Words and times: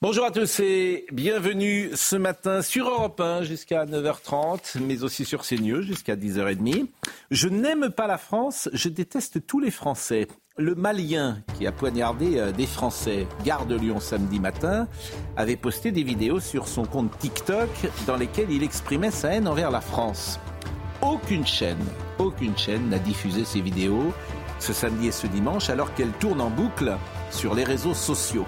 Bonjour 0.00 0.26
à 0.26 0.30
tous 0.30 0.60
et 0.60 1.06
bienvenue 1.10 1.90
ce 1.96 2.14
matin 2.14 2.62
sur 2.62 2.88
Europe 2.88 3.20
1 3.20 3.42
jusqu'à 3.42 3.84
9h30, 3.84 4.80
mais 4.80 5.02
aussi 5.02 5.24
sur 5.24 5.42
CNews 5.42 5.82
jusqu'à 5.82 6.14
10h30. 6.14 6.86
Je 7.32 7.48
n'aime 7.48 7.90
pas 7.90 8.06
la 8.06 8.16
France, 8.16 8.68
je 8.72 8.88
déteste 8.90 9.44
tous 9.44 9.58
les 9.58 9.72
Français. 9.72 10.28
Le 10.56 10.76
Malien 10.76 11.42
qui 11.58 11.66
a 11.66 11.72
poignardé 11.72 12.38
euh, 12.38 12.52
des 12.52 12.66
Français, 12.66 13.26
gare 13.44 13.66
de 13.66 13.74
Lyon 13.74 13.98
samedi 13.98 14.38
matin, 14.38 14.86
avait 15.36 15.56
posté 15.56 15.90
des 15.90 16.04
vidéos 16.04 16.38
sur 16.38 16.68
son 16.68 16.84
compte 16.84 17.18
TikTok 17.18 17.68
dans 18.06 18.16
lesquelles 18.16 18.52
il 18.52 18.62
exprimait 18.62 19.10
sa 19.10 19.34
haine 19.34 19.48
envers 19.48 19.72
la 19.72 19.80
France. 19.80 20.38
Aucune 21.02 21.44
chaîne, 21.44 21.84
aucune 22.20 22.56
chaîne 22.56 22.88
n'a 22.88 23.00
diffusé 23.00 23.44
ces 23.44 23.60
vidéos 23.60 24.12
ce 24.60 24.72
samedi 24.72 25.08
et 25.08 25.12
ce 25.12 25.26
dimanche 25.26 25.70
alors 25.70 25.94
qu'elles 25.94 26.12
tournent 26.12 26.40
en 26.40 26.50
boucle 26.50 26.96
sur 27.30 27.54
les 27.54 27.64
réseaux 27.64 27.94
sociaux. 27.94 28.46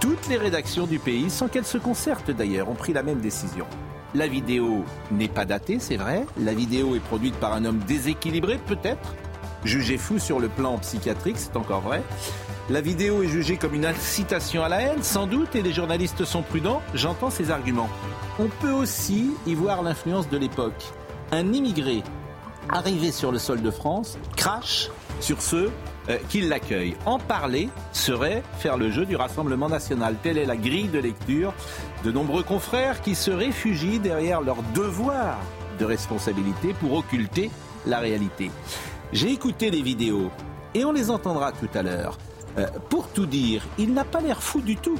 Toutes 0.00 0.28
les 0.28 0.38
rédactions 0.38 0.86
du 0.86 0.98
pays, 0.98 1.28
sans 1.28 1.48
qu'elles 1.48 1.66
se 1.66 1.76
concertent 1.76 2.30
d'ailleurs, 2.30 2.70
ont 2.70 2.74
pris 2.74 2.94
la 2.94 3.02
même 3.02 3.20
décision. 3.20 3.66
La 4.14 4.26
vidéo 4.26 4.82
n'est 5.12 5.28
pas 5.28 5.44
datée, 5.44 5.78
c'est 5.78 5.98
vrai. 5.98 6.24
La 6.38 6.54
vidéo 6.54 6.96
est 6.96 7.00
produite 7.00 7.36
par 7.36 7.52
un 7.52 7.66
homme 7.66 7.80
déséquilibré, 7.86 8.58
peut-être. 8.66 9.14
Jugé 9.62 9.98
fou 9.98 10.18
sur 10.18 10.40
le 10.40 10.48
plan 10.48 10.78
psychiatrique, 10.78 11.36
c'est 11.38 11.54
encore 11.54 11.82
vrai. 11.82 12.02
La 12.70 12.80
vidéo 12.80 13.22
est 13.22 13.28
jugée 13.28 13.58
comme 13.58 13.74
une 13.74 13.84
incitation 13.84 14.64
à 14.64 14.70
la 14.70 14.80
haine, 14.80 15.02
sans 15.02 15.26
doute, 15.26 15.54
et 15.54 15.60
les 15.60 15.72
journalistes 15.72 16.24
sont 16.24 16.42
prudents. 16.42 16.80
J'entends 16.94 17.30
ces 17.30 17.50
arguments. 17.50 17.90
On 18.38 18.48
peut 18.48 18.72
aussi 18.72 19.32
y 19.46 19.54
voir 19.54 19.82
l'influence 19.82 20.30
de 20.30 20.38
l'époque. 20.38 20.82
Un 21.30 21.52
immigré 21.52 22.02
arrivé 22.70 23.12
sur 23.12 23.32
le 23.32 23.38
sol 23.38 23.60
de 23.60 23.70
France 23.70 24.16
crache 24.34 24.88
sur 25.20 25.42
ceux 25.42 25.70
euh, 26.08 26.18
qui 26.28 26.40
l'accueillent. 26.40 26.96
En 27.06 27.18
parler 27.18 27.68
serait 27.92 28.42
faire 28.58 28.76
le 28.76 28.90
jeu 28.90 29.04
du 29.04 29.16
Rassemblement 29.16 29.68
national. 29.68 30.16
Telle 30.22 30.38
est 30.38 30.46
la 30.46 30.56
grille 30.56 30.88
de 30.88 30.98
lecture 30.98 31.52
de 32.04 32.10
nombreux 32.10 32.42
confrères 32.42 33.02
qui 33.02 33.14
se 33.14 33.30
réfugient 33.30 33.98
derrière 33.98 34.40
leur 34.40 34.62
devoir 34.74 35.38
de 35.78 35.84
responsabilité 35.84 36.74
pour 36.80 36.94
occulter 36.94 37.50
la 37.86 37.98
réalité. 37.98 38.50
J'ai 39.12 39.30
écouté 39.32 39.70
les 39.70 39.82
vidéos 39.82 40.30
et 40.74 40.84
on 40.84 40.92
les 40.92 41.10
entendra 41.10 41.52
tout 41.52 41.68
à 41.74 41.82
l'heure. 41.82 42.16
Euh, 42.58 42.66
pour 42.88 43.08
tout 43.08 43.26
dire, 43.26 43.64
il 43.78 43.92
n'a 43.94 44.04
pas 44.04 44.20
l'air 44.20 44.42
fou 44.42 44.60
du 44.60 44.76
tout. 44.76 44.98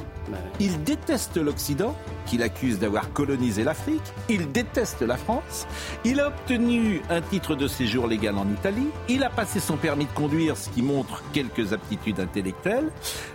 Il 0.59 0.83
déteste 0.83 1.37
l'Occident, 1.37 1.95
qu'il 2.25 2.43
accuse 2.43 2.79
d'avoir 2.79 3.11
colonisé 3.11 3.63
l'Afrique. 3.63 4.01
Il 4.29 4.51
déteste 4.51 5.01
la 5.01 5.17
France. 5.17 5.67
Il 6.05 6.19
a 6.21 6.27
obtenu 6.27 7.01
un 7.09 7.21
titre 7.21 7.55
de 7.55 7.67
séjour 7.67 8.07
légal 8.07 8.37
en 8.37 8.47
Italie. 8.49 8.87
Il 9.09 9.23
a 9.23 9.29
passé 9.29 9.59
son 9.59 9.75
permis 9.75 10.05
de 10.05 10.11
conduire, 10.11 10.55
ce 10.55 10.69
qui 10.69 10.81
montre 10.81 11.23
quelques 11.33 11.73
aptitudes 11.73 12.19
intellectuelles. 12.19 12.89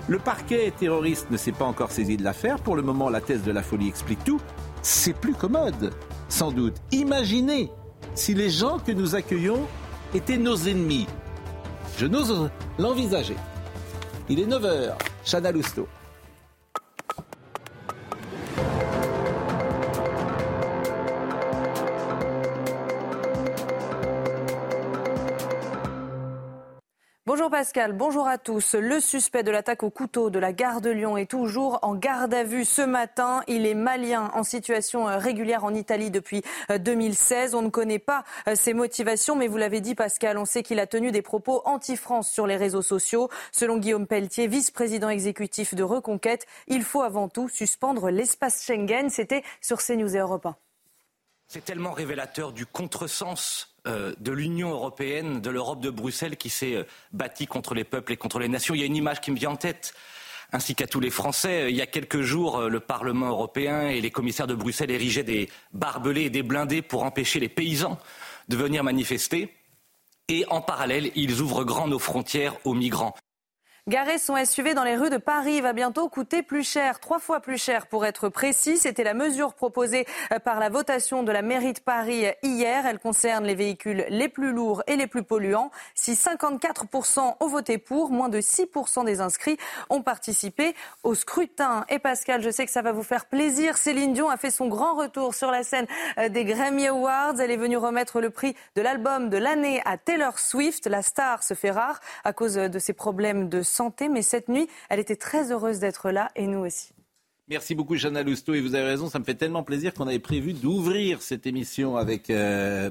Le 0.08 0.18
parquet 0.18 0.72
terroriste 0.76 1.30
ne 1.30 1.36
s'est 1.36 1.52
pas 1.52 1.66
encore 1.66 1.90
saisi 1.90 2.16
de 2.16 2.24
l'affaire. 2.24 2.58
Pour 2.58 2.76
le 2.76 2.82
moment, 2.82 3.10
la 3.10 3.20
thèse 3.20 3.42
de 3.42 3.52
la 3.52 3.62
folie 3.62 3.88
explique 3.88 4.24
tout. 4.24 4.40
C'est 4.82 5.14
plus 5.14 5.34
commode, 5.34 5.92
sans 6.28 6.52
doute. 6.52 6.76
Imaginez 6.92 7.70
si 8.14 8.34
les 8.34 8.50
gens 8.50 8.78
que 8.78 8.92
nous 8.92 9.14
accueillons 9.14 9.66
étaient 10.14 10.38
nos 10.38 10.56
ennemis. 10.56 11.06
Je 11.98 12.06
n'ose 12.06 12.50
l'envisager. 12.78 13.36
Il 14.28 14.40
est 14.40 14.46
9h, 14.46 14.94
Chana 15.24 15.52
Lousteau. 15.52 15.86
Bonjour 27.36 27.50
Pascal, 27.50 27.92
bonjour 27.92 28.26
à 28.26 28.38
tous. 28.38 28.74
Le 28.74 28.98
suspect 28.98 29.42
de 29.42 29.50
l'attaque 29.50 29.82
au 29.82 29.90
couteau 29.90 30.30
de 30.30 30.38
la 30.38 30.54
gare 30.54 30.80
de 30.80 30.88
Lyon 30.88 31.18
est 31.18 31.30
toujours 31.30 31.78
en 31.82 31.94
garde 31.94 32.32
à 32.32 32.44
vue 32.44 32.64
ce 32.64 32.80
matin. 32.80 33.42
Il 33.46 33.66
est 33.66 33.74
malien 33.74 34.30
en 34.32 34.42
situation 34.42 35.06
euh, 35.06 35.18
régulière 35.18 35.62
en 35.62 35.74
Italie 35.74 36.10
depuis 36.10 36.40
2016. 36.70 37.52
Euh, 37.54 37.58
on 37.58 37.60
ne 37.60 37.68
connaît 37.68 37.98
pas 37.98 38.24
euh, 38.48 38.54
ses 38.54 38.72
motivations, 38.72 39.36
mais 39.36 39.48
vous 39.48 39.58
l'avez 39.58 39.82
dit 39.82 39.94
Pascal, 39.94 40.38
on 40.38 40.46
sait 40.46 40.62
qu'il 40.62 40.80
a 40.80 40.86
tenu 40.86 41.10
des 41.10 41.20
propos 41.20 41.60
anti-France 41.66 42.30
sur 42.30 42.46
les 42.46 42.56
réseaux 42.56 42.80
sociaux. 42.80 43.28
Selon 43.52 43.76
Guillaume 43.76 44.06
Pelletier, 44.06 44.46
vice-président 44.46 45.10
exécutif 45.10 45.74
de 45.74 45.82
Reconquête, 45.82 46.46
il 46.68 46.84
faut 46.84 47.02
avant 47.02 47.28
tout 47.28 47.50
suspendre 47.50 48.08
l'espace 48.08 48.64
Schengen. 48.64 49.10
C'était 49.10 49.42
sur 49.60 49.82
CNews 49.82 50.16
et 50.16 50.20
Europe 50.20 50.46
1. 50.46 50.56
C'est 51.48 51.64
tellement 51.64 51.92
révélateur 51.92 52.52
du 52.52 52.66
contresens 52.66 53.68
euh, 53.86 54.14
de 54.18 54.32
l'Union 54.32 54.70
européenne, 54.70 55.40
de 55.40 55.50
l'Europe 55.50 55.80
de 55.80 55.90
Bruxelles 55.90 56.36
qui 56.36 56.50
s'est 56.50 56.74
euh, 56.74 56.84
bâtie 57.12 57.46
contre 57.46 57.74
les 57.74 57.84
peuples 57.84 58.12
et 58.12 58.16
contre 58.16 58.40
les 58.40 58.48
nations. 58.48 58.74
Il 58.74 58.80
y 58.80 58.82
a 58.82 58.86
une 58.86 58.96
image 58.96 59.20
qui 59.20 59.30
me 59.30 59.36
vient 59.36 59.50
en 59.50 59.56
tête 59.56 59.94
ainsi 60.52 60.74
qu'à 60.74 60.88
tous 60.88 60.98
les 60.98 61.10
Français. 61.10 61.62
Euh, 61.62 61.70
il 61.70 61.76
y 61.76 61.82
a 61.82 61.86
quelques 61.86 62.22
jours, 62.22 62.62
le 62.62 62.80
Parlement 62.80 63.28
européen 63.28 63.88
et 63.88 64.00
les 64.00 64.10
commissaires 64.10 64.48
de 64.48 64.56
Bruxelles 64.56 64.90
érigeaient 64.90 65.22
des 65.22 65.48
barbelés 65.72 66.22
et 66.22 66.30
des 66.30 66.42
blindés 66.42 66.82
pour 66.82 67.04
empêcher 67.04 67.38
les 67.38 67.48
paysans 67.48 67.98
de 68.48 68.56
venir 68.56 68.82
manifester. 68.82 69.54
Et 70.28 70.44
en 70.48 70.60
parallèle, 70.60 71.12
ils 71.14 71.40
ouvrent 71.40 71.62
grand 71.62 71.86
nos 71.86 72.00
frontières 72.00 72.56
aux 72.64 72.74
migrants. 72.74 73.14
Garer 73.88 74.18
son 74.18 74.34
SUV 74.44 74.74
dans 74.74 74.82
les 74.82 74.96
rues 74.96 75.10
de 75.10 75.16
Paris 75.16 75.60
va 75.60 75.72
bientôt 75.72 76.08
coûter 76.08 76.42
plus 76.42 76.68
cher, 76.68 76.98
trois 76.98 77.20
fois 77.20 77.38
plus 77.38 77.56
cher 77.56 77.86
pour 77.86 78.04
être 78.04 78.28
précis. 78.28 78.78
C'était 78.78 79.04
la 79.04 79.14
mesure 79.14 79.54
proposée 79.54 80.06
euh, 80.32 80.40
par 80.40 80.58
la 80.58 80.70
votation 80.70 81.22
de 81.22 81.30
la 81.30 81.40
mairie 81.40 81.72
de 81.72 81.78
Paris 81.78 82.24
hier. 82.42 82.84
Elle 82.84 82.98
concerne 82.98 83.44
les 83.44 83.54
véhicules 83.54 84.04
les 84.08 84.28
plus 84.28 84.50
lourds 84.50 84.82
et 84.88 84.96
les 84.96 85.06
plus 85.06 85.22
polluants. 85.22 85.70
Si 85.94 86.14
54% 86.14 87.36
ont 87.38 87.46
voté 87.46 87.78
pour, 87.78 88.10
moins 88.10 88.28
de 88.28 88.40
6% 88.40 89.04
des 89.04 89.20
inscrits 89.20 89.56
ont 89.88 90.02
participé 90.02 90.74
au 91.04 91.14
scrutin. 91.14 91.84
Et 91.88 92.00
Pascal, 92.00 92.42
je 92.42 92.50
sais 92.50 92.66
que 92.66 92.72
ça 92.72 92.82
va 92.82 92.90
vous 92.90 93.04
faire 93.04 93.26
plaisir. 93.26 93.76
Céline 93.76 94.14
Dion 94.14 94.28
a 94.28 94.36
fait 94.36 94.50
son 94.50 94.66
grand 94.66 94.96
retour 94.96 95.32
sur 95.32 95.52
la 95.52 95.62
scène 95.62 95.86
euh, 96.18 96.28
des 96.28 96.44
Grammy 96.44 96.88
Awards. 96.88 97.38
Elle 97.38 97.52
est 97.52 97.56
venue 97.56 97.76
remettre 97.76 98.20
le 98.20 98.30
prix 98.30 98.56
de 98.74 98.82
l'album 98.82 99.30
de 99.30 99.36
l'année 99.36 99.80
à 99.84 99.96
Taylor 99.96 100.40
Swift. 100.40 100.88
La 100.88 101.02
star 101.02 101.44
se 101.44 101.54
fait 101.54 101.70
rare 101.70 102.00
à 102.24 102.32
cause 102.32 102.54
de 102.54 102.78
ses 102.80 102.92
problèmes 102.92 103.48
de 103.48 103.62
mais 104.10 104.22
cette 104.22 104.48
nuit, 104.48 104.68
elle 104.88 105.00
était 105.00 105.16
très 105.16 105.52
heureuse 105.52 105.78
d'être 105.78 106.10
là 106.10 106.30
et 106.36 106.46
nous 106.46 106.60
aussi. 106.60 106.92
Merci 107.48 107.76
beaucoup, 107.76 107.96
Chana 107.96 108.22
Lousteau. 108.24 108.54
Et 108.54 108.60
vous 108.60 108.74
avez 108.74 108.86
raison, 108.86 109.08
ça 109.08 109.20
me 109.20 109.24
fait 109.24 109.36
tellement 109.36 109.62
plaisir 109.62 109.94
qu'on 109.94 110.08
avait 110.08 110.18
prévu 110.18 110.52
d'ouvrir 110.52 111.22
cette 111.22 111.46
émission 111.46 111.96
avec 111.96 112.28
euh, 112.28 112.90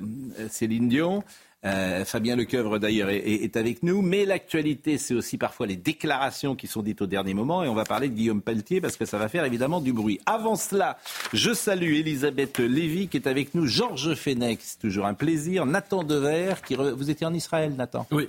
Céline 0.50 0.88
Dion. 0.88 1.24
Euh, 1.66 2.06
Fabien 2.06 2.36
Lecoeuvre 2.36 2.80
d'ailleurs 2.80 3.10
est, 3.10 3.58
avec 3.58 3.82
nous, 3.82 4.02
mais 4.02 4.26
l'actualité 4.26 4.98
c'est 4.98 5.14
aussi 5.14 5.38
parfois 5.38 5.66
les 5.66 5.76
déclarations 5.76 6.56
qui 6.56 6.68
sont 6.68 6.84
dites 6.84 7.02
au 7.02 7.08
dernier 7.08 7.34
moment 7.34 7.64
et 7.64 7.68
on 7.68 7.74
va 7.74 7.86
parler 7.86 8.10
de 8.10 8.14
Guillaume 8.14 8.42
Pelletier 8.42 8.82
parce 8.82 8.98
que 8.98 9.06
ça 9.06 9.18
va 9.18 9.30
faire 9.30 9.46
évidemment 9.46 9.82
du 9.82 9.92
bruit. 9.92 10.20
Avant 10.26 10.56
cela, 10.56 10.98
je 11.34 11.54
salue 11.54 11.94
Elisabeth 11.94 12.60
Lévy 12.60 13.08
qui 13.08 13.18
est 13.18 13.28
avec 13.28 13.56
nous, 13.56 13.66
Georges 13.66 14.14
Fenech, 14.14 14.60
c'est 14.62 14.80
toujours 14.80 15.06
un 15.08 15.16
plaisir, 15.16 15.66
Nathan 15.66 16.04
Dever, 16.04 16.56
qui 16.66 16.76
vous 16.76 17.10
étiez 17.10 17.26
en 17.26 17.34
Israël 17.34 17.74
Nathan 17.76 18.06
Oui. 18.12 18.28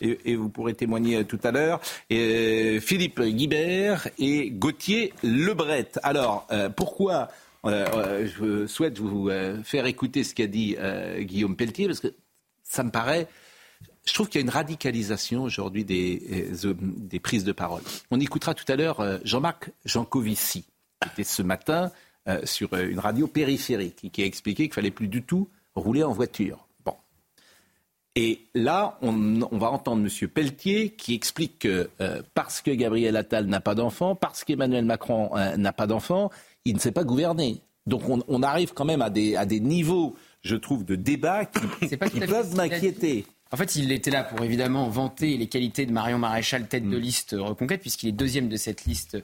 Et, 0.00 0.36
vous 0.36 0.48
pourrez 0.48 0.74
témoigner 0.74 1.24
tout 1.24 1.40
à 1.44 1.50
l'heure, 1.50 1.80
euh, 2.12 2.80
Philippe 2.80 3.20
Guibert 3.20 4.08
et 4.18 4.50
Gauthier 4.50 5.12
Lebret. 5.22 5.90
Alors, 6.02 6.46
euh, 6.52 6.68
pourquoi 6.68 7.28
je 7.64 8.66
souhaite 8.66 8.98
vous 8.98 9.30
faire 9.64 9.84
écouter 9.84 10.24
ce 10.24 10.34
qu'a 10.34 10.46
dit 10.46 10.76
Guillaume 11.20 11.56
Pelletier? 11.56 11.86
Parce 11.86 12.00
que 12.00 12.14
ça 12.68 12.84
me 12.84 12.90
paraît. 12.90 13.26
Je 14.04 14.14
trouve 14.14 14.28
qu'il 14.28 14.40
y 14.40 14.42
a 14.42 14.46
une 14.46 14.50
radicalisation 14.50 15.42
aujourd'hui 15.42 15.84
des, 15.84 16.52
euh, 16.64 16.74
des, 16.80 17.20
prises 17.20 17.44
de 17.44 17.52
parole. 17.52 17.82
On 18.10 18.20
écoutera 18.20 18.54
tout 18.54 18.64
à 18.68 18.76
l'heure 18.76 19.00
euh, 19.00 19.18
Jean-Marc 19.24 19.70
Jancovici, 19.84 20.64
qui 21.02 21.08
était 21.12 21.24
ce 21.24 21.42
matin 21.42 21.90
euh, 22.28 22.40
sur 22.44 22.72
une 22.74 22.98
radio 22.98 23.26
périphérique, 23.26 24.10
qui 24.12 24.22
a 24.22 24.24
expliqué 24.24 24.64
qu'il 24.64 24.74
fallait 24.74 24.90
plus 24.90 25.08
du 25.08 25.22
tout 25.22 25.48
rouler 25.74 26.02
en 26.02 26.12
voiture. 26.12 26.66
Bon. 26.84 26.94
Et 28.14 28.46
là, 28.54 28.98
on, 29.02 29.42
on 29.42 29.58
va 29.58 29.70
entendre 29.70 30.06
M. 30.06 30.28
Pelletier 30.28 30.90
qui 30.90 31.14
explique 31.14 31.60
que 31.60 31.90
parce 32.34 32.62
que 32.62 32.70
Gabriel 32.70 33.16
Attal 33.16 33.46
n'a 33.46 33.60
pas 33.60 33.74
d'enfant, 33.74 34.14
parce 34.14 34.42
qu'Emmanuel 34.42 34.84
Macron 34.84 35.30
n'a 35.56 35.72
pas 35.72 35.86
d'enfant, 35.86 36.30
il 36.64 36.74
ne 36.74 36.80
sait 36.80 36.92
pas 36.92 37.04
gouverner. 37.04 37.60
Donc 37.86 38.08
on, 38.08 38.22
on, 38.26 38.42
arrive 38.42 38.74
quand 38.74 38.84
même 38.84 39.02
à 39.02 39.10
des, 39.10 39.36
à 39.36 39.46
des 39.46 39.60
niveaux 39.60 40.16
je 40.42 40.56
trouve, 40.56 40.84
de 40.84 40.94
débats 40.94 41.44
qui, 41.44 41.96
peuvent 41.96 42.54
m'inquiéter. 42.56 43.26
En 43.50 43.56
fait, 43.56 43.76
il 43.76 43.90
était 43.92 44.10
là 44.10 44.24
pour 44.24 44.44
évidemment 44.44 44.88
vanter 44.88 45.36
les 45.36 45.46
qualités 45.46 45.86
de 45.86 45.92
Marion 45.92 46.18
Maréchal, 46.18 46.68
tête 46.68 46.88
de 46.88 46.96
mm. 46.96 47.00
liste 47.00 47.36
Reconquête, 47.38 47.80
puisqu'il 47.80 48.08
est 48.08 48.12
deuxième 48.12 48.48
de 48.48 48.56
cette 48.56 48.84
liste 48.84 49.16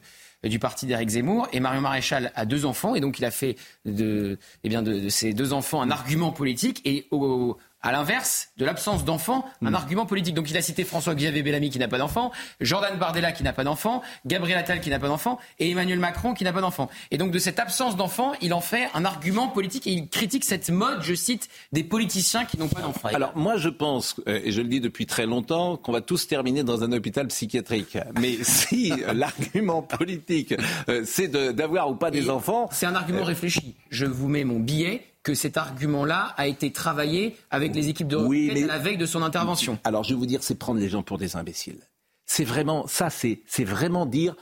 du 0.42 0.58
parti 0.58 0.86
d'Éric 0.86 1.10
Zemmour. 1.10 1.48
Et 1.52 1.60
Marion 1.60 1.82
Maréchal 1.82 2.32
a 2.34 2.46
deux 2.46 2.64
enfants, 2.64 2.94
et 2.94 3.00
donc 3.00 3.18
il 3.18 3.24
a 3.24 3.30
fait 3.30 3.56
de, 3.84 4.38
eh 4.62 4.68
bien 4.68 4.82
de, 4.82 4.98
de 4.98 5.08
ces 5.08 5.34
deux 5.34 5.52
enfants 5.52 5.82
un 5.82 5.90
argument 5.90 6.32
politique. 6.32 6.80
Et 6.84 7.06
au, 7.10 7.58
à 7.84 7.92
l'inverse 7.92 8.48
de 8.56 8.64
l'absence 8.64 9.04
d'enfants, 9.04 9.44
un 9.62 9.70
hmm. 9.70 9.74
argument 9.74 10.06
politique. 10.06 10.34
Donc 10.34 10.50
il 10.50 10.56
a 10.56 10.62
cité 10.62 10.84
François-Xavier 10.84 11.42
Bellamy 11.42 11.68
qui 11.68 11.78
n'a 11.78 11.86
pas 11.86 11.98
d'enfant, 11.98 12.32
Jordan 12.60 12.98
Bardella 12.98 13.30
qui 13.30 13.42
n'a 13.42 13.52
pas 13.52 13.62
d'enfant, 13.62 14.02
Gabriel 14.24 14.58
Attal 14.58 14.80
qui 14.80 14.88
n'a 14.90 14.98
pas 14.98 15.08
d'enfant 15.08 15.38
et 15.58 15.70
Emmanuel 15.70 15.98
Macron 15.98 16.32
qui 16.32 16.44
n'a 16.44 16.52
pas 16.52 16.62
d'enfant. 16.62 16.88
Et 17.10 17.18
donc 17.18 17.30
de 17.30 17.38
cette 17.38 17.60
absence 17.60 17.94
d'enfants, 17.94 18.32
il 18.40 18.54
en 18.54 18.62
fait 18.62 18.88
un 18.94 19.04
argument 19.04 19.48
politique 19.48 19.86
et 19.86 19.90
il 19.90 20.08
critique 20.08 20.44
cette 20.44 20.70
mode, 20.70 21.02
je 21.02 21.14
cite, 21.14 21.48
des 21.72 21.84
politiciens 21.84 22.46
qui 22.46 22.58
n'ont 22.58 22.68
pas 22.68 22.80
d'enfants. 22.80 23.08
Alors 23.12 23.36
moi 23.36 23.58
je 23.58 23.68
pense, 23.68 24.16
euh, 24.26 24.40
et 24.42 24.50
je 24.50 24.62
le 24.62 24.68
dis 24.68 24.80
depuis 24.80 25.04
très 25.04 25.26
longtemps, 25.26 25.76
qu'on 25.76 25.92
va 25.92 26.00
tous 26.00 26.26
terminer 26.26 26.64
dans 26.64 26.82
un 26.84 26.92
hôpital 26.92 27.28
psychiatrique. 27.28 27.98
Mais 28.18 28.38
si 28.42 28.94
l'argument 29.12 29.82
politique 29.82 30.54
euh, 30.88 31.02
c'est 31.04 31.28
d'avoir 31.28 31.90
ou 31.90 31.96
pas 31.96 32.10
des 32.10 32.30
enfants... 32.30 32.68
C'est 32.72 32.86
un 32.86 32.94
argument 32.94 33.20
euh, 33.20 33.24
réfléchi. 33.24 33.74
Je 33.90 34.06
vous 34.06 34.28
mets 34.28 34.44
mon 34.44 34.58
billet 34.58 35.02
que 35.24 35.34
cet 35.34 35.56
argument-là 35.56 36.34
a 36.36 36.46
été 36.46 36.70
travaillé 36.70 37.36
avec 37.50 37.74
les 37.74 37.88
équipes 37.88 38.08
de 38.08 38.16
oui, 38.16 38.50
mais... 38.54 38.62
la 38.62 38.78
veille 38.78 38.98
de 38.98 39.06
son 39.06 39.22
intervention. 39.22 39.78
Alors 39.82 40.04
je 40.04 40.10
vais 40.10 40.18
vous 40.18 40.26
dire, 40.26 40.42
c'est 40.42 40.54
prendre 40.54 40.78
les 40.78 40.88
gens 40.88 41.02
pour 41.02 41.18
des 41.18 41.34
imbéciles. 41.34 41.80
C'est 42.26 42.44
vraiment 42.44 42.86
ça, 42.86 43.08
c'est 43.10 43.42
vraiment 43.64 44.06
dire 44.06 44.36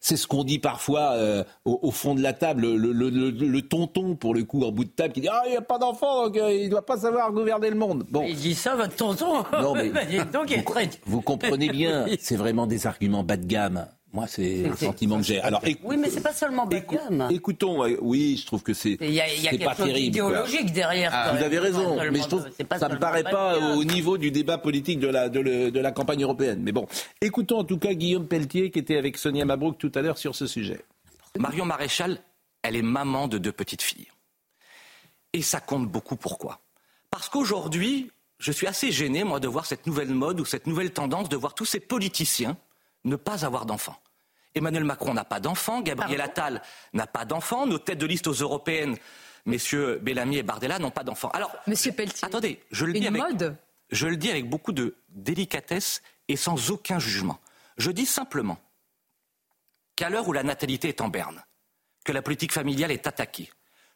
c'est 0.00 0.16
ce 0.16 0.26
qu'on 0.26 0.42
dit 0.42 0.58
parfois 0.58 1.12
euh, 1.12 1.44
au, 1.64 1.90
fond 1.92 2.16
de 2.16 2.20
la 2.20 2.32
table, 2.32 2.66
le, 2.66 3.60
tonton 3.60 4.16
pour 4.16 4.34
le 4.34 4.42
coup 4.42 4.64
en 4.64 4.72
bout 4.72 4.84
de 4.84 4.90
table 4.90 5.14
qui 5.14 5.20
dit 5.20 5.28
ah 5.30 5.42
il 5.46 5.52
n'y 5.52 5.56
a 5.56 5.62
pas 5.62 5.78
d'enfant 5.78 6.24
donc 6.24 6.36
euh, 6.36 6.52
il 6.52 6.64
ne 6.64 6.70
doit 6.70 6.84
pas 6.84 6.98
savoir 6.98 7.32
gouverner 7.32 7.70
le 7.70 7.76
monde. 7.76 8.04
Bon. 8.10 8.24
Il 8.26 8.36
dit 8.36 8.54
ça 8.54 8.74
votre 8.74 8.96
tonton. 8.96 9.44
Non 9.52 9.74
mais 9.74 9.90
donc, 10.32 10.52
vous, 10.52 10.88
vous 11.06 11.20
comprenez 11.20 11.68
bien, 11.68 12.06
c'est 12.20 12.36
vraiment 12.36 12.66
des 12.66 12.86
arguments 12.86 13.22
bas 13.22 13.36
de 13.36 13.46
gamme. 13.46 13.86
Moi, 14.12 14.26
c'est 14.26 14.64
le 14.64 14.76
sentiment 14.76 15.16
que 15.16 15.22
j'ai. 15.22 15.40
Alors, 15.40 15.62
oui, 15.84 15.96
mais 15.96 16.10
c'est 16.10 16.20
pas 16.20 16.34
seulement 16.34 16.66
bas 16.66 16.76
Écoutons, 17.30 17.82
oui, 18.02 18.36
je 18.36 18.44
trouve 18.44 18.62
que 18.62 18.74
c'est 18.74 18.98
Il 19.00 19.10
y 19.10 19.20
a, 19.20 19.34
y 19.34 19.48
a 19.48 19.50
quelque 19.52 19.74
chose 19.74 19.98
idéologique 19.98 20.72
derrière. 20.72 21.10
Ah, 21.14 21.32
vous 21.34 21.42
avez 21.42 21.58
raison, 21.58 21.96
mais 21.96 22.20
je 22.20 22.28
trouve 22.28 22.44
que 22.44 22.78
ça 22.78 22.88
ne 22.88 22.94
me 22.94 22.98
paraît 22.98 23.24
pas 23.24 23.58
au 23.74 23.84
niveau 23.84 24.18
du 24.18 24.30
débat 24.30 24.58
politique 24.58 25.00
de 25.00 25.08
la, 25.08 25.28
de, 25.30 25.78
la 25.78 25.92
campagne 25.92 26.22
européenne. 26.22 26.60
Mais 26.62 26.72
bon, 26.72 26.86
écoutons 27.22 27.60
en 27.60 27.64
tout 27.64 27.78
cas 27.78 27.94
Guillaume 27.94 28.26
Pelletier 28.26 28.70
qui 28.70 28.78
était 28.78 28.98
avec 28.98 29.16
Sonia 29.16 29.44
Mabrouk 29.44 29.78
tout 29.78 29.92
à 29.94 30.02
l'heure 30.02 30.18
sur 30.18 30.34
ce 30.34 30.46
sujet. 30.46 30.84
Marion 31.38 31.64
Maréchal, 31.64 32.18
elle 32.62 32.76
est 32.76 32.82
maman 32.82 33.28
de 33.28 33.38
deux 33.38 33.52
petites 33.52 33.82
filles. 33.82 34.08
Et 35.32 35.40
ça 35.40 35.60
compte 35.60 35.88
beaucoup. 35.88 36.16
Pourquoi? 36.16 36.60
Parce 37.10 37.30
qu'aujourd'hui, 37.30 38.10
je 38.38 38.52
suis 38.52 38.66
assez 38.66 38.92
gêné, 38.92 39.24
moi, 39.24 39.40
de 39.40 39.48
voir 39.48 39.64
cette 39.64 39.86
nouvelle 39.86 40.10
mode 40.10 40.40
ou 40.40 40.44
cette 40.44 40.66
nouvelle 40.66 40.92
tendance 40.92 41.30
de 41.30 41.36
voir 41.36 41.54
tous 41.54 41.64
ces 41.64 41.80
politiciens 41.80 42.58
ne 43.04 43.16
pas 43.16 43.44
avoir 43.44 43.66
d'enfants. 43.66 43.96
Emmanuel 44.54 44.84
Macron 44.84 45.14
n'a 45.14 45.24
pas 45.24 45.40
d'enfants, 45.40 45.80
Gabriel 45.80 46.20
Attal 46.20 46.62
n'a 46.92 47.06
pas 47.06 47.24
d'enfants, 47.24 47.66
nos 47.66 47.78
têtes 47.78 47.98
de 47.98 48.06
liste 48.06 48.26
aux 48.26 48.32
européennes, 48.32 48.96
messieurs 49.46 49.98
Bellamy 50.02 50.38
et 50.38 50.42
Bardella, 50.42 50.78
n'ont 50.78 50.90
pas 50.90 51.04
d'enfants. 51.04 51.30
Alors, 51.30 51.54
Monsieur 51.66 51.92
Pelletier, 51.92 52.26
attendez, 52.26 52.60
je 52.70 52.84
le, 52.84 52.92
dis 52.92 53.06
avec, 53.06 53.22
je 53.90 54.06
le 54.06 54.16
dis 54.16 54.30
avec 54.30 54.48
beaucoup 54.48 54.72
de 54.72 54.96
délicatesse 55.08 56.02
et 56.28 56.36
sans 56.36 56.70
aucun 56.70 56.98
jugement. 56.98 57.38
Je 57.78 57.90
dis 57.90 58.06
simplement 58.06 58.58
qu'à 59.96 60.10
l'heure 60.10 60.28
où 60.28 60.32
la 60.32 60.42
natalité 60.42 60.88
est 60.88 61.00
en 61.00 61.08
berne, 61.08 61.42
que 62.04 62.12
la 62.12 62.22
politique 62.22 62.52
familiale 62.52 62.90
est 62.90 63.06
attaquée, 63.06 63.50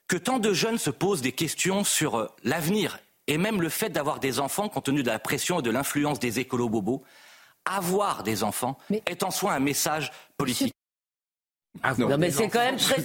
que 0.08 0.16
tant 0.16 0.38
de 0.38 0.52
jeunes 0.52 0.78
se 0.78 0.90
posent 0.90 1.20
des 1.20 1.32
questions 1.32 1.84
sur 1.84 2.16
euh, 2.16 2.28
l'avenir 2.44 2.98
et 3.26 3.38
même 3.38 3.60
le 3.60 3.68
fait 3.68 3.90
d'avoir 3.90 4.20
des 4.20 4.38
enfants 4.38 4.68
compte 4.68 4.84
tenu 4.84 5.02
de 5.02 5.10
la 5.10 5.18
pression 5.18 5.58
et 5.58 5.62
de 5.62 5.70
l'influence 5.70 6.20
des 6.20 6.38
écolos 6.38 6.68
bobos, 6.68 7.02
avoir 7.64 8.22
des 8.22 8.44
enfants 8.44 8.78
est 9.06 9.24
en 9.24 9.32
soi 9.32 9.52
un 9.52 9.58
message 9.58 10.12
politique. 10.36 10.74
non, 11.98 12.18
mais 12.18 12.30
c'est 12.30 12.48
quand 12.48 12.60
même 12.60 12.76
très. 12.76 13.02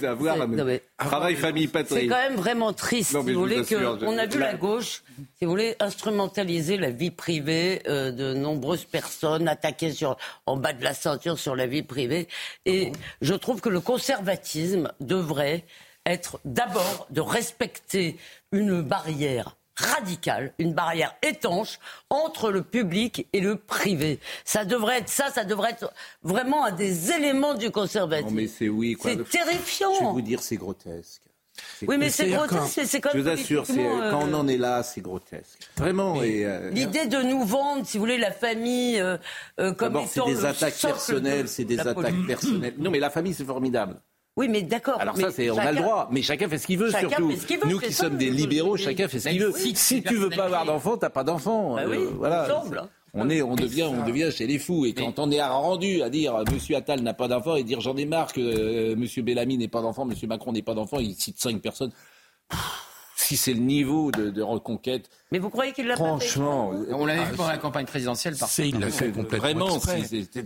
Travail, 0.98 1.36
famille, 1.36 1.68
patrie. 1.68 1.94
C'est 1.94 2.06
quand 2.06 2.16
même 2.16 2.36
vraiment 2.36 2.72
triste, 2.72 3.10
si 3.10 3.16
vous 3.16 3.40
voulez, 3.40 3.62
qu'on 3.64 4.18
a 4.18 4.26
vu 4.26 4.38
la 4.38 4.54
gauche, 4.54 5.02
si 5.38 5.44
vous 5.44 5.50
voulez, 5.50 5.76
instrumentaliser 5.80 6.76
la 6.76 6.90
vie 6.90 7.10
privée 7.10 7.82
euh, 7.86 8.10
de 8.10 8.34
nombreuses 8.34 8.84
personnes, 8.84 9.48
attaquer 9.48 9.92
sur, 9.92 10.16
en 10.46 10.56
bas 10.56 10.72
de 10.72 10.82
la 10.82 10.94
ceinture 10.94 11.38
sur 11.38 11.56
la 11.56 11.66
vie 11.66 11.82
privée. 11.82 12.28
Et 12.64 12.92
je 13.20 13.34
trouve 13.34 13.60
que 13.60 13.68
le 13.68 13.80
conservatisme 13.80 14.90
devrait 15.00 15.64
être 16.06 16.40
d'abord 16.44 17.06
de 17.10 17.20
respecter 17.20 18.16
une 18.50 18.82
barrière 18.82 19.56
radicale, 19.82 20.52
une 20.58 20.72
barrière 20.72 21.14
étanche 21.22 21.78
entre 22.10 22.50
le 22.50 22.62
public 22.62 23.26
et 23.32 23.40
le 23.40 23.56
privé. 23.56 24.18
Ça 24.44 24.64
devrait 24.64 24.98
être 24.98 25.08
ça, 25.08 25.30
ça 25.30 25.44
devrait 25.44 25.70
être 25.70 25.92
vraiment 26.22 26.64
un 26.64 26.72
des 26.72 27.12
éléments 27.12 27.54
du 27.54 27.70
conservatisme. 27.70 28.30
Non 28.30 28.34
mais 28.34 28.48
c'est 28.48 28.68
oui, 28.68 28.94
quoi. 28.94 29.10
C'est 29.10 29.28
terrifiant. 29.28 29.94
Je 29.94 30.04
vais 30.04 30.12
vous 30.12 30.22
dire, 30.22 30.42
c'est 30.42 30.56
grotesque. 30.56 31.22
Oui, 31.86 31.98
mais 31.98 32.10
c'est 32.10 32.30
grotesque, 32.30 32.80
c'est 32.84 33.00
comme. 33.00 33.12
Je 33.14 33.20
vous 33.20 33.28
assure, 33.28 33.66
quand 33.66 34.24
on 34.28 34.34
en 34.34 34.48
est 34.48 34.56
là, 34.56 34.82
c'est 34.82 35.00
grotesque. 35.00 35.70
Vraiment. 35.76 36.16
Euh, 36.22 36.70
L'idée 36.70 37.06
de 37.06 37.18
nous 37.18 37.44
vendre, 37.44 37.86
si 37.86 37.98
vous 37.98 38.04
voulez, 38.04 38.18
la 38.18 38.32
famille 38.32 38.98
euh, 39.00 39.16
euh 39.60 39.72
comme 39.72 39.96
étant 39.96 40.26
c'est 40.26 40.34
des 40.34 40.44
attaques 40.44 40.78
personnelles, 40.80 41.48
c'est 41.48 41.64
des 41.64 41.80
attaques 41.80 42.26
personnelles. 42.26 42.74
Non, 42.78 42.90
mais 42.90 43.00
la 43.00 43.10
famille, 43.10 43.34
c'est 43.34 43.44
formidable. 43.44 44.00
Oui, 44.36 44.48
mais 44.48 44.62
d'accord. 44.62 44.98
Alors 44.98 45.16
ça, 45.16 45.30
c'est, 45.30 45.50
on 45.50 45.58
a 45.58 45.72
le 45.72 45.78
droit, 45.78 46.08
mais 46.10 46.22
chacun 46.22 46.48
fait 46.48 46.58
ce 46.58 46.66
qu'il 46.66 46.78
veut 46.78 46.90
surtout. 46.90 47.32
Nous 47.66 47.78
qui 47.78 47.92
sommes 47.92 48.16
des 48.16 48.30
libéraux, 48.30 48.76
chacun 48.76 49.08
fait 49.08 49.20
ce 49.20 49.28
qu'il 49.28 49.42
veut. 49.42 49.52
si 49.52 50.02
tu 50.02 50.14
veux 50.14 50.30
pas 50.30 50.44
avoir 50.44 50.64
d'enfant, 50.64 50.96
t'as 50.96 51.10
pas 51.10 51.24
d'enfant. 51.24 51.76
Bah 51.76 51.82
euh, 51.82 52.10
voilà. 52.16 52.48
On 53.14 53.28
est, 53.28 53.42
on 53.42 53.56
devient, 53.56 53.82
on 53.82 54.06
devient 54.06 54.30
chez 54.32 54.46
les 54.46 54.58
fous. 54.58 54.86
Et 54.86 54.94
quand 54.94 55.18
on 55.18 55.30
est 55.30 55.42
rendu 55.42 56.00
à 56.00 56.08
dire 56.08 56.42
Monsieur 56.50 56.76
Attal 56.76 57.02
n'a 57.02 57.12
pas 57.12 57.28
d'enfant 57.28 57.56
et 57.56 57.62
dire 57.62 57.82
j'en 57.82 57.94
ai 57.98 58.06
marre 58.06 58.32
que 58.32 58.40
euh, 58.40 58.96
Monsieur 58.96 59.22
Bellamy 59.22 59.58
n'ait 59.58 59.68
pas 59.68 59.82
d'enfant, 59.82 60.06
Monsieur 60.06 60.26
Macron 60.26 60.52
n'ait 60.52 60.62
pas 60.62 60.72
d'enfant, 60.72 60.98
il 60.98 61.14
cite 61.14 61.38
cinq 61.38 61.60
personnes 61.60 61.92
si 63.22 63.36
c'est 63.36 63.54
le 63.54 63.60
niveau 63.60 64.10
de, 64.10 64.42
reconquête. 64.42 65.08
Mais 65.30 65.38
vous 65.38 65.50
croyez 65.50 65.72
qu'il 65.72 65.86
l'a 65.86 65.96
pas 65.96 66.18
fait 66.18 66.26
Franchement, 66.26 66.72
on 66.90 67.06
l'avait 67.06 67.24
vu 67.24 67.36
pendant 67.36 67.50
la 67.50 67.58
campagne 67.58 67.86
présidentielle. 67.86 68.36
C'est 68.36 68.68
il 68.68 68.78
l'a 68.78 68.90
fait 68.90 69.10
complètement. 69.12 69.66
Vraiment, 69.66 69.78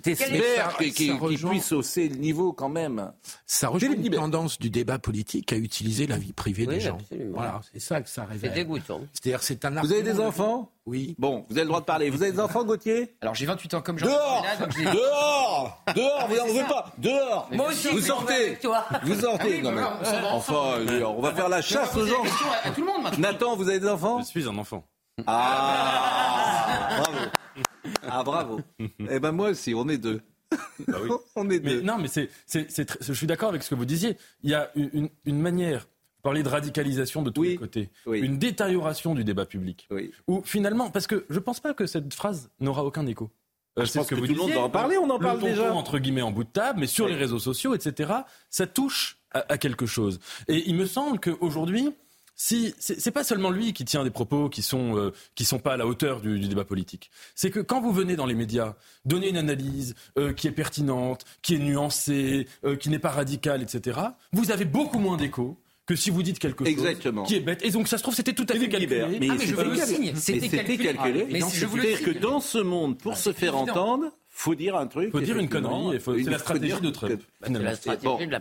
t'espères 0.03 0.77
qu'il 0.77 1.19
puisse 1.19 1.73
hausser 1.73 2.09
le 2.09 2.17
niveau 2.17 2.53
quand 2.53 2.69
même. 2.69 3.13
Ça 3.47 3.69
rejoint 3.69 3.93
une 3.93 4.11
tendance 4.11 4.59
du 4.59 4.71
débat 4.71 4.99
politique 4.99 5.53
à 5.53 5.57
utiliser 5.57 6.07
la 6.07 6.17
vie 6.17 6.33
privée 6.33 6.67
des 6.67 6.81
gens. 6.81 6.99
Voilà, 7.33 7.61
c'est 7.73 7.81
ça 7.81 8.01
que 8.01 8.09
ça 8.09 8.25
révèle. 8.25 8.51
C'est 8.51 8.55
dégoûtant. 8.55 9.01
C'est-à-dire, 9.13 9.43
c'est 9.43 9.65
un. 9.65 9.81
Vous 9.81 9.93
avez 9.93 10.03
des 10.03 10.21
enfants? 10.21 10.71
Oui. 10.87 11.17
Bon, 11.19 11.45
vous 11.49 11.57
avez 11.57 11.63
le 11.65 11.69
droit 11.69 11.81
de 11.81 11.85
parler. 11.85 12.11
Vous 12.11 12.23
avez 12.23 12.33
des 12.33 12.41
enfants, 12.41 12.65
Gauthier? 12.65 13.17
Alors 13.21 13.35
j'ai 13.35 13.45
28 13.47 13.75
ans 13.75 13.83
comme 13.83 13.99
jean 13.99 14.07
Dehors 14.07 14.47
Dehors 14.69 15.83
Dehors 15.95 16.29
Vous 16.29 16.37
n'en 16.37 16.47
voulez 16.47 16.65
pas 16.65 16.93
Dehors 16.99 17.49
Moi 17.53 17.69
aussi, 17.69 17.89
vous 17.89 18.01
sortez 18.01 18.59
Vous 19.03 19.15
sortez 19.21 19.61
ah 19.61 19.63
non, 19.63 19.73
mais... 19.73 19.83
Enfin, 20.33 20.79
on 21.05 21.21
va 21.21 21.35
faire 21.35 21.49
la 21.49 21.61
chasse 21.61 21.95
aux 21.97 22.07
gens. 22.07 22.23
À 22.63 22.71
tout 22.71 22.81
le 22.83 22.87
monde 22.87 23.03
maintenant. 23.03 23.19
Nathan, 23.21 23.57
vous 23.57 23.69
avez 23.69 23.81
des 23.81 23.89
enfants? 23.89 24.21
Je 24.21 24.27
suis 24.27 24.49
un 24.49 24.57
enfant. 24.57 24.87
Ah 25.27 27.01
Bravo 27.03 27.19
Ah 28.09 28.23
bravo 28.23 28.61
Eh 29.11 29.19
ben 29.19 29.33
moi 29.33 29.51
aussi, 29.51 29.75
on 29.75 29.89
est 29.89 29.99
deux. 29.99 30.21
Bah 30.87 30.99
oui. 31.03 31.11
on 31.37 31.51
est 31.51 31.61
deux. 31.61 31.81
non, 31.83 31.99
mais 31.99 32.09
c'est, 32.09 32.29
je 32.53 33.13
suis 33.13 33.27
d'accord 33.27 33.49
avec 33.49 33.63
ce 33.63 33.71
que 33.71 33.75
vous 33.75 33.85
disiez. 33.85 34.17
Il 34.43 34.51
y 34.51 34.55
a 34.55 34.71
une, 34.75 35.09
une 35.25 35.41
manière 35.41 35.87
parler 36.27 36.43
de 36.43 36.49
radicalisation 36.49 37.23
de 37.23 37.31
tous 37.31 37.45
les 37.45 37.57
côtés, 37.57 37.89
une 38.11 38.37
détérioration 38.37 39.15
du 39.15 39.23
débat 39.23 39.47
public. 39.47 39.89
Ou 40.27 40.43
finalement, 40.45 40.91
parce 40.91 41.07
que 41.07 41.25
je 41.31 41.37
ne 41.37 41.41
pense 41.41 41.61
pas 41.61 41.73
que 41.73 41.87
cette 41.87 42.13
phrase 42.13 42.51
n'aura 42.59 42.85
aucun 42.85 43.07
écho. 43.07 43.31
Euh, 43.79 43.85
je 43.85 43.93
pense 43.93 44.09
que, 44.09 44.17
vous 44.17 44.27
tout 44.27 44.33
le 44.33 44.39
monde 44.39 44.51
va 44.51 44.63
en 44.63 44.71
parler, 44.71 44.97
on 44.99 45.09
en 45.09 45.21
parle 45.21 45.41
déjà. 45.41 45.73
entre 45.73 46.01
guillemets 46.01 46.23
en 46.23 46.33
bout 46.33 46.43
de 46.43 46.49
table, 46.49 46.81
mais 46.81 46.89
sur 46.89 47.07
les 47.07 47.15
réseaux 47.15 47.39
sociaux, 47.39 47.77
etc., 47.77 48.13
ça 48.51 48.67
touche 48.67 49.19
à, 49.31 49.57
quelque 49.57 49.87
chose. 49.87 50.19
Et 50.49 50.69
il 50.69 50.75
me 50.75 50.87
semble 50.87 51.21
qu'aujourd'hui, 51.21 51.91
si 52.35 52.75
c'est 52.81 53.13
pas 53.13 53.23
seulement 53.23 53.51
lui 53.51 53.73
qui 53.73 53.85
tient 53.85 54.03
des 54.03 54.11
propos 54.11 54.49
qui 54.49 54.63
sont 54.63 54.97
euh, 54.97 55.13
qui 55.37 55.45
sont 55.45 55.61
pas 55.61 55.75
à 55.75 55.77
la 55.77 55.87
hauteur 55.87 56.21
du, 56.21 56.41
débat 56.41 56.65
politique. 56.65 57.11
C'est 57.37 57.51
que 57.51 57.61
quand 57.61 57.81
vous 57.81 57.93
venez 57.93 58.17
dans 58.17 58.27
les 58.27 58.35
médias 58.35 58.75
donner 59.05 59.29
une 59.29 59.37
analyse 59.37 59.95
euh, 60.19 60.33
qui 60.33 60.49
est 60.49 60.53
pertinente, 60.53 61.25
qui 61.41 61.55
est 61.55 61.59
nuancée, 61.59 62.49
qui 62.81 62.91
n'est 62.91 62.99
pas 62.99 63.11
radicale, 63.11 63.63
etc. 63.63 64.01
Vous 64.33 64.51
avez 64.51 64.65
beaucoup 64.65 64.99
moins 64.99 65.17
d'écho 65.17 65.59
que 65.87 65.95
si 65.95 66.11
vous 66.11 66.23
dites 66.23 66.39
quelque 66.39 66.65
chose 66.65 66.75
qui 67.27 67.37
est 67.37 67.41
bête. 67.41 67.65
Et 67.65 67.71
donc 67.71 67.89
ça 67.89 67.97
se 67.97 68.03
trouve 68.03 68.15
c'était 68.15 68.33
tout 68.33 68.47
à 68.49 68.55
fait 68.55 68.69
calculé. 68.69 69.19
Mais, 69.21 69.29
ah, 69.31 69.35
mais 69.39 69.47
je 69.47 70.15
C'était 70.17 70.49
calculé. 70.79 71.27
Mais 71.31 71.41
je 71.41 71.67
voulais 71.67 71.97
dire 71.97 72.03
que 72.03 72.19
dans 72.19 72.41
ce 72.41 72.59
monde, 72.59 72.99
pour 72.99 73.13
ah, 73.13 73.17
se 73.17 73.33
faire 73.33 73.57
entendre, 73.57 74.11
faut 74.29 74.55
dire 74.55 74.77
un 74.77 74.87
truc. 74.87 75.13
Faut 75.13 75.21
dire 75.21 75.39
une 75.39 75.49
connerie. 75.49 75.99
C'est 75.99 76.31
la 76.31 76.39
stratégie 76.39 76.81
de 76.81 76.91
Trump. 76.91 77.23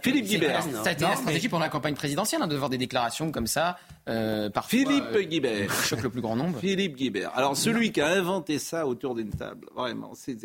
Philippe 0.02 0.26
Guibert. 0.26 0.64
Ça 0.84 0.90
a 0.90 0.92
été 0.92 1.06
la 1.06 1.16
stratégie 1.16 1.48
pour 1.48 1.60
la 1.60 1.70
campagne 1.70 1.96
présidentielle 1.96 2.42
hein, 2.42 2.48
de 2.48 2.56
voir 2.58 2.70
des 2.70 2.78
déclarations 2.78 3.32
comme 3.32 3.48
ça. 3.48 3.78
Euh, 4.10 4.50
Philippe 4.68 5.06
euh, 5.14 5.24
Guibert. 5.24 5.74
Choque 5.86 6.04
le 6.04 6.10
plus 6.10 6.20
grand 6.22 6.36
nombre. 6.36 6.60
Philippe 6.60 6.98
Guibert. 6.98 7.32
Alors 7.34 7.56
celui 7.56 7.94
qui 7.94 8.02
a 8.02 8.08
inventé 8.08 8.60
ça 8.60 8.86
autour 8.86 9.16
d'une 9.16 9.30
table, 9.30 9.68
vraiment, 9.74 10.12
c'est 10.16 10.36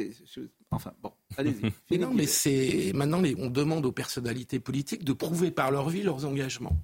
Enfin, 0.73 0.93
bon, 1.03 1.11
allez-y. 1.37 1.99
non, 1.99 2.13
mais 2.15 2.27
c'est 2.27 2.93
maintenant, 2.95 3.21
on 3.39 3.51
demande 3.51 3.85
aux 3.87 3.93
personnalités 3.93 4.61
politiques 4.61 5.05
de 5.05 5.13
prouver 5.13 5.51
par 5.51 5.73
leur 5.73 5.89
vie 5.89 6.05
leurs 6.05 6.25
engagements. 6.25 6.77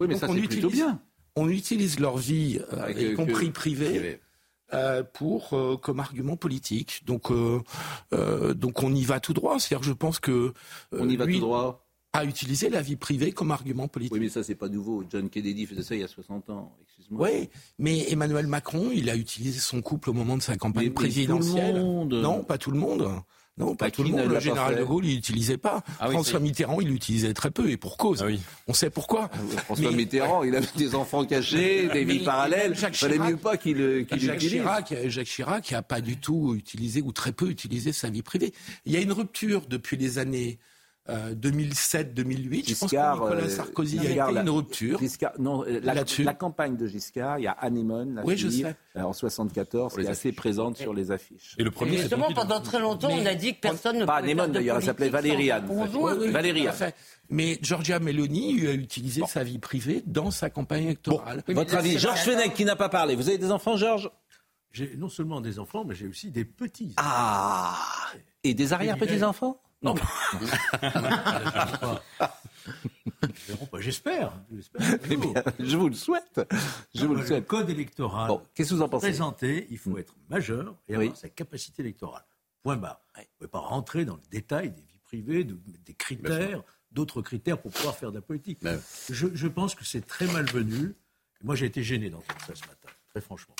Oui, 0.00 0.06
mais 0.08 0.16
ça, 0.16 0.28
c'est 0.28 0.40
plutôt 0.40 0.70
bien. 0.70 1.00
On 1.36 1.48
utilise 1.48 2.00
leur 2.00 2.16
vie, 2.16 2.60
euh, 2.72 2.92
y 2.92 3.14
compris 3.14 3.50
privée, 3.50 4.20
pour 5.12 5.54
comme 5.82 6.00
argument 6.00 6.36
politique. 6.36 7.02
Donc 7.04 7.30
donc 8.10 8.82
on 8.82 8.94
y 8.94 9.04
va 9.04 9.20
tout 9.20 9.34
droit. 9.34 9.58
C'est-à-dire 9.58 9.82
je 9.84 9.92
pense 9.92 10.18
que 10.18 10.52
on 10.92 11.08
y 11.08 11.16
va 11.16 11.26
tout 11.26 11.40
droit 11.40 11.86
à 12.16 12.24
utiliser 12.24 12.70
la 12.70 12.80
vie 12.80 12.96
privée 12.96 13.32
comme 13.32 13.50
argument 13.50 13.88
politique. 13.88 14.14
Oui, 14.14 14.20
mais 14.20 14.28
ça, 14.28 14.42
c'est 14.42 14.54
pas 14.54 14.68
nouveau. 14.68 15.04
John 15.10 15.28
Kennedy 15.28 15.66
faisait 15.66 15.82
ça 15.82 15.94
il 15.94 16.00
y 16.00 16.04
a 16.04 16.08
60 16.08 16.48
ans. 16.50 16.74
Excuse-moi. 16.82 17.28
Oui, 17.28 17.50
mais 17.78 18.10
Emmanuel 18.10 18.46
Macron, 18.46 18.90
il 18.92 19.10
a 19.10 19.16
utilisé 19.16 19.60
son 19.60 19.82
couple 19.82 20.10
au 20.10 20.12
moment 20.14 20.36
de 20.36 20.42
sa 20.42 20.56
campagne 20.56 20.92
présidentielle. 20.92 21.74
Tout 21.74 21.78
le 21.78 21.84
monde. 21.84 22.14
Non, 22.14 22.42
pas 22.42 22.58
tout 22.58 22.70
le 22.70 22.78
monde. 22.78 23.08
Non, 23.58 23.74
pas, 23.74 23.90
tout 23.90 24.02
le 24.02 24.10
monde. 24.10 24.28
Le 24.28 24.38
général 24.38 24.76
de 24.76 24.84
Gaulle, 24.84 25.06
il 25.06 25.14
n'utilisait 25.14 25.56
pas. 25.56 25.82
Ah 25.98 26.10
François 26.10 26.40
Mitterrand, 26.40 26.78
il 26.80 26.88
l'utilisait 26.88 27.32
très 27.32 27.50
peu, 27.50 27.70
et 27.70 27.78
pour 27.78 27.96
cause. 27.96 28.22
Ah 28.22 28.26
oui. 28.26 28.38
On 28.68 28.74
sait 28.74 28.90
pourquoi. 28.90 29.30
Ah, 29.32 29.60
François 29.62 29.92
Mitterrand, 29.92 30.42
il 30.42 30.54
avait 30.54 30.66
des 30.76 30.94
enfants 30.94 31.24
cachés, 31.24 31.88
des 31.88 32.04
vies 32.04 32.22
parallèles. 32.22 32.74
Il 32.76 32.94
fallait 32.94 33.18
mieux 33.18 33.38
pas 33.38 33.56
qu'il 33.56 34.06
qu 34.06 34.18
Jacques 34.18 34.40
Chirac, 34.40 34.94
Jacques 35.06 35.26
Chirac, 35.26 35.64
qui 35.64 35.74
a 35.74 35.82
pas 35.82 36.02
du 36.02 36.18
tout 36.18 36.54
utilisé 36.54 37.00
ou 37.00 37.12
très 37.12 37.32
peu 37.32 37.48
utilisé 37.48 37.92
sa 37.92 38.10
vie 38.10 38.22
privée. 38.22 38.52
Il 38.84 38.92
y 38.92 38.96
a 38.96 39.00
une 39.00 39.12
rupture 39.12 39.66
depuis 39.68 39.96
les 39.96 40.18
années 40.18 40.58
2007-2008. 41.08 42.58
Euh, 42.58 42.62
je 42.66 42.74
pense 42.74 42.90
que 42.90 42.96
Nicolas 42.96 43.42
euh, 43.42 43.48
Sarkozy 43.48 43.98
a 43.98 44.10
été 44.10 44.20
une 44.20 44.50
rupture. 44.50 45.00
non, 45.38 45.64
euh, 45.64 45.80
la, 45.82 45.94
la, 45.94 46.34
campagne 46.34 46.76
de 46.76 46.86
Giscard, 46.86 47.38
il 47.38 47.44
y 47.44 47.46
a 47.46 47.52
Anémone, 47.52 48.16
la 48.16 48.24
oui, 48.24 48.36
fille, 48.36 48.66
en 48.94 49.12
74, 49.12 49.94
qui 49.94 50.00
est 50.00 50.08
assez 50.08 50.32
présente 50.32 50.76
sur 50.76 50.94
les 50.94 51.10
affiches. 51.10 51.54
Et 51.58 51.64
le 51.64 51.70
premier, 51.70 51.98
justement, 51.98 52.32
pendant 52.32 52.60
très 52.60 52.80
longtemps, 52.80 53.10
on 53.10 53.26
a 53.26 53.34
dit 53.34 53.54
que 53.54 53.60
personne 53.60 53.98
ne 53.98 54.04
Pas 54.04 54.16
Anémone 54.16 54.52
d'ailleurs, 54.52 54.76
elle 54.76 54.84
s'appelait 54.84 55.08
Valériane. 55.08 55.66
Valériane. 56.30 56.74
Mais 57.28 57.58
Giorgia 57.60 57.98
Meloni 57.98 58.66
a 58.66 58.72
utilisé 58.72 59.22
sa 59.26 59.42
vie 59.42 59.58
privée 59.58 60.02
dans 60.06 60.30
sa 60.30 60.50
campagne 60.50 60.84
électorale. 60.84 61.42
Votre 61.48 61.76
avis, 61.76 61.98
Georges 61.98 62.20
Fenech 62.20 62.54
qui 62.54 62.64
n'a 62.64 62.76
pas 62.76 62.88
parlé. 62.88 63.16
Vous 63.16 63.28
avez 63.28 63.38
des 63.38 63.50
enfants, 63.50 63.76
Georges? 63.76 64.10
J'ai 64.76 64.94
non 64.96 65.08
seulement 65.08 65.40
des 65.40 65.58
enfants, 65.58 65.84
mais 65.86 65.94
j'ai 65.94 66.06
aussi 66.06 66.30
des 66.30 66.44
petits. 66.44 66.92
Ah 66.98 67.74
Et 68.44 68.52
des 68.52 68.74
arrière-petits-enfants? 68.74 69.58
Non. 69.94 69.94
J'espère. 73.78 74.32
Eh 74.80 75.16
je 75.60 75.76
vous 75.76 75.88
le 75.88 75.94
souhaite. 75.94 76.40
Je 76.94 77.06
vous 77.06 77.14
le 77.14 77.24
souhaite. 77.24 77.46
Code 77.46 77.70
électoral. 77.70 78.30
qu'est-ce 78.54 78.70
que 78.70 78.74
vous 78.74 78.82
en 78.82 78.88
pensez 78.88 79.08
Présenté, 79.08 79.66
il 79.70 79.78
faut 79.78 79.96
être 79.98 80.14
majeur 80.28 80.74
et 80.88 80.94
avoir 80.94 81.16
sa 81.16 81.28
capacité 81.28 81.82
électorale. 81.82 82.24
Point 82.62 82.76
barre. 82.76 83.00
Vous 83.14 83.20
ne 83.20 83.26
pouvez 83.38 83.48
pas 83.48 83.60
rentrer 83.60 84.04
dans 84.04 84.16
le 84.16 84.22
détail 84.30 84.70
des 84.70 84.82
vies 84.82 84.98
privées, 85.04 85.44
des 85.44 85.94
critères, 85.94 86.62
d'autres 86.90 87.22
critères 87.22 87.60
pour 87.60 87.70
pouvoir 87.72 87.94
faire 87.96 88.10
de 88.10 88.16
la 88.16 88.22
politique. 88.22 88.58
Je, 89.10 89.28
je, 89.32 89.48
pense 89.48 89.74
que 89.74 89.84
c'est 89.84 90.06
très 90.06 90.26
malvenu. 90.26 90.94
Moi, 91.42 91.54
j'ai 91.54 91.66
été 91.66 91.82
gêné 91.82 92.10
d'entendre 92.10 92.40
ça 92.40 92.54
ce 92.54 92.62
matin, 92.62 92.88
très 93.16 93.22
franchement. 93.22 93.54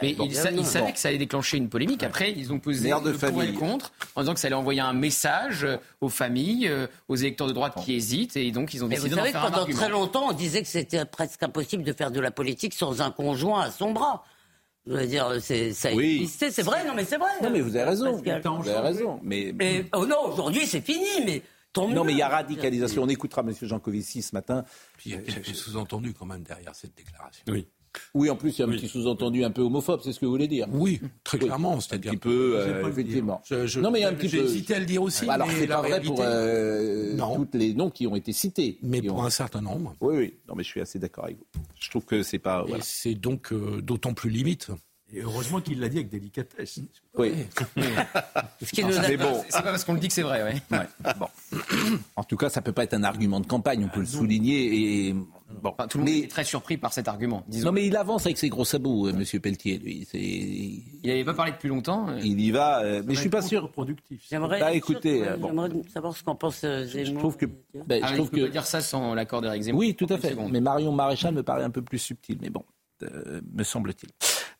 Mais 0.00 0.16
ils, 0.18 0.34
savaient 0.34 0.92
que 0.92 0.98
ça 0.98 1.08
allait 1.08 1.18
déclencher 1.18 1.58
une 1.58 1.68
polémique. 1.68 2.02
Après, 2.02 2.32
ils 2.32 2.52
ont 2.52 2.58
posé 2.58 2.90
le 2.90 3.12
pour 3.12 3.42
et 3.42 3.46
le 3.48 3.58
contre 3.58 3.92
en 4.16 4.22
disant 4.22 4.34
que 4.34 4.40
ça 4.40 4.46
allait 4.46 4.56
envoyer 4.56 4.80
un 4.80 4.94
message 4.94 5.64
euh, 5.64 5.76
aux 6.00 6.08
familles, 6.08 6.68
euh, 6.68 6.86
aux 7.08 7.16
électeurs 7.16 7.46
de 7.46 7.52
droite 7.52 7.74
qui 7.84 7.94
hésitent. 7.94 8.36
Et 8.36 8.50
donc, 8.52 8.72
ils 8.72 8.84
ont 8.84 8.88
décidé 8.88 9.10
d'en 9.10 9.24
faire 9.24 9.44
que 9.44 9.50
pendant 9.50 9.66
très 9.66 9.88
longtemps, 9.90 10.30
on 10.30 10.32
disait 10.32 10.62
que 10.62 10.68
c'était 10.68 11.04
presque 11.04 11.42
impossible 11.42 11.82
de 11.82 11.92
faire 11.92 12.10
de 12.10 12.20
la 12.20 12.30
politique 12.30 12.74
sans 12.74 13.02
un 13.02 13.10
conjoint 13.10 13.62
à 13.62 13.70
son 13.70 13.92
bras. 13.92 14.24
Je 14.86 14.94
veux 14.94 15.06
dire, 15.06 15.30
c'est, 15.40 15.72
ça 15.74 15.92
oui. 15.92 16.22
existait, 16.22 16.50
c'est 16.50 16.62
vrai, 16.62 16.84
non 16.84 16.94
mais 16.96 17.04
c'est 17.04 17.18
vrai. 17.18 17.30
Non 17.40 17.50
mais 17.50 17.60
vous 17.60 17.76
avez 17.76 17.84
raison, 17.90 18.16
vous 18.16 18.28
avez 18.28 18.80
raison. 18.80 19.20
Mais, 19.22 19.54
oh 19.94 20.06
non, 20.06 20.32
aujourd'hui 20.32 20.66
c'est 20.66 20.80
fini, 20.80 21.24
mais 21.24 21.42
non, 21.76 22.04
mais 22.04 22.12
il 22.12 22.18
y 22.18 22.22
a 22.22 22.28
radicalisation. 22.28 23.02
On 23.02 23.08
écoutera 23.08 23.42
M. 23.42 23.54
Jancovici 23.62 24.22
ce 24.22 24.34
matin. 24.34 24.64
Puis 24.96 25.10
il 25.10 25.16
y 25.16 25.18
a 25.18 25.22
quelque 25.22 25.54
sous-entendu 25.54 26.12
quand 26.12 26.26
même 26.26 26.42
derrière 26.42 26.74
cette 26.74 26.96
déclaration. 26.96 27.44
Oui. 27.48 27.68
Oui, 28.14 28.30
en 28.30 28.36
plus, 28.36 28.58
il 28.58 28.60
y 28.60 28.64
a 28.64 28.66
un 28.66 28.70
petit 28.70 28.88
sous-entendu 28.88 29.44
un 29.44 29.50
peu 29.50 29.62
homophobe, 29.62 30.00
c'est 30.02 30.12
ce 30.12 30.20
que 30.20 30.26
vous 30.26 30.32
voulez 30.32 30.48
dire. 30.48 30.66
Oui, 30.70 31.00
très 31.24 31.38
clairement. 31.38 31.80
C'est-à-dire 31.80 32.12
un 32.12 32.14
petit 32.14 32.20
peu, 32.20 32.54
euh, 32.58 32.88
effectivement. 32.88 33.42
non, 33.76 33.90
mais 33.90 34.00
il 34.00 34.02
y 34.02 34.04
a 34.04 34.08
un 34.08 34.14
petit 34.14 34.28
peu. 34.28 34.36
J'ai 34.36 34.44
hésité 34.44 34.74
à 34.74 34.78
le 34.78 34.86
dire 34.86 35.02
aussi. 35.02 35.28
alors, 35.28 35.48
c'est 35.50 35.66
pas 35.66 35.82
vrai 35.82 36.00
pour 36.00 36.18
euh, 36.20 37.16
toutes 37.36 37.54
les 37.54 37.74
noms 37.74 37.90
qui 37.90 38.06
ont 38.06 38.16
été 38.16 38.32
cités. 38.32 38.78
Mais 38.82 39.02
pour 39.02 39.24
un 39.24 39.30
certain 39.30 39.60
nombre. 39.60 39.94
Oui, 40.00 40.16
oui. 40.16 40.34
Non, 40.48 40.54
mais 40.56 40.62
je 40.62 40.68
suis 40.68 40.80
assez 40.80 40.98
d'accord 40.98 41.24
avec 41.24 41.38
vous. 41.38 41.62
Je 41.78 41.90
trouve 41.90 42.04
que 42.04 42.22
c'est 42.22 42.38
pas. 42.38 42.62
Voilà. 42.62 42.82
C'est 42.82 43.14
donc 43.14 43.52
euh, 43.52 43.80
d'autant 43.82 44.14
plus 44.14 44.30
limite. 44.30 44.70
Et 45.14 45.20
heureusement 45.20 45.60
qu'il 45.60 45.78
l'a 45.78 45.90
dit 45.90 45.98
avec 45.98 46.08
délicatesse. 46.08 46.80
Oui. 47.18 47.32
c'est 48.62 49.16
bon. 49.18 49.44
pas 49.50 49.62
parce 49.62 49.84
qu'on 49.84 49.92
le 49.92 50.00
dit 50.00 50.08
que 50.08 50.14
c'est 50.14 50.22
vrai, 50.22 50.42
ouais. 50.42 50.86
Bon. 51.18 51.26
En 52.16 52.24
tout 52.24 52.38
cas, 52.38 52.48
ça 52.48 52.62
peut 52.62 52.72
pas 52.72 52.84
être 52.84 52.94
un 52.94 53.04
argument 53.04 53.38
de 53.40 53.46
campagne, 53.46 53.84
on 53.84 53.88
peut 53.88 54.00
le 54.00 54.06
ah, 54.08 54.16
souligner. 54.16 55.08
Et 55.08 55.14
Bon, 55.62 55.74
tout 55.88 55.98
le 55.98 56.04
monde 56.04 56.14
est 56.14 56.30
très 56.30 56.44
surpris 56.44 56.76
par 56.76 56.92
cet 56.92 57.08
argument. 57.08 57.44
Disons. 57.48 57.66
Non, 57.66 57.72
mais 57.72 57.86
il 57.86 57.96
avance 57.96 58.26
avec 58.26 58.38
ses 58.38 58.48
gros 58.48 58.64
sabots, 58.64 59.08
euh, 59.08 59.12
Monsieur 59.12 59.40
Pelletier. 59.40 59.78
Lui, 59.78 60.06
il 60.14 61.08
n'avait 61.08 61.24
pas 61.24 61.34
parlé 61.34 61.52
depuis 61.52 61.68
longtemps. 61.68 62.08
Euh. 62.08 62.20
Il 62.22 62.40
y 62.40 62.50
va, 62.50 62.82
euh, 62.82 63.02
mais 63.06 63.14
je 63.14 63.20
suis 63.20 63.30
pas 63.30 63.42
sûr. 63.42 63.70
Productif. 63.70 64.22
J'aimerais 64.28 64.60
bah, 64.60 64.72
écoutez, 64.72 65.24
savoir 65.92 66.16
ce 66.16 66.22
qu'en 66.22 66.34
pense 66.34 66.60
Zemmour. 66.60 66.86
Je 66.94 67.14
trouve 67.14 67.36
que, 67.36 67.46
bah, 67.46 67.98
je 67.98 68.04
ah, 68.04 68.12
trouve 68.14 68.30
que... 68.30 68.48
dire 68.48 68.66
ça 68.66 68.80
sans 68.80 69.14
l'accord 69.14 69.40
d'Éric 69.40 69.62
Zemmour. 69.62 69.80
Oui, 69.80 69.94
tout 69.94 70.06
à 70.08 70.18
fait. 70.18 70.36
Mais 70.50 70.60
Marion 70.60 70.92
Maréchal 70.92 71.34
me 71.34 71.42
paraît 71.42 71.64
un 71.64 71.70
peu 71.70 71.82
plus 71.82 71.98
subtil, 71.98 72.38
mais 72.40 72.50
bon, 72.50 72.64
me 73.00 73.62
semble-t-il. 73.62 74.10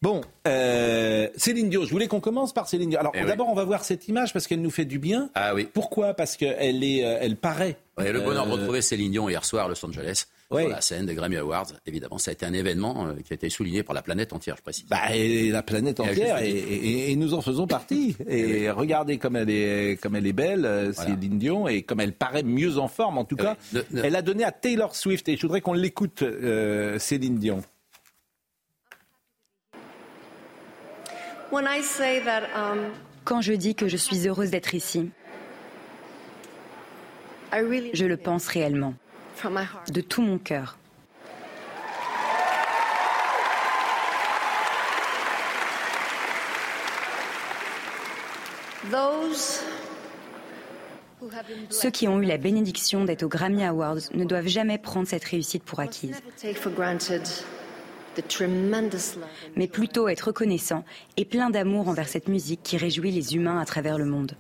Bon, 0.01 0.21
Céline 0.45 1.71
Dion, 1.71 1.85
je 1.85 1.91
voulais 1.91 2.09
qu'on 2.09 2.21
commence 2.21 2.53
par 2.53 2.69
Céline 2.69 2.91
Dion. 2.91 3.01
Alors 3.01 3.13
eh 3.15 3.25
d'abord, 3.25 3.49
on 3.49 3.55
va 3.55 3.65
voir 3.65 3.85
cette 3.85 4.09
image 4.09 4.33
parce 4.33 4.47
qu'elle 4.47 4.63
nous 4.63 4.71
fait 4.71 4.85
du 4.85 4.99
bien. 4.99 5.31
Ah 5.35 5.55
oui. 5.55 5.69
Pourquoi? 5.73 6.15
Parce 6.15 6.37
qu'elle 6.37 6.83
est, 6.83 6.99
elle 6.99 7.37
paraît. 7.37 7.77
le 7.99 8.21
bonheur 8.21 8.47
de 8.47 8.53
retrouver 8.53 8.83
Céline 8.83 9.13
Dion 9.13 9.29
hier 9.29 9.45
soir 9.45 9.67
à 9.67 9.69
Los 9.69 9.85
Angeles 9.85 10.27
sur 10.61 10.69
la 10.69 10.81
scène 10.81 11.07
des 11.07 11.15
Grammy 11.15 11.37
Awards. 11.37 11.67
Évidemment, 11.87 12.19
ça 12.19 12.31
a 12.31 12.33
été 12.33 12.47
un 12.47 12.53
événement 12.53 13.07
euh, 13.07 13.15
qui 13.25 13.33
a 13.33 13.35
été 13.35 13.49
souligné 13.51 13.83
par 13.83 13.95
la 13.95 14.03
planète 14.03 14.33
entière, 14.33 14.57
je 14.57 14.63
précise. 14.63 14.87
Bah, 14.89 15.15
et 15.15 15.51
la 15.51 15.63
planète 15.63 16.01
entière, 16.01 16.39
et, 16.43 17.15
nous 17.17 17.35
en 17.35 17.41
faisons 17.41 17.67
partie. 17.67 18.17
Et 18.29 18.71
regardez 18.71 19.19
comme 19.19 19.37
elle 19.37 19.51
est, 19.51 20.01
comme 20.01 20.17
elle 20.17 20.27
est 20.27 20.33
belle, 20.33 20.65
euh, 20.65 20.93
Céline 20.93 21.39
Dion, 21.39 21.69
et 21.69 21.83
comme 21.83 22.01
elle 22.01 22.13
paraît 22.13 22.43
mieux 22.43 22.79
en 22.79 22.89
forme, 22.89 23.19
en 23.19 23.25
tout 23.25 23.37
cas. 23.37 23.57
Elle 24.03 24.17
a 24.17 24.23
donné 24.23 24.45
à 24.45 24.53
Taylor 24.53 24.97
Swift, 24.97 25.29
et 25.29 25.37
je 25.37 25.43
voudrais 25.43 25.61
qu'on 25.61 25.75
l'écoute, 25.75 26.23
euh, 26.23 26.99
Céline 26.99 27.39
Dion. 27.39 27.63
Um, 31.53 31.61
Quand 33.25 33.41
je 33.43 33.53
dis 33.53 33.75
que 33.75 33.89
je 33.89 33.97
suis 33.97 34.27
heureuse 34.27 34.51
d'être 34.51 34.75
ici, 34.75 35.11
je 37.53 38.07
le 38.07 38.17
pense 38.17 38.49
réellement 38.49 38.95
de 39.93 40.01
tout 40.01 40.23
mon 40.23 40.39
cœur. 40.39 40.79
Ceux 51.71 51.91
qui 51.91 52.09
ont 52.09 52.21
eu 52.21 52.25
la 52.25 52.37
bénédiction 52.37 53.05
d'être 53.05 53.23
aux 53.23 53.29
Grammy 53.29 53.65
Awards 53.65 54.01
ne 54.13 54.25
doivent 54.25 54.49
jamais 54.49 54.79
prendre 54.79 55.07
cette 55.07 55.25
réussite 55.25 55.63
pour 55.63 55.81
acquise, 55.81 56.21
mais 59.57 59.69
plutôt 59.69 60.09
être 60.09 60.23
reconnaissants 60.23 60.85
et 61.17 61.25
plein 61.25 61.51
d'amour 61.51 61.89
envers 61.89 62.09
cette 62.09 62.29
musique 62.29 62.63
qui 62.63 62.77
réjouit 62.77 63.13
les 63.13 63.35
humains 63.35 63.61
à 63.61 63.65
travers 63.65 63.99
le 63.99 64.05
monde. 64.05 64.37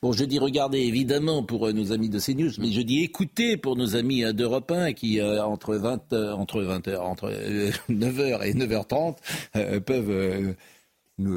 Bon, 0.00 0.12
je 0.12 0.24
dis 0.24 0.38
regardez 0.38 0.78
évidemment 0.78 1.42
pour 1.42 1.66
euh, 1.66 1.72
nos 1.72 1.90
amis 1.90 2.08
de 2.08 2.20
CNews, 2.20 2.52
mais 2.58 2.70
je 2.70 2.82
dis 2.82 3.02
écoutez 3.02 3.56
pour 3.56 3.74
nos 3.74 3.96
amis 3.96 4.24
euh, 4.24 4.32
d'Europe 4.32 4.70
1 4.70 4.92
qui 4.92 5.20
euh, 5.20 5.44
entre 5.44 5.74
20 5.74 6.12
entre 6.12 6.62
20 6.62 6.86
entre 6.98 7.30
9h 7.90 8.44
et 8.44 8.54
9h30 8.54 9.80
peuvent 9.80 10.54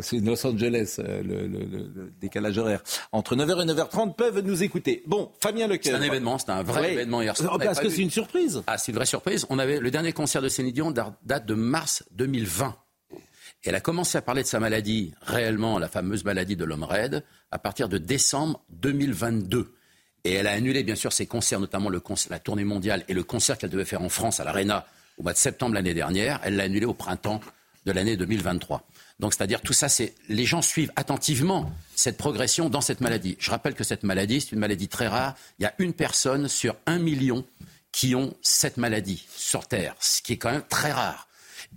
c'est 0.03 0.20
Los 0.20 0.46
Angeles, 0.46 1.00
le, 1.00 2.12
décalage 2.22 2.60
horaire. 2.60 2.84
Entre 3.12 3.36
9h 3.36 3.63
et 3.63 3.74
9h30 3.74 4.13
peuvent 4.13 4.41
nous 4.41 4.62
écouter. 4.62 5.01
Bon, 5.08 5.32
Fabien 5.39 5.65
Lecoeur. 5.68 5.98
C'est 5.98 6.00
un 6.00 6.03
événement, 6.03 6.38
c'est 6.38 6.51
un 6.51 6.62
vrai 6.62 6.94
événement 6.94 7.24
hier 7.24 7.36
soir. 7.36 7.58
Parce 7.58 7.80
que 7.80 7.89
c'est 7.89 8.03
une 8.03 8.12
surprise. 8.12 8.62
Ah, 8.68 8.77
c'est 8.77 8.91
une 8.91 8.98
vraie 8.98 9.08
surprise. 9.08 9.48
On 9.50 9.58
avait 9.58 9.80
le 9.80 9.89
dernier 9.89 10.13
concert 10.13 10.44
de 10.44 10.50
Céline 10.50 10.72
Dion 10.72 10.91
date 10.91 11.48
de 11.48 11.53
mars 11.56 12.03
2020 12.12 12.75
elle 13.70 13.75
a 13.75 13.82
commencé 13.82 14.18
à 14.18 14.22
parler 14.22 14.44
de 14.44 14.48
sa 14.48 14.60
maladie, 14.60 15.13
réellement 15.22 15.77
la 15.77 15.88
fameuse 15.88 16.24
maladie 16.24 16.56
de 16.56 16.65
l'homme 16.65 16.84
raide, 16.84 17.24
à 17.51 17.60
partir 17.60 17.89
de 17.89 17.98
décembre 17.98 18.63
2022. 18.70 19.75
Et 20.24 20.34
elle 20.34 20.48
a 20.48 20.51
annulé, 20.51 20.84
bien 20.84 20.96
sûr, 20.96 21.13
ses 21.13 21.25
concerts, 21.25 21.60
notamment 21.60 21.89
le 21.89 22.01
la 22.30 22.39
tournée 22.39 22.63
mondiale 22.63 23.03
et 23.08 23.13
le 23.13 23.24
concert 23.24 23.58
qu'elle 23.58 23.70
devait 23.70 23.86
faire 23.86 24.01
en 24.01 24.10
France 24.10 24.39
à 24.39 24.44
l'Arena 24.44 24.86
au 25.18 25.24
mois 25.24 25.34
de 25.34 25.38
septembre 25.38 25.74
l'année 25.74 25.94
dernière. 25.94 26.39
Elle 26.44 26.56
l'a 26.56 26.63
annulé 26.63 26.86
au 26.86 26.94
printemps 26.94 27.41
de 27.86 27.91
l'année 27.91 28.18
2023. 28.18 28.88
Donc, 29.20 29.34
c'est-à-dire, 29.34 29.62
tout 29.62 29.74
ça, 29.74 29.89
c'est 29.89 30.15
les 30.30 30.46
gens 30.46 30.62
suivent 30.62 30.91
attentivement 30.96 31.72
cette 31.96 32.18
progression 32.18 32.70
dans 32.70 32.82
cette 32.82 33.01
maladie. 33.01 33.36
Je 33.39 33.51
rappelle 33.51 33.74
que 33.74 33.84
cette 33.84 34.03
maladie, 34.03 34.41
c'est 34.41 34.51
une 34.51 34.60
maladie 34.60 34.88
très 34.88 35.08
rare. 35.08 35.36
Il 35.60 35.63
y 35.63 35.65
a 35.65 35.74
une 35.80 35.94
personne 35.94 36.48
sur 36.48 36.75
un 36.86 37.00
million 37.00 37.46
qui 37.91 38.15
ont 38.15 38.34
cette 38.41 38.77
maladie 38.77 39.25
sur 39.36 39.68
Terre, 39.68 39.96
ce 40.00 40.22
qui 40.22 40.34
est 40.34 40.38
quand 40.38 40.51
même 40.51 40.63
très 40.68 40.91
rare. 40.91 41.27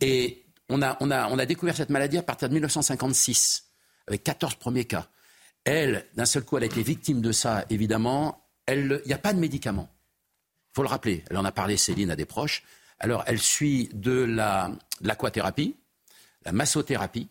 Et 0.01 0.44
on 0.69 0.81
a, 0.83 1.47
découvert 1.47 1.77
cette 1.77 1.91
maladie 1.91 2.19
à 2.19 2.23
partir 2.23 2.49
de 2.49 2.55
1956, 2.55 3.65
avec 4.09 4.25
14 4.25 4.57
premiers 4.57 4.85
cas. 4.85 5.07
Elle, 5.65 6.07
d'un 6.15 6.27
seul 6.27 6.45
coup, 6.45 6.57
elle 6.57 6.65
a 6.65 6.67
été 6.67 6.83
victime 6.83 7.21
de 7.21 7.33
ça, 7.33 7.65
évidemment. 7.71 8.47
Il 8.69 9.01
n'y 9.07 9.13
a 9.13 9.19
pas 9.19 9.33
de 9.33 9.39
médicaments. 9.39 9.89
Il 10.73 10.77
faut 10.77 10.83
le 10.83 10.89
rappeler. 10.89 11.25
Elle 11.31 11.37
en 11.37 11.45
a 11.45 11.53
parlé, 11.53 11.77
Céline, 11.77 12.11
à 12.11 12.17
des 12.17 12.27
proches. 12.27 12.63
Alors, 12.99 13.25
elle 13.27 13.39
suit 13.39 13.91
de 13.93 14.27
l'aquathérapie, 15.01 15.77
la, 16.45 16.53
massothérapie, 16.53 17.29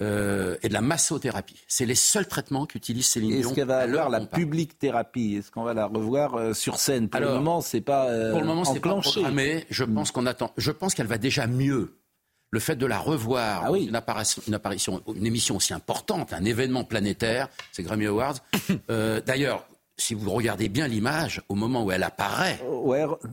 euh, 0.00 0.56
et 0.62 0.68
de 0.68 0.72
la 0.72 0.80
massothérapie. 0.80 1.56
C'est 1.68 1.86
les 1.86 1.94
seuls 1.94 2.26
traitements 2.26 2.66
qu'utilise 2.66 3.06
Céline. 3.06 3.32
Est-ce 3.32 3.54
qu'elle 3.54 3.66
va 3.66 3.78
avoir 3.78 4.10
la 4.10 4.20
publique 4.20 4.78
thérapie? 4.78 5.36
Est-ce 5.36 5.50
qu'on 5.50 5.62
va 5.62 5.74
la 5.74 5.86
revoir 5.86 6.34
euh, 6.34 6.52
sur 6.54 6.78
scène? 6.78 7.08
Pour 7.08 7.20
le 7.20 7.28
moment, 7.28 7.60
c'est 7.60 7.80
pas 7.80 8.08
euh, 8.08 8.32
Pour 8.32 8.40
le 8.40 8.46
moment, 8.46 8.64
c'est 8.64 8.80
pas 8.80 9.00
programmé. 9.00 9.66
Je 9.70 9.84
pense 9.84 10.10
qu'on 10.10 10.26
attend. 10.26 10.52
Je 10.56 10.70
pense 10.70 10.94
qu'elle 10.94 11.06
va 11.06 11.18
déjà 11.18 11.46
mieux. 11.46 11.96
Le 12.52 12.60
fait 12.60 12.76
de 12.76 12.84
la 12.84 12.98
revoir, 12.98 13.64
ah 13.66 13.76
une, 13.76 13.96
apparition, 13.96 14.42
une, 14.46 14.54
apparition, 14.54 15.02
une 15.16 15.26
émission 15.26 15.56
aussi 15.56 15.72
importante, 15.72 16.34
un 16.34 16.44
événement 16.44 16.84
planétaire, 16.84 17.48
c'est 17.72 17.82
Grammy 17.82 18.06
Awards. 18.06 18.36
D'ailleurs, 19.26 19.66
si 19.96 20.14
vous 20.14 20.30
regardez 20.30 20.68
bien 20.68 20.86
l'image, 20.86 21.42
au 21.48 21.54
moment 21.54 21.84
où 21.84 21.90
elle 21.90 22.02
apparaît, 22.02 22.60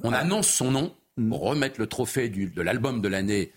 on 0.04 0.14
annonce 0.14 0.48
son 0.48 0.72
nom 0.72 0.96
hmm. 1.18 1.30
pour 1.30 1.42
remettre 1.42 1.80
le 1.80 1.88
trophée 1.88 2.30
de 2.30 2.62
l'album 2.62 3.02
de 3.02 3.08
l'année 3.10 3.52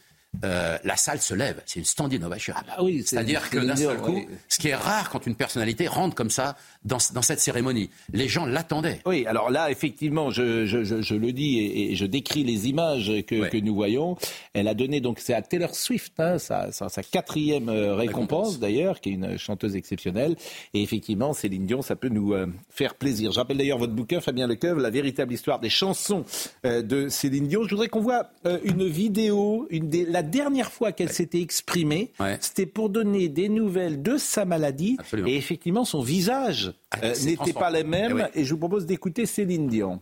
euh, 0.44 0.78
la 0.82 0.96
salle 0.96 1.20
se 1.20 1.34
lève. 1.34 1.62
C'est 1.66 1.78
une 1.78 1.84
stand 1.84 2.12
innovation. 2.12 2.54
Ah 2.56 2.64
bah 2.66 2.82
oui, 2.82 3.02
C'est-à-dire 3.04 3.50
que 3.50 3.58
d'un 3.58 3.76
seul 3.76 3.98
coup, 3.98 4.26
ce 4.48 4.58
qui 4.58 4.68
est 4.68 4.74
rare 4.74 5.10
quand 5.10 5.26
une 5.26 5.34
personnalité 5.36 5.86
rentre 5.86 6.14
comme 6.14 6.30
ça 6.30 6.56
dans, 6.84 6.98
cette 6.98 7.38
cérémonie, 7.38 7.90
les 8.12 8.28
gens 8.28 8.46
l'attendaient. 8.46 9.00
Oui, 9.06 9.26
alors 9.26 9.50
là, 9.50 9.70
effectivement, 9.70 10.30
je, 10.30 11.14
le 11.14 11.32
dis 11.32 11.60
et, 11.60 11.94
je 11.94 12.06
décris 12.06 12.44
les 12.44 12.68
images 12.68 13.12
que, 13.26 13.60
nous 13.60 13.74
voyons. 13.74 14.16
Elle 14.54 14.68
a 14.68 14.74
donné, 14.74 15.00
donc 15.00 15.20
c'est 15.20 15.34
à 15.34 15.42
Taylor 15.42 15.74
Swift, 15.76 16.18
hein, 16.18 16.38
sa, 16.38 16.70
quatrième 17.10 17.68
euh, 17.68 17.94
récompense 17.94 18.58
d'ailleurs, 18.58 19.00
qui 19.00 19.10
est 19.10 19.12
une 19.12 19.38
chanteuse 19.38 19.76
exceptionnelle. 19.76 20.36
Et 20.72 20.82
effectivement, 20.82 21.34
Céline 21.34 21.66
Dion, 21.66 21.82
ça 21.82 21.94
peut 21.94 22.08
nous 22.08 22.32
euh, 22.32 22.46
faire 22.70 22.94
plaisir. 22.94 23.32
J'appelle 23.32 23.58
d'ailleurs 23.58 23.78
votre 23.78 23.92
bouquin, 23.92 24.20
Fabien 24.20 24.46
Lecoeuvre, 24.46 24.80
La 24.80 24.90
véritable 24.90 25.34
histoire 25.34 25.60
des 25.60 25.70
chansons 25.70 26.24
de 26.64 27.08
Céline 27.08 27.46
Dion. 27.46 27.64
Je 27.64 27.70
voudrais 27.70 27.88
qu'on 27.88 28.00
voit 28.00 28.30
une 28.64 28.88
vidéo, 28.88 29.66
une 29.70 29.88
des, 29.88 30.06
la 30.22 30.28
dernière 30.28 30.70
fois 30.70 30.92
qu'elle 30.92 31.12
s'était 31.12 31.40
exprimée, 31.40 32.12
c'était 32.40 32.66
pour 32.66 32.90
donner 32.90 33.28
des 33.28 33.48
nouvelles 33.48 34.02
de 34.02 34.16
sa 34.18 34.44
maladie. 34.44 34.96
Et 35.26 35.36
effectivement, 35.36 35.84
son 35.84 36.00
visage 36.00 36.74
ah, 36.92 36.98
euh, 37.02 37.14
n'était 37.24 37.52
pas 37.52 37.70
le 37.70 37.82
même. 37.82 38.28
Eh 38.34 38.40
et, 38.40 38.44
je 38.44 38.54
vous 38.54 38.60
propose 38.60 38.86
d'écouter 38.86 39.26
Céline 39.26 39.66
Dion. 39.66 40.00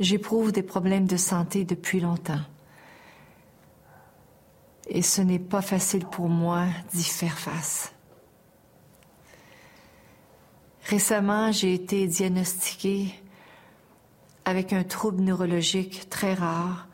J'éprouve 0.00 0.50
des 0.50 0.62
problèmes 0.62 1.06
de 1.06 1.18
santé 1.18 1.64
depuis 1.64 2.00
longtemps. 2.00 2.40
Et 4.88 5.02
ce 5.02 5.20
n'est 5.20 5.38
pas 5.38 5.62
facile 5.62 6.06
pour 6.06 6.28
moi 6.28 6.64
d'y 6.94 7.04
faire 7.04 7.38
face. 7.38 7.92
Récemment, 10.84 11.52
j'ai 11.52 11.74
été 11.74 12.06
diagnostiquée 12.06 13.14
avec 14.44 14.72
un 14.72 14.84
trouble 14.84 15.22
neurologique 15.22 16.08
très 16.10 16.34
rare, 16.34 16.88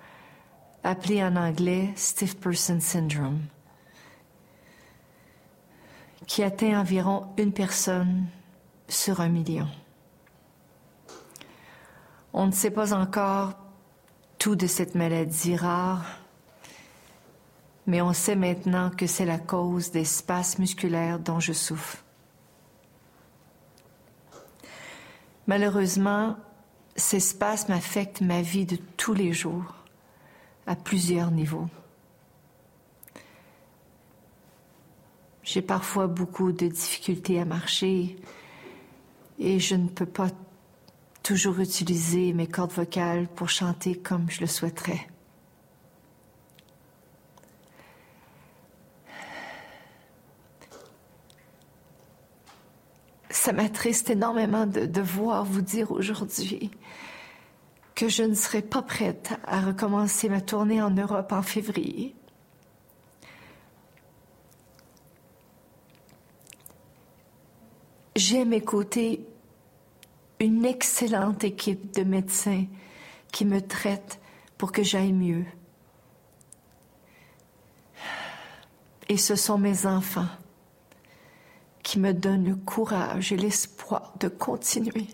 appelé 0.85 1.23
en 1.23 1.37
anglais 1.37 1.91
Stiff 1.97 2.37
Person 2.37 2.81
Syndrome, 2.81 3.41
qui 6.27 6.43
atteint 6.43 6.79
environ 6.79 7.29
une 7.37 7.53
personne 7.53 8.27
sur 8.89 9.21
un 9.21 9.29
million. 9.29 9.69
On 12.33 12.47
ne 12.47 12.53
sait 12.53 12.71
pas 12.71 12.93
encore 12.93 13.55
tout 14.39 14.55
de 14.55 14.67
cette 14.67 14.95
maladie 14.95 15.57
rare, 15.57 16.05
mais 17.87 18.03
on 18.03 18.13
sait 18.13 18.37
maintenant 18.37 18.91
que 18.91 19.07
c'est 19.07 19.25
la 19.25 19.39
cause 19.39 19.91
des 19.91 20.05
spasmes 20.05 20.63
musculaires 20.63 21.19
dont 21.19 21.41
je 21.41 21.55
souffre. 21.55 22.05
Malheureusement, 25.47 26.37
ces 26.99 27.21
spasmes 27.21 27.73
affectent 27.73 28.21
ma 28.21 28.43
vie 28.43 28.67
de 28.67 28.77
tous 28.97 29.15
les 29.15 29.33
jours, 29.33 29.75
à 30.67 30.77
plusieurs 30.77 31.31
niveaux. 31.31 31.69
J'ai 35.43 35.63
parfois 35.63 36.09
beaucoup 36.09 36.53
de 36.53 36.69
difficultés 36.69 37.41
à 37.41 37.45
marcher 37.45 38.17
et 39.39 39.59
je 39.61 39.77
ne 39.77 39.89
peux 39.89 40.07
pas 40.07 40.29
toujours 41.23 41.61
utiliser 41.61 42.33
mes 42.35 42.47
cordes 42.47 42.73
vocales 42.73 43.29
pour 43.29 43.49
chanter 43.49 43.97
comme 43.97 44.29
je 44.31 44.41
le 44.41 44.47
souhaiterais. 44.47 45.09
ça 53.49 53.53
m'attriste 53.55 54.11
énormément 54.11 54.67
de 54.67 54.85
devoir 54.85 55.43
vous 55.43 55.63
dire 55.63 55.91
aujourd'hui 55.93 56.71
que 57.99 58.09
je 58.09 58.23
ne 58.23 58.35
serai 58.35 58.63
pas 58.63 58.83
prête 58.83 59.33
à 59.45 59.61
recommencer 59.61 60.29
ma 60.29 60.41
tournée 60.41 60.81
en 60.81 60.91
Europe 60.91 61.33
en 61.33 61.43
février. 61.43 62.15
J'ai 68.15 68.43
à 68.43 68.45
mes 68.45 68.61
côtés 68.61 69.27
une 70.39 70.65
excellente 70.65 71.43
équipe 71.43 71.93
de 71.93 72.05
médecins 72.05 72.67
qui 73.33 73.45
me 73.45 73.61
traitent 73.61 74.21
pour 74.59 74.71
que 74.71 74.85
j'aille 74.85 75.13
mieux. 75.13 75.45
Et 79.09 79.17
ce 79.17 79.35
sont 79.35 79.59
mes 79.59 79.87
enfants 79.87 80.29
qui 81.83 81.99
me 81.99 82.15
donne 82.15 82.45
le 82.45 82.55
courage 82.55 83.33
et 83.33 83.37
l'espoir 83.37 84.15
de 84.21 84.29
continuer. 84.29 85.09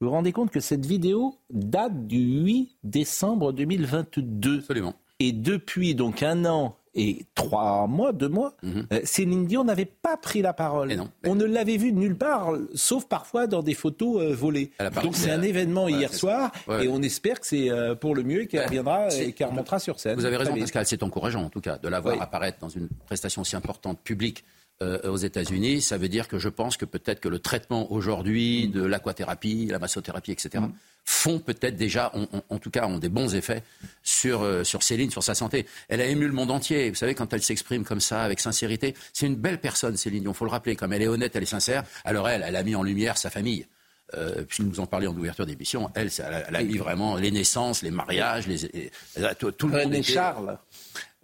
Vous 0.00 0.08
vous 0.08 0.12
rendez 0.12 0.32
compte 0.32 0.50
que 0.50 0.60
cette 0.60 0.84
vidéo 0.84 1.38
date 1.50 2.06
du 2.06 2.18
8 2.18 2.76
décembre 2.82 3.52
2022 3.52 4.58
Absolument. 4.58 4.94
Et 5.20 5.32
depuis 5.32 5.94
donc 5.94 6.22
un 6.22 6.44
an 6.44 6.76
et 6.96 7.26
trois 7.34 7.86
mois, 7.86 8.12
deux 8.12 8.28
mois, 8.28 8.54
mhm. 8.62 8.86
euh, 8.92 9.00
Céline 9.04 9.46
Dion 9.46 9.64
n'avait 9.64 9.84
pas 9.84 10.16
pris 10.16 10.42
la 10.42 10.52
parole. 10.52 10.94
On 11.24 11.34
ne 11.34 11.44
l'avait 11.44 11.76
vu 11.76 11.92
nulle 11.92 12.16
part, 12.16 12.52
sauf 12.74 13.06
parfois 13.06 13.46
dans 13.46 13.62
des 13.62 13.74
photos 13.74 14.20
euh, 14.20 14.34
volées. 14.34 14.72
Donc 15.02 15.14
c'est 15.16 15.30
un 15.30 15.42
événement 15.42 15.88
hier 15.88 16.12
soir, 16.12 16.50
et 16.80 16.88
on 16.88 17.00
espère 17.02 17.40
que 17.40 17.46
c'est 17.46 17.70
euh, 17.70 17.94
pour 17.94 18.14
le 18.14 18.22
mieux 18.22 18.42
et 18.42 18.46
qu'elle 18.46 18.66
reviendra 18.66 19.08
et 19.14 19.32
qu'elle 19.32 19.48
remontera 19.48 19.78
sur 19.78 19.98
scène. 20.00 20.16
Vous 20.16 20.24
avez 20.24 20.36
raison, 20.36 20.56
Pascal, 20.56 20.86
c'est 20.86 21.02
encourageant 21.02 21.42
en 21.42 21.50
tout 21.50 21.60
cas 21.60 21.78
de 21.78 21.88
la 21.88 22.00
voir 22.00 22.20
apparaître 22.20 22.58
dans 22.60 22.68
une 22.68 22.88
prestation 23.06 23.44
si 23.44 23.56
importante 23.56 24.00
publique 24.00 24.44
euh, 24.82 24.98
aux 25.08 25.16
États-Unis, 25.16 25.82
ça 25.82 25.98
veut 25.98 26.08
dire 26.08 26.26
que 26.26 26.38
je 26.38 26.48
pense 26.48 26.76
que 26.76 26.84
peut-être 26.84 27.20
que 27.20 27.28
le 27.28 27.38
traitement 27.38 27.92
aujourd'hui 27.92 28.68
de 28.68 28.82
l'aquathérapie, 28.82 29.66
la 29.70 29.78
massothérapie, 29.78 30.32
etc., 30.32 30.64
mm. 30.64 30.72
font 31.04 31.38
peut-être 31.38 31.76
déjà, 31.76 32.12
en 32.48 32.58
tout 32.58 32.70
cas, 32.70 32.86
ont 32.86 32.98
des 32.98 33.08
bons 33.08 33.34
effets 33.34 33.62
sur, 34.02 34.42
euh, 34.42 34.64
sur 34.64 34.82
Céline, 34.82 35.10
sur 35.10 35.22
sa 35.22 35.34
santé. 35.34 35.66
Elle 35.88 36.00
a 36.00 36.06
ému 36.06 36.26
le 36.26 36.32
monde 36.32 36.50
entier. 36.50 36.90
Vous 36.90 36.96
savez, 36.96 37.14
quand 37.14 37.32
elle 37.32 37.42
s'exprime 37.42 37.84
comme 37.84 38.00
ça, 38.00 38.24
avec 38.24 38.40
sincérité, 38.40 38.94
c'est 39.12 39.26
une 39.26 39.36
belle 39.36 39.60
personne, 39.60 39.96
Céline. 39.96 40.24
Il 40.26 40.34
faut 40.34 40.44
le 40.44 40.50
rappeler. 40.50 40.74
Comme 40.74 40.92
elle 40.92 41.02
est 41.02 41.08
honnête, 41.08 41.36
elle 41.36 41.44
est 41.44 41.46
sincère. 41.46 41.84
Alors 42.04 42.28
elle, 42.28 42.44
elle 42.44 42.56
a 42.56 42.62
mis 42.62 42.74
en 42.74 42.82
lumière 42.82 43.16
sa 43.16 43.30
famille. 43.30 43.66
Euh, 44.12 44.44
puis 44.46 44.62
nous 44.62 44.80
en 44.80 44.86
parlions 44.86 45.12
en 45.12 45.16
ouverture 45.16 45.46
d'émission, 45.46 45.90
elle, 45.94 46.10
elle, 46.18 46.56
a 46.56 46.62
mis 46.62 46.76
vraiment 46.76 47.16
les 47.16 47.30
naissances, 47.30 47.82
les 47.82 47.90
mariages, 47.90 48.46
les, 48.46 48.90
tout, 49.38 49.68
le 49.68 49.84
monde. 49.84 50.02
Charles. 50.02 50.58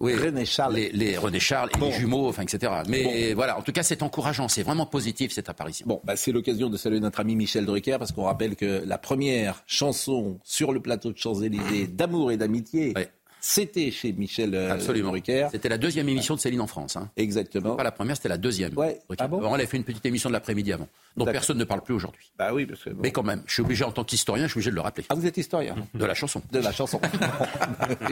Oui, 0.00 0.14
René 0.14 0.46
Charles. 0.46 0.74
Les, 0.92 1.18
René 1.18 1.38
Charles 1.38 1.68
et 1.76 1.80
les 1.80 1.92
jumeaux, 1.92 2.28
enfin, 2.28 2.42
etc. 2.42 2.72
Mais 2.88 3.34
voilà, 3.34 3.58
en 3.58 3.62
tout 3.62 3.72
cas, 3.72 3.82
c'est 3.82 4.02
encourageant, 4.02 4.48
c'est 4.48 4.62
vraiment 4.62 4.86
positif 4.86 5.32
cette 5.32 5.50
apparition. 5.50 5.86
Bon, 5.86 6.00
bah, 6.04 6.16
c'est 6.16 6.32
l'occasion 6.32 6.70
de 6.70 6.76
saluer 6.78 7.00
notre 7.00 7.20
ami 7.20 7.36
Michel 7.36 7.66
Drucker, 7.66 7.98
parce 7.98 8.12
qu'on 8.12 8.24
rappelle 8.24 8.56
que 8.56 8.82
la 8.86 8.96
première 8.96 9.62
chanson 9.66 10.40
sur 10.42 10.72
le 10.72 10.80
plateau 10.80 11.12
de 11.12 11.18
Champs-Élysées 11.18 11.86
d'amour 11.86 12.32
et 12.32 12.38
d'amitié, 12.38 12.94
c'était 13.40 13.90
chez 13.90 14.12
Michel 14.12 14.54
euh, 14.54 14.72
Absolument. 14.72 15.12
C'était 15.50 15.68
la 15.68 15.78
deuxième 15.78 16.08
émission 16.08 16.34
de 16.34 16.40
Céline 16.40 16.60
en 16.60 16.66
France. 16.66 16.96
Hein. 16.96 17.10
Exactement. 17.16 17.76
Pas 17.76 17.84
la 17.84 17.92
première, 17.92 18.16
c'était 18.16 18.28
la 18.28 18.38
deuxième. 18.38 18.76
Ouais. 18.76 18.98
Ah 19.18 19.28
bon 19.28 19.54
elle 19.54 19.62
a 19.62 19.66
fait 19.66 19.76
une 19.76 19.84
petite 19.84 20.06
émission 20.06 20.28
de 20.30 20.34
l'après-midi 20.34 20.72
avant, 20.72 20.88
dont 21.16 21.24
personne 21.24 21.58
ne 21.58 21.64
parle 21.64 21.82
plus 21.82 21.94
aujourd'hui. 21.94 22.30
Bah 22.38 22.50
oui, 22.52 22.66
parce 22.66 22.84
que 22.84 22.90
Mais 23.02 23.10
quand 23.10 23.22
même, 23.22 23.42
je 23.46 23.54
suis 23.54 23.62
obligé 23.62 23.84
en 23.84 23.92
tant 23.92 24.04
qu'historien, 24.04 24.44
je 24.44 24.50
suis 24.52 24.58
obligé 24.58 24.70
de 24.70 24.76
le 24.76 24.80
rappeler. 24.80 25.04
Ah, 25.08 25.14
vous 25.14 25.26
êtes 25.26 25.36
historien 25.36 25.74
De 25.94 26.04
la 26.04 26.14
chanson. 26.14 26.42
De 26.52 26.58
la 26.58 26.72
chanson. 26.72 27.00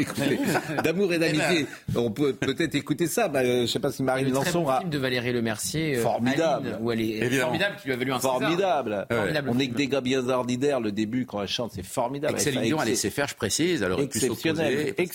d'amour 0.84 1.12
et 1.12 1.18
d'amitié. 1.18 1.66
Eh 1.88 1.92
ben. 1.92 2.00
On 2.00 2.10
peut 2.10 2.32
peut-être 2.32 2.74
écouter 2.74 3.06
ça. 3.06 3.28
Bah, 3.28 3.44
je 3.44 3.62
ne 3.62 3.66
sais 3.66 3.78
pas 3.80 3.92
si 3.92 4.02
Marine 4.02 4.30
Lançon 4.30 4.68
a. 4.68 4.82
de 4.84 4.98
Valérie 4.98 5.32
Lemercier. 5.32 5.96
Euh, 5.98 6.02
formidable. 6.02 6.78
où 6.80 6.90
elle 6.92 7.00
est 7.00 7.30
formidable, 7.30 7.76
qui 7.80 7.88
lui 7.88 7.94
a 7.94 7.96
valu 7.96 8.12
un 8.12 8.18
Formidable. 8.18 9.06
formidable. 9.10 9.50
On 9.52 9.58
est 9.58 9.68
que 9.68 9.74
des 9.74 9.88
gars 9.88 10.00
bien 10.00 10.28
ordinaires. 10.28 10.80
Le 10.80 10.92
début, 10.92 11.26
quand 11.26 11.42
elle 11.42 11.48
chante, 11.48 11.72
c'est 11.74 11.84
formidable. 11.84 12.38
Céline 12.38 12.62
Dion 12.62 12.78
a 12.78 12.84
laissé 12.84 13.10
faire, 13.10 13.28
je 13.28 13.34
précise. 13.34 13.84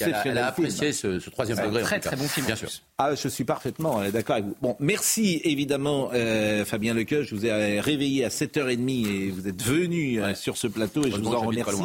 Alors, 0.04 0.50
exceptionnel. 0.58 0.66
Exceptionnel 0.66 1.22
ce, 1.22 1.30
troisième 1.30 1.58
degré. 1.58 1.82
Très 1.84 2.00
très 2.00 2.16
bon 2.16 2.28
film, 2.28 2.46
bien 2.46 2.56
sûr. 2.56 2.70
Ah, 2.98 3.16
je 3.16 3.28
suis 3.28 3.44
parfaitement 3.44 4.02
euh, 4.02 4.12
d'accord 4.12 4.36
avec 4.36 4.46
vous. 4.46 4.56
Bon, 4.62 4.76
merci 4.80 5.42
évidemment 5.44 6.10
euh, 6.14 6.66
Fabien 6.66 6.94
Lequeux. 6.94 7.24
Je 7.24 7.36
vous 7.36 7.46
ai 7.46 7.80
réveillé 7.80 8.26
à 8.26 8.30
7h30 8.30 9.08
et 9.08 9.30
vous 9.30 9.48
êtes 9.48 9.62
venu 9.62 10.22
euh, 10.22 10.36
sur 10.36 10.58
ce 10.58 10.68
plateau 10.68 11.06
et 11.06 11.12
je 11.12 11.18
vous 11.18 11.34
en 11.34 11.42
remercie. 11.42 11.82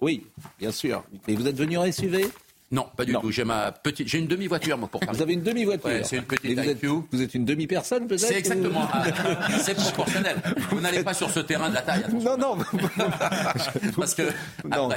Oui, 0.00 0.26
bien 0.58 0.72
sûr. 0.72 1.04
Et 1.28 1.34
vous 1.34 1.46
êtes 1.46 1.56
venu 1.56 1.76
en 1.76 1.90
SUV 1.90 2.26
Non, 2.72 2.86
pas 2.96 3.04
du 3.04 3.12
tout. 3.12 3.32
J'ai 3.32 3.44
ma 3.44 3.72
petite, 3.72 4.06
j'ai 4.06 4.18
une 4.18 4.28
demi-voiture 4.28 4.78
moi 4.78 4.88
pour 4.88 5.00
parler. 5.00 5.16
Vous 5.16 5.22
avez 5.22 5.32
une 5.32 5.42
demi-voiture. 5.42 6.06
c'est 6.06 6.16
une 6.16 6.22
petite 6.22 6.56
vous 6.56 6.68
êtes, 6.68 6.84
vous 6.84 7.22
êtes, 7.22 7.34
une 7.34 7.44
demi-personne 7.44 8.06
peut-être. 8.06 8.28
C'est 8.28 8.38
exactement. 8.38 8.88
c'est 9.60 9.74
proportionnel. 9.74 10.36
Vous 10.70 10.80
n'allez 10.80 11.02
pas 11.02 11.14
sur 11.14 11.30
ce 11.30 11.40
terrain 11.40 11.68
de 11.68 11.74
la 11.74 11.82
taille. 11.82 12.04
Non, 12.12 12.36
non. 12.36 12.58
Parce 13.96 14.14
que. 14.14 14.22
Non. 14.64 14.88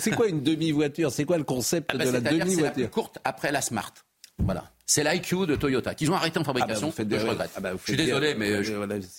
C'est 0.00 0.12
quoi 0.12 0.28
une 0.28 0.42
demi-voiture? 0.42 1.10
C'est 1.12 1.24
quoi 1.24 1.36
le 1.36 1.44
concept 1.44 1.90
ah 1.92 1.98
ben, 1.98 2.06
de 2.06 2.12
la 2.12 2.20
demi-voiture? 2.20 2.90
Courte 2.90 3.18
après 3.24 3.52
la 3.52 3.60
Smart. 3.60 3.92
Voilà. 4.38 4.71
C'est 4.84 5.04
l'IQ 5.04 5.46
de 5.46 5.54
Toyota 5.54 5.94
qu'ils 5.94 6.10
ont 6.10 6.14
arrêté 6.14 6.38
en 6.38 6.44
fabrication. 6.44 6.92
Ah 6.98 7.04
bah 7.04 7.18
je 7.18 7.26
regrette. 7.26 7.50
Ah 7.56 7.60
bah 7.60 7.70
je 7.78 7.82
suis 7.82 7.96
désolé, 7.96 8.34
mais 8.34 8.62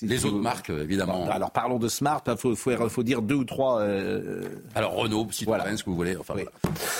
les 0.01 0.25
autres 0.25 0.37
marques, 0.37 0.69
évidemment. 0.69 1.29
alors 1.29 1.51
parlons 1.51 1.79
de 1.79 1.87
Smart. 1.87 2.21
Il 2.27 2.37
faut, 2.37 2.55
faut, 2.55 3.03
dire 3.03 3.21
deux 3.21 3.35
ou 3.35 3.45
trois. 3.45 3.81
Euh, 3.81 4.43
alors 4.75 4.93
Renault, 4.93 5.27
Citroën, 5.31 5.57
voilà. 5.57 5.77
ce 5.77 5.83
que 5.83 5.89
vous 5.89 5.95
voulez. 5.95 6.15
Enfin, 6.17 6.35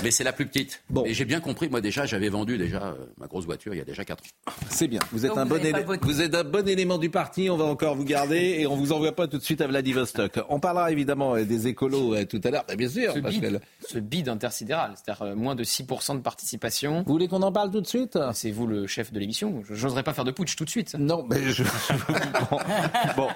Mais 0.02 0.12
c'est 0.12 0.24
la 0.24 0.34
plus 0.34 0.46
petite. 0.46 0.82
Bon. 0.90 1.06
Et 1.06 1.14
j'ai 1.14 1.26
bien 1.26 1.40
compris. 1.40 1.70
Moi 1.70 1.82
déjà, 1.82 2.06
j'avais 2.06 2.30
vendu 2.30 2.58
déjà 2.58 2.84
euh, 2.84 2.94
ma 3.18 3.28
grosse 3.28 3.46
voiture 3.46 3.74
il 3.74 3.78
y 3.78 3.82
a 3.82 3.86
déjà 3.86 4.06
4 4.06 4.24
ans. 4.24 4.52
C'est 4.70 4.88
bien. 4.88 5.02
Vous 5.12 5.26
êtes 5.26 5.38
un 5.38 5.46
bon 5.46 5.60
vous 6.02 6.22
êtes 6.22 6.36
un 6.36 6.44
bon 6.44 6.68
élément 6.68 6.98
du 6.98 7.10
parti. 7.10 7.50
On 7.50 7.58
va 7.58 7.66
encore 7.66 7.96
vous 7.96 8.06
garder 8.06 8.56
et 8.60 8.68
on 8.68 8.76
vous 8.76 8.92
envoie 8.92 9.12
pas 9.12 9.28
tout 9.28 9.38
de 9.38 9.44
suite 9.44 9.62
à 9.62 9.68
Vladivostok. 9.68 10.40
On 10.50 10.60
parlera 10.60 10.92
évidemment 10.92 11.36
euh, 11.36 11.44
des 11.44 11.68
écolos 11.68 12.16
tout 12.26 12.42
à 12.44 12.50
l'heure. 12.50 12.66
Bien 12.78 12.90
sûr. 12.90 13.14
Ce, 13.14 13.20
bid, 13.20 13.62
ce 13.88 14.00
bid 14.00 14.30
intersidéral, 14.30 14.94
c'est-à-dire 14.96 15.36
moins 15.36 15.56
de 15.56 15.64
6% 15.64 16.16
de 16.16 16.22
participation. 16.22 17.04
Vous 17.06 17.12
voulez 17.12 17.28
qu'on 17.28 17.42
en 17.42 17.52
parle 17.52 17.72
tout 17.72 17.82
de 17.82 17.88
suite? 17.88 18.18
C'est 18.34 18.53
vous 18.54 18.68
le 18.68 18.88
chef 18.88 19.12
de 19.12 19.20
l'émission. 19.20 19.64
J'oserais 19.70 20.04
pas 20.04 20.14
faire 20.14 20.24
de 20.24 20.32
putsch 20.32 20.56
tout 20.56 20.66
de 20.66 20.70
suite. 20.70 20.96
Non, 20.98 21.26
mais 21.30 21.52
je. 21.52 21.64
bon, 23.18 23.28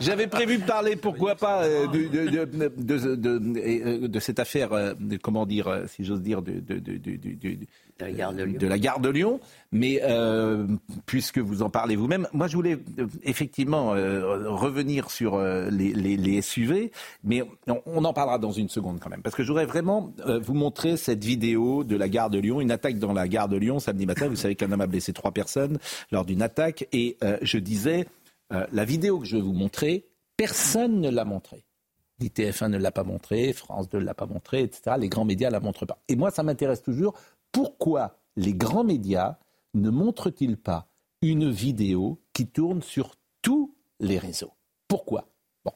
j'avais 0.00 0.26
prévu 0.26 0.58
de 0.58 0.64
parler, 0.64 0.96
pourquoi 0.96 1.34
pas, 1.34 1.64
euh, 1.64 1.86
de, 1.88 4.06
de, 4.06 4.20
cette 4.20 4.38
affaire, 4.38 4.72
euh, 4.72 4.94
comment 5.22 5.46
dire, 5.46 5.68
euh, 5.68 5.86
si 5.86 6.04
j'ose 6.04 6.22
dire, 6.22 6.42
de, 7.98 8.04
la 8.04 8.12
gare 8.12 8.32
de 8.32 8.42
Lyon. 8.42 8.58
De 8.58 8.66
la 8.66 8.78
gare 8.78 9.00
de 9.00 9.08
Lyon. 9.08 9.40
Mais 9.72 10.00
puisque 11.06 11.38
vous 11.38 11.62
en 11.62 11.70
parlez 11.70 11.96
vous-même, 11.96 12.28
moi 12.32 12.46
je 12.46 12.56
voulais 12.56 12.78
effectivement 13.22 13.90
revenir 13.90 15.10
sur 15.10 15.38
les, 15.38 16.42
SUV, 16.42 16.92
mais 17.24 17.42
on, 17.66 18.04
en 18.04 18.12
parlera 18.12 18.38
dans 18.38 18.52
une 18.52 18.68
seconde 18.68 19.00
quand 19.00 19.10
même, 19.10 19.22
parce 19.22 19.34
que 19.34 19.42
je 19.42 19.48
voudrais 19.48 19.66
vraiment 19.66 20.12
vous 20.24 20.54
montrer 20.54 20.96
cette 20.96 21.24
vidéo 21.24 21.84
de 21.84 21.96
la 21.96 22.08
gare 22.08 22.30
de 22.30 22.38
Lyon, 22.38 22.60
une 22.60 22.70
attaque 22.70 22.98
dans 22.98 23.12
la 23.12 23.28
gare 23.28 23.48
de 23.48 23.56
Lyon 23.56 23.80
samedi 23.80 24.06
matin. 24.06 24.28
Vous 24.28 24.36
savez 24.36 24.54
qu'un 24.54 24.70
homme 24.72 24.80
a 24.80 24.86
blessé 24.86 25.12
trois 25.12 25.32
personnes 25.32 25.78
lors 26.10 26.24
d'une 26.24 26.42
attaque. 26.42 26.88
Et 26.92 27.16
euh, 27.22 27.38
je 27.42 27.58
disais, 27.58 28.06
euh, 28.52 28.66
la 28.72 28.84
vidéo 28.84 29.18
que 29.18 29.26
je 29.26 29.36
vais 29.36 29.42
vous 29.42 29.52
montrer, 29.52 30.06
personne 30.36 31.00
ne 31.00 31.10
l'a 31.10 31.24
montrée. 31.24 31.64
Ni 32.20 32.28
TF1 32.28 32.68
ne 32.68 32.78
l'a 32.78 32.92
pas 32.92 33.04
montré, 33.04 33.52
France 33.52 33.90
2 33.90 33.98
ne 33.98 34.04
l'a 34.04 34.14
pas 34.14 34.26
montré, 34.26 34.62
etc. 34.62 34.96
Les 34.98 35.08
grands 35.08 35.26
médias 35.26 35.48
ne 35.48 35.52
la 35.52 35.60
montrent 35.60 35.84
pas. 35.84 35.98
Et 36.08 36.16
moi, 36.16 36.30
ça 36.30 36.42
m'intéresse 36.42 36.82
toujours. 36.82 37.14
Pourquoi 37.56 38.20
les 38.36 38.52
grands 38.52 38.84
médias 38.84 39.38
ne 39.72 39.88
montrent-ils 39.88 40.58
pas 40.58 40.90
une 41.22 41.50
vidéo 41.50 42.20
qui 42.34 42.46
tourne 42.48 42.82
sur 42.82 43.16
tous 43.40 43.74
les 43.98 44.18
réseaux? 44.18 44.52
Pourquoi? 44.88 45.30
Bon, 45.64 45.72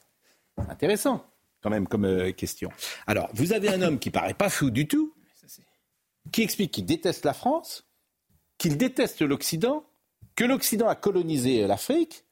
intéressant 0.68 1.24
quand 1.62 1.70
même 1.70 1.88
comme 1.88 2.04
euh, 2.04 2.32
question. 2.32 2.68
Alors, 3.06 3.30
vous 3.32 3.54
avez 3.54 3.70
un 3.70 3.80
homme 3.80 3.98
qui 3.98 4.10
paraît 4.10 4.34
pas 4.34 4.50
fou 4.50 4.68
du 4.68 4.88
tout, 4.88 5.14
qui 6.30 6.42
explique 6.42 6.72
qu'il 6.72 6.84
déteste 6.84 7.24
la 7.24 7.32
France, 7.32 7.88
qu'il 8.58 8.76
déteste 8.76 9.22
l'Occident, 9.22 9.86
que 10.36 10.44
l'Occident 10.44 10.86
a 10.86 10.94
colonisé 10.94 11.66
l'Afrique, 11.66 12.26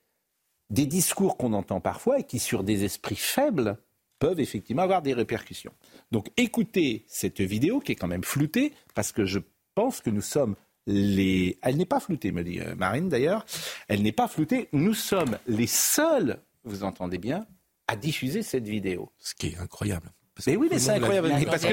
des 0.69 0.85
discours 0.85 1.39
qu'on 1.39 1.55
entend 1.55 1.81
parfois 1.81 2.19
et 2.19 2.25
qui, 2.25 2.39
sur 2.39 2.65
des 2.65 2.85
esprits 2.85 3.17
faibles, 3.17 3.79
peuvent 4.19 4.41
effectivement 4.41 4.83
avoir 4.83 5.03
des 5.03 5.15
répercussions. 5.15 5.73
Donc 6.11 6.29
écoutez 6.37 7.05
cette 7.07 7.41
vidéo 7.41 7.81
qui 7.81 7.93
est 7.93 7.97
quand 7.97 8.09
même 8.09 8.25
floutée, 8.25 8.73
parce 8.95 9.13
que 9.13 9.25
je 9.25 9.39
pense 9.75 10.01
que 10.01 10.11
nous 10.11 10.23
sommes 10.23 10.57
les... 10.87 11.59
Elle 11.63 11.77
n'est 11.77 11.87
pas 11.87 12.01
floutée, 12.01 12.33
me 12.33 12.43
dit 12.43 12.61
euh, 12.61 12.75
Marine 12.75 13.09
d'ailleurs. 13.09 13.45
Elle 13.89 14.03
n'est 14.03 14.13
pas 14.13 14.27
floutée. 14.27 14.69
Nous 14.73 14.95
sommes 14.95 15.39
les 15.47 15.67
seuls, 15.67 16.39
vous 16.65 16.83
entendez 16.83 17.19
bien, 17.19 17.47
à 17.87 17.95
diffuser 17.95 18.43
cette 18.43 18.67
vidéo. 18.67 19.13
Ce 19.19 19.35
qui 19.35 19.49
est 19.49 19.59
incroyable. 19.59 20.11
Mais 20.47 20.57
oui, 20.57 20.69
mais 20.71 20.79
c'est 20.79 20.93
incroyable. 20.93 21.31
parce 21.47 21.63
que, 21.63 21.69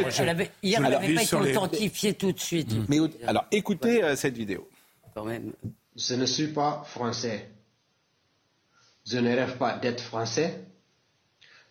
hier, 0.63 0.83
elle 0.83 0.91
n'avait 0.91 1.13
pas 1.13 1.23
été 1.23 1.35
authentifiée 1.35 2.13
tout 2.13 2.31
de 2.31 2.39
suite. 2.39 2.73
Mm. 2.73 2.85
Mais, 2.89 2.97
alors, 3.27 3.45
écoutez 3.51 4.03
euh, 4.03 4.15
cette 4.15 4.35
vidéo. 4.35 4.67
Quand 5.13 5.25
même. 5.25 5.53
Je 5.95 6.15
ne 6.15 6.25
suis 6.25 6.47
pas 6.47 6.83
français. 6.85 7.49
Je 9.05 9.17
ne 9.17 9.29
rêve 9.29 9.57
pas 9.57 9.77
d'être 9.77 10.01
français. 10.01 10.65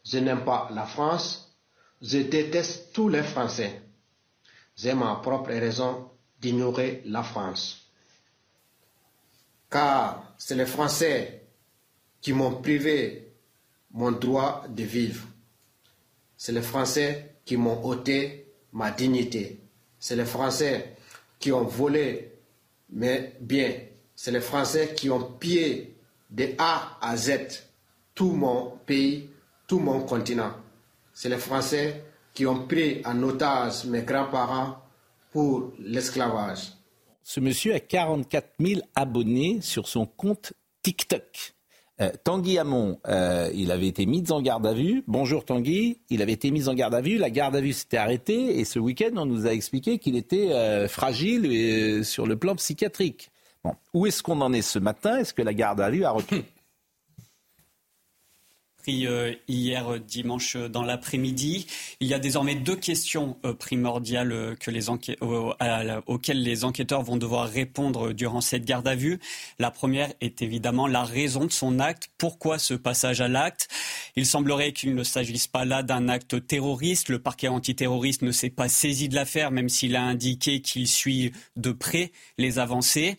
Je 0.05 0.19
n'aime 0.19 0.45
pas 0.45 0.69
la 0.73 0.85
France. 0.85 1.57
Je 2.03 2.19
déteste 2.19 2.93
tous 2.93 3.09
les 3.09 3.23
Français. 3.23 3.81
J'ai 4.77 4.95
ma 4.95 5.17
propre 5.17 5.51
raison 5.51 6.11
d'ignorer 6.41 7.03
la 7.07 7.23
France. 7.23 7.89
Car 9.71 10.35
c'est 10.37 10.55
les 10.55 10.67
Français 10.67 11.47
qui 12.21 12.33
m'ont 12.33 12.61
privé 12.61 13.33
mon 13.93 14.13
droit 14.13 14.65
de 14.69 14.83
vivre. 14.83 15.27
C'est 16.37 16.53
les 16.53 16.63
Français 16.63 17.37
qui 17.45 17.57
m'ont 17.57 17.83
ôté 17.85 18.53
ma 18.73 18.91
dignité. 18.91 19.61
C'est 19.99 20.17
les 20.17 20.25
Français 20.25 20.97
qui 21.39 21.53
ont 21.53 21.65
volé 21.65 22.33
mes 22.91 23.35
biens. 23.41 23.75
C'est 24.15 24.31
les 24.33 24.41
Français 24.41 24.95
qui 24.95 25.11
ont 25.11 25.33
pillé 25.33 25.97
de 26.31 26.55
A 26.59 26.99
à 27.01 27.17
Z 27.17 27.65
tout 28.15 28.33
mon 28.33 28.79
pays, 28.87 29.29
tout 29.67 29.79
mon 29.79 30.01
continent. 30.01 30.53
C'est 31.13 31.29
les 31.29 31.39
Français 31.39 32.05
qui 32.33 32.47
ont 32.47 32.67
pris 32.67 33.01
en 33.05 33.23
otage 33.23 33.85
mes 33.85 34.03
grands-parents 34.03 34.77
pour 35.33 35.73
l'esclavage. 35.79 36.73
Ce 37.23 37.41
monsieur 37.41 37.75
a 37.75 37.81
44 37.81 38.55
000 38.61 38.81
abonnés 38.95 39.61
sur 39.63 39.89
son 39.89 40.07
compte 40.07 40.53
TikTok. 40.83 41.55
Euh, 42.01 42.11
Tanguy 42.25 42.59
Hamon, 42.59 42.99
euh, 43.07 43.51
il 43.55 43.71
avait 43.71 43.87
été 43.87 44.05
mis 44.05 44.31
en 44.33 44.43
garde 44.43 44.67
à 44.67 44.75
vue. 44.75 45.05
Bonjour 45.07 45.45
Tanguy, 45.45 46.01
il 46.11 46.23
avait 46.23 46.33
été 46.33 46.51
mis 46.51 46.69
en 46.69 46.75
garde 46.75 46.95
à 46.95 47.01
vue. 47.01 47.19
La 47.19 47.31
garde 47.31 47.55
à 47.55 47.61
vue 47.61 47.73
s'était 47.73 47.97
arrêtée 47.97 48.59
et 48.59 48.65
ce 48.65 48.81
week-end, 48.81 49.13
on 49.17 49.27
nous 49.27 49.47
a 49.47 49.53
expliqué 49.53 49.99
qu'il 49.99 50.17
était 50.17 50.51
euh, 50.51 50.89
fragile 50.89 52.05
sur 52.05 52.27
le 52.27 52.37
plan 52.37 52.57
psychiatrique. 52.57 53.31
Bon. 53.63 53.75
Où 53.95 54.07
est-ce 54.07 54.23
qu'on 54.23 54.41
en 54.41 54.53
est 54.53 54.63
ce 54.63 54.79
matin? 54.79 55.19
Est-ce 55.19 55.33
que 55.33 55.43
la 55.43 55.55
garde 55.55 55.81
à 55.81 55.91
vue 55.91 56.05
a 56.05 56.11
repris? 56.11 56.45
euh, 58.89 59.35
hier 59.49 59.95
euh, 59.95 59.99
dimanche 59.99 60.57
euh, 60.57 60.69
dans 60.69 60.83
l'après-midi. 60.83 61.67
Il 62.01 62.09
y 62.09 62.15
a 62.15 62.19
désormais 62.19 62.55
deux 62.55 62.77
questions 62.77 63.37
primordiales 63.59 64.57
que 64.61 64.71
les 64.71 64.91
auxquelles 64.91 66.43
les 66.43 66.65
enquêteurs 66.65 67.03
vont 67.03 67.17
devoir 67.17 67.49
répondre 67.49 68.13
durant 68.13 68.41
cette 68.41 68.65
garde 68.65 68.87
à 68.87 68.95
vue. 68.95 69.19
La 69.59 69.71
première 69.71 70.13
est 70.21 70.43
évidemment 70.43 70.87
la 70.87 71.05
raison 71.05 71.45
de 71.45 71.53
son 71.53 71.79
acte. 71.79 72.11
Pourquoi 72.19 72.59
ce 72.59 72.75
passage 72.75 73.21
à 73.21 73.29
l'acte? 73.29 73.69
Il 74.17 74.27
semblerait 74.27 74.73
qu'il 74.73 74.95
ne 74.95 75.03
s'agisse 75.03 75.47
pas 75.47 75.65
là 75.65 75.83
d'un 75.83 76.09
acte 76.09 76.47
terroriste. 76.47 77.09
Le 77.09 77.19
parquet 77.19 77.49
antiterroriste 77.49 78.23
ne 78.23 78.33
s'est 78.33 78.51
pas 78.51 78.69
saisi 78.69 79.09
de 79.09 79.15
l'affaire, 79.15 79.51
même 79.51 79.69
s'il 79.69 79.97
a 79.97 80.03
indiqué 80.03 80.61
qu'il 80.61 80.89
suit 80.89 81.33
de 81.57 81.73
près 81.73 82.13
les 82.39 82.59
avancées. 82.59 83.17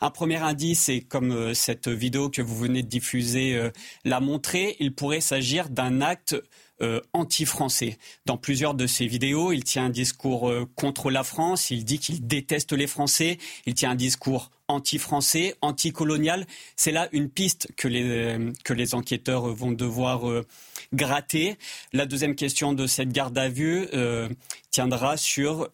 Un 0.00 0.10
premier 0.10 0.36
indice, 0.36 0.88
et 0.88 1.00
comme 1.00 1.54
cette 1.54 1.88
vidéo 1.88 2.30
que 2.30 2.42
vous 2.42 2.56
venez 2.56 2.82
de 2.82 2.88
diffuser 2.88 3.70
l'a 4.04 4.20
montré, 4.20 4.76
il 4.80 4.94
pourrait 4.94 5.07
pourrait 5.08 5.20
s'agir 5.22 5.70
d'un 5.70 6.02
acte 6.02 6.36
euh, 6.82 7.00
anti-français. 7.14 7.96
Dans 8.26 8.36
plusieurs 8.36 8.74
de 8.74 8.86
ses 8.86 9.06
vidéos, 9.06 9.52
il 9.52 9.64
tient 9.64 9.86
un 9.86 9.88
discours 9.88 10.50
euh, 10.50 10.68
contre 10.74 11.10
la 11.10 11.24
France, 11.24 11.70
il 11.70 11.86
dit 11.86 11.98
qu'il 11.98 12.26
déteste 12.26 12.74
les 12.74 12.86
Français, 12.86 13.38
il 13.64 13.72
tient 13.72 13.92
un 13.92 13.94
discours 13.94 14.50
anti-français, 14.68 15.54
anti-colonial. 15.62 16.46
C'est 16.76 16.92
là 16.92 17.08
une 17.12 17.30
piste 17.30 17.68
que 17.78 17.88
les, 17.88 18.04
euh, 18.04 18.52
que 18.64 18.74
les 18.74 18.94
enquêteurs 18.94 19.46
vont 19.46 19.72
devoir 19.72 20.26
gratter. 20.92 21.56
La 21.94 22.04
deuxième 22.04 22.34
question 22.34 22.74
de 22.74 22.86
cette 22.86 23.08
garde 23.10 23.38
à 23.38 23.48
vue 23.48 23.88
tiendra 24.70 25.16
sur 25.16 25.70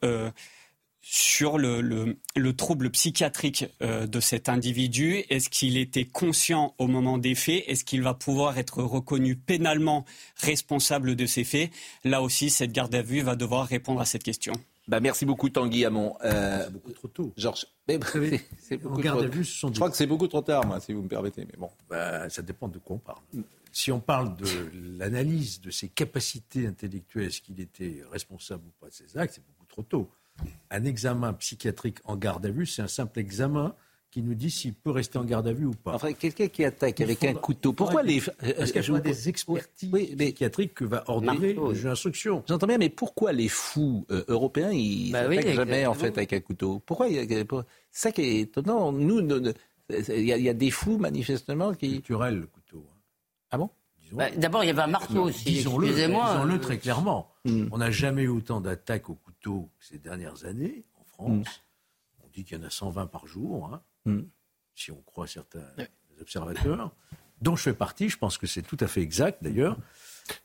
sur 1.07 1.59
le, 1.59 2.17
trouble 2.57 2.91
psychiatrique 2.91 3.67
euh, 3.83 4.07
de 4.07 4.21
cet 4.21 4.49
individu. 4.49 5.23
Est-ce 5.29 5.51
qu'il 5.51 5.77
était 5.77 6.07
conscient 6.07 6.75
au 6.79 6.87
moment 6.87 7.19
des 7.19 7.35
faits? 7.35 7.63
Est-ce 7.67 7.85
qu'il 7.85 8.03
va 8.03 8.15
pouvoir 8.15 8.57
être 8.57 8.83
reconnu 8.83 9.37
pénalement 9.37 10.07
responsable 10.37 11.15
de 11.15 11.27
ces 11.27 11.45
faits? 11.45 11.71
Là 12.05 12.23
aussi, 12.23 12.49
cette 12.49 12.73
garde 12.73 12.95
à 12.95 13.03
vue 13.03 13.21
va 13.21 13.37
devoir 13.37 13.67
répondre 13.67 14.01
à 14.01 14.07
cette 14.07 14.23
question. 14.23 14.55
Bah 14.87 15.01
merci 15.01 15.25
beaucoup 15.25 15.49
Tanguy 15.49 15.85
Hamon. 15.85 16.17
Euh, 16.25 16.65
c'est 16.65 16.73
beaucoup 16.73 16.93
trop 16.93 17.09
tôt. 17.09 17.33
Georges, 17.37 17.67
c'est 18.59 18.77
beaucoup 18.77 19.01
garde 19.01 19.23
à 19.25 19.27
vue, 19.27 19.45
ce 19.45 19.59
sont 19.59 19.69
Je 19.69 19.75
crois 19.75 19.91
que 19.91 19.97
c'est 19.97 20.07
beaucoup 20.07 20.29
trop 20.29 20.43
tard, 20.43 20.67
moi, 20.67 20.81
si 20.81 20.93
vous 20.93 21.03
me 21.03 21.09
permettez. 21.09 21.45
Mais 21.45 21.59
bon, 21.59 21.71
bah, 21.89 22.29
ça 22.31 22.43
dépend 22.43 22.69
de 22.69 22.79
quoi 22.79 22.97
on 22.97 22.99
parle. 22.99 23.21
Si 23.73 23.93
on 23.93 24.01
parle 24.01 24.37
de 24.37 24.47
l'analyse 24.99 25.61
de 25.61 25.71
ses 25.71 25.89
capacités 25.89 26.67
intellectuelles, 26.67 27.27
est-ce 27.27 27.41
qu'il 27.41 27.61
était 27.61 28.03
responsable 28.11 28.65
ou 28.67 28.73
pas 28.81 28.89
de 28.89 28.95
ses 28.95 29.17
actes, 29.19 29.35
c'est 29.35 29.45
beaucoup 29.45 29.67
trop 29.67 29.83
tôt. 29.83 30.11
Un 30.71 30.85
examen 30.85 31.33
psychiatrique 31.35 31.99
en 32.05 32.17
garde 32.17 32.47
à 32.47 32.51
vue, 32.51 32.67
c'est 32.67 32.83
un 32.83 32.89
simple 32.89 33.19
examen 33.21 33.75
qui 34.15 34.23
nous 34.23 34.35
dit 34.35 34.51
s'il 34.51 34.75
peut 34.75 34.93
rester 34.93 35.19
en 35.19 35.25
garde 35.25 35.49
à 35.49 35.53
vue 35.53 35.67
ou 35.67 35.75
pas. 35.75 35.93
Enfin, 35.93 36.13
quelqu'un 36.13 36.47
qui 36.47 36.65
attaque 36.65 37.01
avec 37.01 37.25
un 37.25 37.35
couteau, 37.35 37.73
pourquoi 37.73 38.05
les... 38.05 38.21
Parce 38.21 38.71
qu'il 38.71 38.81
y 38.81 38.97
a 38.97 39.01
des 39.01 39.29
expertises 39.29 39.91
oui, 39.93 40.15
mais... 40.17 40.27
psychiatriques 40.27 40.75
que 40.75 40.85
va 40.85 41.03
ordonner 41.09 41.55
le 41.55 41.75
juge 41.75 41.83
d'instruction. 41.83 42.45
J'entends 42.47 42.69
bien, 42.69 42.79
mais 42.79 42.91
pourquoi 42.91 43.33
les 43.33 43.49
fous 43.49 44.07
euh, 44.13 44.25
européens, 44.29 44.71
ils 44.71 45.11
bah 45.11 45.27
n'attaquent 45.27 45.55
jamais 45.55 45.85
en 45.87 45.95
fait 45.95 46.17
avec 46.17 46.33
un 46.33 46.39
couteau? 46.39 46.81
Pourquoi 46.87 47.09
C'est 47.09 47.47
ça 47.91 48.13
qui 48.13 48.23
est 48.23 48.41
étonnant. 48.43 48.93
Nous, 48.93 49.21
il 49.91 50.25
y, 50.25 50.49
a 50.49 50.55
des 50.55 50.71
fous 50.71 50.97
manifestement 50.97 51.75
qui... 51.75 51.95
Culturel, 51.95 52.39
le 52.39 52.47
couteau. 52.47 52.87
Hein. 52.89 52.97
Ah 53.51 53.59
bon? 53.59 53.71
Bah, 54.13 54.31
D'abord, 54.37 54.63
il 54.63 54.69
y 54.69 54.71
avait 54.71 54.83
un 54.83 54.87
marteau 54.87 55.25
aussi. 55.25 55.45
Disons-le 55.45 55.89
disons 55.89 56.59
très 56.61 56.79
clairement. 56.79 57.34
Hmm. 57.45 57.69
On 57.73 57.79
n'a 57.79 57.91
jamais 57.91 58.23
eu 58.23 58.29
autant 58.29 58.61
d'attaques 58.61 59.11
au 59.11 59.15
couteau 59.15 59.71
ces 59.79 59.99
dernières 59.99 60.45
années 60.45 60.85
en 60.99 61.05
France. 61.05 61.47
Hmm. 61.47 62.25
On 62.25 62.29
dit 62.33 62.45
qu'il 62.45 62.59
y 62.59 62.61
en 62.61 62.65
a 62.65 62.71
120 62.71 63.07
par 63.07 63.27
jour. 63.27 63.71
Hein. 63.73 63.83
Hmm. 64.07 64.23
si 64.75 64.91
on 64.91 65.01
croit 65.03 65.27
certains 65.27 65.65
observateurs, 66.21 66.95
dont 67.41 67.57
je 67.57 67.63
fais 67.63 67.75
partie. 67.75 68.09
Je 68.09 68.19
pense 68.19 68.39
que 68.39 68.47
c'est 68.47 68.63
tout 68.63 68.77
à 68.81 68.87
fait 68.87 69.01
exact 69.01 69.43
d'ailleurs. 69.43 69.77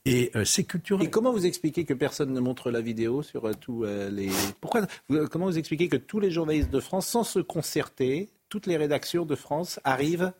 Et 0.05 0.31
euh, 0.35 0.43
c'est 0.43 0.65
culturel. 0.65 1.07
Et 1.07 1.09
comment 1.09 1.31
vous 1.31 1.45
expliquez 1.45 1.85
que 1.85 1.93
personne 1.93 2.33
ne 2.33 2.39
montre 2.39 2.71
la 2.71 2.81
vidéo 2.81 3.23
sur 3.23 3.45
euh, 3.45 3.53
tous 3.53 3.85
euh, 3.85 4.09
les. 4.09 4.29
Pourquoi 4.59 4.85
Comment 5.31 5.45
vous 5.45 5.57
expliquez 5.57 5.87
que 5.87 5.97
tous 5.97 6.19
les 6.19 6.31
journalistes 6.31 6.69
de 6.69 6.79
France, 6.79 7.07
sans 7.07 7.23
se 7.23 7.39
concerter, 7.39 8.29
toutes 8.49 8.67
les 8.67 8.77
rédactions 8.77 9.25
de 9.25 9.35
France 9.35 9.79
arrivent 9.83 10.33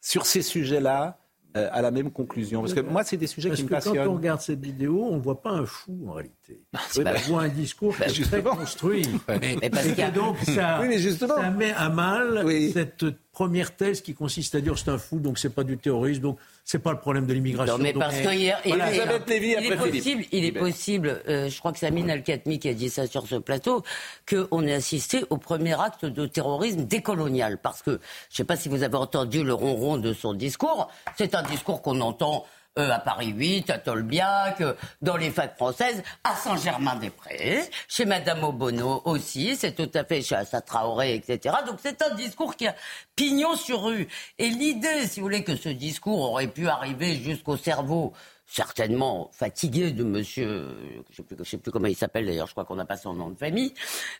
sur 0.00 0.26
ces 0.26 0.42
sujets-là 0.42 1.18
euh, 1.56 1.68
à 1.72 1.82
la 1.82 1.92
même 1.92 2.10
conclusion 2.10 2.62
Parce 2.62 2.74
que 2.74 2.80
moi, 2.80 3.04
c'est 3.04 3.16
des 3.16 3.28
sujets 3.28 3.50
qui 3.50 3.62
me 3.62 3.68
passionnent. 3.68 3.96
Quand 3.96 4.08
on 4.08 4.14
regarde 4.14 4.40
cette 4.40 4.60
vidéo, 4.60 5.04
on 5.04 5.16
ne 5.16 5.20
voit 5.22 5.40
pas 5.40 5.50
un 5.50 5.66
fou 5.66 6.06
en 6.08 6.12
réalité. 6.14 6.60
Ah, 6.74 6.80
on 6.98 7.30
voit 7.30 7.42
un 7.42 7.48
discours 7.48 7.94
bah, 7.98 8.06
très 8.06 8.42
construit. 8.42 9.06
Mais, 9.28 9.56
et 9.62 10.10
donc, 10.10 10.36
ça, 10.40 10.80
ça, 11.18 11.50
met 11.50 11.72
à 11.72 11.88
mal 11.88 12.44
cette 12.72 13.04
première 13.32 13.74
thèse 13.76 14.00
qui 14.00 14.14
consiste 14.14 14.54
à 14.56 14.60
dire 14.60 14.76
c'est 14.76 14.90
un 14.90 14.98
fou, 14.98 15.20
donc 15.20 15.38
c'est 15.38 15.54
pas 15.54 15.64
du 15.64 15.78
terrorisme, 15.78 16.22
donc 16.22 16.38
c'est 16.64 16.78
pas 16.78 16.92
le 16.92 16.98
problème 16.98 17.26
de 17.26 17.34
l'immigration. 17.34 17.76
Non, 17.76 17.82
mais 17.82 17.92
parce 17.92 18.16
qu'il 18.16 18.40
il, 18.40 18.72
est 18.72 19.76
possible, 19.76 20.24
il 20.32 20.44
est 20.46 20.52
possible, 20.52 21.22
euh, 21.28 21.50
je 21.50 21.58
crois 21.58 21.72
que 21.72 21.78
c'est 21.78 21.86
Amin 21.86 22.08
Al-Khatmi 22.08 22.58
qui 22.58 22.70
a 22.70 22.74
dit 22.74 22.88
ça 22.88 23.06
sur 23.06 23.26
ce 23.26 23.36
plateau, 23.36 23.82
qu'on 24.28 24.66
ait 24.66 24.72
assisté 24.72 25.24
au 25.28 25.36
premier 25.36 25.78
acte 25.78 26.06
de 26.06 26.26
terrorisme 26.26 26.84
décolonial. 26.84 27.58
Parce 27.58 27.82
que, 27.82 28.00
je 28.30 28.36
sais 28.36 28.44
pas 28.44 28.56
si 28.56 28.70
vous 28.70 28.82
avez 28.82 28.96
entendu 28.96 29.44
le 29.44 29.52
ronron 29.52 29.98
de 29.98 30.14
son 30.14 30.32
discours, 30.32 30.90
c'est 31.18 31.34
un 31.34 31.42
discours 31.42 31.82
qu'on 31.82 32.00
entend 32.00 32.46
euh, 32.78 32.90
à 32.90 32.98
Paris 32.98 33.32
8, 33.36 33.70
à 33.70 33.78
Tolbiac, 33.78 34.60
euh, 34.60 34.74
dans 35.00 35.16
les 35.16 35.30
facs 35.30 35.56
françaises, 35.56 36.02
à 36.24 36.34
Saint-Germain-des-Prés, 36.34 37.70
chez 37.88 38.04
Madame 38.04 38.42
Obono 38.42 39.02
aussi, 39.04 39.54
c'est 39.54 39.74
tout 39.74 39.90
à 39.94 40.04
fait 40.04 40.22
chez 40.22 40.34
Assa 40.34 40.60
Traoré, 40.60 41.14
etc. 41.14 41.54
Donc 41.66 41.76
c'est 41.80 42.02
un 42.02 42.14
discours 42.14 42.56
qui 42.56 42.66
a 42.66 42.74
pignon 43.14 43.54
sur 43.54 43.84
rue. 43.84 44.08
Et 44.38 44.48
l'idée, 44.48 45.06
si 45.06 45.20
vous 45.20 45.26
voulez, 45.26 45.44
que 45.44 45.56
ce 45.56 45.68
discours 45.68 46.20
aurait 46.20 46.48
pu 46.48 46.68
arriver 46.68 47.14
jusqu'au 47.14 47.56
cerveau 47.56 48.12
certainement 48.46 49.30
fatigué 49.32 49.90
de 49.90 50.04
monsieur, 50.04 50.76
je 51.10 51.22
ne 51.22 51.44
sais, 51.44 51.58
plus 51.58 51.72
comment 51.72 51.86
il 51.86 51.96
s'appelle 51.96 52.26
d'ailleurs, 52.26 52.46
je 52.46 52.52
crois 52.52 52.64
qu'on 52.64 52.76
n'a 52.76 52.84
pas 52.84 52.96
son 52.96 53.14
nom 53.14 53.30
de 53.30 53.38
famille, 53.38 53.72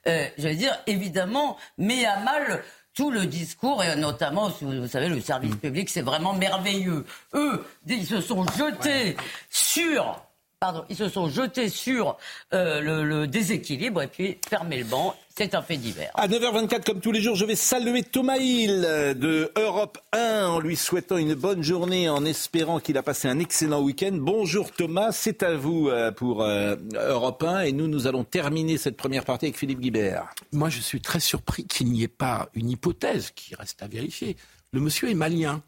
euh, 0.07 0.27
je 0.39 0.49
veux 0.49 0.55
dire, 0.55 0.77
évidemment, 0.87 1.57
met 1.79 2.05
à 2.05 2.21
mal 2.21 2.63
tout 2.95 3.11
le 3.11 3.27
discours, 3.27 3.83
et 3.83 3.97
notamment, 3.97 4.51
vous 4.61 4.87
savez, 4.87 5.09
le 5.09 5.21
service 5.21 5.57
public, 5.57 5.91
c'est 5.91 6.03
vraiment 6.03 6.33
merveilleux. 6.33 7.05
Eux, 7.35 7.65
ils 7.87 8.07
se 8.07 8.21
sont 8.21 8.47
jetés 8.57 9.17
sur 9.51 10.23
Pardon, 10.65 10.83
ils 10.89 10.97
se 10.97 11.11
sont 11.11 11.29
jetés 11.29 11.69
sur 11.69 12.17
euh, 12.55 12.81
le, 12.81 13.27
déséquilibre 13.27 14.01
et 14.01 14.07
puis 14.07 14.39
fermé 14.49 14.79
le 14.79 14.85
banc. 14.85 15.15
C'est 15.37 15.55
un 15.55 15.61
fait 15.61 15.77
divers. 15.77 16.11
À 16.15 16.27
9h24, 16.27 16.85
comme 16.87 17.01
tous 17.01 17.13
les 17.13 17.21
jours, 17.21 17.37
je 17.37 17.45
vais 17.45 17.55
saluer 17.55 18.03
Thomas 18.03 18.39
Hill 18.39 18.81
de 18.81 19.53
Europe 19.59 19.99
1 20.13 20.47
en 20.47 20.61
lui 20.61 20.77
souhaitant 20.77 21.19
une 21.19 21.35
bonne 21.35 21.63
journée, 21.63 22.09
en 22.09 22.25
espérant 22.25 22.81
qu'il 22.81 22.97
a 22.97 23.03
passé 23.03 23.29
un 23.29 23.41
excellent 23.41 23.83
week-end. 23.83 24.13
Bonjour 24.15 24.73
Thomas, 24.73 25.13
c'est 25.13 25.43
à 25.43 25.55
vous 25.55 25.91
euh, 25.91 26.13
pour 26.13 26.43
euh, 26.43 26.77
Europe 26.95 27.43
1 27.43 27.65
et 27.65 27.73
nous, 27.73 27.87
nous 27.87 28.07
allons 28.07 28.25
terminer 28.25 28.79
cette 28.79 28.97
première 28.97 29.27
partie 29.27 29.45
avec 29.45 29.59
Philippe 29.59 29.81
Guibert. 29.81 30.31
Moi, 30.53 30.71
je 30.71 30.81
suis 30.81 31.03
très 31.03 31.21
surpris 31.21 31.67
qu'il 31.67 31.93
n'y 31.93 32.05
ait 32.05 32.09
pas 32.09 32.49
une 32.55 32.71
hypothèse 32.71 33.33
qui 33.33 33.55
reste 33.55 33.83
à 33.83 33.87
vérifier. 33.87 34.39
Le 34.73 34.81
monsieur 34.81 35.11
est 35.11 35.15
malien. 35.15 35.61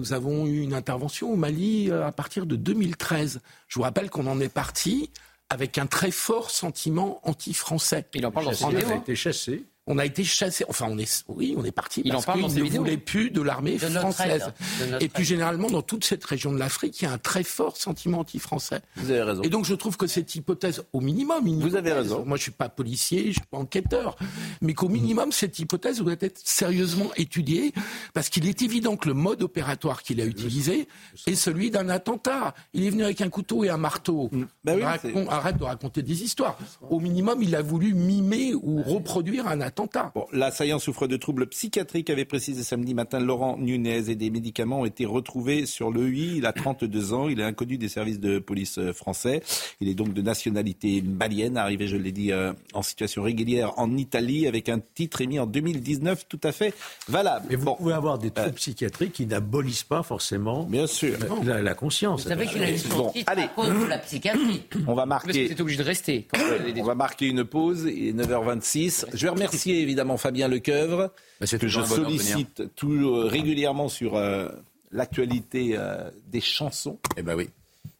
Nous 0.00 0.14
avons 0.14 0.46
eu 0.46 0.62
une 0.62 0.72
intervention 0.72 1.30
au 1.30 1.36
Mali 1.36 1.90
euh, 1.90 2.06
à 2.06 2.10
partir 2.10 2.46
de 2.46 2.56
2013. 2.56 3.42
Je 3.68 3.74
vous 3.74 3.82
rappelle 3.82 4.08
qu'on 4.08 4.26
en 4.26 4.40
est 4.40 4.48
parti 4.48 5.10
avec 5.50 5.76
un 5.76 5.86
très 5.86 6.10
fort 6.10 6.48
sentiment 6.48 7.20
anti-français. 7.22 8.06
Il 8.14 8.24
en 8.24 8.30
parle 8.30 8.46
dans 8.46 8.54
son 8.54 8.70
Il 8.70 8.78
a 8.78 8.94
été 8.94 9.14
chassé 9.14 9.66
on 9.86 9.98
a 9.98 10.04
été 10.04 10.22
chassé. 10.24 10.64
Enfin, 10.68 10.86
on 10.88 10.98
est, 10.98 11.24
oui, 11.28 11.54
on 11.56 11.64
est 11.64 11.72
parti 11.72 12.02
parce 12.02 12.24
qu'il 12.26 12.64
ne 12.64 12.78
voulait 12.78 12.96
plus 12.96 13.30
de 13.30 13.40
l'armée 13.40 13.78
française. 13.78 14.52
Et 15.00 15.08
puis 15.08 15.24
généralement, 15.24 15.68
dans 15.70 15.82
toute 15.82 16.04
cette 16.04 16.24
région 16.24 16.52
de 16.52 16.58
l'Afrique, 16.58 17.00
il 17.00 17.04
y 17.06 17.08
a 17.08 17.12
un 17.12 17.18
très 17.18 17.42
fort 17.42 17.76
sentiment 17.76 18.20
anti-français. 18.20 18.82
Vous 18.96 19.10
avez 19.10 19.22
raison. 19.22 19.42
Et 19.42 19.48
donc, 19.48 19.64
je 19.64 19.74
trouve 19.74 19.96
que 19.96 20.06
cette 20.06 20.34
hypothèse, 20.34 20.84
au 20.92 21.00
minimum, 21.00 21.48
vous 21.60 21.76
avez 21.76 21.92
raison. 21.92 22.24
Moi, 22.24 22.36
je 22.36 22.42
suis 22.42 22.52
pas 22.52 22.68
policier, 22.68 23.28
je 23.28 23.32
suis 23.32 23.46
pas 23.50 23.58
enquêteur, 23.58 24.16
mais 24.60 24.74
qu'au 24.74 24.88
minimum, 24.88 25.32
cette 25.32 25.58
hypothèse 25.58 25.98
doit 25.98 26.14
être 26.20 26.40
sérieusement 26.44 27.10
étudiée, 27.16 27.72
parce 28.14 28.28
qu'il 28.28 28.46
est 28.46 28.62
évident 28.62 28.96
que 28.96 29.08
le 29.08 29.14
mode 29.14 29.42
opératoire 29.42 30.02
qu'il 30.02 30.20
a 30.20 30.24
utilisé 30.24 30.88
est 31.26 31.34
celui 31.34 31.70
d'un 31.70 31.88
attentat. 31.88 32.54
Il 32.74 32.84
est 32.86 32.90
venu 32.90 33.04
avec 33.04 33.20
un 33.20 33.28
couteau 33.28 33.64
et 33.64 33.70
un 33.70 33.76
marteau. 33.76 34.30
Ben 34.64 34.82
arrête 34.82 35.56
de 35.56 35.64
raconter 35.64 36.02
des 36.02 36.22
histoires. 36.22 36.58
Au 36.88 37.00
minimum, 37.00 37.42
il 37.42 37.56
a 37.56 37.62
voulu 37.62 37.94
mimer 37.94 38.54
ou 38.54 38.82
reproduire 38.82 39.48
un 39.48 39.60
attentat 39.60 39.69
l'assaillant 40.32 40.78
souffre 40.78 41.06
de 41.06 41.16
troubles 41.16 41.46
psychiatriques, 41.46 42.10
avait 42.10 42.24
précisé 42.24 42.62
samedi 42.62 42.94
matin 42.94 43.20
Laurent 43.20 43.56
Nunez, 43.58 44.10
et 44.10 44.14
des 44.14 44.30
médicaments 44.30 44.80
ont 44.80 44.84
été 44.84 45.06
retrouvés 45.06 45.66
sur 45.66 45.90
le 45.90 46.06
lui. 46.06 46.36
Il 46.36 46.46
a 46.46 46.52
32 46.52 47.12
ans, 47.12 47.28
il 47.28 47.40
est 47.40 47.44
inconnu 47.44 47.78
des 47.78 47.88
services 47.88 48.20
de 48.20 48.38
police 48.38 48.78
euh, 48.78 48.92
français. 48.92 49.42
Il 49.80 49.88
est 49.88 49.94
donc 49.94 50.12
de 50.12 50.22
nationalité 50.22 51.02
malienne, 51.02 51.56
arrivé, 51.56 51.86
je 51.86 51.96
l'ai 51.96 52.12
dit, 52.12 52.32
euh, 52.32 52.52
en 52.72 52.82
situation 52.82 53.22
régulière 53.22 53.78
en 53.78 53.96
Italie, 53.96 54.46
avec 54.46 54.68
un 54.68 54.80
titre 54.80 55.20
émis 55.20 55.38
en 55.38 55.46
2019 55.46 56.26
tout 56.28 56.40
à 56.42 56.52
fait 56.52 56.74
valable. 57.08 57.46
Mais 57.50 57.56
vous 57.56 57.74
pouvez 57.74 57.94
avoir 57.94 58.18
des 58.18 58.30
troubles 58.30 58.50
euh, 58.50 58.54
psychiatriques 58.54 59.12
qui 59.12 59.26
n'abolissent 59.26 59.84
pas 59.84 60.02
forcément 60.02 60.64
Bien 60.64 60.86
sûr. 60.86 61.18
La, 61.44 61.74
conscience. 61.74 62.22
Vous 62.22 62.28
savez 62.28 62.46
qu'il 62.46 62.62
a 62.62 62.70
eu 62.70 62.78
son 62.78 63.10
titre 63.10 63.30
allez. 63.30 63.42
à 63.42 63.48
cause 63.48 63.68
de 63.68 63.86
la 63.86 63.98
psychiatrie. 63.98 64.62
On 64.86 64.94
va 64.94 65.06
marquer... 65.06 65.48
Parce 65.48 65.60
obligé 65.60 65.78
de 65.78 65.84
rester. 65.84 66.28
On 66.76 66.84
va 66.84 66.94
marquer 66.94 67.26
une 67.26 67.44
pause, 67.44 67.84
il 67.86 68.08
est 68.08 68.12
9h26. 68.12 69.06
Je 69.12 69.26
vais 69.26 69.28
remercier 69.28 69.58
évidemment 69.68 70.16
Fabien 70.16 70.48
Lecoeuvre, 70.48 71.10
que 71.40 71.68
je 71.68 71.82
sollicite 71.82 72.74
tout, 72.74 73.22
régulièrement 73.26 73.88
sur 73.88 74.16
euh, 74.16 74.48
l'actualité 74.92 75.74
euh, 75.74 76.10
des 76.28 76.40
chansons. 76.40 76.98
Eh 77.16 77.22
ben 77.22 77.34
oui. 77.34 77.48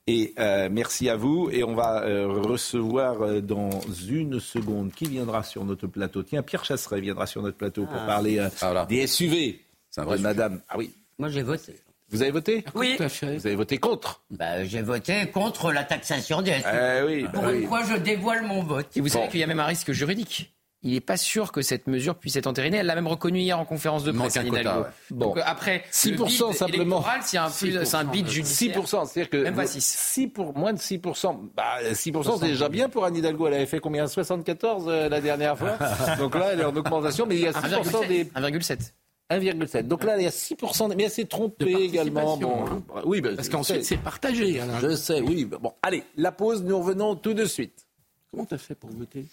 Et 0.06 0.34
euh, 0.38 0.68
merci 0.70 1.08
à 1.08 1.16
vous. 1.16 1.50
Et 1.52 1.62
on 1.62 1.74
va 1.74 2.00
recevoir 2.26 3.42
dans 3.42 3.70
une 4.08 4.40
seconde 4.40 4.92
qui 4.92 5.06
viendra 5.06 5.42
sur 5.42 5.64
notre 5.64 5.86
plateau. 5.86 6.22
Tiens, 6.22 6.42
Pierre 6.42 6.64
Chasseret 6.64 7.00
viendra 7.00 7.26
sur 7.26 7.42
notre 7.42 7.56
plateau 7.56 7.84
pour 7.84 8.00
ah. 8.02 8.06
parler 8.06 8.38
ah, 8.60 8.86
des 8.88 9.06
SUV. 9.06 9.60
C'est 9.88 10.00
un 10.00 10.04
vrai 10.04 10.18
Madame. 10.18 10.60
Ah 10.68 10.76
oui. 10.78 10.90
Moi, 11.18 11.28
j'ai 11.28 11.42
voté. 11.42 11.76
Vous 12.08 12.22
avez 12.22 12.32
voté? 12.32 12.64
Oui. 12.74 12.96
Vous 12.98 13.46
avez 13.46 13.54
voté 13.54 13.78
contre? 13.78 14.22
Bah, 14.30 14.64
J'ai 14.64 14.82
voté 14.82 15.30
contre 15.30 15.70
la 15.70 15.84
taxation 15.84 16.42
des 16.42 16.54
SUV. 16.54 16.64
Eh 16.72 17.02
oui, 17.06 17.24
pour 17.32 17.42
bah 17.44 17.52
une 17.52 17.68
fois, 17.68 17.84
je 17.84 17.94
dévoile 17.94 18.44
mon 18.44 18.64
vote. 18.64 18.88
Et 18.96 19.00
vous 19.00 19.08
savez 19.08 19.28
qu'il 19.28 19.38
y 19.38 19.44
a 19.44 19.46
même 19.46 19.60
un 19.60 19.66
risque 19.66 19.92
juridique 19.92 20.52
il 20.82 20.92
n'est 20.92 21.00
pas 21.00 21.18
sûr 21.18 21.52
que 21.52 21.60
cette 21.60 21.86
mesure 21.86 22.14
puisse 22.14 22.36
être 22.36 22.46
entérinée. 22.46 22.78
Elle 22.78 22.86
l'a 22.86 22.94
même 22.94 23.06
reconnu 23.06 23.40
hier 23.40 23.58
en 23.58 23.66
conférence 23.66 24.02
de 24.02 24.12
presse. 24.12 24.38
Quota, 24.38 24.92
Donc 25.10 25.36
euh, 25.36 25.42
après 25.44 25.84
6% 25.92 26.54
simplement. 26.54 27.04
C'est 27.22 27.36
un, 27.36 27.48
un 27.92 28.04
bid 28.04 28.28
judiciaire. 28.28 28.78
6%, 28.78 29.06
c'est-à-dire 29.06 29.30
que 29.30 29.36
même 29.36 29.54
pas 29.54 29.66
6. 29.66 29.84
6 29.84 30.28
pour 30.28 30.56
moins 30.56 30.72
de 30.72 30.78
6%. 30.78 31.38
Bah, 31.54 31.64
6% 31.92 32.38
c'est 32.40 32.46
déjà 32.46 32.68
bien 32.68 32.88
pour 32.88 33.04
Anne 33.04 33.16
Hidalgo. 33.16 33.46
Elle 33.48 33.54
avait 33.54 33.66
fait 33.66 33.80
combien? 33.80 34.06
74 34.06 34.84
euh, 34.88 35.08
la 35.10 35.20
dernière 35.20 35.58
fois. 35.58 35.76
Donc 36.18 36.34
là, 36.34 36.52
elle 36.52 36.60
est 36.60 36.64
en 36.64 36.74
augmentation, 36.74 37.26
mais 37.26 37.36
il 37.36 37.42
y 37.42 37.46
a 37.46 37.52
6% 37.52 38.08
des 38.08 38.24
1,7. 38.24 38.92
1,7. 39.30 39.82
Donc 39.86 40.02
là, 40.04 40.16
il 40.16 40.24
y 40.24 40.26
a 40.26 40.30
6%, 40.30 40.94
mais 40.96 41.04
elle 41.04 41.10
s'est 41.10 41.26
trompée 41.26 41.72
également. 41.72 42.36
Bon, 42.36 42.64
hein. 42.66 42.82
Oui, 43.04 43.20
bah, 43.20 43.30
parce 43.36 43.48
qu'ensuite, 43.48 43.84
c'est 43.84 43.98
partagé. 43.98 44.60
Je 44.80 44.96
sais, 44.96 45.20
oui. 45.20 45.44
Bon, 45.44 45.74
allez, 45.82 46.04
la 46.16 46.32
pause, 46.32 46.62
nous 46.62 46.78
revenons 46.78 47.16
tout 47.16 47.34
de 47.34 47.44
suite. 47.44 47.86
Comment 48.30 48.46
tu 48.46 48.54
as 48.54 48.58
fait 48.58 48.74
pour 48.74 48.90
voter? 48.90 49.26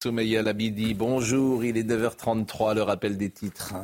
Soumeya 0.00 0.42
Labidi, 0.42 0.94
bonjour, 0.94 1.64
il 1.64 1.76
est 1.76 1.82
9h33, 1.82 2.76
le 2.76 2.82
rappel 2.82 3.16
des 3.16 3.30
titres. 3.30 3.74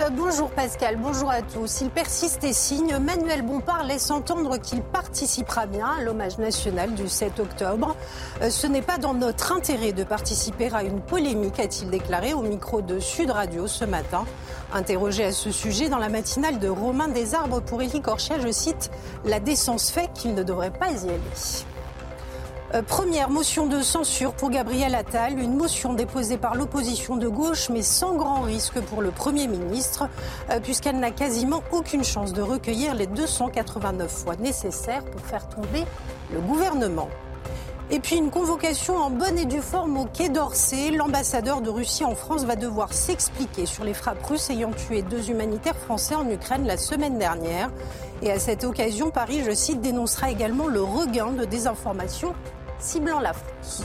Euh, 0.00 0.10
bonjour 0.10 0.50
Pascal, 0.50 0.96
bonjour 0.96 1.30
à 1.30 1.42
tous. 1.42 1.82
Il 1.82 1.90
persiste 1.90 2.42
et 2.42 2.52
signe. 2.52 2.96
Manuel 2.98 3.42
Bompard 3.42 3.84
laisse 3.84 4.10
entendre 4.10 4.58
qu'il 4.58 4.82
participera 4.82 5.66
bien 5.66 5.86
à 5.86 6.02
l'hommage 6.02 6.38
national 6.38 6.94
du 6.94 7.08
7 7.08 7.38
octobre. 7.38 7.94
Euh, 8.42 8.50
ce 8.50 8.66
n'est 8.66 8.82
pas 8.82 8.98
dans 8.98 9.14
notre 9.14 9.52
intérêt 9.52 9.92
de 9.92 10.02
participer 10.02 10.68
à 10.74 10.82
une 10.82 11.00
polémique, 11.00 11.60
a-t-il 11.60 11.88
déclaré 11.88 12.34
au 12.34 12.42
micro 12.42 12.82
de 12.82 12.98
Sud 12.98 13.30
Radio 13.30 13.68
ce 13.68 13.84
matin. 13.84 14.24
Interrogé 14.72 15.22
à 15.22 15.30
ce 15.30 15.52
sujet 15.52 15.88
dans 15.88 15.98
la 15.98 16.08
matinale 16.08 16.58
de 16.58 16.66
Romain 16.66 17.06
Desarbres 17.06 17.62
pour 17.62 17.80
Élie 17.80 18.02
Corchia, 18.02 18.40
je 18.40 18.50
cite 18.50 18.90
La 19.24 19.38
décence 19.38 19.92
fait 19.92 20.12
qu'il 20.14 20.34
ne 20.34 20.42
devrait 20.42 20.72
pas 20.72 20.90
y 20.90 21.08
aller. 21.10 21.20
Euh, 22.74 22.80
première 22.80 23.28
motion 23.28 23.66
de 23.66 23.82
censure 23.82 24.32
pour 24.32 24.48
Gabriel 24.48 24.94
Attal, 24.94 25.38
une 25.38 25.56
motion 25.56 25.92
déposée 25.92 26.38
par 26.38 26.54
l'opposition 26.54 27.16
de 27.16 27.28
gauche, 27.28 27.68
mais 27.68 27.82
sans 27.82 28.14
grand 28.14 28.40
risque 28.40 28.80
pour 28.80 29.02
le 29.02 29.10
Premier 29.10 29.46
ministre, 29.46 30.08
euh, 30.50 30.58
puisqu'elle 30.58 30.98
n'a 30.98 31.10
quasiment 31.10 31.62
aucune 31.70 32.02
chance 32.02 32.32
de 32.32 32.40
recueillir 32.40 32.94
les 32.94 33.06
289 33.06 34.24
voix 34.24 34.36
nécessaires 34.36 35.04
pour 35.04 35.20
faire 35.20 35.46
tomber 35.50 35.84
le 36.32 36.40
gouvernement. 36.40 37.10
Et 37.90 38.00
puis 38.00 38.16
une 38.16 38.30
convocation 38.30 38.96
en 38.96 39.10
bonne 39.10 39.38
et 39.38 39.44
due 39.44 39.60
forme 39.60 39.98
au 39.98 40.06
Quai 40.06 40.30
d'Orsay. 40.30 40.92
L'ambassadeur 40.92 41.60
de 41.60 41.68
Russie 41.68 42.06
en 42.06 42.14
France 42.14 42.44
va 42.44 42.56
devoir 42.56 42.94
s'expliquer 42.94 43.66
sur 43.66 43.84
les 43.84 43.92
frappes 43.92 44.24
russes 44.24 44.48
ayant 44.48 44.70
tué 44.70 45.02
deux 45.02 45.28
humanitaires 45.28 45.76
français 45.76 46.14
en 46.14 46.26
Ukraine 46.30 46.66
la 46.66 46.78
semaine 46.78 47.18
dernière. 47.18 47.70
Et 48.22 48.30
à 48.32 48.38
cette 48.38 48.64
occasion, 48.64 49.10
Paris, 49.10 49.42
je 49.44 49.52
cite, 49.52 49.82
dénoncera 49.82 50.30
également 50.30 50.68
le 50.68 50.80
regain 50.80 51.32
de 51.32 51.44
désinformation 51.44 52.34
ciblant 52.82 53.20
la 53.20 53.32
France. 53.32 53.84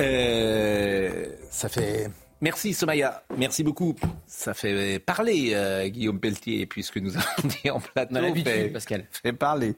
Euh, 0.00 1.26
ça 1.50 1.68
fait 1.68 2.10
Merci 2.42 2.74
Somaya, 2.74 3.22
merci 3.38 3.62
beaucoup. 3.62 3.94
Ça 4.26 4.52
fait 4.52 4.98
parler 4.98 5.52
euh, 5.54 5.86
Guillaume 5.86 6.18
Pelletier, 6.18 6.66
puisque 6.66 6.96
nous 6.96 7.16
avons 7.16 7.48
dit 7.48 7.70
en 7.70 7.78
plateau. 7.78 8.16
Fait, 8.42 8.68
Pascal. 8.68 9.04
Fait 9.12 9.32
parler. 9.32 9.76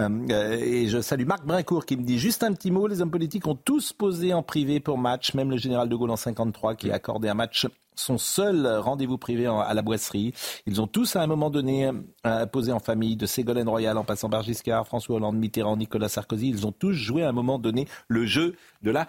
Euh, 0.00 0.58
et 0.60 0.88
je 0.88 1.00
salue 1.00 1.24
Marc 1.24 1.46
Brincourt 1.46 1.86
qui 1.86 1.96
me 1.96 2.02
dit 2.02 2.18
juste 2.18 2.42
un 2.42 2.52
petit 2.52 2.72
mot. 2.72 2.88
Les 2.88 3.00
hommes 3.00 3.12
politiques 3.12 3.46
ont 3.46 3.54
tous 3.54 3.92
posé 3.92 4.34
en 4.34 4.42
privé 4.42 4.80
pour 4.80 4.98
match, 4.98 5.34
même 5.34 5.50
le 5.50 5.56
général 5.56 5.88
de 5.88 5.94
Gaulle 5.94 6.10
en 6.10 6.16
53 6.16 6.74
qui 6.74 6.90
a 6.90 6.94
accordé 6.94 7.28
un 7.28 7.34
match 7.34 7.68
son 7.94 8.18
seul 8.18 8.66
rendez-vous 8.66 9.18
privé 9.18 9.46
à 9.46 9.74
la 9.74 9.82
boisserie. 9.82 10.32
Ils 10.66 10.80
ont 10.80 10.86
tous 10.86 11.16
à 11.16 11.22
un 11.22 11.26
moment 11.26 11.50
donné 11.50 11.90
euh, 12.26 12.46
posé 12.46 12.72
en 12.72 12.80
famille, 12.80 13.16
de 13.16 13.26
Ségolène 13.26 13.68
Royal 13.68 13.96
en 13.98 14.04
passant 14.04 14.30
par 14.30 14.42
Giscard, 14.42 14.86
François 14.86 15.16
Hollande, 15.16 15.36
Mitterrand, 15.36 15.76
Nicolas 15.76 16.08
Sarkozy. 16.08 16.48
Ils 16.48 16.66
ont 16.66 16.72
tous 16.72 16.92
joué 16.92 17.22
à 17.22 17.28
un 17.28 17.32
moment 17.32 17.58
donné 17.58 17.86
le 18.08 18.24
jeu 18.26 18.56
de 18.82 18.90
la 18.90 19.06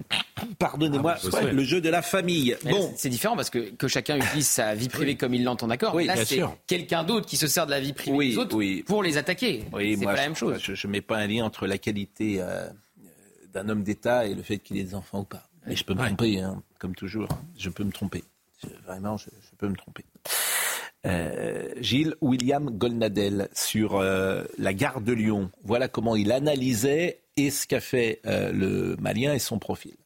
pardonnez-moi, 0.58 1.16
ah, 1.32 1.40
le 1.42 1.64
jeu 1.64 1.80
de 1.80 1.88
la 1.88 2.02
famille. 2.02 2.56
bon, 2.64 2.92
c'est 2.96 3.08
différent 3.08 3.36
parce 3.36 3.50
que 3.50 3.70
que 3.70 3.88
chacun 3.88 4.16
utilise 4.16 4.48
sa 4.48 4.74
vie 4.74 4.88
privée 4.88 5.16
comme 5.16 5.34
il 5.34 5.44
l'entend, 5.44 5.68
d'accord. 5.68 5.94
Oui, 5.94 6.06
Là, 6.06 6.16
c'est 6.24 6.42
quelqu'un 6.66 7.04
d'autre 7.04 7.26
qui 7.26 7.36
se 7.36 7.46
sert 7.46 7.66
de 7.66 7.70
la 7.70 7.80
vie 7.80 7.92
privée 7.92 8.30
des 8.30 8.38
autres 8.38 8.58
pour 8.84 9.02
les 9.02 9.16
attaquer. 9.16 9.64
Oui, 9.72 9.96
c'est 9.98 10.04
pas 10.04 10.14
la 10.14 10.22
même 10.22 10.36
chose. 10.36 10.58
Je, 10.60 10.86
ne 10.86 10.92
mets 10.92 11.00
pas 11.00 11.18
un 11.18 11.26
lien 11.26 11.44
entre 11.44 11.66
la 11.66 11.78
qualité 11.78 12.36
euh, 12.38 12.68
d'un 13.52 13.68
homme 13.68 13.82
d'État 13.82 14.26
et 14.26 14.34
le 14.34 14.42
fait 14.42 14.58
qu'il 14.58 14.76
ait 14.78 14.84
des 14.84 14.94
enfants 14.94 15.20
ou 15.20 15.24
pas. 15.24 15.48
Je 15.66 15.82
peux 15.82 15.94
me 15.94 16.04
tromper, 16.04 16.40
hein, 16.40 16.62
comme 16.78 16.94
toujours. 16.94 17.28
Je 17.56 17.70
peux 17.70 17.84
me 17.84 17.92
tromper. 17.92 18.24
Vraiment, 18.86 19.16
je, 19.16 19.28
peux 19.58 19.68
me 19.68 19.76
tromper. 19.76 20.04
Euh, 21.06 21.70
Gilles 21.80 22.14
William 22.20 22.70
Golnadel 22.70 23.48
sur 23.52 23.96
euh, 23.96 24.44
la 24.58 24.72
gare 24.72 25.00
de 25.00 25.12
Lyon. 25.12 25.50
Voilà 25.62 25.88
comment 25.88 26.16
il 26.16 26.32
analysait 26.32 27.22
et 27.36 27.50
ce 27.50 27.66
qu'a 27.66 27.80
fait 27.80 28.20
euh, 28.26 28.52
le 28.52 28.96
Malien 28.96 29.34
et 29.34 29.38
son 29.38 29.58
profil. 29.58 29.96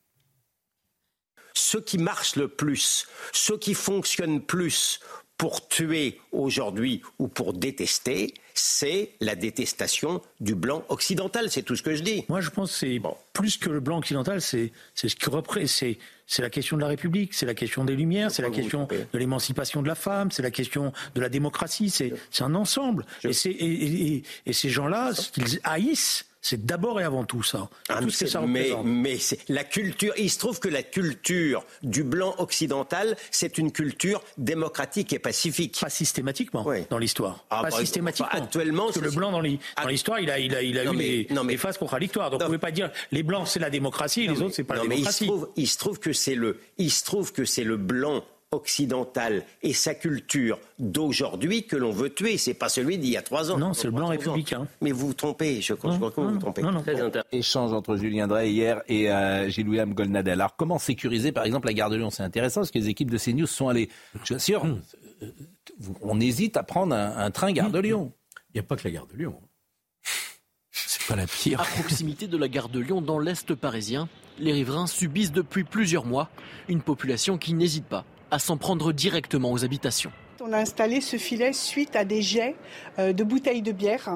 Ce 1.54 1.78
qui 1.78 1.98
marche 1.98 2.36
le 2.36 2.48
plus, 2.48 3.06
ce 3.32 3.52
qui 3.52 3.74
fonctionne 3.74 4.40
plus 4.40 5.00
pour 5.38 5.68
tuer 5.68 6.20
aujourd'hui 6.32 7.00
ou 7.20 7.28
pour 7.28 7.54
détester, 7.54 8.34
c'est 8.54 9.12
la 9.20 9.36
détestation 9.36 10.20
du 10.40 10.56
blanc 10.56 10.84
occidental. 10.88 11.48
C'est 11.48 11.62
tout 11.62 11.76
ce 11.76 11.82
que 11.82 11.94
je 11.94 12.02
dis. 12.02 12.24
Moi, 12.28 12.40
je 12.40 12.50
pense 12.50 12.72
que 12.72 12.78
c'est 12.78 13.00
plus 13.32 13.56
que 13.56 13.70
le 13.70 13.78
blanc 13.78 13.98
occidental, 13.98 14.42
c'est 14.42 14.72
ce 14.94 15.06
qui 15.06 15.30
représente. 15.30 15.96
C'est 16.30 16.42
la 16.42 16.50
question 16.50 16.76
de 16.76 16.82
la 16.82 16.88
République, 16.88 17.32
c'est 17.32 17.46
la 17.46 17.54
question 17.54 17.86
des 17.86 17.96
Lumières, 17.96 18.30
c'est 18.30 18.42
la 18.42 18.50
question 18.50 18.86
de 18.90 19.18
l'émancipation 19.18 19.80
de 19.80 19.88
la 19.88 19.94
femme, 19.94 20.30
c'est 20.30 20.42
la 20.42 20.50
question 20.50 20.92
de 21.14 21.20
la 21.20 21.30
démocratie, 21.30 21.88
c'est 21.88 22.12
un 22.40 22.54
ensemble. 22.54 23.06
Et, 23.24 24.22
et 24.44 24.52
ces 24.52 24.68
gens-là, 24.68 25.14
ce 25.14 25.30
qu'ils 25.30 25.60
haïssent, 25.64 26.26
c'est 26.40 26.64
d'abord 26.64 27.00
et 27.00 27.04
avant 27.04 27.24
tout 27.24 27.42
ça. 27.42 27.68
Ah, 27.88 28.00
tout 28.00 28.10
ce 28.10 28.24
que 28.24 28.30
ça 28.30 28.40
mais, 28.42 28.70
mais 28.84 29.18
la 29.48 29.64
culture, 29.64 30.14
il 30.16 30.30
se 30.30 30.38
trouve 30.38 30.60
que 30.60 30.68
la 30.68 30.82
culture 30.82 31.64
du 31.82 32.04
blanc 32.04 32.34
occidental, 32.38 33.16
c'est 33.30 33.58
une 33.58 33.72
culture 33.72 34.22
démocratique 34.36 35.12
et 35.12 35.18
pacifique. 35.18 35.78
Pas 35.80 35.90
systématiquement 35.90 36.64
dans 36.90 36.98
l'histoire. 36.98 37.44
Ah, 37.50 37.62
pas 37.62 37.70
bah, 37.70 37.76
systématiquement. 37.76 38.28
actuellement, 38.30 38.84
parce 38.86 38.98
que 38.98 39.04
le 39.04 39.10
blanc 39.10 39.32
dans 39.32 39.40
l'histoire, 39.40 40.20
il 40.20 40.30
a, 40.30 40.38
il 40.38 40.54
a, 40.54 40.62
il 40.62 40.78
a 40.78 40.84
eu 40.84 40.96
les, 40.96 41.28
les, 41.28 41.56
phases 41.56 41.78
contradictoires. 41.78 42.30
Donc, 42.30 42.40
vous 42.40 42.44
ne 42.44 42.48
pouvez 42.48 42.58
pas 42.58 42.70
dire 42.70 42.90
les 43.10 43.22
blancs 43.22 43.48
c'est 43.48 43.58
la 43.58 43.70
démocratie, 43.70 44.24
et 44.24 44.28
les 44.28 44.40
autres 44.40 44.54
c'est 44.54 44.64
pas 44.64 44.76
la 44.76 44.82
démocratie. 44.82 45.24
il 45.24 45.26
se 45.26 45.32
trouve, 45.32 45.48
il 45.56 45.68
se 45.68 45.78
trouve 45.78 45.98
que 45.98 46.12
c'est 46.12 46.34
le, 46.34 46.60
il 46.78 46.90
se 46.90 47.04
trouve 47.04 47.32
que 47.32 47.44
c'est 47.44 47.64
le 47.64 47.76
blanc 47.76 48.24
occidental 48.50 49.44
et 49.62 49.74
sa 49.74 49.94
culture 49.94 50.58
d'aujourd'hui 50.78 51.66
que 51.66 51.76
l'on 51.76 51.92
veut 51.92 52.10
tuer. 52.10 52.38
C'est 52.38 52.54
pas 52.54 52.68
celui 52.68 52.96
d'il 52.96 53.10
y 53.10 53.16
a 53.16 53.22
trois 53.22 53.50
ans. 53.50 53.58
Non, 53.58 53.74
c'est 53.74 53.88
le 53.88 53.92
blanc 53.92 54.08
républicain. 54.08 54.66
Mais 54.80 54.90
vous 54.90 55.08
vous 55.08 55.14
trompez, 55.14 55.60
je 55.60 55.74
crois, 55.74 55.92
que 55.92 56.20
vous 56.20 56.30
vous 56.30 56.38
trompez. 56.38 56.62
Échange 57.30 57.72
entre 57.72 57.96
Julien 57.96 58.26
Drey 58.26 58.50
hier 58.50 58.82
et 58.88 59.10
euh, 59.10 59.50
Gilles-William 59.50 59.92
Golnadel. 59.92 60.40
Alors 60.40 60.56
comment 60.56 60.78
sécuriser 60.78 61.30
par 61.32 61.44
exemple 61.44 61.66
la 61.66 61.74
gare 61.74 61.90
de 61.90 61.96
Lyon? 61.96 62.10
C'est 62.10 62.22
intéressant 62.22 62.60
parce 62.62 62.70
que 62.70 62.78
les 62.78 62.88
équipes 62.88 63.10
de 63.10 63.18
CNews 63.18 63.46
sont 63.46 63.68
allées. 63.68 63.90
Je 64.24 64.34
suis 64.34 64.40
sûr, 64.40 64.62
hum. 64.62 64.80
on 66.00 66.18
hésite 66.18 66.56
à 66.56 66.62
prendre 66.62 66.94
un, 66.94 67.30
train 67.30 67.52
gare 67.52 67.70
de 67.70 67.78
Lyon. 67.78 68.12
Il 68.54 68.58
n'y 68.58 68.60
a 68.60 68.62
pas 68.62 68.76
que 68.76 68.84
la 68.84 68.92
gare 68.92 69.06
de 69.06 69.16
Lyon. 69.16 69.38
C'est 70.70 71.06
pas 71.06 71.16
la 71.16 71.26
pire. 71.26 71.60
À 71.60 71.64
proximité 71.64 72.28
de 72.28 72.36
la 72.38 72.48
gare 72.48 72.70
de 72.70 72.80
Lyon, 72.80 73.02
dans 73.02 73.18
l'Est 73.18 73.54
parisien, 73.54 74.08
les 74.38 74.52
riverains 74.52 74.86
subissent 74.86 75.32
depuis 75.32 75.64
plusieurs 75.64 76.06
mois 76.06 76.30
une 76.68 76.80
population 76.80 77.36
qui 77.36 77.52
n'hésite 77.52 77.84
pas 77.84 78.04
à 78.30 78.38
s'en 78.38 78.56
prendre 78.56 78.92
directement 78.92 79.52
aux 79.52 79.64
habitations. 79.64 80.12
On 80.40 80.52
a 80.52 80.58
installé 80.58 81.00
ce 81.00 81.16
filet 81.16 81.52
suite 81.52 81.96
à 81.96 82.04
des 82.04 82.22
jets 82.22 82.54
euh, 82.98 83.12
de 83.12 83.24
bouteilles 83.24 83.62
de 83.62 83.72
bière. 83.72 84.10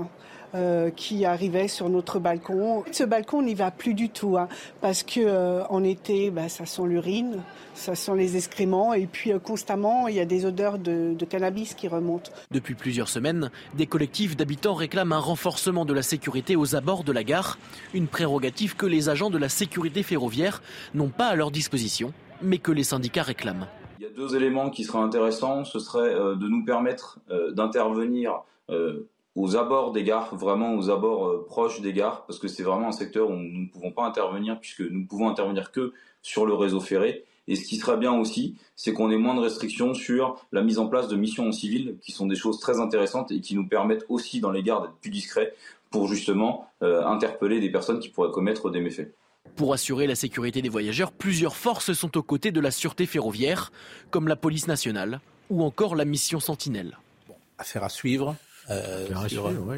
Euh, 0.54 0.90
qui 0.90 1.24
arrivaient 1.24 1.66
sur 1.66 1.88
notre 1.88 2.18
balcon. 2.18 2.84
Ce 2.92 3.04
balcon 3.04 3.40
n'y 3.40 3.54
va 3.54 3.70
plus 3.70 3.94
du 3.94 4.10
tout 4.10 4.36
hein, 4.36 4.48
parce 4.82 5.02
que 5.02 5.20
euh, 5.20 5.64
en 5.70 5.82
été, 5.82 6.30
bah, 6.30 6.50
ça 6.50 6.66
sent 6.66 6.82
l'urine, 6.84 7.42
ça 7.72 7.94
sent 7.94 8.12
les 8.18 8.36
excréments 8.36 8.92
et 8.92 9.06
puis 9.06 9.32
constamment 9.42 10.08
il 10.08 10.16
y 10.16 10.20
a 10.20 10.26
des 10.26 10.44
odeurs 10.44 10.78
de, 10.78 11.14
de, 11.14 11.24
cannabis 11.24 11.72
qui 11.72 11.88
remontent. 11.88 12.30
Depuis 12.50 12.74
plusieurs 12.74 13.08
semaines, 13.08 13.50
des 13.72 13.86
collectifs 13.86 14.36
d'habitants 14.36 14.74
réclament 14.74 15.12
un 15.14 15.20
renforcement 15.20 15.86
de 15.86 15.94
la 15.94 16.02
sécurité 16.02 16.54
aux 16.54 16.76
abords 16.76 17.04
de 17.04 17.12
la 17.12 17.24
gare, 17.24 17.58
une 17.94 18.06
prérogative 18.06 18.76
que 18.76 18.84
les 18.84 19.08
agents 19.08 19.30
de 19.30 19.38
la 19.38 19.48
sécurité 19.48 20.02
ferroviaire 20.02 20.60
n'ont 20.92 21.08
pas 21.08 21.28
à 21.28 21.34
leur 21.34 21.50
disposition, 21.50 22.12
mais 22.42 22.58
que 22.58 22.72
les 22.72 22.84
syndicats 22.84 23.22
réclament. 23.22 23.68
Deux 24.16 24.36
éléments 24.36 24.70
qui 24.70 24.84
seraient 24.84 24.98
intéressants. 24.98 25.64
Ce 25.64 25.78
serait 25.78 26.14
euh, 26.14 26.34
de 26.34 26.48
nous 26.48 26.64
permettre 26.64 27.20
euh, 27.30 27.52
d'intervenir 27.52 28.42
euh, 28.70 29.08
aux 29.34 29.56
abords 29.56 29.92
des 29.92 30.04
gares, 30.04 30.34
vraiment 30.34 30.74
aux 30.74 30.90
abords 30.90 31.46
proches 31.46 31.80
des 31.80 31.92
gares, 31.92 32.26
parce 32.26 32.38
que 32.38 32.48
c'est 32.48 32.62
vraiment 32.62 32.88
un 32.88 32.92
secteur 32.92 33.30
où 33.30 33.34
nous 33.34 33.62
ne 33.62 33.68
pouvons 33.68 33.90
pas 33.90 34.04
intervenir, 34.04 34.60
puisque 34.60 34.80
nous 34.80 35.00
ne 35.00 35.06
pouvons 35.06 35.28
intervenir 35.28 35.72
que 35.72 35.92
sur 36.20 36.44
le 36.44 36.54
réseau 36.54 36.80
ferré. 36.80 37.24
Et 37.48 37.56
ce 37.56 37.64
qui 37.64 37.76
serait 37.76 37.96
bien 37.96 38.12
aussi, 38.12 38.56
c'est 38.76 38.92
qu'on 38.92 39.10
ait 39.10 39.16
moins 39.16 39.34
de 39.34 39.40
restrictions 39.40 39.94
sur 39.94 40.36
la 40.52 40.62
mise 40.62 40.78
en 40.78 40.86
place 40.86 41.08
de 41.08 41.16
missions 41.16 41.48
en 41.48 41.52
civil, 41.52 41.96
qui 42.02 42.12
sont 42.12 42.26
des 42.26 42.36
choses 42.36 42.60
très 42.60 42.78
intéressantes 42.78 43.32
et 43.32 43.40
qui 43.40 43.54
nous 43.54 43.66
permettent 43.66 44.04
aussi 44.08 44.40
dans 44.40 44.50
les 44.50 44.62
gares 44.62 44.82
d'être 44.82 44.96
plus 45.00 45.10
discrets 45.10 45.54
pour 45.90 46.06
justement 46.06 46.66
interpeller 46.80 47.58
des 47.58 47.70
personnes 47.70 47.98
qui 47.98 48.08
pourraient 48.10 48.30
commettre 48.30 48.70
des 48.70 48.80
méfaits. 48.80 49.12
Pour 49.56 49.74
assurer 49.74 50.06
la 50.06 50.14
sécurité 50.14 50.62
des 50.62 50.68
voyageurs, 50.68 51.12
plusieurs 51.12 51.56
forces 51.56 51.92
sont 51.92 52.16
aux 52.16 52.22
côtés 52.22 52.52
de 52.52 52.60
la 52.60 52.70
sûreté 52.70 53.06
ferroviaire, 53.06 53.70
comme 54.10 54.28
la 54.28 54.36
police 54.36 54.66
nationale 54.66 55.20
ou 55.50 55.62
encore 55.62 55.94
la 55.94 56.04
mission 56.04 56.40
Sentinelle. 56.40 56.96
Bon, 57.28 57.34
affaire 57.58 57.84
à 57.84 57.88
suivre. 57.88 58.36
Euh, 58.70 59.08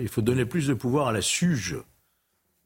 Il 0.01 0.09
faut 0.09 0.23
donner 0.23 0.45
plus 0.45 0.69
de 0.69 0.75
pouvoir 0.75 1.09
à 1.09 1.13
la 1.13 1.23
SUGE, 1.23 1.77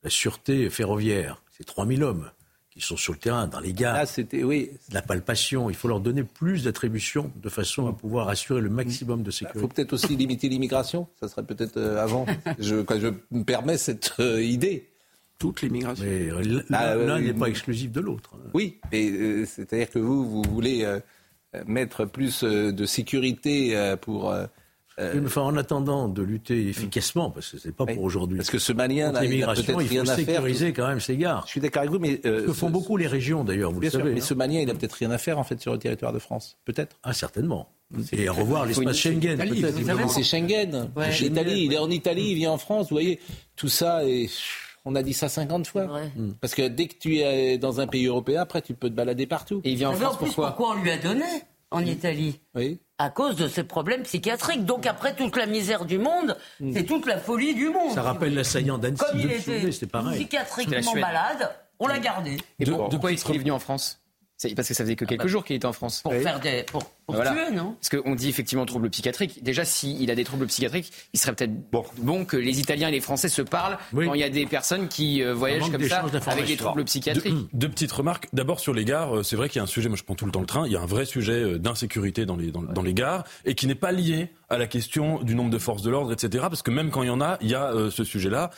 la 0.03 0.11
sûreté 0.11 0.69
ferroviaire. 0.69 1.43
C'est 1.57 1.65
3000 1.65 2.03
hommes 2.03 2.31
qui 2.71 2.81
sont 2.81 2.97
sur 2.97 3.13
le 3.13 3.19
terrain, 3.19 3.47
dans 3.47 3.61
les 3.61 3.73
gares. 3.73 3.97
Ah, 3.97 4.07
c'était, 4.07 4.45
oui. 4.45 4.71
La 4.93 5.03
palpation. 5.03 5.71
Il 5.71 5.77
faut 5.77 5.89
leur 5.89 6.01
donner 6.01 6.23
plus 6.23 6.65
d'attributions 6.65 7.33
de 7.37 7.49
façon 7.49 7.89
à 7.89 7.93
pouvoir 7.93 8.29
assurer 8.29 8.61
le 8.61 8.69
maximum 8.69 9.23
de 9.23 9.31
sécurité. 9.31 9.59
Il 9.59 9.63
faut 9.63 9.69
peut-être 9.69 9.93
aussi 9.95 10.15
limiter 10.17 10.49
l'immigration. 10.49 11.09
Ça 11.19 11.29
serait 11.29 11.45
peut-être 11.45 11.77
euh, 11.79 12.03
avant. 12.03 12.27
je, 12.59 12.85
je 13.01 13.09
me 13.31 13.45
permets 13.45 13.79
cette 13.79 14.13
euh, 15.45 15.47
idée 15.47 15.49
toute 15.55 15.63
l'immigration. 15.63 16.07
Ah, 16.73 16.95
l'un 16.95 17.21
n'est 17.21 17.35
pas 17.35 17.47
exclusif 17.47 17.93
de 17.93 18.01
l'autre. 18.01 18.31
Oui, 18.55 18.81
mais 18.93 19.11
euh, 19.11 19.47
c'est-à-dire 19.47 19.91
que 19.91 19.99
vous, 19.99 20.29
vous 20.29 20.43
voulez 20.43 20.85
euh, 20.85 21.01
mettre 21.67 22.05
plus 22.05 22.43
euh, 22.43 22.73
de 22.73 22.87
sécurité 22.87 23.95
pour. 24.01 24.35
enfin, 24.99 25.43
en 25.43 25.57
attendant 25.57 26.09
de 26.09 26.23
lutter 26.23 26.69
efficacement, 26.69 27.31
parce 27.31 27.53
que 27.53 27.59
c'est 27.59 27.75
pas 27.75 27.87
pour 27.87 28.03
aujourd'hui. 28.03 28.39
Parce 28.39 28.51
que 28.51 28.59
ce 28.59 28.73
malien, 28.73 29.13
l'immigration, 29.21 29.81
il, 29.81 29.89
faut 29.89 30.05
sécuriser 30.05 30.73
quand 30.73 30.89
même 30.89 31.01
ces 31.01 31.17
gares. 31.17 31.45
Je 31.47 31.53
suis 31.53 31.61
d'accord 31.61 31.81
avec 31.81 31.93
vous, 31.93 32.01
mais 32.01 32.21
ce 32.23 32.47
que 32.47 32.53
font 32.53 32.71
beaucoup 32.71 32.97
les 32.97 33.07
régions 33.07 33.45
d'ailleurs, 33.45 33.73
vous 33.73 33.81
le 33.81 33.91
savez. 33.91 34.13
mais 34.13 34.21
hein. 34.21 34.25
ce 34.25 34.35
malien, 34.35 34.61
il 34.61 34.71
a 34.71 34.75
peut-être 34.75 34.95
rien 34.95 35.11
à 35.11 35.19
faire 35.19 35.39
en 35.39 35.45
fait 35.45 35.61
sur 35.61 35.73
le 35.73 35.79
territoire 35.79 36.13
de 36.13 36.19
France, 36.19 36.59
peut-être. 36.65 36.97
Ah 37.03 37.13
certainement. 37.13 37.71
Et 38.13 38.29
revoir 38.29 38.67
l'espace 38.67 38.99
Schengen. 38.99 39.39
C'est 40.09 40.23
Schengen. 40.23 40.91
L'Italie, 41.21 41.65
il 41.65 41.73
est 41.73 41.79
en 41.79 41.89
Italie, 41.89 42.33
il 42.33 42.35
vient 42.35 42.51
en 42.51 42.59
France. 42.59 42.91
Vous 42.91 42.97
voyez, 42.97 43.19
tout 43.57 43.69
ça 43.69 44.05
est 44.05 44.29
on 44.89 44.95
a 44.95 45.03
dit 45.03 45.13
ça 45.13 45.29
50 45.29 45.67
fois. 45.67 45.87
Hmm. 46.17 46.33
Parce 46.41 46.55
que 46.55 46.67
dès 46.67 46.87
que 46.87 46.95
tu 46.99 47.19
es 47.19 47.59
dans 47.59 47.81
un 47.81 47.87
pays 47.87 48.07
européen, 48.07 48.41
après, 48.41 48.63
tu 48.63 48.73
peux 48.73 48.89
te 48.89 48.95
balader 48.95 49.27
partout. 49.27 49.61
Et 49.65 49.73
il 49.73 49.77
vient 49.77 49.91
en 49.91 49.95
France, 49.95 50.17
pourquoi 50.19 50.49
Pourquoi 50.49 50.77
on 50.77 50.83
lui 50.83 50.91
a 50.91 50.97
donné 50.97 51.25
en 51.71 51.85
Italie. 51.85 52.41
Oui. 52.55 52.81
À 52.97 53.11
cause 53.11 53.37
de 53.37 53.47
ces 53.47 53.65
problèmes 53.65 54.03
psychiatriques. 54.05 54.65
Donc 54.65 54.87
après 54.87 55.15
toute 55.15 55.37
la 55.37 55.45
misère 55.45 55.85
du 55.85 55.99
monde, 55.99 56.37
mm. 56.61 56.73
c'est 56.75 56.85
toute 56.85 57.07
la 57.07 57.19
folie 57.19 57.55
du 57.55 57.69
monde. 57.69 57.93
Ça 57.93 58.03
rappelle 58.03 58.35
l'assaillant 58.35 58.79
d'Annecy. 58.79 59.05
Comme 59.05 59.21
il 59.21 59.31
était 59.31 59.71
psychiatriquement 59.71 60.95
malade, 60.95 61.51
on 61.79 61.87
l'a 61.87 61.99
gardé. 61.99 62.39
Et 62.59 62.65
de, 62.65 62.73
de 62.73 62.97
quoi 62.97 63.13
est-il 63.13 63.39
venu 63.39 63.51
en 63.51 63.59
France? 63.59 64.01
Parce 64.55 64.69
que 64.69 64.75
ça 64.75 64.85
faisait 64.85 64.95
que 64.95 65.05
quelques 65.05 65.27
jours 65.27 65.45
qu'il 65.45 65.57
était 65.57 65.67
en 65.67 65.73
France. 65.73 66.01
Pour 66.03 66.13
faire 66.13 66.39
des. 66.39 66.65
Pour, 66.65 66.83
tuer, 67.09 67.51
non? 67.55 67.75
Parce 67.81 67.89
qu'on 67.89 68.15
dit 68.15 68.29
effectivement 68.29 68.67
troubles 68.67 68.91
psychiatriques. 68.91 69.43
Déjà, 69.43 69.65
s'il 69.65 70.11
a 70.11 70.15
des 70.15 70.25
troubles 70.25 70.47
psychiatriques, 70.47 70.93
il 71.13 71.19
serait 71.19 71.35
peut-être 71.35 71.53
bon. 71.99 72.25
que 72.25 72.37
les 72.37 72.61
Italiens 72.61 72.89
et 72.89 72.93
les 72.93 73.01
Français 73.01 73.29
se 73.29 73.43
parlent 73.43 73.79
quand 73.93 74.15
il 74.15 74.21
y 74.21 74.25
a 74.25 74.29
des 74.29 74.47
personnes 74.47 74.89
qui 74.89 75.23
euh, 75.23 75.35
voyagent 75.35 75.71
comme 75.71 75.83
ça 75.89 76.05
avec 76.27 76.47
des 76.47 76.57
troubles 76.57 76.85
psychiatriques. 76.85 77.35
Deux, 77.53 77.69
petites 77.69 77.93
remarques. 77.93 78.29
D'abord, 78.33 78.61
sur 78.61 78.75
les 78.75 78.85
gares, 78.85 79.19
euh, 79.19 79.23
c'est 79.23 79.37
vrai 79.37 79.49
qu'il 79.49 79.59
y 79.59 79.61
a 79.61 79.65
un 79.65 79.67
sujet, 79.67 79.89
moi 79.89 79.97
je 79.97 80.05
prends 80.05 80.15
tout 80.15 80.27
le 80.27 80.33
temps 80.33 80.41
le 80.41 80.47
train, 80.47 80.67
il 80.67 80.73
y 80.73 80.77
a 80.77 80.81
un 80.81 80.87
vrai 80.87 81.05
sujet 81.05 81.33
euh, 81.33 81.59
d'insécurité 81.59 82.27
dans 82.27 82.37
les, 82.37 82.51
dans, 82.51 82.83
les 82.83 82.95
gares 82.95 83.25
et 83.45 83.55
qui 83.55 83.67
n'est 83.67 83.75
pas 83.75 83.93
lié 83.93 84.31
à 84.49 84.59
la 84.59 84.67
question 84.67 85.23
du 85.23 85.35
nombre 85.35 85.51
de 85.51 85.59
forces 85.59 85.83
de 85.83 85.91
l'ordre, 85.91 86.13
etc. 86.13 86.45
Parce 86.49 86.63
que 86.63 86.71
même 86.71 86.91
quand 86.91 87.03
il 87.03 87.09
y 87.09 87.11
en 87.11 87.21
a, 87.21 87.39
il 87.41 87.49
y 87.49 87.55
a 87.55 87.73
ce 87.91 88.05
sujet-là 88.05 88.51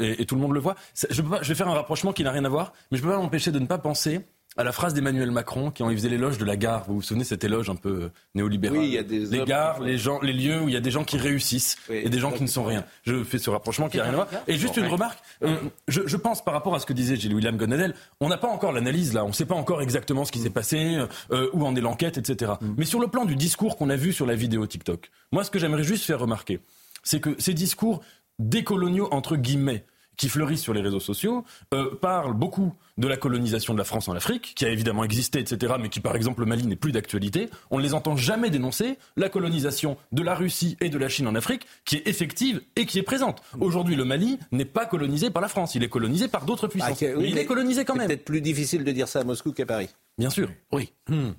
et, 0.00 0.24
tout 0.26 0.34
le 0.34 0.40
monde 0.40 0.52
le 0.52 0.60
voit. 0.60 0.76
Je, 0.94 1.22
je 1.42 1.48
vais 1.48 1.54
faire 1.54 1.68
un 1.68 1.74
rapprochement 1.74 2.12
qui 2.12 2.22
n'a 2.22 2.30
rien 2.30 2.44
à 2.44 2.48
voir, 2.48 2.72
mais 2.90 2.98
je 2.98 3.02
peux 3.02 3.08
pas 3.08 3.16
m'empêcher 3.16 3.50
de 3.50 3.58
ne 3.58 3.66
pas 3.66 3.78
penser 3.78 4.20
à 4.56 4.64
la 4.64 4.72
phrase 4.72 4.94
d'Emmanuel 4.94 5.30
Macron 5.30 5.70
qui 5.70 5.82
il 5.82 5.96
faisait 5.96 6.08
l'éloge 6.08 6.38
de 6.38 6.44
la 6.44 6.56
gare. 6.56 6.84
Vous 6.86 6.96
vous 6.96 7.02
souvenez 7.02 7.24
cet 7.24 7.44
éloge 7.44 7.70
un 7.70 7.74
peu 7.74 8.04
euh, 8.04 8.12
néolibéral 8.34 8.78
Oui, 8.78 8.86
il 8.86 8.92
y 8.92 8.98
a 8.98 9.02
des 9.02 9.20
les 9.26 9.44
gares, 9.44 9.80
les 9.80 9.98
gens, 9.98 10.20
les 10.20 10.32
lieux 10.32 10.60
où 10.60 10.68
il 10.68 10.74
y 10.74 10.76
a 10.76 10.80
des 10.80 10.90
gens 10.90 11.04
qui 11.04 11.16
réussissent 11.16 11.76
et 11.90 12.08
des 12.08 12.18
gens 12.18 12.30
qui 12.30 12.42
ne 12.42 12.48
sont 12.48 12.64
rien. 12.64 12.84
Je 13.04 13.24
fais 13.24 13.38
ce 13.38 13.50
rapprochement 13.50 13.88
qui 13.88 13.96
n'a 13.96 14.04
rien 14.04 14.12
à 14.12 14.16
voir. 14.16 14.28
Et 14.46 14.56
juste 14.56 14.76
une 14.76 14.86
remarque, 14.86 15.18
euh, 15.42 15.56
je, 15.88 16.02
je, 16.06 16.16
pense 16.16 16.44
par 16.44 16.54
rapport 16.54 16.74
à 16.74 16.80
ce 16.80 16.86
que 16.86 16.92
disait 16.92 17.16
Gilles 17.16 17.34
William 17.34 17.56
Gonadel, 17.56 17.94
on 18.20 18.28
n'a 18.28 18.36
pas 18.36 18.48
encore 18.48 18.72
l'analyse 18.72 19.12
là, 19.12 19.24
on 19.24 19.28
ne 19.28 19.32
sait 19.32 19.46
pas 19.46 19.54
encore 19.54 19.82
exactement 19.82 20.24
ce 20.24 20.32
qui 20.32 20.38
s'est 20.38 20.50
passé, 20.50 20.98
euh, 21.30 21.48
où 21.52 21.64
en 21.66 21.74
est 21.74 21.80
l'enquête, 21.80 22.18
etc. 22.18 22.52
Mm. 22.60 22.74
Mais 22.76 22.84
sur 22.84 23.00
le 23.00 23.08
plan 23.08 23.24
du 23.24 23.36
discours 23.36 23.76
qu'on 23.76 23.90
a 23.90 23.96
vu 23.96 24.12
sur 24.12 24.26
la 24.26 24.34
vidéo 24.34 24.66
TikTok, 24.66 25.10
moi 25.32 25.44
ce 25.44 25.50
que 25.50 25.58
j'aimerais 25.58 25.84
juste 25.84 26.04
faire 26.04 26.18
remarquer, 26.18 26.60
c'est 27.02 27.20
que 27.20 27.34
ces 27.38 27.54
discours 27.54 28.02
décoloniaux 28.38 29.08
entre 29.12 29.36
guillemets 29.36 29.84
qui 30.22 30.28
fleurissent 30.28 30.62
sur 30.62 30.72
les 30.72 30.82
réseaux 30.82 31.00
sociaux, 31.00 31.44
euh, 31.74 31.96
parlent 32.00 32.34
beaucoup 32.34 32.72
de 32.96 33.08
la 33.08 33.16
colonisation 33.16 33.72
de 33.72 33.78
la 33.78 33.84
France 33.84 34.06
en 34.06 34.12
Afrique, 34.12 34.52
qui 34.54 34.64
a 34.64 34.68
évidemment 34.68 35.02
existé, 35.02 35.40
etc., 35.40 35.74
mais 35.80 35.88
qui, 35.88 35.98
par 35.98 36.14
exemple, 36.14 36.42
le 36.42 36.46
Mali 36.46 36.64
n'est 36.64 36.76
plus 36.76 36.92
d'actualité. 36.92 37.50
On 37.72 37.78
ne 37.78 37.82
les 37.82 37.92
entend 37.92 38.16
jamais 38.16 38.48
dénoncer 38.48 38.98
la 39.16 39.28
colonisation 39.28 39.96
de 40.12 40.22
la 40.22 40.36
Russie 40.36 40.76
et 40.80 40.90
de 40.90 40.98
la 40.98 41.08
Chine 41.08 41.26
en 41.26 41.34
Afrique, 41.34 41.66
qui 41.84 41.96
est 41.96 42.06
effective 42.06 42.62
et 42.76 42.86
qui 42.86 43.00
est 43.00 43.02
présente. 43.02 43.42
Aujourd'hui, 43.58 43.96
le 43.96 44.04
Mali 44.04 44.38
n'est 44.52 44.64
pas 44.64 44.86
colonisé 44.86 45.30
par 45.30 45.42
la 45.42 45.48
France, 45.48 45.74
il 45.74 45.82
est 45.82 45.88
colonisé 45.88 46.28
par 46.28 46.44
d'autres 46.44 46.68
puissances. 46.68 47.02
Ah, 47.02 47.18
mais 47.18 47.28
il 47.28 47.36
est 47.36 47.44
colonisé 47.46 47.84
quand 47.84 47.94
même. 47.96 48.02
C'est 48.02 48.14
peut-être 48.14 48.24
plus 48.24 48.42
difficile 48.42 48.84
de 48.84 48.92
dire 48.92 49.08
ça 49.08 49.22
à 49.22 49.24
Moscou 49.24 49.50
qu'à 49.50 49.66
Paris. 49.66 49.88
Bien 50.18 50.30
sûr, 50.30 50.48
oui. 50.70 50.92
Hmm. 51.08 51.30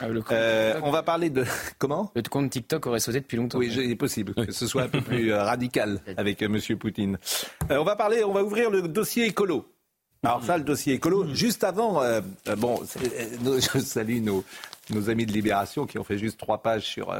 Ah, 0.00 0.06
euh, 0.32 0.80
on 0.82 0.90
va 0.90 1.02
parler 1.02 1.30
de 1.30 1.44
comment 1.78 2.10
Le 2.14 2.22
compte 2.22 2.50
TikTok 2.50 2.86
aurait 2.86 3.00
sauté 3.00 3.20
depuis 3.20 3.36
longtemps. 3.36 3.58
Oui, 3.58 3.72
il 3.72 3.90
est 3.90 3.96
possible 3.96 4.34
que 4.34 4.52
ce 4.52 4.66
soit 4.66 4.82
un 4.82 4.88
peu 4.88 5.00
plus 5.00 5.32
euh, 5.32 5.42
radical 5.42 6.00
avec 6.16 6.42
euh, 6.42 6.48
Monsieur 6.48 6.76
Poutine. 6.76 7.18
on 7.70 7.84
va 7.84 7.96
parler, 7.96 8.24
on 8.24 8.32
va 8.32 8.42
ouvrir 8.42 8.70
le 8.70 8.82
dossier 8.82 9.26
écolo. 9.26 9.66
Alors 10.24 10.42
ça, 10.44 10.56
le 10.56 10.64
dossier 10.64 10.94
écolo. 10.94 11.34
Juste 11.34 11.64
avant, 11.64 12.00
bon, 12.58 12.80
je 13.44 13.78
salue 13.80 14.20
nos, 14.20 14.44
nos 14.90 15.10
amis 15.10 15.26
de 15.26 15.32
Libération 15.32 15.84
qui 15.84 15.98
ont 15.98 16.04
fait 16.04 16.18
juste 16.18 16.38
trois 16.38 16.62
pages 16.62 16.84
sur. 16.84 17.12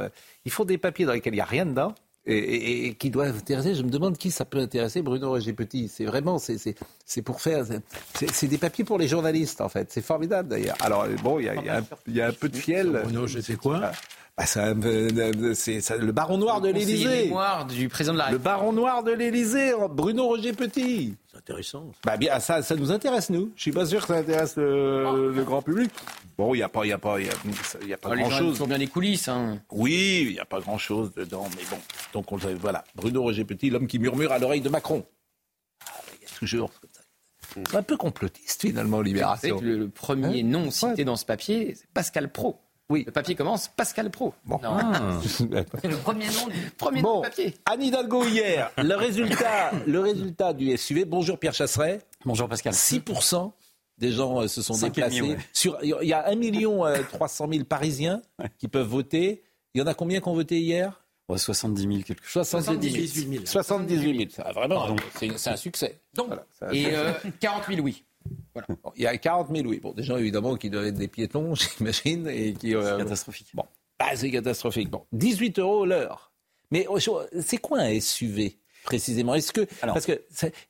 ils 0.45 0.51
font 0.51 0.63
des 0.63 0.77
papiers 0.77 1.05
dans 1.05 1.11
lesquels 1.11 1.33
il 1.33 1.37
n'y 1.37 1.41
a 1.41 1.45
rien 1.45 1.65
dedans 1.65 1.93
et, 2.25 2.95
qui 2.95 3.09
doivent 3.09 3.37
intéresser. 3.37 3.75
Je 3.75 3.83
me 3.83 3.89
demande 3.89 4.17
qui 4.17 4.31
ça 4.31 4.45
peut 4.45 4.59
intéresser. 4.59 5.01
Bruno 5.01 5.29
Roger 5.29 5.53
Petit, 5.53 5.87
c'est 5.87 6.05
vraiment, 6.05 6.37
c'est 6.39 7.21
pour 7.21 7.41
faire, 7.41 7.65
c'est 8.13 8.47
des 8.47 8.57
papiers 8.57 8.83
pour 8.83 8.97
les 8.97 9.07
journalistes 9.07 9.61
en 9.61 9.69
fait. 9.69 9.91
C'est 9.91 10.01
formidable 10.01 10.49
d'ailleurs. 10.49 10.77
Alors 10.81 11.05
bon, 11.23 11.39
il 11.39 11.45
y 11.45 11.49
a, 11.49 11.55
y, 11.55 12.11
y 12.13 12.21
a, 12.21 12.27
un 12.27 12.33
peu 12.33 12.49
de 12.49 12.55
fiel. 12.55 13.01
Bruno, 13.03 13.27
c'est 13.27 13.57
quoi 13.57 13.91
bah, 14.35 14.45
c'est 14.47 14.73
le 14.73 16.11
baron 16.11 16.39
noir 16.39 16.59
de 16.59 16.69
l'Élysée. 16.69 17.31
du 17.69 17.87
président 17.87 18.13
de 18.13 18.17
la 18.17 18.31
Le 18.31 18.39
baron 18.39 18.73
noir 18.73 19.03
de 19.03 19.11
l'Élysée, 19.11 19.73
Bruno 19.91 20.25
Roger 20.25 20.53
Petit. 20.53 21.15
C'est 21.33 21.39
intéressant. 21.39 21.91
Bah 22.05 22.15
bien, 22.17 22.39
ça, 22.39 22.61
ça 22.61 22.75
nous 22.75 22.91
intéresse 22.91 23.31
nous. 23.31 23.51
Je 23.55 23.61
suis 23.63 23.71
pas 23.71 23.87
sûr 23.87 24.01
que 24.01 24.07
ça 24.07 24.17
intéresse 24.17 24.55
le, 24.55 25.43
grand 25.43 25.63
public. 25.63 25.91
Bon, 26.37 26.53
il 26.53 26.59
y 26.59 26.63
a 26.63 26.69
pas, 26.69 26.85
il 26.85 26.89
y 26.89 26.93
a 26.93 26.99
pas, 26.99 27.19
il 27.19 27.25
y 27.25 27.93
a, 27.93 27.97
pas 27.97 28.15
grand 28.15 28.29
chose. 28.29 28.59
Il 28.59 28.67
bien 28.67 28.77
les 28.77 28.87
coulisses. 28.87 29.27
Hein. 29.27 29.59
Oui, 29.71 30.25
il 30.27 30.33
y 30.33 30.39
a 30.39 30.45
pas 30.45 30.59
grand 30.59 30.77
chose 30.77 31.11
dedans, 31.15 31.47
mais 31.55 31.63
bon. 31.71 31.79
Donc 32.13 32.31
on 32.31 32.37
voilà, 32.37 32.83
Bruno 32.95 33.23
Roger 33.23 33.45
Petit, 33.45 33.71
l'homme 33.71 33.87
qui 33.87 33.97
murmure 33.97 34.31
à 34.31 34.37
l'oreille 34.37 34.61
de 34.61 34.69
Macron. 34.69 35.05
Ah, 35.87 35.91
il 36.19 36.23
y 36.23 36.25
a 36.25 36.37
toujours 36.37 36.71
un 37.73 37.83
peu 37.83 37.97
complotiste 37.97 38.61
finalement, 38.61 39.01
Libération. 39.01 39.59
Le, 39.59 39.77
le 39.77 39.89
premier 39.89 40.41
hein 40.41 40.45
nom 40.45 40.71
cité 40.71 41.03
dans 41.03 41.15
ce 41.15 41.25
papier, 41.25 41.73
c'est 41.75 41.87
Pascal 41.93 42.31
Pro. 42.31 42.59
Oui. 42.93 43.03
Le 43.07 43.11
papier 43.11 43.33
commence 43.33 43.69
Pascal 43.69 44.11
Pro. 44.11 44.35
Bon. 44.45 44.59
Ah. 44.63 45.19
C'est 45.25 45.49
le 45.49 45.97
premier 45.97 46.27
nom 46.27 46.45
du 46.45 46.69
premier 46.77 47.01
nom 47.01 47.21
papier. 47.23 47.55
Anne 47.65 47.81
Hidalgo 47.81 48.23
hier, 48.23 48.69
le 48.77 48.93
résultat, 48.93 49.71
le 49.87 49.99
résultat 49.99 50.53
du 50.53 50.77
SUV. 50.77 51.05
Bonjour 51.05 51.39
Pierre 51.39 51.55
Chasseret. 51.55 52.01
Bonjour 52.23 52.47
Pascal. 52.47 52.71
6% 52.71 53.51
des 53.97 54.11
gens 54.11 54.41
euh, 54.41 54.47
se 54.47 54.61
sont 54.61 54.77
déplacés. 54.77 55.37
Sur, 55.53 55.79
il 55.81 55.89
y 56.03 56.13
a 56.13 56.27
1 56.29 56.35
million 56.35 56.83
300 57.13 57.47
000 57.51 57.63
Parisiens 57.65 58.21
qui 58.59 58.67
peuvent 58.67 58.87
voter. 58.87 59.41
Il 59.73 59.79
y 59.79 59.83
en 59.83 59.87
a 59.87 59.95
combien 59.95 60.21
qui 60.21 60.27
ont 60.27 60.35
voté 60.35 60.59
hier? 60.59 61.03
70 61.35 61.81
000 61.81 61.93
quelque 62.03 62.27
chose. 62.27 62.47
78 62.47 63.07
000. 63.07 63.45
78 63.45 64.31
000. 64.37 64.51
vraiment, 64.53 64.95
c'est 65.15 65.49
un 65.49 65.55
succès. 65.55 65.99
Donc, 66.13 66.29
et 66.71 66.93
euh, 66.93 67.11
40 67.39 67.63
000 67.69 67.81
oui. 67.81 68.03
Voilà. 68.53 68.67
il 68.95 69.01
y 69.01 69.07
a 69.07 69.17
40 69.17 69.49
000 69.55 69.67
oui. 69.67 69.79
Bon, 69.79 69.91
des 69.91 70.03
gens 70.03 70.17
évidemment 70.17 70.55
qui 70.55 70.69
doivent 70.69 70.85
être 70.85 70.97
des 70.97 71.07
piétons, 71.07 71.55
j'imagine, 71.77 72.27
et 72.27 72.53
qui. 72.53 72.75
Euh, 72.75 72.97
c'est 72.97 73.03
catastrophique. 73.03 73.47
Bon, 73.53 73.65
bah, 73.99 74.15
c'est 74.15 74.31
catastrophique. 74.31 74.89
Bon, 74.89 75.05
18 75.11 75.59
euros 75.59 75.85
l'heure. 75.85 76.31
Mais 76.71 76.85
oh, 76.89 76.97
c'est 77.41 77.57
quoi 77.57 77.79
un 77.79 77.99
SUV 77.99 78.57
précisément? 78.83 79.35
Est-ce 79.35 79.53
que 79.53 79.67
parce 79.81 80.05
que 80.05 80.21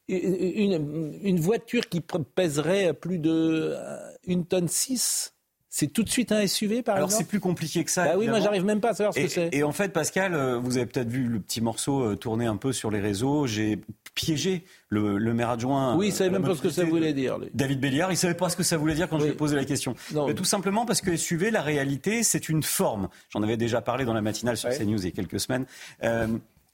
une, 0.08 1.18
une, 1.24 1.40
voiture 1.40 1.88
qui 1.88 2.02
pèserait 2.02 2.94
plus 2.94 3.20
de 3.20 3.74
euh, 3.74 4.12
une 4.26 4.46
tonne 4.46 4.68
6 4.68 5.34
c'est 5.76 5.88
tout 5.88 6.04
de 6.04 6.10
suite 6.10 6.32
un 6.32 6.46
SUV, 6.46 6.84
par 6.84 6.98
Alors, 6.98 7.08
exemple 7.08 7.24
c'est 7.24 7.28
plus 7.28 7.40
compliqué 7.40 7.84
que 7.84 7.90
ça. 7.90 8.06
Bah 8.06 8.14
oui, 8.16 8.28
moi, 8.28 8.40
j'arrive 8.40 8.64
même 8.64 8.80
pas 8.80 8.92
à 8.92 8.94
savoir 8.94 9.16
ce 9.16 9.20
que 9.20 9.28
c'est. 9.28 9.50
Et 9.54 9.64
en 9.64 9.72
fait, 9.72 9.92
Pascal, 9.92 10.36
euh, 10.36 10.60
vous 10.60 10.78
avez 10.78 10.86
peut-être 10.86 11.10
vu 11.10 11.24
le 11.24 11.40
petit 11.40 11.62
morceau 11.62 12.04
euh, 12.04 12.16
tourner 12.16 12.46
un 12.46 12.58
peu 12.58 12.72
sur 12.72 12.92
les 12.92 13.00
réseaux. 13.00 13.48
J'ai 13.48 13.82
piégé 14.14 14.66
le, 14.90 15.18
maire 15.34 15.50
adjoint. 15.50 15.96
Oui, 15.96 16.10
il 16.10 16.14
savait 16.14 16.30
même 16.30 16.44
pas 16.44 16.54
ce 16.54 16.62
que 16.62 16.70
ça 16.70 16.84
voulait 16.84 17.14
dire. 17.14 17.40
David 17.56 17.80
Béliard, 17.80 18.12
il 18.12 18.18
savait 18.18 18.36
pas 18.36 18.50
ce 18.50 18.56
que 18.56 18.62
ça 18.62 18.78
voulait 18.78 18.94
dire 18.94 19.10
quand 19.10 19.18
je 19.18 19.24
lui 19.24 19.32
ai 19.32 19.36
posé 19.36 19.56
la 19.56 19.66
question. 19.66 19.96
Mais 20.28 20.36
tout 20.36 20.44
simplement 20.44 20.86
parce 20.86 21.02
que 21.02 21.18
SUV, 21.18 21.50
la 21.50 21.64
réalité, 21.64 22.22
c'est 22.22 22.50
une 22.50 22.62
forme. 22.62 23.10
J'en 23.32 23.42
avais 23.42 23.58
déjà 23.58 23.82
parlé 23.82 24.06
dans 24.06 24.14
la 24.14 24.22
matinale 24.22 24.58
sur 24.58 24.70
CNews 24.70 25.00
il 25.00 25.06
y 25.06 25.08
a 25.08 25.12
quelques 25.12 25.40
semaines. 25.40 25.66
Euh, 26.04 26.28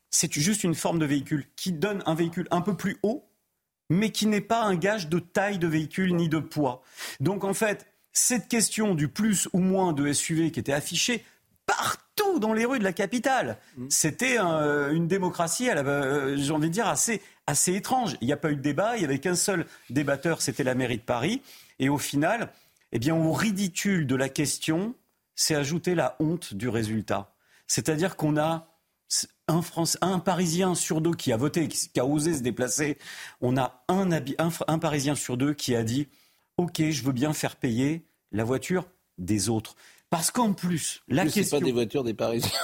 c'est 0.10 0.34
juste 0.34 0.66
une 0.66 0.76
forme 0.76 1.00
de 1.00 1.06
véhicule 1.06 1.46
qui 1.56 1.72
donne 1.72 2.04
un 2.06 2.16
véhicule 2.16 2.50
un 2.52 2.60
peu 2.60 2.76
plus 2.76 2.98
haut, 3.04 3.24
mais 3.90 4.10
qui 4.10 4.28
n'est 4.28 4.42
pas 4.42 4.62
un 4.62 4.76
gage 4.76 5.08
de 5.08 5.20
taille 5.20 5.58
de 5.58 5.68
véhicule 5.68 6.18
ni 6.18 6.28
de 6.28 6.40
poids. 6.40 6.82
Donc 7.22 7.46
en 7.46 7.54
fait, 7.54 7.86
cette 8.14 8.48
question 8.48 8.96
du 8.96 9.08
plus 9.08 9.48
ou 9.54 9.60
moins 9.60 9.94
de 9.94 10.12
SUV 10.12 10.52
qui 10.52 10.60
était 10.60 10.74
affichée 10.74 11.24
partout 11.66 12.40
dans 12.40 12.54
les 12.54 12.66
rues 12.66 12.80
de 12.80 12.84
la 12.84 12.94
capitale. 12.94 13.58
Mm. 13.78 13.86
C'était 13.90 14.38
une 14.38 15.08
démocratie, 15.08 15.70
euh, 15.70 16.36
j'ai 16.38 16.52
envie 16.52 16.68
de 16.68 16.74
dire, 16.74 16.88
assez, 16.88 17.22
assez 17.48 17.76
étrange. 17.76 18.18
Il 18.22 18.28
n'y 18.28 18.34
a 18.34 18.38
pas 18.38 18.52
eu 18.52 18.56
de 18.56 18.62
débat, 18.62 18.96
il 18.96 19.00
n'y 19.00 19.06
avait 19.06 19.20
qu'un 19.20 19.36
seul 19.36 19.66
débatteur, 19.90 20.42
c'était 20.42 20.64
la 20.64 20.76
mairie 20.76 20.98
de 20.98 21.04
Paris. 21.04 21.42
Et 21.78 21.90
au 21.90 21.98
final, 21.98 22.52
eh 22.92 23.00
bien, 23.00 23.16
au 23.16 23.32
ridicule 23.32 24.08
de 24.08 24.16
la 24.16 24.30
question, 24.30 24.96
c'est 25.36 25.56
ajouter 25.56 25.96
la 25.96 26.16
honte 26.20 26.54
du 26.54 26.68
résultat. 26.68 27.34
C'est-à-dire 27.68 28.16
qu'on 28.16 28.36
a 28.38 28.68
un, 29.48 29.62
un 30.02 30.20
Parisien 30.20 30.76
sur 30.76 31.02
deux 31.02 31.14
qui 31.14 31.32
a 31.32 31.38
voté, 31.38 31.68
qui, 31.68 32.00
a 32.00 32.06
osé 32.06 32.34
se 32.34 32.42
déplacer. 32.42 32.98
On 33.42 33.58
a 33.58 33.84
un, 33.88 34.10
un 34.12 34.80
Parisien 34.80 35.16
sur 35.16 35.38
deux 35.38 35.54
qui 35.54 35.76
a 35.76 35.84
dit 35.84 36.08
OK, 36.60 36.82
je 36.90 37.04
veux 37.04 37.14
bien 37.14 37.32
faire 37.32 37.56
payer 37.56 38.04
la 38.34 38.44
voiture 38.44 38.86
des 39.18 39.48
autres. 39.48 39.76
Parce 40.10 40.30
qu'en 40.30 40.52
plus, 40.52 41.02
la 41.08 41.24
question. 41.24 41.44
C'est 41.44 41.60
pas 41.60 41.66
des 41.66 41.72
voitures 41.72 42.04
des 42.04 42.14
Parisiens. 42.14 42.52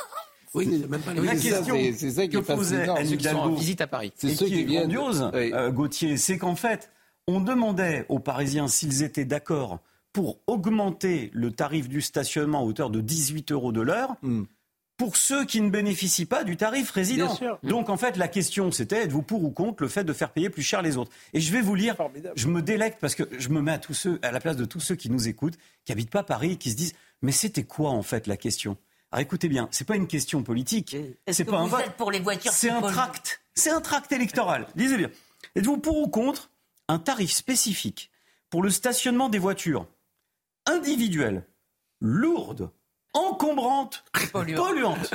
Oui, 0.53 0.85
même 0.87 1.01
pas 1.01 1.13
la 1.13 1.35
question 1.35 1.75
c'est 1.93 2.11
ça, 2.11 2.21
qui 2.21 2.29
que 2.29 2.37
posait 2.37 2.87
Anne 2.87 3.09
Hidalgo, 3.09 3.55
visite 3.55 3.81
à 3.81 3.87
Paris. 3.87 4.13
C'est 4.15 4.33
ce 4.33 4.45
qui, 4.45 4.61
est 4.61 4.63
grandiose, 4.63 5.29
euh, 5.33 5.69
Gauthier, 5.69 6.15
c'est 6.15 6.37
qu'en 6.37 6.55
fait, 6.55 6.93
on 7.27 7.41
demandait 7.41 8.05
aux 8.07 8.19
Parisiens 8.19 8.69
s'ils 8.69 9.03
étaient 9.03 9.25
d'accord 9.25 9.79
pour 10.13 10.39
augmenter 10.47 11.29
le 11.33 11.51
tarif 11.51 11.89
du 11.89 11.99
stationnement 11.99 12.61
à 12.61 12.63
hauteur 12.63 12.89
de 12.89 13.01
18 13.01 13.51
euros 13.51 13.73
de 13.73 13.81
l'heure. 13.81 14.15
Hmm 14.21 14.43
pour 14.97 15.17
ceux 15.17 15.45
qui 15.45 15.59
ne 15.61 15.69
bénéficient 15.69 16.25
pas 16.25 16.43
du 16.43 16.57
tarif 16.57 16.91
résident. 16.91 17.37
Donc 17.63 17.89
en 17.89 17.97
fait, 17.97 18.17
la 18.17 18.27
question 18.27 18.71
c'était 18.71 19.03
êtes-vous 19.03 19.21
pour 19.21 19.43
ou 19.43 19.51
contre 19.51 19.83
le 19.83 19.89
fait 19.89 20.03
de 20.03 20.13
faire 20.13 20.31
payer 20.31 20.49
plus 20.49 20.63
cher 20.63 20.81
les 20.81 20.97
autres? 20.97 21.11
Et 21.33 21.41
je 21.41 21.51
vais 21.51 21.61
vous 21.61 21.75
lire, 21.75 21.95
je 22.35 22.47
me 22.47 22.61
délecte 22.61 22.99
parce 22.99 23.15
que 23.15 23.23
je 23.37 23.49
me 23.49 23.61
mets 23.61 23.73
à 23.73 23.77
tous 23.77 23.93
ceux, 23.93 24.19
à 24.21 24.31
la 24.31 24.39
place 24.39 24.55
de 24.55 24.65
tous 24.65 24.79
ceux 24.79 24.95
qui 24.95 25.09
nous 25.09 25.27
écoutent, 25.27 25.57
qui 25.83 25.91
habitent 25.91 26.11
pas 26.11 26.23
Paris, 26.23 26.53
et 26.53 26.55
qui 26.57 26.71
se 26.71 26.75
disent 26.75 26.93
mais 27.21 27.31
c'était 27.31 27.63
quoi 27.63 27.89
en 27.89 28.03
fait 28.03 28.27
la 28.27 28.37
question? 28.37 28.77
Alors 29.11 29.21
écoutez 29.21 29.47
bien, 29.47 29.67
c'est 29.71 29.87
pas 29.87 29.95
une 29.95 30.07
question 30.07 30.43
politique, 30.43 30.95
c'est 31.29 31.45
pas 31.45 31.57
un 31.57 31.67
vote, 31.67 31.91
pour 31.97 32.11
les 32.11 32.19
voitures, 32.19 32.51
c'est 32.51 32.69
un 32.69 32.81
tract, 32.81 33.41
c'est 33.53 33.71
un 33.71 33.81
tract 33.81 34.11
électoral. 34.11 34.67
Lisez 34.75 34.97
bien. 34.97 35.09
Êtes-vous 35.55 35.77
pour 35.77 35.97
ou 35.99 36.07
contre 36.07 36.49
un 36.87 36.99
tarif 36.99 37.31
spécifique 37.31 38.11
pour 38.49 38.63
le 38.63 38.69
stationnement 38.69 39.29
des 39.29 39.39
voitures 39.39 39.87
individuelles, 40.65 41.45
lourdes 42.01 42.69
encombrantes, 43.15 44.03
polluantes. 44.31 45.11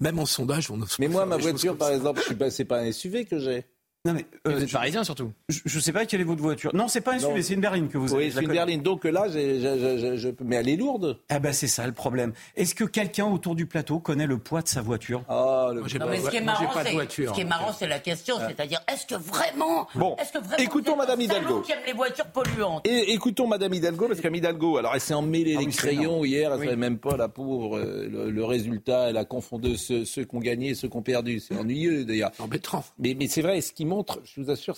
Même 0.00 0.18
en 0.18 0.26
sondage, 0.26 0.70
on 0.70 0.78
Mais 0.98 1.08
moi, 1.08 1.26
ma 1.26 1.36
voiture, 1.36 1.76
par 1.76 1.90
exemple, 1.90 2.20
je 2.20 2.26
suis 2.26 2.34
pas, 2.34 2.50
c'est 2.50 2.64
pas 2.64 2.78
un 2.78 2.92
SUV 2.92 3.24
que 3.24 3.38
j'ai. 3.38 3.64
Non 4.04 4.14
mais 4.14 4.26
euh, 4.48 4.56
vous 4.56 4.64
êtes 4.64 4.72
parisien 4.72 5.04
surtout. 5.04 5.30
Je, 5.48 5.60
ne 5.76 5.80
sais 5.80 5.92
pas 5.92 6.04
quelle 6.06 6.20
est 6.20 6.24
votre 6.24 6.42
voiture. 6.42 6.74
Non, 6.74 6.88
c'est 6.88 7.02
pas 7.02 7.14
un 7.14 7.20
SUV, 7.20 7.40
c'est 7.40 7.54
une 7.54 7.60
berline 7.60 7.88
que 7.88 7.98
vous 7.98 8.12
avez. 8.12 8.24
Oui, 8.24 8.32
c'est 8.34 8.42
une 8.42 8.48
berline. 8.48 8.82
Donc 8.82 9.04
là, 9.04 9.28
je, 9.28 10.34
mais 10.44 10.56
elle 10.56 10.68
est 10.70 10.76
lourde. 10.76 11.20
Ah 11.28 11.38
ben 11.38 11.52
c'est 11.52 11.68
ça 11.68 11.86
le 11.86 11.92
problème. 11.92 12.32
Est-ce 12.56 12.74
que 12.74 12.82
quelqu'un 12.82 13.26
autour 13.26 13.54
du 13.54 13.66
plateau 13.66 14.00
connaît 14.00 14.26
le 14.26 14.38
poids 14.38 14.60
de 14.60 14.66
sa 14.66 14.82
voiture? 14.82 15.22
Ah, 15.28 15.68
le... 15.72 15.82
non, 15.82 16.06
mais 16.10 16.18
ce 16.18 16.30
qui 16.30 16.36
est 16.38 16.40
marrant, 16.40 16.68
c'est, 16.82 17.26
ce 17.26 17.32
qui 17.32 17.42
est 17.42 17.44
marrant, 17.44 17.72
c'est 17.72 17.86
la 17.86 18.00
question, 18.00 18.34
ah. 18.40 18.48
c'est-à-dire, 18.48 18.80
est-ce 18.92 19.06
que 19.06 19.14
vraiment, 19.14 19.86
bon, 19.94 20.16
est-ce 20.18 20.32
que 20.32 20.38
vraiment 20.38 20.56
écoutons 20.56 20.96
Madame 20.96 21.20
Hidalgo. 21.20 21.60
qui 21.60 21.70
aime 21.70 21.78
les 21.86 21.92
voitures 21.92 22.26
polluantes? 22.26 22.84
Et 22.84 23.12
écoutons 23.12 23.46
Madame 23.46 23.72
Hidalgo 23.72 24.08
parce 24.08 24.20
qu'Mme 24.20 24.34
Hidalgo, 24.34 24.78
alors 24.78 24.96
elle 24.96 25.00
s'est 25.00 25.14
emmêlée 25.14 25.54
ah 25.56 25.60
les 25.60 25.66
crayons 25.68 26.24
hier, 26.24 26.52
elle 26.52 26.58
savait 26.58 26.74
même 26.74 26.98
pas 26.98 27.16
la 27.16 27.28
pauvre 27.28 27.78
euh, 27.78 28.08
le, 28.32 28.44
résultat, 28.44 29.10
elle 29.10 29.16
a 29.16 29.24
confondu 29.24 29.76
ceux, 29.76 30.04
ceux 30.04 30.24
qui 30.24 30.34
ont 30.34 30.40
gagné 30.40 30.70
et 30.70 30.74
ceux 30.74 30.88
qui 30.88 30.96
ont 30.96 31.02
perdu. 31.02 31.38
C'est 31.38 31.56
ennuyeux 31.56 32.04
d'ailleurs. 32.04 32.32
Embêtant. 32.40 32.84
Mais, 32.98 33.14
mais 33.16 33.28
c'est 33.28 33.42
vrai, 33.42 33.60
ce 33.60 33.72
qui 33.72 33.84
montre, 33.92 34.20
je 34.24 34.40
vous 34.40 34.50
assure 34.50 34.76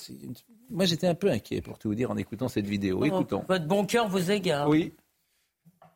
moi, 0.70 0.86
j'étais 0.86 1.06
un 1.06 1.14
peu 1.14 1.30
inquiet, 1.30 1.60
pour 1.60 1.78
tout 1.78 1.88
vous 1.88 1.94
dire, 1.94 2.10
en 2.10 2.16
écoutant 2.16 2.48
cette 2.48 2.66
vidéo. 2.66 3.04
Écoutons. 3.04 3.44
Votre 3.48 3.66
bon 3.66 3.84
cœur 3.84 4.08
vous 4.08 4.30
égare. 4.30 4.66
Oui. 4.68 4.92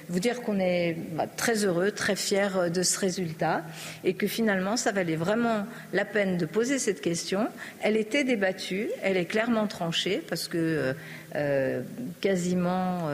Vous 0.09 0.21
dire 0.21 0.43
qu'on 0.43 0.61
est 0.61 0.97
bah, 1.12 1.27
très 1.27 1.64
heureux, 1.64 1.91
très 1.91 2.14
fiers 2.16 2.57
euh, 2.57 2.71
de 2.71 2.83
ce 2.83 2.99
résultat 2.99 3.62
et 4.05 4.14
que 4.14 4.27
finalement, 4.27 4.77
ça 4.77 4.93
valait 4.93 5.16
vraiment 5.16 5.66
la 5.93 6.05
peine 6.05 6.39
de 6.39 6.47
poser 6.47 6.79
cette 6.79 7.01
question. 7.01 7.49
Elle 7.83 7.97
était 7.97 8.25
débattue, 8.25 8.89
elle 9.03 9.16
est 9.16 9.27
clairement 9.27 9.66
tranchée 9.66 10.23
parce 10.29 10.49
que 10.49 10.57
euh, 10.57 10.93
euh, 11.35 11.83
quasiment 12.21 13.09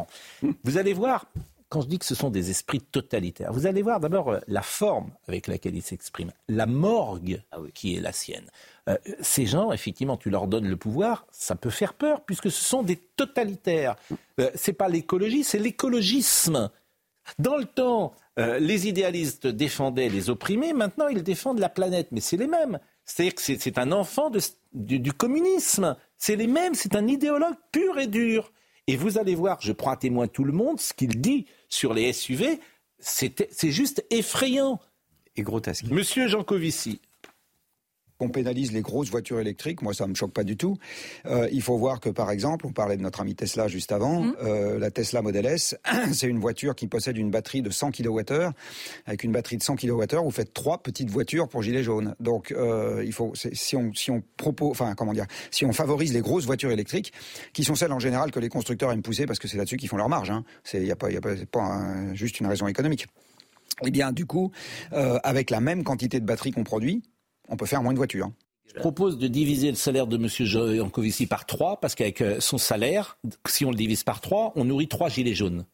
Vous 0.64 0.78
allez 0.78 0.94
voir, 0.94 1.26
quand 1.70 1.82
je 1.82 1.88
dis 1.88 2.00
que 2.00 2.06
ce 2.06 2.16
sont 2.16 2.30
des 2.30 2.50
esprits 2.50 2.82
totalitaires, 2.82 3.52
vous 3.52 3.66
allez 3.66 3.82
voir 3.82 4.00
d'abord 4.00 4.30
euh, 4.30 4.40
la 4.48 4.62
forme 4.62 5.12
avec 5.28 5.48
laquelle 5.48 5.76
ils 5.76 5.82
s'expriment, 5.82 6.32
la 6.48 6.66
morgue 6.66 7.42
ah 7.52 7.58
qui 7.74 7.96
est 7.96 8.02
la 8.02 8.12
sienne. 8.12 8.50
Euh, 8.88 8.98
ces 9.22 9.46
gens, 9.46 9.72
effectivement, 9.72 10.18
tu 10.18 10.30
leur 10.30 10.48
donnes 10.48 10.68
le 10.68 10.78
pouvoir, 10.78 11.26
ça 11.32 11.56
peut 11.56 11.70
faire 11.70 11.94
peur, 11.94 12.22
puisque 12.22 12.52
ce 12.52 12.64
sont 12.64 12.84
des 12.84 12.98
totalitaires. 12.98 13.96
Euh, 14.40 14.52
c'est 14.56 14.74
pas 14.74 14.90
l'écologie, 14.90 15.44
c'est 15.44 15.60
l'écologisme. 15.60 16.70
Dans 17.40 17.58
le 17.58 17.66
temps, 17.66 18.14
euh, 18.38 18.60
les 18.60 18.88
idéalistes 18.88 19.48
défendaient 19.48 20.10
les 20.10 20.30
opprimés, 20.30 20.74
maintenant 20.74 21.08
ils 21.08 21.24
défendent 21.24 21.60
la 21.60 21.70
planète, 21.70 22.10
mais 22.12 22.22
c'est 22.22 22.38
les 22.38 22.48
mêmes. 22.48 22.80
C'est-à-dire 23.06 23.36
que 23.36 23.42
c'est 23.42 23.78
un 23.78 23.92
enfant 23.92 24.32
du, 24.74 25.14
communisme. 25.14 25.96
C'est 26.18 26.36
les 26.36 26.48
mêmes, 26.48 26.74
c'est 26.74 26.96
un 26.96 27.08
idéologue 27.08 27.56
pur 27.72 28.00
et 28.00 28.08
dur. 28.08 28.52
Et 28.88 28.98
vous 28.98 29.18
allez 29.18 29.36
voir, 29.36 29.60
je 29.62 29.72
prends 29.72 29.92
à 29.92 29.98
témoin 29.98 30.28
tout 30.28 30.44
le 30.44 30.54
monde, 30.54 30.80
ce 30.80 30.94
qu'il 30.94 31.20
dit 31.20 31.48
sur 31.70 31.94
les 31.94 32.14
SUV, 32.14 32.60
c'est 33.00 33.72
juste 33.72 34.06
effrayant. 34.12 34.80
Et 35.36 35.42
grotesque. 35.42 35.86
Monsieur 35.86 36.28
Jancovici, 36.28 37.02
qu'on 38.18 38.30
pénalise 38.30 38.72
les 38.72 38.82
grosses 38.82 39.10
voitures 39.10 39.40
électriques, 39.40 39.82
moi 39.82 39.94
ça 39.94 40.08
me 40.08 40.16
choque 40.16 40.32
pas 40.32 40.44
du 40.44 40.58
tout. 40.58 40.78
Euh, 41.26 41.50
il 41.52 41.62
faut 41.62 41.78
voir 41.78 42.00
que 42.00 42.10
par 42.10 42.32
exemple, 42.32 42.66
on 42.66 42.72
parlait 42.72 42.98
de 42.98 43.02
notre 43.02 43.22
ami 43.22 43.36
Tesla 43.36 43.68
juste 43.68 43.92
avant, 43.92 44.22
mmh. 44.22 44.36
euh, 44.44 44.80
la 44.80 44.92
Tesla 44.92 45.22
Model 45.22 45.46
S, 45.46 45.76
c'est 46.14 46.28
une 46.28 46.40
voiture 46.40 46.76
qui 46.76 46.88
possède 46.88 47.18
une 47.18 47.32
batterie 47.32 47.62
de 47.62 47.70
100 47.70 47.92
kWh. 47.92 48.52
Avec 49.06 49.24
une 49.24 49.32
batterie 49.32 49.58
de 49.58 49.64
100 49.64 49.76
kWh, 49.76 50.24
vous 50.24 50.32
faites 50.32 50.54
trois 50.54 50.82
petites 50.82 51.10
voitures 51.10 51.48
pour 51.48 51.62
gilets 51.62 51.84
jaunes. 51.84 52.16
Donc 52.20 52.52
euh, 52.52 53.04
il 53.06 53.14
faut, 53.14 53.34
si 53.36 53.76
on 53.76 53.94
si 53.94 54.12
on 54.12 54.24
propose, 54.38 54.72
enfin 54.72 54.96
comment 54.96 55.14
dire, 55.14 55.28
si 55.52 55.66
on 55.66 55.74
favorise 55.74 56.14
les 56.14 56.22
grosses 56.22 56.46
voitures 56.46 56.72
électriques, 56.72 57.14
qui 57.54 57.64
sont 57.64 57.76
celles 57.76 57.94
en 57.94 58.00
général 58.00 58.32
que 58.32 58.40
les 58.40 58.50
constructeurs 58.50 58.92
aiment 58.92 59.02
pousser 59.02 59.26
parce 59.26 59.40
que 59.40 59.48
c'est 59.48 59.58
là-dessus 59.58 59.78
qu'ils 59.78 59.90
font 59.90 59.98
leur 59.98 60.10
marge. 60.10 60.30
Hein. 60.30 60.44
C'est 60.64 60.80
il 60.80 60.88
y 60.88 60.92
a 60.92 60.96
pas 60.96 61.10
il 61.10 61.16
y 61.16 61.18
a 61.18 61.22
pas, 61.22 61.36
pas 61.52 62.14
juste 62.14 62.40
une 62.40 62.48
raison 62.48 62.68
économique. 62.68 63.08
Eh 63.84 63.92
bien, 63.92 64.12
du 64.12 64.26
coup, 64.26 64.52
euh, 64.94 65.20
avec 65.24 65.50
la 65.50 65.60
même 65.60 65.84
quantité 65.84 66.20
de 66.20 66.26
batterie 66.26 66.52
qu'on 66.52 66.64
produit, 66.64 67.04
on 67.50 67.58
peut 67.58 67.66
faire 67.66 67.84
moins 67.84 67.94
de 67.94 67.98
voitures. 67.98 68.32
Je 68.68 68.80
propose 68.80 69.18
de 69.18 69.28
diviser 69.28 69.70
le 69.70 69.76
salaire 69.76 70.08
de 70.08 70.18
M. 70.18 70.28
Jancovici 70.28 71.28
par 71.28 71.46
trois, 71.46 71.80
parce 71.80 71.96
qu'avec 71.96 72.22
euh, 72.22 72.40
son 72.40 72.58
salaire, 72.58 73.18
si 73.48 73.64
on 73.64 73.70
le 73.70 73.78
divise 73.78 74.04
par 74.04 74.22
trois, 74.22 74.52
on 74.56 74.66
nourrit 74.66 74.88
trois 74.88 75.10
gilets 75.10 75.36
jaunes. 75.36 75.66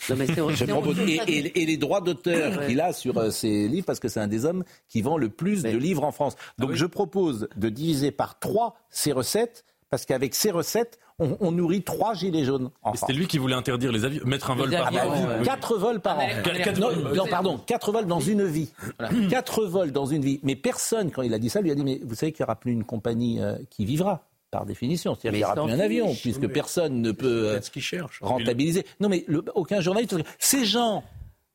et, 0.10 1.66
les 1.66 1.76
droits 1.76 2.00
d'auteur 2.00 2.66
qu'il 2.66 2.80
a 2.80 2.92
sur 2.92 3.16
euh, 3.16 3.30
ses 3.30 3.68
livres, 3.68 3.86
parce 3.86 4.00
que 4.00 4.08
c'est 4.08 4.20
un 4.20 4.28
des 4.28 4.44
hommes 4.44 4.64
qui 4.88 5.02
vend 5.02 5.16
le 5.16 5.28
plus 5.28 5.62
de 5.62 5.76
livres 5.76 6.04
en 6.04 6.12
France. 6.12 6.34
Donc 6.58 6.70
ah 6.72 6.76
je 6.76 6.84
propose 6.84 7.48
de 7.56 7.68
diviser 7.68 8.10
par 8.10 8.38
trois 8.38 8.76
ces 8.90 9.12
recettes, 9.12 9.64
parce 9.90 10.04
qu'avec 10.04 10.34
ces 10.34 10.50
recettes, 10.50 10.98
on, 11.18 11.52
nourrit 11.52 11.82
trois 11.82 12.14
gilets 12.14 12.44
jaunes. 12.44 12.70
C'était 12.94 13.12
lui 13.12 13.26
qui 13.26 13.38
voulait 13.38 13.54
interdire 13.54 13.92
les 13.92 14.04
avions, 14.04 14.24
mettre 14.24 14.50
un 14.50 14.56
vol 14.56 14.70
par 14.70 14.92
an. 14.92 15.42
Quatre 15.44 15.76
vols 15.76 16.00
par 16.00 16.18
an. 16.18 16.26
non, 17.14 17.26
pardon, 17.26 17.58
quatre 17.58 17.92
vols 17.92 18.06
dans 18.06 18.20
une 18.20 18.44
vie. 18.44 18.72
Quatre 19.30 19.64
vols 19.64 19.92
dans 19.92 20.06
une 20.06 20.22
vie. 20.22 20.40
Mais 20.42 20.56
personne, 20.56 21.10
quand 21.10 21.22
il 21.22 21.32
a 21.32 21.38
dit 21.38 21.50
ça, 21.50 21.60
lui 21.60 21.70
a 21.70 21.74
dit 21.74 21.84
mais 21.84 22.00
vous 22.04 22.14
savez 22.14 22.32
qu'il 22.32 22.42
n'y 22.42 22.46
aura 22.46 22.56
plus 22.56 22.72
une 22.72 22.84
compagnie 22.84 23.40
euh, 23.40 23.56
qui 23.70 23.84
vivra 23.84 24.24
par 24.50 24.66
définition. 24.66 25.14
C'est-à-dire 25.14 25.30
qu'il 25.30 25.38
n'y 25.38 25.44
aura 25.44 25.66
plus 25.66 25.72
un 25.72 25.84
avion, 25.84 26.14
puisque 26.14 26.48
personne 26.48 27.00
ne 27.00 27.12
peut 27.12 27.48
euh, 27.54 27.60
rentabiliser. 28.20 28.84
Non, 29.00 29.08
mais 29.08 29.24
aucun 29.54 29.80
journaliste. 29.80 30.16
Ces 30.38 30.64
gens 30.64 31.04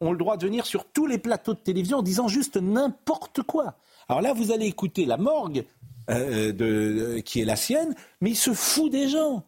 ont 0.02 0.12
le 0.12 0.18
droit 0.18 0.38
de 0.38 0.46
venir 0.46 0.66
sur 0.66 0.86
tous 0.86 1.06
les 1.06 1.18
plateaux 1.18 1.54
de 1.54 1.60
télévision 1.60 1.98
en 1.98 2.02
disant 2.02 2.28
juste 2.28 2.58
n'importe 2.58 3.42
quoi. 3.44 3.76
Alors 4.08 4.22
là, 4.22 4.34
vous 4.34 4.52
allez 4.52 4.66
écouter 4.66 5.06
la 5.06 5.18
morgue 5.18 5.66
euh, 6.10 6.52
de, 6.52 7.20
qui 7.20 7.42
est 7.42 7.46
la 7.46 7.56
sienne, 7.56 7.96
mais 8.22 8.32
il 8.32 8.36
se 8.36 8.54
fout 8.54 8.92
des 8.92 9.08
gens. 9.08 9.46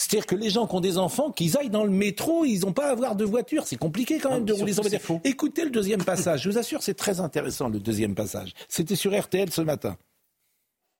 C'est-à-dire 0.00 0.26
que 0.26 0.34
les 0.34 0.48
gens 0.48 0.66
qui 0.66 0.74
ont 0.74 0.80
des 0.80 0.96
enfants, 0.96 1.30
qu'ils 1.30 1.58
aillent 1.58 1.68
dans 1.68 1.84
le 1.84 1.90
métro, 1.90 2.46
ils 2.46 2.60
n'ont 2.60 2.72
pas 2.72 2.88
à 2.88 2.90
avoir 2.90 3.16
de 3.16 3.24
voiture. 3.24 3.66
C'est 3.66 3.76
compliqué 3.76 4.18
quand 4.18 4.30
même 4.30 4.46
de 4.46 4.52
rouler 4.54 4.72
sans 4.72 4.80
voiture. 4.80 5.20
Écoutez 5.24 5.62
le 5.62 5.70
deuxième 5.70 6.02
passage. 6.02 6.42
Je 6.42 6.50
vous 6.50 6.58
assure, 6.58 6.82
c'est 6.82 6.94
très 6.94 7.20
intéressant 7.20 7.68
le 7.68 7.78
deuxième 7.78 8.14
passage. 8.14 8.54
C'était 8.68 8.96
sur 8.96 9.18
RTL 9.18 9.50
ce 9.50 9.60
matin. 9.60 9.98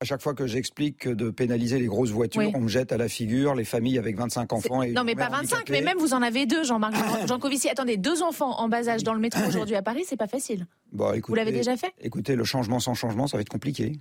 À 0.03 0.05
chaque 0.05 0.23
fois 0.23 0.35
que 0.35 0.47
j'explique 0.47 0.99
que 0.99 1.11
de 1.11 1.31
pénaliser 1.31 1.79
les 1.79 1.87
grosses 1.87 2.11
voitures, 2.11 2.51
on 2.55 2.61
me 2.61 2.69
jette 2.69 2.93
à 2.93 2.99
la 2.99 3.09
figure 3.09 3.55
les 3.55 3.65
familles 3.65 3.99
avec 3.99 4.17
25 4.17 4.53
enfants. 4.53 4.83
Et 4.83 4.93
non, 4.93 5.05
mais 5.05 5.15
pas 5.15 5.29
25, 5.29 5.69
mais 5.71 5.81
même 5.81 5.99
vous 5.99 6.15
en 6.15 6.23
avez 6.23 6.47
deux, 6.47 6.63
Jean-Marc 6.65 6.95
Jancovici. 7.27 7.69
Attendez, 7.71 7.97
deux 7.97 8.23
enfants 8.23 8.59
en 8.61 8.69
bas 8.69 8.89
âge 8.89 9.03
dans 9.03 9.15
le 9.15 9.21
métro 9.21 9.41
aujourd'hui 9.49 9.77
à 9.77 9.83
Paris, 9.83 10.05
c'est 10.07 10.17
pas 10.17 10.29
facile. 10.29 10.67
Bah, 10.93 11.13
vous 11.27 11.35
l'avez 11.35 11.53
déjà 11.53 11.77
fait? 11.77 11.93
Écoutez, 12.01 12.37
le 12.37 12.45
changement 12.45 12.81
sans 12.81 12.95
changement, 12.95 13.27
ça 13.27 13.37
va 13.37 13.41
être 13.41 13.49
compliqué. 13.49 13.99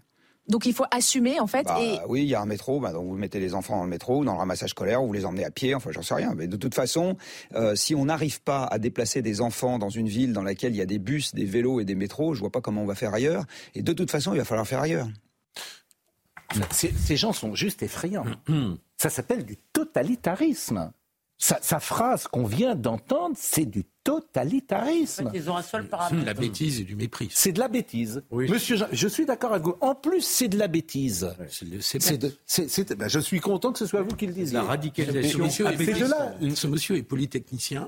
Donc 0.50 0.66
il 0.66 0.74
faut 0.74 0.86
assumer 0.92 1.40
en 1.40 1.48
fait. 1.48 1.64
Bah, 1.64 1.78
et... 1.80 2.00
Oui, 2.08 2.24
il 2.24 2.28
y 2.28 2.36
a 2.36 2.42
un 2.42 2.46
métro, 2.46 2.80
bah, 2.80 2.92
donc 2.92 3.08
vous 3.08 3.16
mettez 3.16 3.40
les 3.40 3.54
enfants 3.54 3.78
dans 3.78 3.84
le 3.84 3.90
métro, 3.90 4.26
dans 4.26 4.34
le 4.34 4.40
ramassage 4.40 4.72
scolaire, 4.72 5.04
ou 5.04 5.08
vous 5.08 5.14
les 5.14 5.26
emmenez 5.26 5.46
à 5.46 5.52
pied, 5.52 5.76
enfin 5.76 5.92
j'en 5.92 6.02
sais 6.02 6.16
rien. 6.16 6.34
Mais 6.36 6.48
de 6.48 6.58
toute 6.58 6.76
façon, 6.76 7.16
euh, 7.56 7.76
si 7.76 7.96
on 7.96 8.06
n'arrive 8.06 8.42
pas 8.42 8.66
à 8.66 8.80
déplacer 8.80 9.22
des 9.22 9.42
enfants 9.42 9.80
dans 9.80 9.90
une 9.90 10.08
ville 10.08 10.34
dans 10.34 10.44
laquelle 10.44 10.74
il 10.74 10.78
y 10.78 10.82
a 10.82 10.88
des 10.88 11.00
bus, 11.00 11.34
des 11.34 11.46
vélos 11.46 11.80
et 11.80 11.86
des 11.86 11.96
métros, 11.96 12.34
je 12.34 12.40
vois 12.40 12.52
pas 12.52 12.62
comment 12.62 12.82
on 12.82 12.88
va 12.88 12.96
faire 12.96 13.14
ailleurs. 13.14 13.46
Et 13.76 13.84
de 13.84 13.94
toute 13.94 14.12
façon, 14.12 14.34
il 14.34 14.38
va 14.38 14.46
falloir 14.46 14.68
faire 14.68 14.82
ailleurs. 14.82 15.08
Ces 16.72 17.16
gens 17.16 17.32
sont 17.32 17.54
juste 17.54 17.84
effrayants. 17.84 18.26
Ça 18.98 19.10
s'appelle 19.10 19.46
du 19.46 19.56
totalitarisme. 19.72 20.92
Sa, 21.38 21.80
phrase 21.80 22.28
qu'on 22.28 22.44
vient 22.44 22.76
d'entendre, 22.76 23.36
c'est 23.40 23.66
du 23.66 23.86
totalitarisme. 24.10 25.32
ils 25.34 25.50
ont 25.50 25.58
un 25.58 25.62
seul 25.62 25.88
paramètre. 25.88 26.16
C'est 26.16 26.22
de 26.22 26.26
la 26.26 26.34
bêtise 26.34 26.80
et 26.80 26.84
du 26.84 26.96
mépris. 26.96 27.30
C'est 27.32 27.52
de 27.52 27.60
la 27.60 27.68
bêtise. 27.68 28.24
Monsieur, 28.32 28.78
je 28.92 29.08
suis 29.08 29.26
d'accord 29.26 29.52
avec 29.54 29.64
vous. 29.64 29.76
En 29.82 29.96
plus, 29.96 30.22
c'est 30.22 30.48
de 30.48 30.58
la 30.58 30.68
bêtise. 30.68 31.30
Ben, 31.38 33.08
je 33.08 33.20
suis 33.20 33.40
content 33.40 33.72
que 33.72 33.80
ce 33.80 33.86
soit 33.86 34.02
vous 34.02 34.16
qui 34.16 34.28
le 34.28 34.34
disiez. 34.34 34.56
La 34.56 34.64
radicalisation. 34.64 35.40
Ce 35.40 35.44
monsieur, 35.44 35.68
est, 35.68 36.56
ce 36.56 36.68
monsieur 36.68 36.98
est 36.98 37.04
polytechnicien 37.04 37.88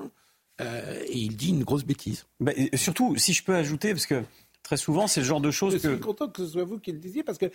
euh, 0.62 1.04
et 1.08 1.18
il 1.18 1.36
dit 1.36 1.50
une 1.50 1.64
grosse 1.64 1.84
bêtise. 1.84 2.26
Ben, 2.40 2.54
surtout, 2.76 3.16
si 3.18 3.34
je 3.34 3.44
peux 3.44 3.56
ajouter, 3.56 3.94
parce 3.94 4.06
que 4.06 4.24
très 4.64 4.78
souvent, 4.78 5.08
c'est 5.08 5.22
le 5.22 5.26
genre 5.26 5.42
de 5.42 5.52
choses 5.52 5.74
que. 5.74 5.90
Je 5.90 5.96
suis 5.96 6.00
content 6.00 6.28
que 6.28 6.46
ce 6.46 6.52
soit 6.52 6.64
vous 6.64 6.80
qui 6.80 6.92
le 6.92 7.00
disiez 7.00 7.24
parce 7.24 7.38
que. 7.38 7.52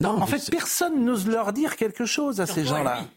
Non, 0.00 0.10
en 0.10 0.26
fait, 0.26 0.50
personne 0.50 1.04
n'ose 1.04 1.26
leur 1.26 1.54
dire 1.54 1.76
quelque 1.76 2.04
chose 2.04 2.40
à 2.40 2.46
ces 2.46 2.64
gens-là. 2.66 3.08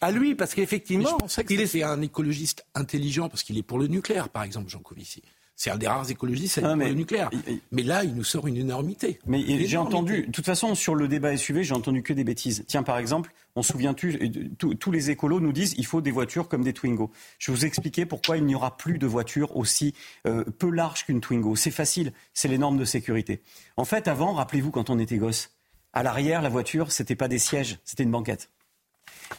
À 0.00 0.10
lui, 0.10 0.34
parce 0.34 0.54
qu'effectivement. 0.54 1.18
Que 1.18 1.76
est 1.76 1.82
un 1.82 2.00
écologiste 2.02 2.64
intelligent, 2.74 3.28
parce 3.28 3.42
qu'il 3.42 3.58
est 3.58 3.62
pour 3.62 3.78
le 3.78 3.86
nucléaire, 3.86 4.28
par 4.28 4.42
exemple, 4.42 4.68
Jean 4.68 4.80
Covici. 4.80 5.22
C'est 5.60 5.70
un 5.70 5.76
des 5.76 5.88
rares 5.88 6.10
écologistes 6.10 6.56
à 6.56 6.62
être 6.62 6.68
pour 6.68 6.86
le 6.86 6.94
nucléaire. 6.94 7.30
Mais 7.70 7.82
là, 7.82 8.02
il 8.02 8.14
nous 8.14 8.24
sort 8.24 8.46
une 8.46 8.56
énormité. 8.56 9.18
Mais 9.26 9.66
j'ai 9.66 9.76
entendu, 9.76 10.22
de 10.26 10.32
toute 10.32 10.46
façon, 10.46 10.74
sur 10.74 10.94
le 10.94 11.06
débat 11.06 11.36
SUV, 11.36 11.64
j'ai 11.64 11.74
entendu 11.74 12.02
que 12.02 12.14
des 12.14 12.24
bêtises. 12.24 12.64
Tiens, 12.66 12.82
par 12.82 12.96
exemple, 12.96 13.30
on 13.56 13.62
se 13.62 13.72
souvient-tu, 13.72 14.56
tous 14.56 14.90
les 14.90 15.10
écolos 15.10 15.38
nous 15.38 15.52
disent 15.52 15.74
il 15.76 15.84
faut 15.84 16.00
des 16.00 16.12
voitures 16.12 16.48
comme 16.48 16.64
des 16.64 16.72
Twingo. 16.72 17.10
Je 17.38 17.50
vais 17.50 17.58
vous 17.58 17.66
expliquer 17.66 18.06
pourquoi 18.06 18.38
il 18.38 18.46
n'y 18.46 18.54
aura 18.54 18.78
plus 18.78 18.96
de 18.96 19.06
voitures 19.06 19.54
aussi 19.54 19.92
euh, 20.26 20.44
peu 20.44 20.70
larges 20.70 21.04
qu'une 21.04 21.20
Twingo. 21.20 21.54
C'est 21.56 21.70
facile, 21.70 22.14
c'est 22.32 22.48
les 22.48 22.56
normes 22.56 22.78
de 22.78 22.86
sécurité. 22.86 23.42
En 23.76 23.84
fait, 23.84 24.08
avant, 24.08 24.32
rappelez-vous, 24.32 24.70
quand 24.70 24.88
on 24.88 24.98
était 24.98 25.18
gosse, 25.18 25.50
à 25.92 26.02
l'arrière, 26.02 26.40
la 26.40 26.48
voiture, 26.48 26.90
c'était 26.90 27.16
pas 27.16 27.28
des 27.28 27.38
sièges, 27.38 27.80
c'était 27.84 28.04
une 28.04 28.12
banquette. 28.12 28.48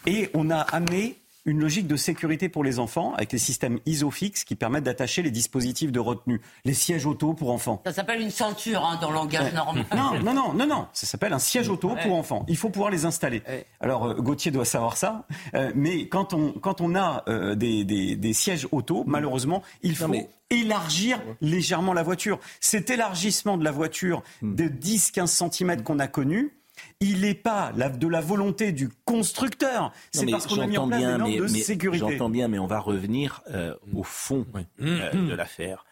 Et 0.06 0.30
on 0.34 0.50
a 0.50 0.60
amené 0.60 1.22
une 1.46 1.60
logique 1.60 1.88
de 1.88 1.96
sécurité 1.96 2.50
pour 2.50 2.64
les 2.64 2.80
enfants 2.80 3.14
avec 3.16 3.32
les 3.32 3.40
systèmes 3.40 3.80
ISOFIX 3.86 4.44
qui 4.44 4.56
permettent 4.56 4.84
d'attacher 4.84 5.22
les 5.22 5.32
dispositifs 5.32 5.92
de 5.92 6.00
retenue, 6.00 6.42
les 6.66 6.74
sièges 6.74 7.06
auto 7.06 7.34
pour 7.34 7.52
enfants. 7.52 7.82
Ça 7.86 7.94
s'appelle 7.94 8.22
une 8.22 8.30
ceinture 8.30 8.86
hein, 8.86 9.00
dans 9.02 9.10
le 9.10 9.16
langage 9.16 9.54
normal. 9.54 9.86
Non, 9.96 10.14
non, 10.24 10.34
non, 10.34 10.54
non, 10.54 10.68
non. 10.68 10.88
Ça 10.94 11.08
s'appelle 11.08 11.34
un 11.34 11.40
siège 11.40 11.70
auto 11.70 11.96
pour 12.04 12.16
enfants. 12.16 12.46
Il 12.48 12.58
faut 12.58 12.70
pouvoir 12.70 12.92
les 12.92 13.06
installer. 13.06 13.42
Alors 13.80 14.06
euh, 14.06 14.14
Gauthier 14.16 14.52
doit 14.52 14.66
savoir 14.66 14.98
ça, 14.98 15.26
euh, 15.56 15.72
mais 15.76 16.08
quand 16.08 16.34
on 16.34 16.52
quand 16.52 16.82
on 16.82 16.96
a 16.96 17.24
euh, 17.28 17.56
des, 17.56 17.84
des, 17.84 18.16
des, 18.16 18.34
sièges 18.34 18.68
auto, 18.72 19.04
malheureusement, 19.08 19.64
il 19.82 19.96
faut 19.96 20.14
élargir 20.50 21.20
légèrement 21.40 21.94
la 21.94 22.04
voiture. 22.04 22.40
Cet 22.60 22.90
élargissement 22.90 23.58
de 23.58 23.64
la 23.64 23.72
voiture 23.72 24.22
hmm. 24.42 24.56
de 24.56 24.64
10-15 24.66 25.52
cm 25.52 25.84
qu'on 25.84 26.00
a 26.00 26.08
connu, 26.08 26.54
il 27.02 27.22
n'est 27.22 27.36
pas 27.36 27.74
de 27.74 28.08
la 28.08 28.22
volonté 28.22 28.72
du 28.72 28.90
constructeur. 28.90 29.92
C'est 30.12 30.28
parce 30.28 30.48
qu'on 30.48 30.62
a 30.62 30.68
mis 30.68 30.78
en 30.78 30.88
place 30.88 31.02
des 31.02 31.18
normes 31.18 31.36
de 31.36 31.48
sécurité. 31.48 32.00
J'entends 32.00 32.30
bien, 32.30 32.48
mais 32.48 32.60
on 32.60 32.68
va 32.68 32.80
revenir 32.80 33.42
euh, 33.50 33.76
au 33.94 34.04
fond 34.04 34.46
euh, 34.80 35.12
de 35.12 35.34
l'affaire. 35.34 35.84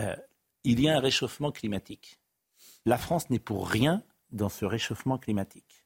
Euh, 0.00 0.16
il 0.64 0.80
y 0.80 0.88
a 0.88 0.96
un 0.96 1.00
réchauffement 1.00 1.52
climatique. 1.52 2.18
La 2.86 2.98
France 2.98 3.30
n'est 3.30 3.38
pour 3.38 3.68
rien 3.68 4.02
dans 4.32 4.48
ce 4.48 4.64
réchauffement 4.64 5.18
climatique. 5.18 5.84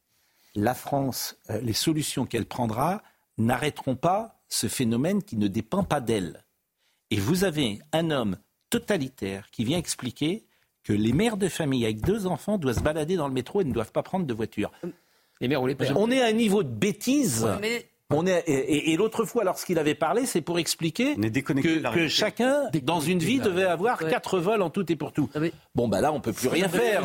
La 0.54 0.74
France, 0.74 1.36
les 1.62 1.72
solutions 1.72 2.24
qu'elle 2.24 2.46
prendra 2.46 3.02
n'arrêteront 3.38 3.96
pas 3.96 4.40
ce 4.48 4.68
phénomène 4.68 5.22
qui 5.22 5.36
ne 5.36 5.48
dépend 5.48 5.84
pas 5.84 6.00
d'elle. 6.00 6.44
Et 7.10 7.18
vous 7.18 7.44
avez 7.44 7.80
un 7.92 8.10
homme 8.10 8.36
totalitaire 8.68 9.50
qui 9.50 9.64
vient 9.64 9.78
expliquer 9.78 10.46
que 10.84 10.92
les 10.92 11.12
mères 11.12 11.36
de 11.36 11.48
famille 11.48 11.84
avec 11.84 12.00
deux 12.00 12.26
enfants 12.26 12.58
doivent 12.58 12.76
se 12.76 12.82
balader 12.82 13.16
dans 13.16 13.28
le 13.28 13.34
métro 13.34 13.60
et 13.60 13.64
ne 13.64 13.72
doivent 13.72 13.92
pas 13.92 14.02
prendre 14.02 14.26
de 14.26 14.34
voiture. 14.34 14.70
Les 15.40 15.48
mères 15.48 15.62
ou 15.62 15.66
les 15.66 15.74
pères. 15.74 15.98
On 15.98 16.10
est 16.10 16.20
à 16.20 16.26
un 16.26 16.32
niveau 16.32 16.62
de 16.62 16.68
bêtise. 16.68 17.46
On 18.10 18.26
est, 18.26 18.42
et, 18.46 18.96
l'autre 18.96 19.24
fois, 19.24 19.44
lorsqu'il 19.44 19.78
avait 19.78 19.94
parlé, 19.94 20.26
c'est 20.26 20.40
pour 20.40 20.58
expliquer 20.58 21.14
que, 21.14 22.08
chacun, 22.08 22.64
dans 22.82 23.00
une 23.00 23.20
vie, 23.20 23.38
devait 23.38 23.64
avoir 23.64 23.98
quatre 23.98 24.38
vols 24.38 24.62
en 24.62 24.70
tout 24.70 24.90
et 24.90 24.96
pour 24.96 25.12
tout. 25.12 25.30
Ah 25.34 25.38
bon, 25.74 25.88
bah 25.88 26.00
là, 26.00 26.12
on 26.12 26.20
peut 26.20 26.32
plus 26.32 26.48
rien 26.48 26.68
faire. 26.68 27.02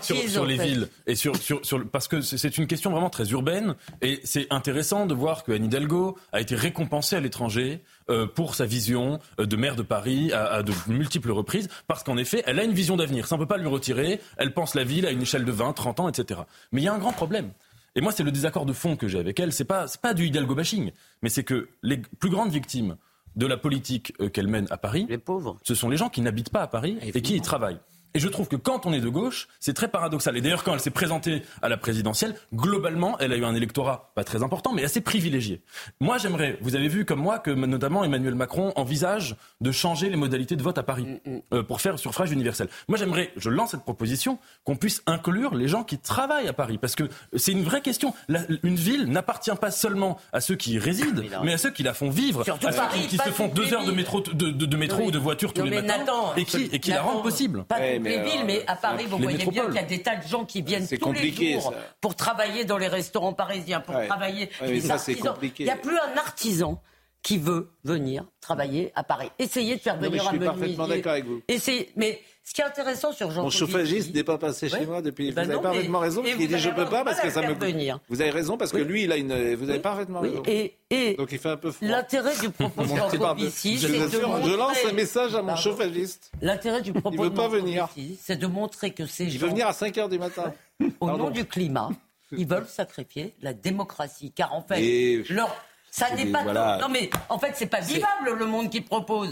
Sur, 0.00 0.16
sur, 0.28 0.44
les 0.44 0.56
villes 0.56 0.88
et 1.06 1.14
sur, 1.14 1.36
sur, 1.36 1.60
parce 1.90 2.08
que 2.08 2.20
c'est 2.20 2.58
une 2.58 2.66
question 2.66 2.90
vraiment 2.90 3.10
très 3.10 3.24
urbaine 3.30 3.74
et 4.02 4.20
c'est 4.24 4.46
intéressant 4.50 5.06
de 5.06 5.14
voir 5.14 5.44
que 5.44 5.52
Anne 5.52 5.64
Hidalgo 5.64 6.16
a 6.32 6.40
été 6.40 6.54
récompensée 6.54 7.16
à 7.16 7.20
l'étranger 7.20 7.82
euh, 8.08 8.26
pour 8.26 8.54
sa 8.54 8.66
vision 8.66 9.18
euh, 9.40 9.46
de 9.46 9.56
maire 9.56 9.76
de 9.76 9.82
Paris 9.82 10.32
à, 10.32 10.62
de 10.62 10.72
multiples 10.86 11.32
reprises 11.32 11.68
parce 11.86 12.02
qu'en 12.02 12.16
effet, 12.16 12.42
elle 12.46 12.58
a 12.58 12.64
une 12.64 12.72
vision 12.72 12.96
d'avenir. 12.96 13.26
Ça, 13.26 13.34
on 13.34 13.38
peut 13.38 13.46
pas 13.46 13.58
lui 13.58 13.66
retirer. 13.66 14.20
Elle 14.36 14.54
pense 14.54 14.74
la 14.74 14.84
ville 14.84 15.06
à 15.06 15.10
une 15.10 15.22
échelle 15.22 15.44
de 15.44 15.52
20, 15.52 15.72
30 15.72 16.00
ans, 16.00 16.08
etc. 16.08 16.40
Mais 16.72 16.80
il 16.82 16.84
y 16.84 16.88
a 16.88 16.94
un 16.94 16.98
grand 16.98 17.12
problème. 17.12 17.50
Et 17.96 18.02
moi, 18.02 18.12
c'est 18.12 18.22
le 18.22 18.30
désaccord 18.30 18.66
de 18.66 18.74
fond 18.74 18.94
que 18.94 19.08
j'ai 19.08 19.18
avec 19.18 19.40
elle. 19.40 19.52
C'est 19.52 19.64
pas, 19.64 19.86
pas 20.00 20.12
du 20.12 20.26
Hidalgo 20.26 20.54
bashing, 20.54 20.92
mais 21.22 21.30
c'est 21.30 21.44
que 21.44 21.70
les 21.82 21.96
plus 21.96 22.28
grandes 22.28 22.52
victimes 22.52 22.96
de 23.36 23.46
la 23.46 23.56
politique 23.56 24.12
euh, 24.20 24.28
qu'elle 24.28 24.48
mène 24.48 24.66
à 24.70 24.76
Paris, 24.76 25.06
les 25.08 25.18
pauvres. 25.18 25.58
ce 25.62 25.74
sont 25.74 25.88
les 25.88 25.96
gens 25.96 26.10
qui 26.10 26.20
n'habitent 26.20 26.50
pas 26.50 26.62
à 26.62 26.66
Paris 26.66 26.98
et 27.02 27.20
qui 27.20 27.36
y 27.36 27.40
travaillent. 27.40 27.80
Et 28.14 28.18
je 28.18 28.28
trouve 28.28 28.48
que 28.48 28.56
quand 28.56 28.86
on 28.86 28.92
est 28.92 29.00
de 29.00 29.08
gauche, 29.08 29.48
c'est 29.60 29.74
très 29.74 29.88
paradoxal. 29.88 30.36
Et 30.36 30.40
d'ailleurs, 30.40 30.64
quand 30.64 30.72
elle 30.72 30.80
s'est 30.80 30.90
présentée 30.90 31.42
à 31.62 31.68
la 31.68 31.76
présidentielle, 31.76 32.34
globalement, 32.54 33.18
elle 33.18 33.32
a 33.32 33.36
eu 33.36 33.44
un 33.44 33.54
électorat 33.54 34.12
pas 34.14 34.24
très 34.24 34.42
important, 34.42 34.72
mais 34.72 34.84
assez 34.84 35.00
privilégié. 35.00 35.60
Moi, 36.00 36.18
j'aimerais, 36.18 36.58
vous 36.62 36.76
avez 36.76 36.88
vu 36.88 37.04
comme 37.04 37.20
moi 37.20 37.38
que 37.38 37.50
notamment 37.50 38.04
Emmanuel 38.04 38.34
Macron 38.34 38.72
envisage 38.76 39.36
de 39.60 39.70
changer 39.70 40.08
les 40.08 40.16
modalités 40.16 40.56
de 40.56 40.62
vote 40.62 40.78
à 40.78 40.82
Paris 40.82 41.04
mm, 41.04 41.30
mm. 41.30 41.40
euh, 41.52 41.62
pour 41.62 41.80
faire 41.80 41.98
suffrage 41.98 42.32
universel. 42.32 42.68
Moi, 42.88 42.98
j'aimerais, 42.98 43.32
je 43.36 43.50
lance 43.50 43.72
cette 43.72 43.82
proposition, 43.82 44.38
qu'on 44.64 44.76
puisse 44.76 45.02
inclure 45.06 45.54
les 45.54 45.68
gens 45.68 45.84
qui 45.84 45.98
travaillent 45.98 46.48
à 46.48 46.52
Paris, 46.52 46.78
parce 46.78 46.94
que 46.94 47.04
c'est 47.36 47.52
une 47.52 47.64
vraie 47.64 47.82
question. 47.82 48.14
une 48.62 48.76
ville 48.76 49.06
n'appartient 49.06 49.50
pas 49.60 49.70
seulement 49.70 50.18
à 50.32 50.40
ceux 50.40 50.56
qui 50.56 50.72
y 50.72 50.78
résident, 50.78 51.22
mais 51.44 51.52
à 51.52 51.58
ceux 51.58 51.70
qui 51.70 51.82
la 51.82 51.94
font 51.94 52.10
vivre, 52.10 52.40
à 52.40 52.44
ceux 52.44 53.08
qui, 53.08 53.16
se 53.16 53.30
font 53.30 53.48
deux 53.48 53.74
heures 53.74 53.84
de 53.84 53.92
métro, 53.92 54.20
de, 54.20 54.76
métro 54.76 55.04
ou 55.04 55.10
de 55.10 55.18
voiture 55.18 55.52
tous 55.52 55.64
les 55.64 55.82
matins, 55.82 56.04
et 56.36 56.44
qui, 56.44 56.64
et 56.72 56.80
qui 56.80 56.90
la 56.90 57.02
rendent 57.02 57.22
possible 57.22 57.64
les 57.98 58.22
villes, 58.22 58.44
mais 58.46 58.64
à 58.66 58.76
Paris, 58.76 59.06
vous 59.08 59.18
voyez 59.18 59.46
bien 59.46 59.66
qu'il 59.66 59.74
y 59.74 59.78
a 59.78 59.82
des 59.82 60.02
tas 60.02 60.16
de 60.16 60.26
gens 60.26 60.44
qui 60.44 60.62
viennent 60.62 60.86
tous 60.86 61.12
les 61.12 61.32
jours 61.32 61.74
pour 62.00 62.14
travailler 62.14 62.64
dans 62.64 62.78
les 62.78 62.88
restaurants 62.88 63.32
parisiens, 63.32 63.80
pour 63.80 63.94
travailler. 64.06 64.50
ça, 64.80 64.98
c'est 64.98 65.14
compliqué. 65.14 65.64
Il 65.64 65.66
n'y 65.66 65.72
a 65.72 65.76
plus 65.76 65.96
un 65.98 66.16
artisan 66.16 66.82
qui 67.22 67.38
veut 67.38 67.72
venir 67.82 68.24
travailler 68.40 68.92
à 68.94 69.02
Paris. 69.02 69.30
Essayez 69.40 69.74
de 69.74 69.80
faire 69.80 69.96
venir 69.96 70.22
un 70.22 70.26
Je 70.26 70.36
suis 70.36 70.38
parfaitement 70.38 70.86
d'accord 70.86 71.12
avec 71.12 71.24
vous. 71.24 71.42
Essayez, 71.48 71.90
mais 71.96 72.20
ce 72.46 72.54
qui 72.54 72.60
est 72.60 72.64
intéressant 72.64 73.10
sur 73.10 73.32
Jean 73.32 73.42
Mon 73.42 73.50
chauffagiste 73.50 74.14
n'est 74.14 74.22
pas 74.22 74.38
passé 74.38 74.68
chez 74.68 74.86
moi 74.86 75.02
depuis. 75.02 75.32
Ben 75.32 75.44
vous 75.44 75.50
avez 75.50 75.60
parfaitement 75.60 75.98
raison. 75.98 76.22
Il 76.24 76.46
dit 76.46 76.58
je 76.58 76.70
peux 76.70 76.86
pas 76.86 77.02
parce 77.02 77.20
que 77.20 77.28
ça 77.28 77.42
me. 77.42 77.54
Venir. 77.54 77.98
Vous 78.08 78.20
avez 78.20 78.30
raison 78.30 78.56
parce 78.56 78.70
que 78.70 78.78
lui, 78.78 79.02
il 79.02 79.12
a 79.12 79.16
une. 79.16 79.54
Vous 79.56 79.68
avez 79.68 79.80
parfaitement 79.80 80.20
raison. 80.20 80.42
Et, 80.46 81.16
Donc 81.16 81.32
il 81.32 81.38
fait 81.38 81.48
un 81.48 81.56
peu 81.56 81.72
froid. 81.72 81.88
L'intérêt 81.88 82.36
du 82.38 82.50
propos 82.50 82.82
de 82.84 82.88
Jancovici, 82.88 83.78
c'est 83.78 83.88
de 83.88 84.24
montrer... 84.24 84.50
Je 84.50 84.56
lance 84.56 84.78
un 84.88 84.92
message 84.92 85.34
à 85.34 85.42
mon 85.42 85.56
chauffagiste. 85.56 86.30
L'intérêt 86.40 86.82
du 86.82 86.92
propos 86.92 87.10
il 87.12 87.20
veut 87.20 87.34
pas 87.34 87.48
venir. 87.48 87.88
c'est 88.22 88.36
de 88.36 88.46
montrer 88.46 88.92
que 88.92 89.06
ces 89.06 89.24
gens. 89.24 89.34
Il 89.34 89.38
veut 89.40 89.48
venir 89.48 89.66
à 89.66 89.72
5 89.72 89.98
heures 89.98 90.08
du 90.08 90.20
matin. 90.20 90.54
Au 91.00 91.10
nom 91.10 91.30
du 91.30 91.46
climat, 91.46 91.90
ils 92.30 92.46
veulent 92.46 92.68
sacrifier 92.68 93.34
la 93.42 93.54
démocratie, 93.54 94.30
car 94.30 94.54
en 94.54 94.62
fait, 94.62 95.24
leur 95.30 95.52
ça 95.96 96.14
n'est 96.14 96.26
pas 96.26 96.44
Non 96.78 96.88
mais 96.90 97.08
en 97.30 97.38
fait 97.38 97.52
c'est 97.54 97.66
pas 97.66 97.80
vivable 97.80 98.34
le 98.38 98.46
monde. 98.46 98.68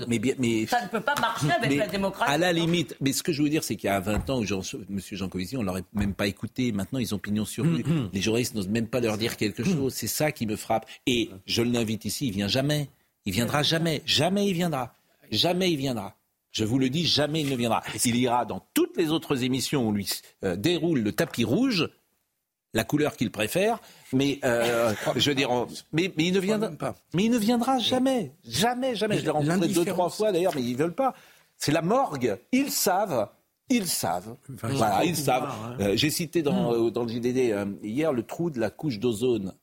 Mais, 0.09 0.21
mais 0.39 0.67
ça 0.67 0.83
ne 0.83 0.89
peut 0.89 1.01
pas 1.01 1.15
marcher 1.21 1.51
avec 1.51 1.77
la 1.77 1.87
démocratie. 1.87 2.33
À 2.33 2.39
la 2.39 2.53
limite, 2.53 2.97
mais 3.01 3.12
ce 3.12 3.23
que 3.23 3.33
je 3.33 3.43
veux 3.43 3.51
dire 3.51 3.62
c'est 3.62 3.77
qu'il 3.77 3.89
y 3.89 3.93
a 3.93 4.01
20 4.01 4.31
ans, 4.31 4.43
Jean, 4.43 4.61
M. 4.89 5.01
Jancovici, 5.12 5.59
on 5.59 5.62
l'aurait 5.62 5.85
même 5.93 6.15
pas 6.15 6.27
écouté. 6.27 6.73
Maintenant 6.73 6.99
ils 6.99 7.15
ont 7.15 7.19
pignon 7.19 7.45
sur 7.45 7.65
rue. 7.65 7.83
Mm-hmm. 7.83 8.09
Les 8.15 8.23
journalistes 8.23 8.55
n'osent 8.55 8.69
même 8.69 8.87
pas 8.87 9.01
leur 9.01 9.19
dire 9.19 9.37
quelque 9.37 9.62
mm-hmm. 9.62 9.77
chose. 9.77 9.95
C'est 9.95 10.07
ça 10.07 10.33
qui 10.33 10.47
me 10.47 10.57
frappe. 10.57 10.87
Et 11.07 11.31
je 11.45 11.62
l'invite 11.62 12.07
ici, 12.07 12.29
il 12.29 12.33
vient 12.33 12.49
jamais. 12.49 12.89
Il 13.27 13.35
viendra 13.35 13.62
jamais. 13.62 14.03
Jamais 14.07 14.47
il 14.47 14.55
viendra. 14.55 14.95
Jamais 15.31 15.71
il 15.71 15.77
viendra. 15.77 16.17
Je 16.51 16.65
vous 16.65 16.79
le 16.79 16.89
dis, 16.89 17.05
jamais 17.05 17.41
il 17.41 17.51
ne 17.51 17.57
viendra. 17.57 17.83
Il 18.05 18.17
ira 18.17 18.45
dans 18.45 18.67
toutes 18.75 18.97
les 18.97 19.11
autres 19.11 19.43
émissions 19.43 19.85
où 19.85 19.89
on 19.89 19.93
lui 19.93 20.09
euh, 20.45 20.57
déroule 20.57 21.01
le 21.01 21.12
tapis 21.12 21.45
rouge 21.45 21.91
la 22.75 22.85
couleur 22.85 23.16
qu'il 23.16 23.31
préfère, 23.31 23.81
mais 24.12 24.39
euh, 24.45 24.93
je 25.16 25.31
veux 25.31 25.35
dire, 25.35 25.49
mais, 25.93 26.12
il 26.18 26.35
ne 26.35 26.41
viendra 26.41 26.70
pas. 26.70 26.95
Mais 27.14 27.25
il 27.25 27.31
ne 27.31 27.39
viendra 27.39 27.79
jamais, 27.79 28.33
jamais, 28.45 28.95
jamais. 28.95 29.18
Je 29.18 29.25
l'ai 29.25 29.31
rencontré 29.31 29.68
deux 29.68 29.85
trois 29.85 30.11
fois 30.11 30.33
d'ailleurs, 30.33 30.53
mais 30.55 30.62
ils 30.62 30.77
veulent 30.77 30.95
pas. 30.95 31.14
C'est 31.57 31.72
la 31.72 31.83
morgue. 31.83 32.37
Ils 32.53 32.70
savent. 32.70 33.29
Ils 33.70 33.87
savent. 33.87 34.37
voilà, 34.49 35.05
ils 35.05 35.16
savent. 35.16 35.45
Hein. 35.45 35.77
Euh, 35.81 35.97
j'ai 35.97 36.11
cité 36.11 36.43
dans, 36.43 36.70
hmm. 36.70 36.87
euh, 36.87 36.91
dans 36.91 37.05
le 37.05 37.09
JDD 37.09 37.83
hier 37.83 38.12
le 38.12 38.22
trou 38.22 38.51
de 38.51 38.61
la 38.61 38.68
couche 38.68 38.99
d'ozone 38.99 39.55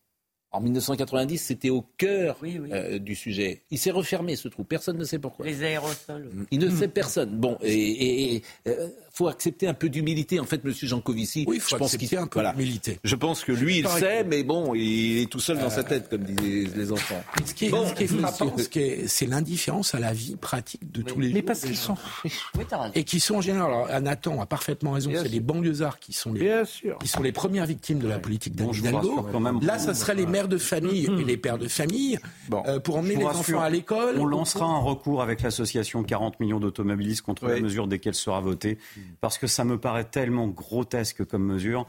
En 0.51 0.59
1990, 0.59 1.37
c'était 1.37 1.69
au 1.69 1.83
cœur 1.97 2.37
euh, 2.43 2.97
du 2.97 3.13
sujet. 3.13 3.63
Il 3.69 3.77
s'est 3.77 3.91
refermé 3.91 4.35
ce 4.35 4.47
trou. 4.47 4.63
Personne 4.63 4.97
ne 4.97 5.03
sait 5.03 5.19
pourquoi. 5.19 5.45
Les 5.45 5.63
aérosols. 5.63 6.31
Il 6.49 6.59
ne 6.59 6.71
sait 6.71 6.87
personne. 6.87 7.37
Bon, 7.37 7.57
et, 7.61 8.41
euh, 8.67 8.89
faut 9.13 9.27
accepter 9.27 9.67
un 9.67 9.73
peu 9.73 9.89
d'humilité. 9.89 10.39
En 10.39 10.45
fait, 10.45 10.63
Monsieur 10.63 10.87
Jancovici, 10.87 11.45
oui, 11.47 11.59
faut 11.59 11.75
je 11.75 11.75
pense 11.77 11.97
qu'il 11.97 12.17
un 12.17 12.27
peu 12.27 12.41
d'humilité. 12.41 12.99
Je 13.03 13.15
pense 13.15 13.43
que 13.43 13.51
lui, 13.51 13.79
il 13.79 13.87
sait, 13.87 14.23
mais 14.23 14.43
bon, 14.43 14.73
il 14.73 15.19
est 15.19 15.29
tout 15.29 15.39
seul 15.39 15.59
dans 15.59 15.69
sa 15.69 15.83
tête, 15.83 16.09
comme 16.09 16.23
disent 16.23 16.75
les 16.75 16.91
enfants. 16.91 17.21
Ce 17.45 17.53
qui 17.53 17.65
est, 17.65 17.69
bon, 17.69 17.87
ce 17.87 17.93
qui 17.93 18.03
est 18.03 18.07
frappant, 18.19 18.55
c'est 19.07 19.25
l'indifférence 19.25 19.95
à 19.95 19.99
la 19.99 20.13
vie 20.13 20.35
pratique 20.35 20.91
de 20.91 21.01
tous 21.01 21.19
les 21.19 21.27
mais 21.27 21.33
jours. 21.33 21.35
Mais 21.35 21.41
parce 21.41 21.61
qu'ils 21.61 21.77
sont 21.77 21.97
et 22.95 23.03
qui 23.03 23.19
sont 23.19 23.35
en 23.35 23.41
général. 23.41 23.71
Alors, 23.71 24.01
Nathan 24.01 24.41
a 24.41 24.45
parfaitement 24.45 24.91
raison. 24.91 25.11
C'est 25.13 25.27
les 25.27 25.39
banlieusards 25.39 25.99
qui 25.99 26.13
sont 26.13 26.33
les 26.33 26.63
qui 26.99 27.07
sont 27.07 27.21
les 27.21 27.31
premières 27.31 27.65
victimes 27.65 27.99
de 27.99 28.07
la 28.07 28.19
politique 28.19 28.55
d'Anne 28.55 28.73
Hidalgo. 28.73 29.27
Là, 29.61 29.79
ça 29.79 29.93
serait 29.93 30.15
les 30.15 30.25
mères 30.25 30.47
de 30.47 30.57
famille 30.57 31.05
et 31.19 31.23
les 31.23 31.37
pères 31.37 31.57
de 31.57 31.67
famille 31.67 32.19
euh, 32.65 32.79
pour 32.79 32.97
emmener 32.97 33.15
les 33.15 33.25
enfants 33.25 33.61
à 33.61 33.69
l'école. 33.69 34.15
On 34.17 34.25
lancera 34.25 34.65
un 34.65 34.79
recours 34.79 35.21
avec 35.21 35.41
l'association 35.41 36.03
40 36.03 36.39
millions 36.39 36.59
d'automobilistes 36.59 37.21
contre 37.21 37.47
la 37.47 37.59
mesure 37.59 37.87
dès 37.87 37.99
qu'elle 37.99 38.15
sera 38.15 38.39
votée 38.39 38.77
parce 39.19 39.37
que 39.37 39.47
ça 39.47 39.63
me 39.63 39.79
paraît 39.79 40.05
tellement 40.05 40.47
grotesque 40.47 41.25
comme 41.25 41.45
mesure 41.45 41.87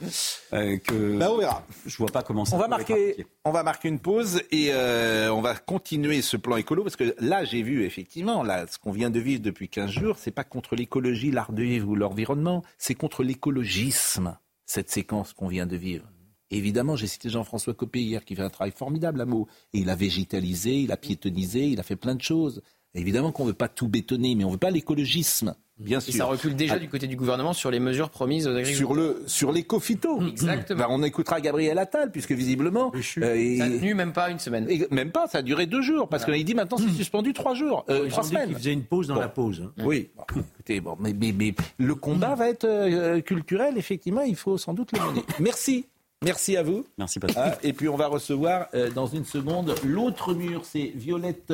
euh, 0.53 0.79
que 0.79 1.19
bah, 1.19 1.31
on 1.31 1.39
verra. 1.39 1.67
je 1.87 1.97
vois 1.97 2.11
pas 2.11 2.23
comment 2.23 2.45
ça 2.45 2.57
on 2.57 2.59
va 2.59 2.69
marquer 2.69 3.27
on 3.45 3.51
va 3.51 3.63
marquer 3.63 3.89
une 3.89 3.99
pause 3.99 4.43
et 4.51 4.69
euh, 4.73 5.33
on 5.33 5.41
va 5.41 5.55
continuer 5.55 6.23
ce 6.23 6.37
plan 6.37 6.57
écolo 6.57 6.83
parce 6.83 6.97
que 6.97 7.15
là 7.19 7.45
j'ai 7.45 7.63
vu 7.63 7.85
effectivement 7.85 8.43
là 8.43 8.67
ce 8.69 8.79
qu'on 8.79 8.93
vient 8.93 9.11
de 9.11 9.21
vivre 9.21 9.43
depuis 9.43 9.69
15 9.69 9.91
jours 9.91 10.17
c'est 10.19 10.31
pas 10.31 10.45
contre 10.45 10.77
l'écologie 10.77 11.31
l'art 11.31 11.53
de 11.53 11.63
vivre 11.63 11.89
ou 11.89 11.95
l'environnement 11.95 12.63
c'est 12.79 12.95
contre 12.95 13.23
l'écologisme 13.23 14.39
cette 14.67 14.91
séquence 14.91 15.33
qu'on 15.33 15.49
vient 15.49 15.67
de 15.67 15.77
vivre 15.77 16.07
évidemment, 16.53 16.97
j'ai 16.97 17.07
cité 17.07 17.29
Jean-François 17.29 17.75
Copé 17.75 18.01
hier 18.01 18.25
qui 18.25 18.37
fait 18.37 18.43
un 18.43 18.51
travail 18.51 18.73
formidable 18.73 19.21
à 19.21 19.25
mots. 19.25 19.49
Et 19.73 19.79
il 19.79 19.91
a 19.91 19.97
végétalisé, 19.97 20.81
il 20.81 20.93
a 20.93 20.97
piétonisé, 20.97 21.67
il 21.67 21.81
a 21.81 21.83
fait 21.83 21.97
plein 21.97 22.15
de 22.15 22.23
choses. 22.23 22.63
Évidemment 22.95 23.33
qu'on 23.33 23.45
ne 23.45 23.49
veut 23.49 23.55
pas 23.55 23.69
tout 23.69 23.89
bétonner, 23.89 24.35
mais 24.35 24.45
on 24.45 24.49
ne 24.49 24.53
veut 24.53 24.59
pas 24.59 24.71
l'écologisme. 24.71 25.55
Bien 25.79 26.01
sûr. 26.01 26.15
Et 26.15 26.19
ça 26.19 26.27
recule 26.27 26.55
déjà 26.55 26.75
ah. 26.77 26.79
du 26.79 26.89
côté 26.89 27.07
du 27.07 27.17
gouvernement 27.17 27.55
sur 27.55 27.71
les 27.71 27.81
mesures 27.81 28.11
promises 28.11 28.47
aux 28.47 28.55
agriculteurs. 28.55 28.77
Sur 28.77 28.95
le 28.95 29.23
sur 29.27 29.53
l'éco-phyto. 29.53 30.21
Mmh. 30.21 30.29
Exactement. 30.29 30.79
Bah, 30.79 30.87
on 30.91 31.03
écoutera 31.03 31.41
Gabriel 31.41 31.79
Attal 31.79 32.11
puisque 32.11 32.33
visiblement 32.33 32.93
euh, 32.95 33.57
ça 33.59 33.65
a 33.65 33.69
tenu 33.69 33.95
même 33.95 34.13
pas 34.13 34.31
une 34.31 34.39
semaine. 34.39 34.69
même 34.91 35.11
pas, 35.11 35.27
ça 35.27 35.39
a 35.39 35.43
duré 35.43 35.67
deux 35.67 35.83
jours 35.83 36.09
parce 36.09 36.25
qu'il 36.25 36.45
dit 36.45 36.55
maintenant 36.55 36.77
c'est 36.77 36.87
mmh. 36.87 36.93
suspendu 36.93 37.33
trois 37.33 37.55
jours, 37.55 37.85
euh, 37.89 38.09
trois 38.09 38.23
semaines. 38.25 38.51
Il 38.51 38.57
faisait 38.57 38.73
une 38.73 38.85
pause 38.85 39.09
dans 39.09 39.19
la 39.19 39.29
pause. 39.29 39.63
Hein. 39.65 39.73
Oui. 39.85 40.11
écoutez, 40.55 40.81
bon, 40.81 40.97
mais, 41.01 41.15
mais, 41.15 41.55
le 41.79 41.95
combat 41.95 42.35
va 42.35 42.49
être 42.49 42.65
euh, 42.65 43.21
culturel. 43.21 43.79
Effectivement, 43.79 44.23
il 44.23 44.37
faut 44.37 44.59
sans 44.59 44.75
doute 44.75 44.93
le 44.93 45.01
mener. 45.01 45.25
Merci. 45.41 45.87
Merci 46.23 46.57
à 46.57 46.63
vous. 46.63 46.85
Merci 46.99 47.19
Patrick. 47.19 47.39
Ah, 47.41 47.59
et 47.65 47.73
puis 47.73 47.89
on 47.89 47.97
va 47.97 48.07
recevoir 48.07 48.69
dans 48.95 49.07
une 49.07 49.25
seconde 49.25 49.75
l'autre 49.85 50.35
mur, 50.35 50.65
c'est 50.65 50.93
Violette 50.95 51.53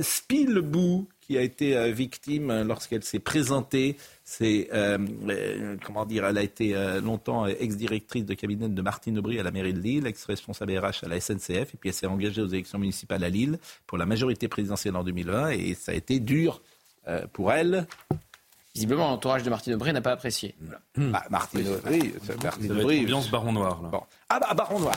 Spilbou 0.00 1.08
qui 1.22 1.38
a 1.38 1.42
été 1.42 1.76
euh, 1.76 1.90
victime 1.90 2.50
euh, 2.50 2.64
lorsqu'elle 2.64 3.02
s'est 3.02 3.18
présentée. 3.18 3.96
C'est 4.24 4.68
euh, 4.72 5.76
comment 5.84 6.04
dire, 6.04 6.26
elle 6.26 6.38
a 6.38 6.42
été 6.42 6.74
longtemps 7.02 7.46
ex-directrice 7.46 8.24
de 8.24 8.34
cabinet 8.34 8.68
de 8.68 8.82
Martine 8.82 9.18
Aubry 9.18 9.38
à 9.38 9.42
la 9.42 9.50
mairie 9.50 9.74
de 9.74 9.80
Lille, 9.80 10.06
ex-responsable 10.06 10.78
RH 10.78 11.04
à 11.04 11.08
la 11.08 11.20
SNCF, 11.20 11.74
et 11.74 11.76
puis 11.78 11.90
elle 11.90 11.94
s'est 11.94 12.06
engagée 12.06 12.40
aux 12.40 12.46
élections 12.46 12.78
municipales 12.78 13.22
à 13.24 13.28
Lille 13.28 13.58
pour 13.86 13.98
la 13.98 14.06
majorité 14.06 14.48
présidentielle 14.48 14.96
en 14.96 15.04
2020, 15.04 15.50
et 15.50 15.74
ça 15.74 15.92
a 15.92 15.94
été 15.94 16.18
dur 16.18 16.62
pour 17.34 17.52
elle. 17.52 17.86
Visiblement, 18.74 19.10
l'entourage 19.10 19.42
de 19.42 19.50
Martine 19.50 19.74
Aubry 19.74 19.92
n'a 19.92 20.00
pas 20.00 20.12
apprécié. 20.12 20.54
Bah, 20.96 21.24
Martine 21.28 21.68
Aubry, 21.68 22.14
Martine 22.42 22.72
Aubry. 22.72 23.00
Ambiance 23.00 23.30
Baron 23.30 23.52
Noir. 23.52 23.82
Là. 23.82 24.00
Ah 24.30 24.40
bah 24.40 24.54
Baron 24.54 24.80
Noir. 24.80 24.96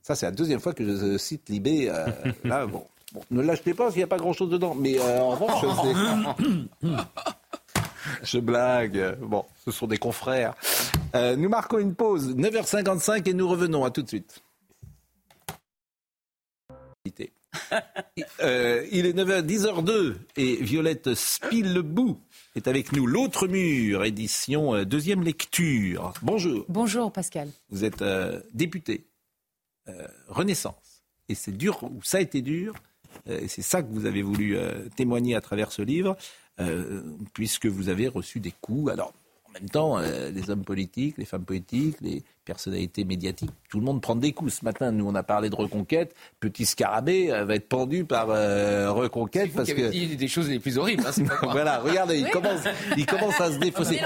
Ça, 0.00 0.14
c'est 0.14 0.24
la 0.24 0.32
deuxième 0.32 0.60
fois 0.60 0.72
que 0.72 0.84
je 0.84 1.18
cite 1.18 1.50
Libé. 1.50 1.92
là, 2.44 2.66
bon 2.66 2.86
ne 3.30 3.42
l'achetez 3.42 3.74
pas 3.74 3.84
parce 3.84 3.94
qu'il 3.94 4.00
n'y 4.00 4.04
a 4.04 4.08
pas 4.08 4.18
grand-chose 4.18 4.50
dedans. 4.50 4.74
Mais 4.74 4.98
euh, 4.98 5.20
en 5.20 5.30
revanche, 5.30 5.64
je 8.22 8.38
blague. 8.38 9.18
Bon, 9.20 9.44
ce 9.64 9.70
sont 9.70 9.86
des 9.86 9.98
confrères. 9.98 10.54
Euh, 11.14 11.36
nous 11.36 11.48
marquons 11.48 11.78
une 11.78 11.94
pause, 11.94 12.34
9h55, 12.34 13.28
et 13.28 13.34
nous 13.34 13.48
revenons. 13.48 13.84
À 13.84 13.90
tout 13.90 14.02
de 14.02 14.08
suite. 14.08 14.42
Euh, 18.40 18.86
il 18.90 19.06
est 19.06 19.12
9h, 19.12 19.42
10h02 19.42 20.14
et 20.36 20.56
Violette 20.56 21.14
Spillebou 21.14 22.18
est 22.56 22.68
avec 22.68 22.92
nous. 22.92 23.06
L'autre 23.06 23.46
mur, 23.46 24.04
édition 24.04 24.84
deuxième 24.84 25.22
lecture. 25.22 26.12
Bonjour. 26.22 26.64
Bonjour 26.68 27.12
Pascal. 27.12 27.48
Vous 27.70 27.84
êtes 27.84 28.04
député 28.52 29.06
Renaissance 30.28 30.94
et 31.28 31.34
c'est 31.34 31.56
dur, 31.56 31.82
ou 31.82 32.02
ça 32.02 32.18
a 32.18 32.20
été 32.20 32.42
dur, 32.42 32.74
euh, 32.74 32.78
et 33.26 33.48
c'est 33.48 33.62
ça 33.62 33.82
que 33.82 33.92
vous 33.92 34.06
avez 34.06 34.22
voulu 34.22 34.56
euh, 34.56 34.88
témoigner 34.96 35.34
à 35.34 35.40
travers 35.40 35.72
ce 35.72 35.82
livre, 35.82 36.16
euh, 36.60 37.02
puisque 37.32 37.66
vous 37.66 37.88
avez 37.88 38.08
reçu 38.08 38.40
des 38.40 38.52
coups. 38.60 38.92
Alors, 38.92 39.12
en 39.56 39.60
même 39.60 39.70
temps, 39.70 39.98
les 39.98 40.50
hommes 40.50 40.64
politiques, 40.64 41.16
les 41.18 41.24
femmes 41.24 41.44
politiques, 41.44 41.96
les 42.00 42.22
personnalités 42.44 43.04
médiatiques, 43.04 43.50
tout 43.70 43.78
le 43.78 43.84
monde 43.84 44.00
prend 44.00 44.16
des 44.16 44.32
coups. 44.32 44.52
Ce 44.52 44.64
matin, 44.64 44.90
nous, 44.90 45.06
on 45.06 45.14
a 45.14 45.22
parlé 45.22 45.48
de 45.48 45.54
Reconquête. 45.54 46.14
Petit 46.40 46.66
Scarabée 46.66 47.28
va 47.28 47.54
être 47.54 47.68
pendu 47.68 48.04
par 48.04 48.28
Reconquête 48.28 49.52
parce 49.54 49.72
que 49.72 49.90
dit 49.90 50.16
des 50.16 50.28
choses 50.28 50.48
les 50.48 50.58
plus 50.58 50.78
horribles. 50.78 51.04
Hein, 51.06 51.24
voilà, 51.42 51.78
regardez, 51.78 52.18
il 52.18 52.28
commence, 52.30 52.60
il 52.96 53.06
commence 53.06 53.40
à 53.40 53.52
se 53.52 53.58
défausser. 53.58 54.00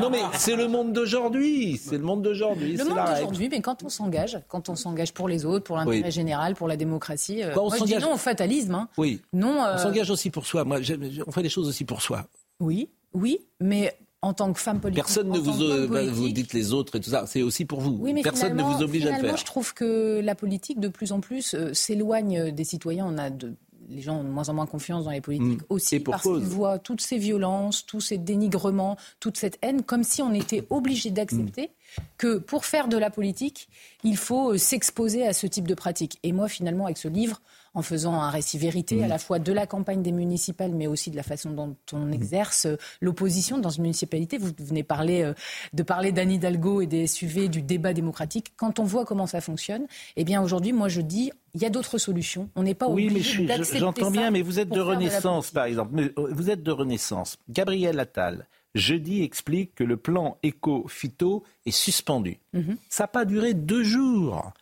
Non, 0.00 0.10
mais 0.10 0.20
c'est 0.34 0.56
le 0.56 0.68
monde 0.68 0.92
d'aujourd'hui. 0.92 1.76
C'est 1.76 1.98
le 1.98 2.04
monde 2.04 2.22
d'aujourd'hui. 2.22 2.76
Le 2.76 2.84
monde 2.84 2.98
d'aujourd'hui, 2.98 3.48
mais 3.48 3.60
quand 3.60 3.82
on 3.82 3.88
s'engage, 3.88 4.38
quand 4.48 4.68
on 4.68 4.74
s'engage 4.74 5.12
pour 5.12 5.28
les 5.28 5.44
autres, 5.44 5.64
pour 5.64 5.76
l'intérêt 5.76 6.10
général, 6.10 6.54
pour 6.54 6.68
la 6.68 6.76
démocratie, 6.76 7.42
euh, 7.42 7.54
on 7.56 7.68
moi, 7.68 7.76
je 7.78 7.84
dis 7.84 7.96
non 7.96 8.14
au 8.14 8.18
fatalisme. 8.18 8.74
Hein. 8.74 8.88
Oui. 8.96 9.20
Non. 9.32 9.64
On 9.74 9.78
s'engage 9.78 10.10
aussi 10.10 10.30
pour 10.30 10.46
soi. 10.46 10.64
Moi, 10.64 10.78
on 11.26 11.32
fait 11.32 11.42
les 11.42 11.48
choses 11.48 11.68
aussi 11.68 11.84
pour 11.84 12.02
soi. 12.02 12.26
Oui, 12.60 12.88
oui, 13.12 13.40
mais 13.60 13.96
en 14.26 14.34
tant 14.34 14.52
que 14.52 14.60
femme 14.60 14.80
politique. 14.80 15.04
Personne 15.04 15.30
ne 15.30 15.38
vous, 15.38 15.62
euh, 15.62 15.86
bah, 15.86 16.04
vous 16.04 16.28
dites 16.28 16.52
les 16.52 16.72
autres 16.72 16.96
et 16.96 17.00
tout 17.00 17.10
ça. 17.10 17.26
C'est 17.26 17.42
aussi 17.42 17.64
pour 17.64 17.80
vous. 17.80 17.96
Oui, 18.00 18.12
mais 18.12 18.22
Personne 18.22 18.56
ne 18.56 18.62
vous 18.62 18.82
oblige 18.82 19.06
à 19.06 19.16
le 19.16 19.24
faire. 19.24 19.36
Je 19.36 19.44
trouve 19.44 19.72
que 19.72 20.20
la 20.20 20.34
politique, 20.34 20.80
de 20.80 20.88
plus 20.88 21.12
en 21.12 21.20
plus, 21.20 21.54
euh, 21.54 21.72
s'éloigne 21.72 22.50
des 22.50 22.64
citoyens. 22.64 23.06
On 23.08 23.18
a 23.18 23.30
de, 23.30 23.54
les 23.88 24.02
gens 24.02 24.18
ont 24.18 24.24
de 24.24 24.28
moins 24.28 24.48
en 24.48 24.54
moins 24.54 24.66
confiance 24.66 25.04
dans 25.04 25.10
les 25.10 25.20
politiques 25.20 25.62
mmh. 25.62 25.66
aussi 25.68 26.00
parce 26.00 26.22
qu'ils 26.22 26.32
voient 26.40 26.78
toutes 26.78 27.00
ces 27.00 27.18
violences, 27.18 27.86
tous 27.86 28.00
ces 28.00 28.18
dénigrements, 28.18 28.96
toute 29.20 29.36
cette 29.36 29.58
haine, 29.62 29.82
comme 29.82 30.02
si 30.02 30.22
on 30.22 30.32
était 30.34 30.66
obligé 30.70 31.10
d'accepter 31.10 31.68
mmh. 31.68 32.02
que 32.18 32.38
pour 32.38 32.64
faire 32.64 32.88
de 32.88 32.96
la 32.96 33.10
politique, 33.10 33.68
il 34.02 34.16
faut 34.16 34.52
euh, 34.52 34.58
s'exposer 34.58 35.26
à 35.26 35.32
ce 35.32 35.46
type 35.46 35.68
de 35.68 35.74
pratique. 35.74 36.18
Et 36.22 36.32
moi, 36.32 36.48
finalement, 36.48 36.86
avec 36.86 36.98
ce 36.98 37.08
livre, 37.08 37.40
en 37.76 37.82
faisant 37.82 38.14
un 38.14 38.30
récit 38.30 38.56
vérité 38.56 39.04
à 39.04 39.06
la 39.06 39.18
fois 39.18 39.38
de 39.38 39.52
la 39.52 39.66
campagne 39.66 40.02
des 40.02 40.10
municipales, 40.10 40.72
mais 40.72 40.86
aussi 40.86 41.10
de 41.10 41.16
la 41.16 41.22
façon 41.22 41.50
dont 41.50 41.76
on 41.92 42.10
exerce 42.10 42.64
euh, 42.64 42.76
l'opposition 43.02 43.58
dans 43.58 43.68
une 43.68 43.82
municipalité. 43.82 44.38
Vous 44.38 44.50
venez 44.58 44.82
parler, 44.82 45.22
euh, 45.22 45.34
de 45.74 45.82
parler 45.82 46.10
d'Anne 46.10 46.32
Hidalgo 46.32 46.80
et 46.80 46.86
des 46.86 47.06
SUV, 47.06 47.48
du 47.48 47.60
débat 47.60 47.92
démocratique. 47.92 48.54
Quand 48.56 48.78
on 48.78 48.84
voit 48.84 49.04
comment 49.04 49.26
ça 49.26 49.42
fonctionne, 49.42 49.86
eh 50.16 50.24
bien 50.24 50.40
aujourd'hui, 50.40 50.72
moi 50.72 50.88
je 50.88 51.02
dis, 51.02 51.30
il 51.52 51.60
y 51.60 51.66
a 51.66 51.70
d'autres 51.70 51.98
solutions. 51.98 52.48
On 52.56 52.62
n'est 52.62 52.74
pas 52.74 52.88
oui, 52.88 53.08
obligé 53.10 53.44
mais 53.44 53.62
j'entends 53.74 54.10
bien, 54.10 54.30
mais 54.30 54.40
vous 54.40 54.58
êtes 54.58 54.70
de 54.70 54.80
Renaissance, 54.80 55.50
par 55.50 55.66
exemple. 55.66 56.00
Euh, 56.00 56.10
vous 56.16 56.48
êtes 56.48 56.62
de 56.62 56.72
Renaissance. 56.72 57.36
Gabriel 57.50 58.00
Attal, 58.00 58.46
jeudi, 58.74 59.22
explique 59.22 59.74
que 59.74 59.84
le 59.84 59.98
plan 59.98 60.38
éco-phyto 60.42 61.44
est 61.66 61.70
suspendu. 61.72 62.38
Mm-hmm. 62.54 62.76
Ça 62.88 63.04
n'a 63.04 63.08
pas 63.08 63.26
duré 63.26 63.52
deux 63.52 63.84
jours 63.84 64.54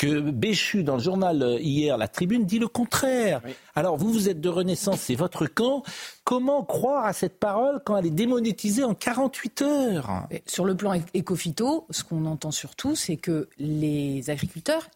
que 0.00 0.30
Béchu, 0.30 0.82
dans 0.82 0.96
le 0.96 1.02
journal 1.02 1.42
euh, 1.42 1.60
hier, 1.60 1.98
La 1.98 2.08
Tribune, 2.08 2.46
dit 2.46 2.58
le 2.58 2.68
contraire. 2.68 3.42
Alors, 3.74 3.98
vous, 3.98 4.10
vous 4.10 4.30
êtes 4.30 4.40
de 4.40 4.48
Renaissance, 4.48 4.98
c'est 5.00 5.14
votre 5.14 5.44
camp. 5.44 5.82
Comment 6.24 6.64
croire 6.64 7.04
à 7.04 7.12
cette 7.12 7.38
parole 7.38 7.82
quand 7.84 7.98
elle 7.98 8.06
est 8.06 8.10
démonétisée 8.10 8.82
en 8.82 8.94
48 8.94 9.60
heures? 9.60 10.26
Sur 10.46 10.64
le 10.64 10.74
plan 10.74 10.98
éco-phyto, 11.12 11.86
ce 11.90 12.02
qu'on 12.02 12.24
entend 12.24 12.50
surtout, 12.50 12.96
c'est 12.96 13.18
que 13.18 13.50
les 13.58 14.30
agriculteurs 14.30 14.88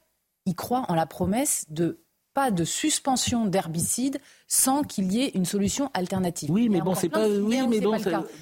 y 0.46 0.55
croient 0.55 0.86
en 0.88 0.94
la 0.94 1.05
promesse 1.05 1.66
de 1.68 1.98
pas 2.35 2.51
de 2.51 2.64
suspension 2.64 3.47
d'herbicides 3.47 4.20
sans 4.49 4.82
qu'il 4.82 5.12
y 5.12 5.22
ait 5.22 5.28
une 5.35 5.45
solution 5.45 5.91
alternative. 5.95 6.51
Oui, 6.51 6.68
mais 6.68 6.80
bon, 6.80 6.95
c'est 6.95 7.09
pas. 7.09 7.26
Oui, 7.28 7.62
mais 7.68 7.80
bon, 7.80 7.97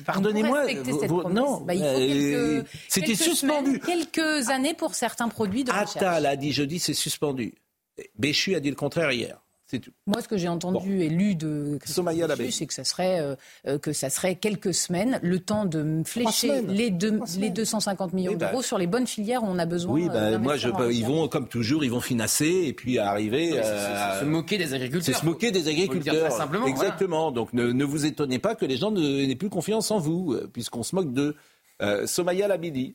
pardonnez-moi. 0.06 0.64
Non, 1.30 1.60
bah, 1.60 1.74
c'était 2.88 3.14
suspendu. 3.14 3.78
quelques 3.80 4.48
années 4.48 4.74
pour 4.74 4.94
certains 4.94 5.28
produits 5.28 5.64
de 5.64 5.70
Attal 5.70 6.26
a 6.26 6.36
dit 6.36 6.52
jeudi, 6.52 6.78
c'est 6.78 6.94
suspendu. 6.94 7.54
Béchu 8.18 8.54
a 8.54 8.60
dit 8.60 8.70
le 8.70 8.76
contraire 8.76 9.12
hier. 9.12 9.38
Moi, 10.06 10.20
ce 10.22 10.28
que 10.28 10.36
j'ai 10.36 10.48
entendu 10.48 11.02
et 11.02 11.08
lu 11.08 11.34
de 11.34 11.78
c'est 12.50 12.66
que 12.66 12.74
ça 12.74 12.84
serait 12.84 13.20
euh, 13.20 13.34
euh, 13.66 13.78
que 13.78 13.92
ça 13.92 14.10
serait 14.10 14.36
quelques 14.36 14.74
semaines, 14.74 15.18
le 15.22 15.38
temps 15.38 15.64
de 15.64 16.02
flécher 16.04 16.62
les, 16.62 16.90
deux, 16.90 17.20
les 17.38 17.50
250 17.50 18.12
millions 18.12 18.32
eh 18.34 18.36
ben, 18.36 18.50
d'euros 18.50 18.62
sur 18.62 18.78
les 18.78 18.86
bonnes 18.86 19.06
filières 19.06 19.42
où 19.42 19.46
on 19.48 19.58
a 19.58 19.66
besoin. 19.66 19.94
Oui, 19.94 20.08
ben, 20.08 20.38
moi, 20.38 20.56
je, 20.56 20.68
ils 20.90 21.04
vont 21.04 21.28
comme 21.28 21.48
toujours, 21.48 21.84
ils 21.84 21.90
vont 21.90 22.00
financer 22.00 22.64
et 22.66 22.72
puis 22.72 22.98
arriver 22.98 23.58
à 23.58 24.20
se 24.20 24.24
moquer 24.24 24.58
des 24.58 24.74
agriculteurs. 24.74 25.14
C'est 25.14 25.20
se 25.20 25.26
moquer 25.26 25.50
des 25.50 25.68
agriculteurs. 25.68 26.32
Simplement, 26.32 26.66
Exactement. 26.66 27.30
Donc 27.30 27.52
ne, 27.52 27.84
vous 27.84 28.06
étonnez 28.06 28.38
pas 28.38 28.54
que 28.54 28.64
les 28.64 28.76
gens 28.76 28.90
n'aient 28.90 29.36
plus 29.36 29.50
confiance 29.50 29.90
en 29.90 29.98
vous, 29.98 30.32
euh, 30.32 30.48
puisqu'on 30.52 30.82
se 30.82 30.94
moque 30.94 31.12
de 31.12 31.36
Somaya 32.06 32.46
Labidi. 32.46 32.94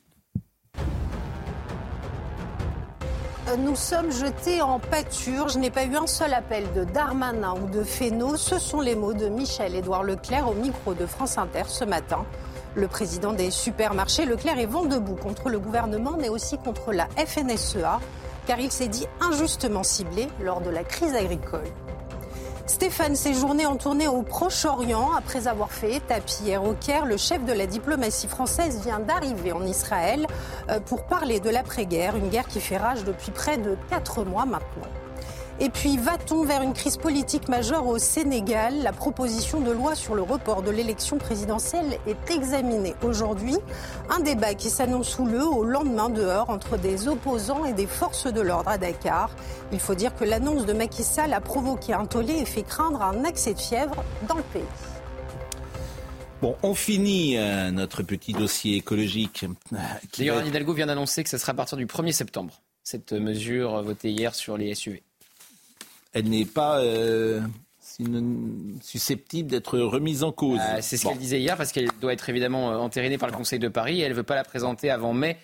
Nous 3.56 3.76
sommes 3.76 4.10
jetés 4.12 4.60
en 4.60 4.78
pâture. 4.78 5.48
Je 5.48 5.58
n'ai 5.58 5.70
pas 5.70 5.84
eu 5.84 5.96
un 5.96 6.06
seul 6.06 6.34
appel 6.34 6.64
de 6.74 6.84
Darmanin 6.84 7.54
ou 7.54 7.66
de 7.68 7.82
Fesneau. 7.82 8.36
Ce 8.36 8.58
sont 8.58 8.80
les 8.80 8.94
mots 8.94 9.14
de 9.14 9.28
Michel-Édouard 9.28 10.02
Leclerc 10.02 10.48
au 10.48 10.54
micro 10.54 10.94
de 10.94 11.06
France 11.06 11.38
Inter 11.38 11.62
ce 11.66 11.84
matin. 11.84 12.26
Le 12.74 12.88
président 12.88 13.32
des 13.32 13.50
supermarchés, 13.50 14.26
Leclerc, 14.26 14.58
est 14.58 14.66
vent 14.66 14.84
debout 14.84 15.16
contre 15.16 15.48
le 15.48 15.58
gouvernement, 15.58 16.16
mais 16.18 16.28
aussi 16.28 16.58
contre 16.58 16.92
la 16.92 17.08
FNSEA, 17.16 18.00
car 18.46 18.60
il 18.60 18.70
s'est 18.70 18.88
dit 18.88 19.06
injustement 19.20 19.82
ciblé 19.82 20.28
lors 20.42 20.60
de 20.60 20.70
la 20.70 20.84
crise 20.84 21.14
agricole. 21.14 21.64
Stéphane 22.68 23.16
séjournait 23.16 23.64
en 23.64 23.76
tournée 23.76 24.08
au 24.08 24.20
Proche-Orient 24.20 25.10
après 25.16 25.48
avoir 25.48 25.72
fait 25.72 25.94
étape 25.94 26.28
hier 26.42 26.62
au 26.62 26.74
Caire. 26.74 27.06
Le 27.06 27.16
chef 27.16 27.42
de 27.46 27.52
la 27.54 27.66
diplomatie 27.66 28.28
française 28.28 28.82
vient 28.82 29.00
d'arriver 29.00 29.52
en 29.52 29.64
Israël 29.64 30.26
euh, 30.68 30.78
pour 30.78 31.06
parler 31.06 31.40
de 31.40 31.48
l'après-guerre, 31.48 32.14
une 32.14 32.28
guerre 32.28 32.46
qui 32.46 32.60
fait 32.60 32.76
rage 32.76 33.04
depuis 33.04 33.30
près 33.30 33.56
de 33.56 33.76
quatre 33.88 34.22
mois 34.22 34.44
maintenant. 34.44 34.86
Et 35.60 35.70
puis, 35.70 35.96
va-t-on 35.96 36.44
vers 36.44 36.62
une 36.62 36.72
crise 36.72 36.96
politique 36.96 37.48
majeure 37.48 37.88
au 37.88 37.98
Sénégal? 37.98 38.80
La 38.84 38.92
proposition 38.92 39.60
de 39.60 39.72
loi 39.72 39.96
sur 39.96 40.14
le 40.14 40.22
report 40.22 40.62
de 40.62 40.70
l'élection 40.70 41.18
présidentielle 41.18 41.98
est 42.06 42.30
examinée 42.30 42.94
aujourd'hui. 43.02 43.56
Un 44.08 44.20
débat 44.20 44.54
qui 44.54 44.70
s'annonce 44.70 45.18
houleux 45.18 45.44
au 45.44 45.64
lendemain 45.64 46.10
de 46.10 46.22
heures 46.22 46.48
entre 46.48 46.78
des 46.78 47.08
opposants 47.08 47.64
et 47.64 47.72
des 47.72 47.88
forces 47.88 48.32
de 48.32 48.40
l'ordre 48.40 48.70
à 48.70 48.78
Dakar. 48.78 49.30
Il 49.72 49.80
faut 49.80 49.96
dire 49.96 50.14
que 50.14 50.24
l'annonce 50.24 50.64
de 50.64 50.72
Macky 50.72 51.02
Sall 51.02 51.32
a 51.32 51.40
provoqué 51.40 51.92
un 51.92 52.06
tollé 52.06 52.34
et 52.34 52.44
fait 52.44 52.62
craindre 52.62 53.02
un 53.02 53.24
accès 53.24 53.54
de 53.54 53.58
fièvre 53.58 54.04
dans 54.28 54.36
le 54.36 54.44
pays. 54.44 54.62
Bon, 56.40 56.54
on 56.62 56.76
finit 56.76 57.36
euh, 57.36 57.72
notre 57.72 58.04
petit 58.04 58.32
dossier 58.32 58.76
écologique. 58.76 59.44
Euh, 59.72 59.76
D'ailleurs, 60.16 60.38
Anne 60.38 60.46
Hidalgo 60.46 60.72
vient 60.72 60.86
d'annoncer 60.86 61.24
que 61.24 61.30
ce 61.30 61.36
sera 61.36 61.50
à 61.50 61.54
partir 61.56 61.76
du 61.76 61.86
1er 61.86 62.12
septembre, 62.12 62.62
cette 62.84 63.12
mesure 63.12 63.82
votée 63.82 64.10
hier 64.10 64.36
sur 64.36 64.56
les 64.56 64.72
SUV 64.76 65.02
elle 66.12 66.28
n'est 66.28 66.44
pas 66.44 66.80
euh, 66.80 67.40
susceptible 68.80 69.50
d'être 69.50 69.78
remise 69.78 70.22
en 70.22 70.32
cause. 70.32 70.60
Euh, 70.60 70.78
c'est 70.80 70.96
ce 70.96 71.06
qu'elle 71.06 71.18
disait 71.18 71.40
hier, 71.40 71.56
parce 71.56 71.72
qu'elle 71.72 71.88
doit 72.00 72.12
être 72.12 72.28
évidemment 72.28 72.72
euh, 72.72 72.76
entérinée 72.76 73.18
par 73.18 73.28
le 73.28 73.34
Conseil 73.34 73.58
de 73.58 73.68
Paris 73.68 74.00
et 74.00 74.04
elle 74.04 74.12
ne 74.12 74.16
veut 74.16 74.22
pas 74.22 74.34
la 74.34 74.44
présenter 74.44 74.90
avant 74.90 75.12
mai 75.12 75.36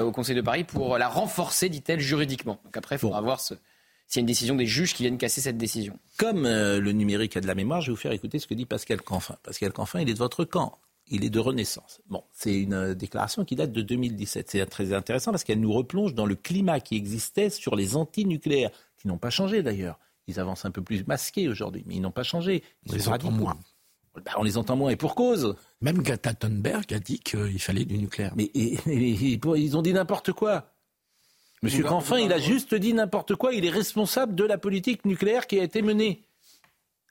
au 0.00 0.12
Conseil 0.12 0.36
de 0.36 0.40
Paris 0.40 0.64
pour 0.64 0.98
la 0.98 1.08
renforcer, 1.08 1.68
dit-elle, 1.68 2.00
juridiquement. 2.00 2.60
Donc 2.64 2.76
après, 2.76 2.96
il 2.96 2.98
faudra 2.98 3.20
voir 3.20 3.40
s'il 3.40 3.56
y 4.14 4.18
a 4.18 4.20
une 4.20 4.26
décision 4.26 4.54
des 4.54 4.66
juges 4.66 4.94
qui 4.94 5.02
viennent 5.02 5.18
casser 5.18 5.40
cette 5.40 5.58
décision. 5.58 5.98
Comme 6.18 6.44
le 6.44 6.92
numérique 6.92 7.36
a 7.36 7.40
de 7.40 7.46
la 7.46 7.54
mémoire, 7.54 7.80
je 7.80 7.88
vais 7.88 7.94
vous 7.94 8.00
faire 8.00 8.12
écouter 8.12 8.38
ce 8.38 8.46
que 8.46 8.54
dit 8.54 8.66
Pascal 8.66 9.00
Canfin. 9.02 9.36
Pascal 9.42 9.72
Canfin, 9.72 10.00
il 10.00 10.08
est 10.08 10.14
de 10.14 10.18
votre 10.18 10.44
camp. 10.44 10.78
Il 11.08 11.24
est 11.24 11.30
de 11.30 11.40
Renaissance. 11.40 12.00
Bon, 12.08 12.22
c'est 12.32 12.54
une 12.54 12.94
déclaration 12.94 13.44
qui 13.44 13.56
date 13.56 13.72
de 13.72 13.82
2017. 13.82 14.50
C'est 14.50 14.64
très 14.66 14.92
intéressant 14.92 15.30
parce 15.30 15.44
qu'elle 15.44 15.60
nous 15.60 15.72
replonge 15.72 16.14
dans 16.14 16.26
le 16.26 16.36
climat 16.36 16.80
qui 16.80 16.96
existait 16.96 17.50
sur 17.50 17.74
les 17.76 17.96
antinucléaires, 17.96 18.70
qui 18.96 19.08
n'ont 19.08 19.18
pas 19.18 19.30
changé 19.30 19.62
d'ailleurs. 19.62 19.98
Ils 20.28 20.38
avancent 20.40 20.64
un 20.64 20.70
peu 20.70 20.82
plus 20.82 21.06
masqués 21.06 21.48
aujourd'hui, 21.48 21.82
mais 21.86 21.96
ils 21.96 22.00
n'ont 22.00 22.10
pas 22.10 22.22
changé. 22.22 22.62
Ils 22.84 22.92
on 22.92 22.94
les 22.94 23.08
entend 23.08 23.30
moins. 23.30 23.58
Bah, 24.14 24.32
on 24.36 24.42
les 24.42 24.58
entend 24.58 24.76
moins, 24.76 24.90
et 24.90 24.96
pour 24.96 25.14
cause. 25.14 25.56
Même 25.80 26.02
Greta 26.02 26.34
Thunberg 26.34 26.92
a 26.92 26.98
dit 26.98 27.18
qu'il 27.18 27.60
fallait 27.60 27.84
du 27.84 27.98
nucléaire. 27.98 28.32
Mais 28.36 28.50
ils 28.54 29.76
ont 29.76 29.82
dit 29.82 29.92
n'importe 29.92 30.32
quoi. 30.32 30.68
Monsieur 31.62 31.84
Canfin, 31.84 32.18
il 32.18 32.32
a 32.32 32.38
juste 32.38 32.74
dit 32.74 32.92
n'importe 32.92 33.36
quoi. 33.36 33.54
Il 33.54 33.64
est 33.64 33.70
responsable 33.70 34.34
de 34.34 34.44
la 34.44 34.58
politique 34.58 35.04
nucléaire 35.04 35.46
qui 35.46 35.60
a 35.60 35.62
été 35.62 35.80
menée. 35.80 36.24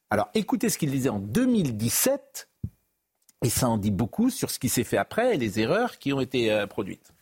Alors 0.09 0.29
écoutez 0.33 0.69
ce 0.69 0.77
qu'il 0.77 0.91
disait 0.91 1.09
en 1.09 1.19
2017, 1.19 2.49
et 3.43 3.49
ça 3.49 3.69
en 3.69 3.77
dit 3.77 3.91
beaucoup 3.91 4.29
sur 4.29 4.51
ce 4.51 4.59
qui 4.59 4.69
s'est 4.69 4.83
fait 4.83 4.97
après 4.97 5.35
et 5.35 5.37
les 5.37 5.59
erreurs 5.59 5.97
qui 5.97 6.11
ont 6.11 6.19
été 6.19 6.51
euh, 6.51 6.67
produites. 6.67 7.13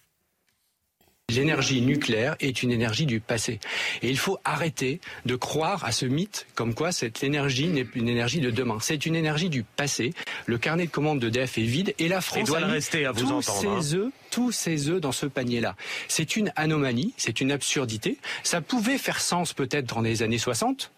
L'énergie 1.29 1.81
nucléaire 1.81 2.35
est 2.39 2.63
une 2.63 2.71
énergie 2.71 3.05
du 3.05 3.19
passé. 3.19 3.59
Et 4.01 4.09
il 4.09 4.17
faut 4.17 4.39
arrêter 4.43 4.99
de 5.25 5.35
croire 5.35 5.85
à 5.85 5.91
ce 5.91 6.05
mythe 6.05 6.47
comme 6.55 6.73
quoi 6.73 6.91
cette 6.91 7.23
énergie 7.23 7.67
n'est 7.67 7.85
plus 7.85 8.01
une 8.01 8.09
énergie 8.09 8.39
de 8.39 8.51
demain. 8.51 8.77
C'est 8.81 9.05
une 9.05 9.15
énergie 9.15 9.49
du 9.49 9.63
passé. 9.63 10.13
Le 10.45 10.57
carnet 10.57 10.85
de 10.85 10.91
commandes 10.91 11.19
d'EDF 11.19 11.57
est 11.57 11.63
vide 11.63 11.93
et 11.99 12.07
la 12.07 12.21
France 12.21 12.47
doit 12.47 12.59
a 12.59 12.67
rester 12.67 13.05
à 13.05 13.11
vous 13.11 13.21
tous 13.21 13.49
entendre, 13.49 13.83
ses 13.83 13.95
hein. 13.95 14.11
tous 14.31 14.51
ses 14.51 14.89
œufs 14.89 15.01
dans 15.01 15.11
ce 15.11 15.25
panier-là. 15.25 15.75
C'est 16.07 16.35
une 16.35 16.51
anomalie, 16.55 17.13
c'est 17.17 17.41
une 17.41 17.51
absurdité. 17.51 18.17
Ça 18.43 18.61
pouvait 18.61 18.97
faire 18.97 19.21
sens 19.21 19.53
peut-être 19.53 19.93
dans 19.93 20.01
les 20.01 20.23
années 20.23 20.37
60, 20.37 20.91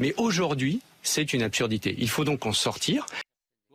mais 0.00 0.14
aujourd'hui, 0.16 0.80
c'est 1.02 1.32
une 1.32 1.42
absurdité. 1.42 1.94
Il 1.98 2.08
faut 2.08 2.24
donc 2.24 2.46
en 2.46 2.52
sortir. 2.52 3.06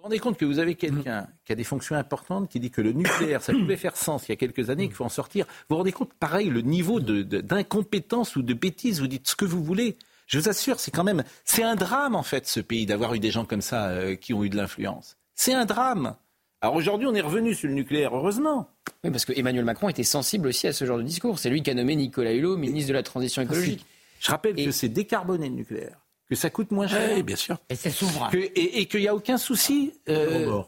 Vous 0.01 0.05
vous 0.05 0.09
rendez 0.13 0.19
compte 0.19 0.37
que 0.37 0.45
vous 0.45 0.57
avez 0.57 0.73
quelqu'un 0.73 1.27
qui 1.45 1.51
a 1.51 1.55
des 1.55 1.63
fonctions 1.63 1.95
importantes, 1.95 2.49
qui 2.49 2.59
dit 2.59 2.71
que 2.71 2.81
le 2.81 2.91
nucléaire, 2.91 3.39
ça 3.43 3.53
pouvait 3.53 3.77
faire 3.77 3.95
sens 3.95 4.27
il 4.27 4.31
y 4.31 4.33
a 4.33 4.35
quelques 4.35 4.71
années, 4.71 4.87
qu'il 4.87 4.95
faut 4.95 5.05
en 5.05 5.09
sortir. 5.09 5.45
Vous 5.45 5.75
vous 5.75 5.77
rendez 5.77 5.91
compte, 5.91 6.11
pareil, 6.15 6.49
le 6.49 6.61
niveau 6.61 6.99
d'incompétence 6.99 8.35
ou 8.35 8.41
de 8.41 8.55
bêtise, 8.55 8.99
vous 8.99 9.05
dites 9.05 9.27
ce 9.27 9.35
que 9.35 9.45
vous 9.45 9.63
voulez. 9.63 9.99
Je 10.25 10.39
vous 10.39 10.49
assure, 10.49 10.79
c'est 10.79 10.89
quand 10.89 11.03
même, 11.03 11.23
c'est 11.45 11.61
un 11.61 11.75
drame 11.75 12.15
en 12.15 12.23
fait, 12.23 12.47
ce 12.47 12.59
pays, 12.59 12.87
d'avoir 12.87 13.13
eu 13.13 13.19
des 13.19 13.29
gens 13.29 13.45
comme 13.45 13.61
ça 13.61 13.89
euh, 13.89 14.15
qui 14.15 14.33
ont 14.33 14.43
eu 14.43 14.49
de 14.49 14.57
l'influence. 14.57 15.17
C'est 15.35 15.53
un 15.53 15.65
drame. 15.65 16.15
Alors 16.61 16.73
aujourd'hui, 16.73 17.05
on 17.05 17.13
est 17.13 17.21
revenu 17.21 17.53
sur 17.53 17.69
le 17.69 17.75
nucléaire, 17.75 18.17
heureusement. 18.17 18.69
Oui, 19.03 19.11
parce 19.11 19.25
que 19.25 19.33
Emmanuel 19.37 19.65
Macron 19.65 19.87
était 19.87 20.01
sensible 20.01 20.47
aussi 20.47 20.65
à 20.65 20.73
ce 20.73 20.83
genre 20.83 20.97
de 20.97 21.03
discours. 21.03 21.37
C'est 21.37 21.51
lui 21.51 21.61
qui 21.61 21.69
a 21.69 21.75
nommé 21.75 21.95
Nicolas 21.95 22.33
Hulot 22.33 22.57
ministre 22.57 22.87
de 22.87 22.93
la 22.95 23.03
Transition 23.03 23.43
écologique. 23.43 23.85
Je 24.19 24.31
rappelle 24.31 24.55
que 24.55 24.71
c'est 24.71 24.89
décarboner 24.89 25.49
le 25.49 25.55
nucléaire 25.57 26.00
que 26.31 26.37
ça 26.37 26.49
coûte 26.49 26.71
moins 26.71 26.87
cher. 26.87 27.11
Oui, 27.13 27.23
bien 27.23 27.35
sûr. 27.35 27.57
Et 27.69 27.75
c'est 27.75 27.89
souverain. 27.89 28.29
et, 28.33 28.85
qu'il 28.85 29.01
n'y 29.01 29.09
a 29.09 29.13
aucun 29.13 29.37
souci. 29.37 29.91
Euh, 30.07 30.61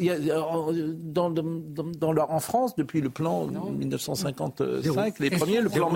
il 0.00 0.06
y 0.06 0.30
a, 0.30 0.36
dans, 0.38 1.30
dans, 1.30 2.12
leur, 2.12 2.30
en 2.30 2.40
France, 2.40 2.74
depuis 2.76 3.00
le 3.00 3.10
plan 3.10 3.46
1955, 3.46 5.18
les 5.20 5.30
premiers, 5.30 5.60
le 5.60 5.68
plan 5.68 5.90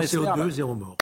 mort. 0.75 0.97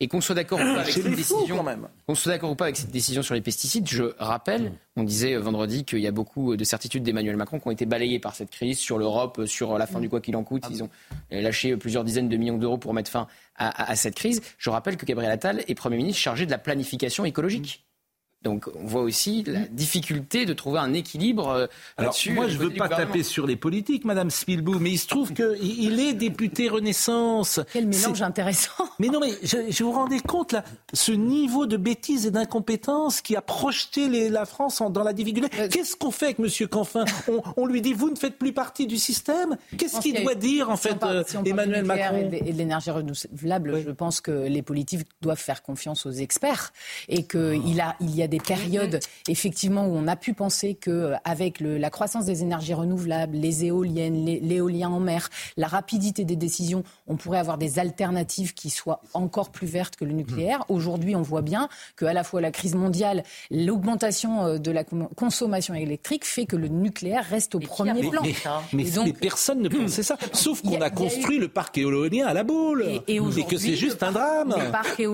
Et 0.00 0.08
qu'on 0.08 0.22
soit 0.22 0.34
d'accord 0.34 0.58
ou 0.58 0.62
pas 0.62 0.80
avec 0.80 0.94
cette 0.94 1.14
décision, 1.14 1.62
qu'on 2.06 2.14
soit 2.14 2.32
d'accord 2.32 2.50
ou 2.50 2.54
pas 2.54 2.64
avec 2.64 2.76
cette 2.78 2.90
décision 2.90 3.22
sur 3.22 3.34
les 3.34 3.42
pesticides, 3.42 3.86
je 3.86 4.04
rappelle, 4.18 4.72
on 4.96 5.02
disait 5.02 5.36
vendredi 5.36 5.84
qu'il 5.84 5.98
y 5.98 6.06
a 6.06 6.10
beaucoup 6.10 6.56
de 6.56 6.64
certitudes 6.64 7.02
d'Emmanuel 7.02 7.36
Macron 7.36 7.60
qui 7.60 7.68
ont 7.68 7.70
été 7.70 7.84
balayées 7.84 8.18
par 8.18 8.34
cette 8.34 8.50
crise 8.50 8.78
sur 8.78 8.96
l'Europe, 8.96 9.44
sur 9.44 9.76
la 9.76 9.86
fin 9.86 10.00
du 10.00 10.08
quoi 10.08 10.22
qu'il 10.22 10.36
en 10.36 10.44
coûte. 10.44 10.64
Ils 10.70 10.82
ont 10.82 10.88
lâché 11.30 11.76
plusieurs 11.76 12.04
dizaines 12.04 12.30
de 12.30 12.36
millions 12.38 12.56
d'euros 12.56 12.78
pour 12.78 12.94
mettre 12.94 13.10
fin 13.10 13.26
à, 13.56 13.90
à, 13.90 13.94
cette 13.94 14.14
crise. 14.14 14.40
Je 14.56 14.70
rappelle 14.70 14.96
que 14.96 15.04
Gabriel 15.04 15.32
Attal 15.32 15.62
est 15.68 15.74
Premier 15.74 15.98
ministre 15.98 16.22
chargé 16.22 16.46
de 16.46 16.50
la 16.50 16.58
planification 16.58 17.26
écologique. 17.26 17.87
Donc 18.44 18.70
on 18.76 18.86
voit 18.86 19.02
aussi 19.02 19.42
la 19.44 19.60
difficulté 19.60 20.46
de 20.46 20.52
trouver 20.52 20.78
un 20.78 20.92
équilibre 20.92 21.48
euh, 21.48 21.66
là-dessus. 21.98 22.32
Moi, 22.32 22.46
je 22.46 22.56
ne 22.56 22.62
veux 22.62 22.70
pas 22.70 22.88
taper 22.88 23.24
sur 23.24 23.48
les 23.48 23.56
politiques, 23.56 24.04
Madame 24.04 24.30
Spilbou, 24.30 24.78
mais 24.78 24.92
il 24.92 24.98
se 24.98 25.08
trouve 25.08 25.32
qu'il 25.32 25.98
est 25.98 26.12
député 26.12 26.68
Renaissance. 26.68 27.58
Quel 27.72 27.88
mélange 27.88 28.22
intéressant. 28.22 28.70
Mais 29.00 29.08
non, 29.08 29.20
mais 29.20 29.32
je, 29.42 29.84
vous 29.84 29.92
rendez 29.92 30.18
compte, 30.18 30.52
là, 30.52 30.64
ce 30.92 31.12
niveau 31.12 31.66
de 31.66 31.76
bêtise 31.76 32.26
et 32.26 32.30
d'incompétence 32.32 33.20
qui 33.20 33.36
a 33.36 33.40
projeté 33.40 34.08
les, 34.08 34.28
la 34.28 34.44
France 34.44 34.82
dans 34.90 35.04
la 35.04 35.12
difficulté. 35.12 35.48
Euh, 35.60 35.68
Qu'est-ce 35.68 35.94
qu'on 35.94 36.10
fait 36.10 36.26
avec 36.26 36.40
Monsieur 36.40 36.66
Canfin? 36.66 37.04
On, 37.56 37.66
lui 37.66 37.80
dit, 37.80 37.92
vous 37.92 38.10
ne 38.10 38.16
faites 38.16 38.38
plus 38.38 38.52
partie 38.52 38.88
du 38.88 38.96
système? 38.96 39.56
Qu'est-ce 39.76 40.00
qu'il 40.00 40.20
doit 40.22 40.34
dire, 40.34 40.68
en 40.68 40.76
fait, 40.76 41.00
euh, 41.04 41.22
Emmanuel 41.44 41.84
Macron? 41.84 42.28
Et 42.32 42.52
de, 42.52 42.58
l'énergie 42.58 42.90
renouvelable, 42.90 43.82
je 43.84 43.90
pense 43.90 44.20
que 44.20 44.32
les 44.48 44.62
politiques 44.62 45.06
doivent 45.20 45.38
faire 45.38 45.62
confiance 45.62 46.04
aux 46.06 46.10
experts 46.12 46.72
et 47.08 47.24
qu'il 47.24 47.80
a, 47.80 47.94
il 48.00 48.16
y 48.16 48.22
a 48.22 48.27
des 48.28 48.38
périodes 48.38 49.00
effectivement 49.28 49.86
où 49.86 49.94
on 49.94 50.06
a 50.06 50.16
pu 50.16 50.34
penser 50.34 50.74
que 50.74 50.90
euh, 50.90 51.78
la 51.78 51.90
croissance 51.90 52.24
des 52.24 52.42
énergies 52.42 52.74
renouvelables, 52.74 53.36
les 53.36 53.64
éoliennes, 53.64 54.24
l'éolien 54.24 54.88
en 54.88 55.00
mer, 55.00 55.28
la 55.56 55.66
rapidité 55.66 56.24
des 56.24 56.36
décisions, 56.36 56.84
on 57.06 57.16
pourrait 57.16 57.38
avoir 57.38 57.58
des 57.58 57.78
alternatives 57.78 58.54
qui 58.54 58.70
soient 58.70 59.00
encore 59.14 59.50
plus 59.50 59.66
vertes 59.66 59.96
que 59.96 60.04
le 60.04 60.12
nucléaire. 60.12 60.64
Aujourd'hui, 60.68 61.16
on 61.16 61.22
voit 61.22 61.42
bien 61.42 61.68
que 61.96 62.04
à 62.04 62.12
la 62.12 62.24
fois 62.24 62.40
la 62.40 62.50
crise 62.50 62.74
mondiale, 62.74 63.22
l'augmentation 63.50 64.44
euh, 64.44 64.58
de 64.58 64.70
la 64.70 64.84
consommation 64.84 65.74
électrique 65.74 66.24
fait 66.24 66.46
que 66.46 66.56
le 66.56 66.68
nucléaire 66.68 67.24
reste 67.24 67.54
au 67.54 67.60
premier 67.60 68.08
plan. 68.08 68.22
Mais, 68.72 68.84
personne 69.12 69.60
ne 69.60 69.68
pensait 69.68 70.02
ça, 70.02 70.16
sauf 70.32 70.62
qu'on 70.62 70.80
a, 70.80 70.90
construit 70.90 71.38
le 71.38 71.48
parc 71.48 71.78
éolien 71.78 72.26
à 72.26 72.34
la 72.34 72.44
boule 72.44 72.84
et, 73.06 73.18
que 73.48 73.56
c'est 73.56 73.76
juste 73.76 74.02
un 74.02 74.12
drame. 74.12 74.54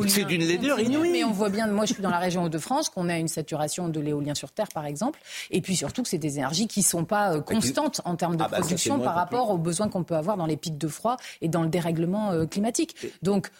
C'est 0.08 0.24
d'une 0.24 0.44
laideur 0.44 0.80
inouïe. 0.80 1.10
Mais 1.10 1.24
on 1.24 1.32
voit 1.32 1.50
bien, 1.50 1.66
moi 1.66 1.86
je 1.86 1.94
suis 1.94 2.02
dans 2.02 2.10
la 2.10 2.18
région 2.18 2.44
Hauts-de-France, 2.44 2.88
qu'on 2.88 3.03
a 3.08 3.18
une 3.18 3.28
saturation 3.28 3.88
de 3.88 4.00
l'éolien 4.00 4.34
sur 4.34 4.50
Terre, 4.50 4.68
par 4.72 4.86
exemple. 4.86 5.20
Et 5.50 5.60
puis 5.60 5.76
surtout 5.76 6.02
que 6.02 6.08
c'est 6.08 6.18
des 6.18 6.38
énergies 6.38 6.66
qui 6.66 6.80
ne 6.80 6.84
sont 6.84 7.04
pas 7.04 7.34
euh, 7.34 7.40
constantes 7.40 8.00
en 8.04 8.16
termes 8.16 8.36
de 8.36 8.42
ah 8.42 8.48
bah, 8.48 8.58
production 8.60 8.98
par 8.98 9.14
rapport 9.14 9.50
aux 9.50 9.58
besoins 9.58 9.88
qu'on 9.88 10.04
peut 10.04 10.16
avoir 10.16 10.36
dans 10.36 10.46
les 10.46 10.56
pics 10.56 10.78
de 10.78 10.88
froid 10.88 11.16
et 11.40 11.48
dans 11.48 11.62
le 11.62 11.68
dérèglement 11.68 12.30
euh, 12.30 12.46
climatique. 12.46 12.96
Donc, 13.22 13.50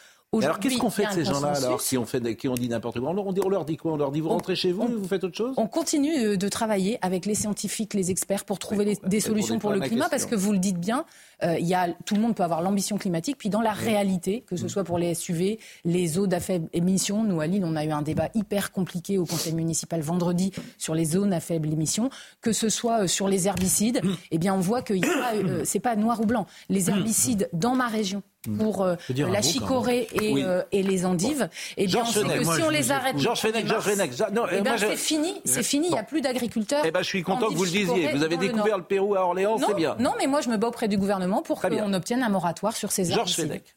alors 0.43 0.59
qu'est-ce 0.59 0.78
qu'on 0.78 0.91
fait 0.91 1.07
de 1.07 1.12
ces 1.12 1.24
gens-là 1.24 1.53
alors 1.57 1.82
qui 1.82 1.99
ont, 1.99 2.07
fait, 2.07 2.35
qui 2.37 2.49
ont 2.49 2.55
dit 2.55 2.68
n'importe 2.68 3.01
quoi? 3.01 3.11
On 3.11 3.14
leur, 3.14 3.26
on 3.26 3.49
leur 3.49 3.64
dit 3.64 3.76
quoi? 3.76 3.93
On 3.93 3.97
leur 3.97 4.11
dit 4.11 4.20
vous 4.20 4.28
rentrez 4.28 4.57
chez 4.57 4.72
vous, 4.72 4.87
vous 4.87 5.09
faites 5.09 5.24
autre 5.24 5.37
chose? 5.37 5.55
On 5.57 5.66
continue 5.66 6.16
euh, 6.16 6.37
de 6.37 6.49
travailler 6.49 6.99
avec 7.03 7.26
les 7.26 7.35
scientifiques, 7.35 7.95
les 7.95 8.11
experts 8.11 8.45
pour 8.45 8.59
trouver 8.59 8.97
des 9.05 9.20
solutions 9.20 9.59
pour, 9.59 9.72
le 9.72 9.80
climat 9.80 10.09
parce 10.09 10.26
que 10.26 10.35
vous 10.35 10.53
le 10.53 10.59
dites 10.59 10.78
bien, 10.78 11.05
euh, 11.43 11.59
y 11.59 11.74
a, 11.74 11.89
tout 12.05 12.14
le 12.14 12.20
monde 12.20 12.35
peut 12.35 12.43
avoir 12.43 12.62
l'ambition 12.62 12.99
climatique, 12.99 13.37
puis 13.39 13.49
dans 13.49 13.61
la 13.61 13.72
réalité, 13.72 14.43
que 14.47 14.57
ce 14.57 14.64
mm. 14.64 14.68
soit 14.68 14.85
pour 14.85 14.99
les 14.99 15.14
SUV, 15.14 15.59
les 15.85 16.18
eaux 16.18 16.28
à 16.30 16.41
faible 16.41 16.68
émission, 16.72 17.24
nous 17.24 17.41
à 17.41 17.47
Lille 17.47 17.64
on 17.64 17.76
a 17.76 17.85
eu 17.85 17.91
un 17.91 18.03
débat 18.03 18.28
hyper 18.35 18.72
compliqué 18.72 19.18
au 19.18 19.26
conseil 19.26 19.55
municipal 19.55 20.01
vendredi 20.01 20.53
sur 20.78 20.95
les 20.95 21.05
zones 21.05 21.32
à 21.32 21.41
faible 21.41 21.72
émission, 21.72 22.11
que 22.41 22.53
ce 22.53 22.68
soit 22.68 23.03
euh, 23.03 23.07
sur 23.07 23.28
les 23.28 23.47
herbicides, 23.49 24.01
mm. 24.03 24.14
eh 24.30 24.39
bien 24.39 24.55
on 24.55 24.61
voit 24.61 24.82
que 24.82 24.95
ce 24.95 25.74
n'est 25.74 25.80
pas 25.80 25.97
noir 25.97 26.20
ou 26.20 26.26
blanc. 26.26 26.47
Les 26.68 26.85
mm. 26.85 26.89
herbicides 26.91 27.49
dans 27.53 27.74
ma 27.74 27.89
région. 27.89 28.22
Pour 28.57 28.82
euh, 28.82 28.97
la 29.09 29.42
chicorée 29.42 30.09
et, 30.12 30.45
euh, 30.45 30.62
et, 30.72 30.82
les 30.82 31.07
endives, 31.07 31.49
et 31.76 31.84
eh 31.84 31.86
bien 31.86 32.03
on 32.03 32.07
sait 32.07 32.22
que 32.22 32.45
si 32.45 32.62
on 32.62 32.70
les 32.70 32.90
arrête, 32.90 33.18
Georges 33.18 33.40
Fenech, 33.40 33.66
Georges 33.66 33.84
Fenech, 33.84 34.18
non, 34.32 34.45
eh 34.51 34.61
ben, 34.61 34.76
c'est 34.78 34.97
fini, 34.97 35.40
c'est 35.45 35.62
fini, 35.62 35.88
il 35.88 35.92
n'y 35.92 35.99
a 35.99 36.03
plus 36.03 36.20
d'agriculteurs. 36.20 36.82
Eh 36.84 36.90
ben, 36.90 37.01
je 37.01 37.09
suis 37.09 37.22
content 37.22 37.49
que 37.49 37.55
vous 37.55 37.64
le 37.64 37.70
disiez. 37.70 38.12
Vous 38.12 38.22
avez 38.22 38.36
découvert 38.36 38.78
le, 38.78 38.84
Pérou 38.84 39.14
à 39.14 39.20
Orléans, 39.20 39.59
c'est 39.59 39.74
bien. 39.74 39.97
Non, 39.99 40.14
mais 40.18 40.26
moi 40.26 40.40
je 40.40 40.49
me 40.49 40.57
bats 40.57 40.68
auprès 40.68 40.88
du 40.88 40.99
gouvernement 40.99 41.42
pour 41.42 41.61
qu'on 41.61 41.92
obtienne 41.92 42.22
un 42.22 42.28
moratoire 42.28 42.76
sur 42.76 42.92
ces 42.92 43.05
Georges 43.05 43.34
Fenech. 43.34 43.76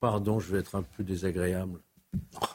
Pardon, 0.00 0.40
je 0.40 0.50
vais 0.50 0.58
être 0.58 0.74
un 0.74 0.82
peu 0.82 1.04
désagréable. 1.04 1.78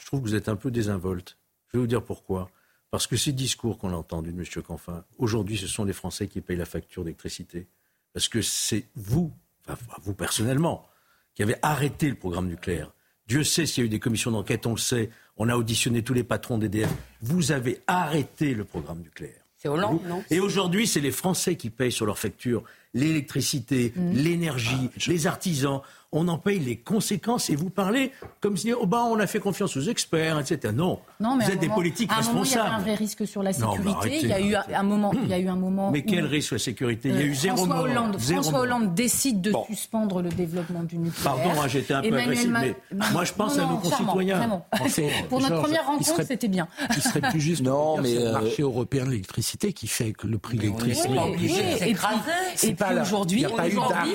Je 0.01 0.05
trouve 0.05 0.21
que 0.21 0.27
vous 0.27 0.35
êtes 0.35 0.49
un 0.49 0.57
peu 0.57 0.69
désinvolte. 0.69 1.37
Je 1.67 1.77
vais 1.77 1.81
vous 1.81 1.87
dire 1.87 2.03
pourquoi. 2.03 2.49
Parce 2.91 3.07
que 3.07 3.17
ces 3.17 3.31
discours 3.31 3.77
qu'on 3.77 3.91
a 3.91 3.95
entendus 3.95 4.31
de 4.31 4.39
M. 4.39 4.63
Canfin, 4.63 5.03
aujourd'hui, 5.17 5.57
ce 5.57 5.67
sont 5.67 5.83
les 5.83 5.93
Français 5.93 6.27
qui 6.27 6.41
payent 6.41 6.57
la 6.57 6.65
facture 6.65 7.03
d'électricité. 7.03 7.67
Parce 8.13 8.29
que 8.29 8.41
c'est 8.41 8.85
vous, 8.95 9.31
enfin, 9.67 9.95
vous 10.01 10.13
personnellement, 10.13 10.87
qui 11.37 11.43
avez 11.43 11.55
arrêté 11.61 12.09
le 12.09 12.15
programme 12.15 12.47
nucléaire. 12.47 12.91
Dieu 13.27 13.43
sait 13.43 13.67
s'il 13.67 13.83
y 13.83 13.85
a 13.85 13.85
eu 13.85 13.89
des 13.89 13.99
commissions 13.99 14.31
d'enquête, 14.31 14.65
on 14.65 14.71
le 14.71 14.79
sait. 14.79 15.11
On 15.37 15.49
a 15.49 15.55
auditionné 15.55 16.01
tous 16.01 16.15
les 16.15 16.23
patrons 16.23 16.57
d'EDF. 16.57 16.89
Vous 17.21 17.51
avez 17.51 17.79
arrêté 17.85 18.55
le 18.55 18.63
programme 18.63 19.01
nucléaire. 19.01 19.43
C'est 19.55 19.67
Hollande, 19.67 19.99
non? 20.07 20.23
Et 20.31 20.39
aujourd'hui, 20.39 20.87
c'est 20.87 20.99
les 20.99 21.11
Français 21.11 21.55
qui 21.55 21.69
payent 21.69 21.91
sur 21.91 22.07
leurs 22.07 22.17
factures 22.17 22.63
l'électricité, 22.93 23.93
mmh. 23.95 24.11
l'énergie, 24.13 24.89
ah, 24.95 24.99
les 25.07 25.27
artisans 25.27 25.81
on 26.13 26.27
en 26.29 26.37
paye 26.37 26.59
les 26.59 26.77
conséquences 26.77 27.49
et 27.49 27.55
vous 27.55 27.69
parlez 27.69 28.11
comme 28.39 28.55
si 28.55 28.71
oh 28.71 28.85
ben, 28.85 28.99
on 28.99 29.19
a 29.19 29.27
fait 29.27 29.39
confiance 29.39 29.75
aux 29.75 29.81
experts, 29.81 30.39
etc. 30.39 30.73
Non, 30.73 30.99
non 31.19 31.37
vous 31.37 31.51
êtes 31.51 31.59
des 31.59 31.67
politiques 31.67 32.11
responsables. 32.11 32.65
il 32.65 32.71
y 32.71 32.73
a 32.73 32.75
un 32.75 32.79
vrai 32.79 32.95
risque 32.95 33.27
sur 33.27 33.43
la 33.43 33.51
sécurité. 33.51 34.19
il 34.21 34.29
y 34.29 34.33
a 34.33 34.39
eu 34.39 34.55
un 34.55 34.83
moment, 34.83 35.11
il 35.13 35.27
y 35.27 35.33
a 35.33 35.39
eu 35.39 35.47
un 35.47 35.55
moment. 35.55 35.91
Mais 35.91 36.03
quel 36.03 36.25
risque 36.25 36.47
sur 36.47 36.55
la 36.55 36.59
sécurité 36.59 37.09
Il 37.09 37.15
y 37.15 37.19
a 37.19 37.25
eu 37.25 37.35
zéro 37.35 37.57
François 37.57 37.81
Hollande, 37.81 38.19
François 38.19 38.59
Hollande 38.59 38.95
décide 38.95 39.41
de 39.41 39.53
suspendre 39.67 40.21
le 40.21 40.29
développement 40.29 40.83
du 40.83 40.97
nucléaire. 40.97 41.23
Pardon, 41.23 41.61
hein, 41.61 41.67
j'étais 41.67 41.93
un 41.93 42.01
peu 42.01 42.15
agressif, 42.15 42.49
mais 42.51 42.75
moi 43.11 43.25
je 43.25 43.33
pense 43.33 43.57
à 43.59 43.65
nos 43.65 43.77
concitoyens. 43.77 44.61
Pour 45.29 45.41
notre 45.41 45.61
première 45.61 45.85
rencontre, 45.85 46.23
c'était 46.23 46.47
bien. 46.47 46.67
Il 46.95 47.01
serait 47.01 47.21
plus 47.21 47.41
juste 47.41 47.63
non, 47.63 47.97
mais 48.01 48.15
le 48.15 48.31
marché 48.31 48.61
européen 48.61 49.05
de 49.05 49.11
l'électricité 49.11 49.73
qui 49.73 49.87
fait 49.87 50.13
que 50.13 50.27
le 50.27 50.37
prix 50.37 50.57
de 50.57 50.63
l'électricité. 50.63 51.09
Et 52.63 52.73
aujourd'hui, 53.01 53.45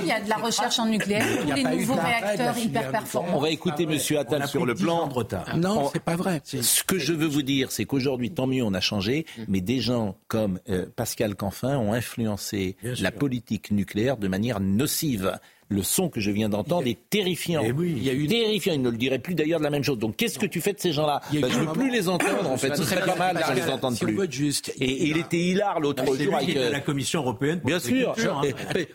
il 0.01 0.07
y 0.07 0.13
a 0.13 0.21
de 0.21 0.29
la 0.29 0.37
recherche 0.37 0.79
en 0.79 0.87
nucléaire. 0.87 1.25
Tous 1.41 1.55
les 1.55 1.65
nouveaux 1.65 1.95
réacteurs 1.95 2.59
hyper 2.59 2.91
performants. 2.91 3.37
On 3.37 3.41
va 3.41 3.51
écouter 3.51 3.85
M. 3.85 3.99
Attal 4.19 4.49
sur 4.49 4.67
le 4.67 4.75
plan. 4.75 5.09
Non, 5.57 5.91
c'est 5.93 6.03
pas 6.03 6.17
vrai. 6.17 6.41
Ce 6.45 6.83
que 6.85 6.99
je 6.99 7.13
veux 7.13 7.27
vous 7.27 7.43
dire, 7.43 7.71
c'est 7.73 7.85
qu'aujourd'hui, 7.85 8.31
tant 8.31 8.47
mieux, 8.47 8.63
on 8.63 8.75
a 8.75 8.81
changé, 8.81 9.27
mais 9.49 9.61
des 9.61 9.81
gens 9.81 10.17
comme 10.29 10.61
euh, 10.69 10.87
Pascal 10.95 11.35
Canfin 11.35 11.77
ont 11.79 11.93
influencé 11.93 12.77
la 12.83 13.11
politique 13.11 13.71
nucléaire 13.71 14.17
de 14.17 14.29
manière 14.29 14.61
nocive 14.61 15.39
le 15.69 15.83
son 15.83 16.09
que 16.09 16.21
je 16.21 16.31
viens 16.31 16.49
d'entendre 16.49 16.87
est 16.87 16.99
terrifiant. 17.11 17.63
Eh 17.65 17.73
oui, 17.73 17.95
il 17.97 18.05
y 18.05 18.11
a 18.11 18.13
eu 18.13 18.27
terrifiant. 18.27 18.75
Il 18.75 18.83
ne 18.83 18.91
le 18.91 18.97
dirait 18.97 19.19
plus 19.19 19.35
d'ailleurs 19.35 19.59
de 19.59 19.65
la 19.65 19.71
même 19.71 19.85
chose. 19.85 19.99
Donc 19.99 20.17
qu'est-ce 20.17 20.39
que 20.39 20.47
tu 20.47 20.61
fais 20.61 20.73
de 20.73 20.81
ces 20.81 20.93
gens-là 20.93 21.21
bah, 21.41 21.49
Je 21.51 21.59
ne 21.59 21.65
veux 21.65 21.73
plus 21.73 21.91
les 21.91 22.09
entendre 22.09 22.51
en 22.51 22.57
fait. 22.57 22.77
Ce 22.77 22.85
serait 22.85 23.05
pas 23.07 23.17
mal 23.17 23.43
qu'on 23.43 23.55
les 23.55 23.71
entende 23.71 23.99
plus. 23.99 24.63
Et, 24.81 25.09
il 25.09 25.17
était 25.17 25.39
hilar 25.39 25.81
l'autre 25.81 26.05
jour 26.17 26.37
avec 26.37 26.55
la 26.55 26.81
Commission 26.81 27.21
européenne. 27.21 27.61
Bien 27.65 27.79
sûr. 27.79 28.15
Hein. 28.19 28.43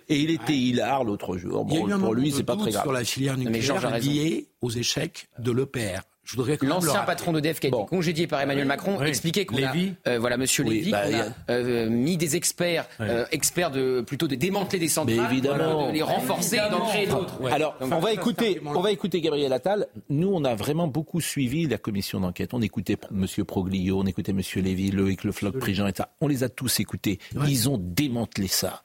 Et, 0.09 0.19
il 0.19 0.31
était 0.31 0.53
hilar 0.53 1.03
l'autre 1.03 1.37
jour. 1.37 1.65
Bon, 1.65 1.87
pour 1.99 2.13
lui, 2.13 2.31
c'est 2.31 2.43
pas 2.43 2.55
très 2.55 2.71
grave. 2.71 2.83
Sur 2.83 2.93
la 2.93 3.03
filière 3.03 3.37
nucléaire 3.37 3.99
liée 3.99 4.47
aux 4.61 4.69
échecs 4.69 5.27
de 5.39 5.51
l'EPR. 5.51 6.01
L'ancien 6.35 7.03
patron 7.03 7.31
d'EDF 7.31 7.59
qui 7.59 7.67
a 7.67 7.69
été 7.69 7.85
congédié 7.87 8.27
par 8.27 8.41
Emmanuel 8.41 8.65
Macron 8.65 9.01
expliquait 9.01 9.45
qu'on 9.45 9.63
a, 9.63 9.73
euh, 10.07 10.19
voilà, 10.19 10.37
Monsieur 10.37 10.63
Lévy, 10.63 10.91
bah, 10.91 11.03
a 11.47 11.51
euh, 11.51 11.89
mis 11.89 12.17
des 12.17 12.35
experts, 12.35 12.87
euh, 12.99 13.25
experts 13.31 13.71
de 13.71 14.01
plutôt 14.01 14.27
de 14.27 14.35
démanteler 14.35 14.79
des 14.79 14.87
centrales, 14.89 15.31
évidemment. 15.31 15.87
de 15.87 15.93
les 15.93 16.01
renforcer 16.01 16.57
et 16.57 16.69
d'en 16.69 16.85
créer 16.87 17.07
d'autres. 17.07 17.39
Alors, 17.51 17.75
on 17.79 17.99
va 17.99 18.11
écouter, 18.11 18.61
on 18.65 18.81
va 18.81 18.91
écouter 18.91 19.21
Gabriel 19.21 19.53
Attal. 19.53 19.87
Nous, 20.09 20.29
on 20.29 20.43
a 20.43 20.55
vraiment 20.55 20.87
beaucoup 20.87 21.21
suivi 21.21 21.67
la 21.67 21.77
commission 21.77 22.19
d'enquête. 22.19 22.53
On 22.53 22.61
écoutait 22.61 22.97
Monsieur 23.11 23.43
Proglio, 23.43 23.99
on 23.99 24.05
écoutait 24.05 24.33
Monsieur 24.33 24.61
Lévy, 24.61 24.91
Loïc 24.91 25.23
Le 25.23 25.31
Floch, 25.31 25.57
Prigent, 25.57 25.87
etc. 25.87 26.09
On 26.21 26.27
les 26.27 26.43
a 26.43 26.49
tous 26.49 26.79
écoutés. 26.79 27.19
Ils 27.47 27.69
ont 27.69 27.77
démantelé 27.77 28.47
ça. 28.47 28.83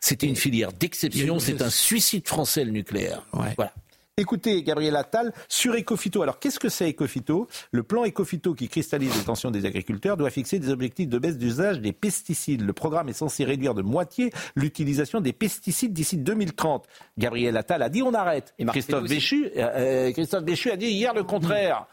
C'était 0.00 0.26
une 0.26 0.36
filière 0.36 0.72
d'exception. 0.72 1.38
C'est 1.38 1.62
un 1.62 1.70
suicide 1.70 2.26
français 2.26 2.64
le 2.64 2.72
nucléaire. 2.72 3.24
Voilà. 3.32 3.72
Écoutez, 4.18 4.62
Gabriel 4.62 4.94
Attal, 4.96 5.32
sur 5.48 5.74
Ecofito. 5.74 6.20
Alors, 6.20 6.38
qu'est-ce 6.38 6.60
que 6.60 6.68
c'est 6.68 6.90
Ecofito? 6.90 7.48
Le 7.70 7.82
plan 7.82 8.04
Ecofito 8.04 8.52
qui 8.52 8.68
cristallise 8.68 9.16
les 9.16 9.24
tensions 9.24 9.50
des 9.50 9.64
agriculteurs 9.64 10.18
doit 10.18 10.28
fixer 10.28 10.58
des 10.58 10.68
objectifs 10.68 11.08
de 11.08 11.18
baisse 11.18 11.38
d'usage 11.38 11.80
des 11.80 11.94
pesticides. 11.94 12.60
Le 12.60 12.74
programme 12.74 13.08
est 13.08 13.14
censé 13.14 13.42
réduire 13.42 13.72
de 13.72 13.80
moitié 13.80 14.30
l'utilisation 14.54 15.22
des 15.22 15.32
pesticides 15.32 15.94
d'ici 15.94 16.18
2030. 16.18 16.86
Gabriel 17.16 17.56
Attal 17.56 17.82
a 17.82 17.88
dit 17.88 18.02
on 18.02 18.12
arrête. 18.12 18.52
Et 18.58 18.66
Christophe 18.66 19.08
Béchu, 19.08 19.50
euh, 19.56 20.08
euh, 20.08 20.12
Christophe 20.12 20.44
Béchu 20.44 20.70
a 20.70 20.76
dit 20.76 20.88
hier 20.88 21.14
le 21.14 21.24
contraire. 21.24 21.86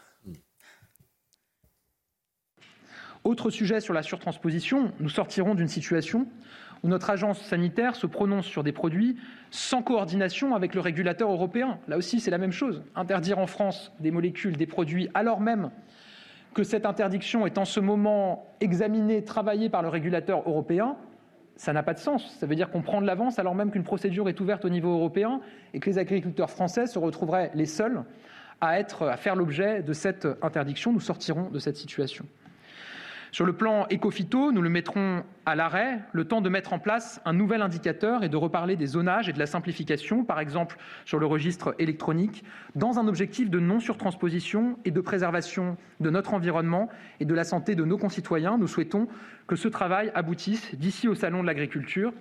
Autre 3.24 3.48
sujet 3.48 3.80
sur 3.80 3.94
la 3.94 4.02
surtransposition, 4.02 4.92
nous 5.00 5.08
sortirons 5.08 5.54
d'une 5.54 5.68
situation 5.68 6.26
où 6.82 6.88
notre 6.88 7.10
agence 7.10 7.40
sanitaire 7.42 7.94
se 7.94 8.06
prononce 8.06 8.46
sur 8.46 8.62
des 8.62 8.72
produits 8.72 9.16
sans 9.50 9.82
coordination 9.82 10.54
avec 10.54 10.74
le 10.74 10.80
régulateur 10.80 11.30
européen. 11.30 11.78
Là 11.88 11.96
aussi, 11.96 12.20
c'est 12.20 12.30
la 12.30 12.38
même 12.38 12.52
chose. 12.52 12.82
Interdire 12.94 13.38
en 13.38 13.46
France 13.46 13.92
des 14.00 14.10
molécules, 14.10 14.56
des 14.56 14.66
produits, 14.66 15.08
alors 15.14 15.40
même 15.40 15.70
que 16.54 16.64
cette 16.64 16.86
interdiction 16.86 17.46
est 17.46 17.58
en 17.58 17.64
ce 17.64 17.80
moment 17.80 18.46
examinée, 18.60 19.24
travaillée 19.24 19.68
par 19.68 19.82
le 19.82 19.88
régulateur 19.88 20.42
européen, 20.46 20.96
ça 21.56 21.72
n'a 21.72 21.82
pas 21.82 21.94
de 21.94 21.98
sens. 21.98 22.36
Ça 22.38 22.46
veut 22.46 22.54
dire 22.54 22.70
qu'on 22.70 22.82
prend 22.82 23.00
de 23.00 23.06
l'avance 23.06 23.38
alors 23.38 23.54
même 23.54 23.70
qu'une 23.70 23.84
procédure 23.84 24.28
est 24.28 24.40
ouverte 24.40 24.64
au 24.64 24.70
niveau 24.70 24.92
européen 24.92 25.40
et 25.74 25.80
que 25.80 25.90
les 25.90 25.98
agriculteurs 25.98 26.50
français 26.50 26.86
se 26.86 26.98
retrouveraient 26.98 27.50
les 27.54 27.66
seuls 27.66 28.02
à, 28.60 28.82
faire 29.16 29.36
l'objet 29.36 29.82
de 29.82 29.92
cette 29.92 30.26
interdiction. 30.42 30.92
Nous 30.92 31.00
sortirons 31.00 31.50
de 31.50 31.58
cette 31.58 31.76
situation. 31.76 32.24
Sur 33.32 33.46
le 33.46 33.52
plan 33.52 33.86
écophyto, 33.90 34.50
nous 34.50 34.60
le 34.60 34.68
mettrons 34.68 35.22
à 35.46 35.54
l'arrêt, 35.54 36.00
le 36.12 36.24
temps 36.24 36.40
de 36.40 36.48
mettre 36.48 36.72
en 36.72 36.78
place 36.78 37.20
un 37.24 37.32
nouvel 37.32 37.62
indicateur 37.62 38.24
et 38.24 38.28
de 38.28 38.36
reparler 38.36 38.76
des 38.76 38.86
zonages 38.86 39.28
et 39.28 39.32
de 39.32 39.38
la 39.38 39.46
simplification, 39.46 40.24
par 40.24 40.40
exemple 40.40 40.76
sur 41.04 41.18
le 41.18 41.26
registre 41.26 41.74
électronique, 41.78 42.44
dans 42.74 42.98
un 42.98 43.06
objectif 43.06 43.48
de 43.48 43.60
non-surtransposition 43.60 44.78
et 44.84 44.90
de 44.90 45.00
préservation 45.00 45.76
de 46.00 46.10
notre 46.10 46.34
environnement 46.34 46.88
et 47.20 47.24
de 47.24 47.34
la 47.34 47.44
santé 47.44 47.74
de 47.74 47.84
nos 47.84 47.98
concitoyens. 47.98 48.58
Nous 48.58 48.68
souhaitons 48.68 49.06
que 49.46 49.56
ce 49.56 49.68
travail 49.68 50.10
aboutisse 50.14 50.74
d'ici 50.74 51.06
au 51.06 51.14
Salon 51.14 51.42
de 51.42 51.46
l'agriculture. 51.46 52.12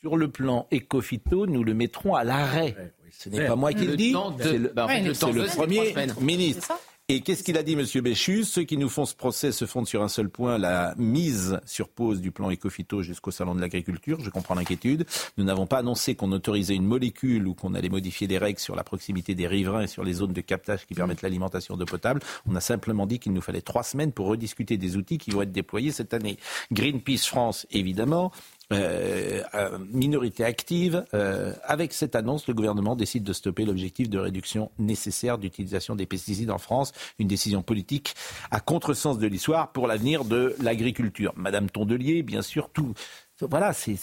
Sur 0.00 0.16
le 0.16 0.28
plan 0.28 0.66
écophyto, 0.70 1.46
nous 1.46 1.62
le 1.62 1.74
mettrons 1.74 2.14
à 2.14 2.24
l'arrêt. 2.24 2.94
Ce 3.10 3.28
n'est 3.28 3.46
pas 3.46 3.56
moi 3.56 3.72
qui 3.72 3.86
le, 3.86 3.96
dis, 3.96 4.14
c'est 4.40 4.58
le, 4.58 4.68
bah, 4.68 4.86
Premier 4.86 5.94
ministre. 6.20 6.72
Et 7.12 7.22
qu'est-ce 7.22 7.42
qu'il 7.42 7.58
a 7.58 7.64
dit, 7.64 7.72
M. 7.72 7.84
Béchu? 8.04 8.44
Ceux 8.44 8.62
qui 8.62 8.76
nous 8.76 8.88
font 8.88 9.04
ce 9.04 9.16
procès 9.16 9.50
se 9.50 9.64
fondent 9.64 9.88
sur 9.88 10.00
un 10.00 10.08
seul 10.08 10.28
point, 10.28 10.58
la 10.58 10.94
mise 10.96 11.58
sur 11.66 11.88
pause 11.88 12.20
du 12.20 12.30
plan 12.30 12.52
Ecofito 12.52 13.02
jusqu'au 13.02 13.32
Salon 13.32 13.56
de 13.56 13.60
l'agriculture. 13.60 14.20
Je 14.20 14.30
comprends 14.30 14.54
l'inquiétude. 14.54 15.04
Nous 15.36 15.42
n'avons 15.42 15.66
pas 15.66 15.78
annoncé 15.78 16.14
qu'on 16.14 16.30
autorisait 16.30 16.76
une 16.76 16.86
molécule 16.86 17.48
ou 17.48 17.54
qu'on 17.54 17.74
allait 17.74 17.88
modifier 17.88 18.28
des 18.28 18.38
règles 18.38 18.60
sur 18.60 18.76
la 18.76 18.84
proximité 18.84 19.34
des 19.34 19.48
riverains 19.48 19.82
et 19.82 19.86
sur 19.88 20.04
les 20.04 20.12
zones 20.12 20.32
de 20.32 20.40
captage 20.40 20.86
qui 20.86 20.94
permettent 20.94 21.22
l'alimentation 21.22 21.76
d'eau 21.76 21.84
potable. 21.84 22.20
On 22.48 22.54
a 22.54 22.60
simplement 22.60 23.08
dit 23.08 23.18
qu'il 23.18 23.32
nous 23.32 23.40
fallait 23.40 23.60
trois 23.60 23.82
semaines 23.82 24.12
pour 24.12 24.28
rediscuter 24.28 24.76
des 24.76 24.96
outils 24.96 25.18
qui 25.18 25.32
vont 25.32 25.42
être 25.42 25.50
déployés 25.50 25.90
cette 25.90 26.14
année. 26.14 26.38
Greenpeace 26.70 27.26
France, 27.26 27.66
évidemment. 27.72 28.30
Euh, 28.72 29.42
euh, 29.54 29.78
minorité 29.92 30.44
active. 30.44 31.04
Euh, 31.12 31.52
avec 31.64 31.92
cette 31.92 32.14
annonce, 32.14 32.46
le 32.46 32.54
gouvernement 32.54 32.94
décide 32.94 33.24
de 33.24 33.32
stopper 33.32 33.64
l'objectif 33.64 34.08
de 34.08 34.18
réduction 34.18 34.70
nécessaire 34.78 35.38
d'utilisation 35.38 35.96
des 35.96 36.06
pesticides 36.06 36.52
en 36.52 36.58
France. 36.58 36.92
Une 37.18 37.26
décision 37.26 37.62
politique 37.62 38.14
à 38.52 38.60
contresens 38.60 39.18
de 39.18 39.26
l'histoire 39.26 39.72
pour 39.72 39.88
l'avenir 39.88 40.24
de 40.24 40.54
l'agriculture. 40.60 41.32
Madame 41.34 41.68
Tondelier, 41.68 42.22
bien 42.22 42.42
sûr, 42.42 42.70
tout, 42.70 42.94
voilà, 43.40 43.72
c'est 43.72 43.96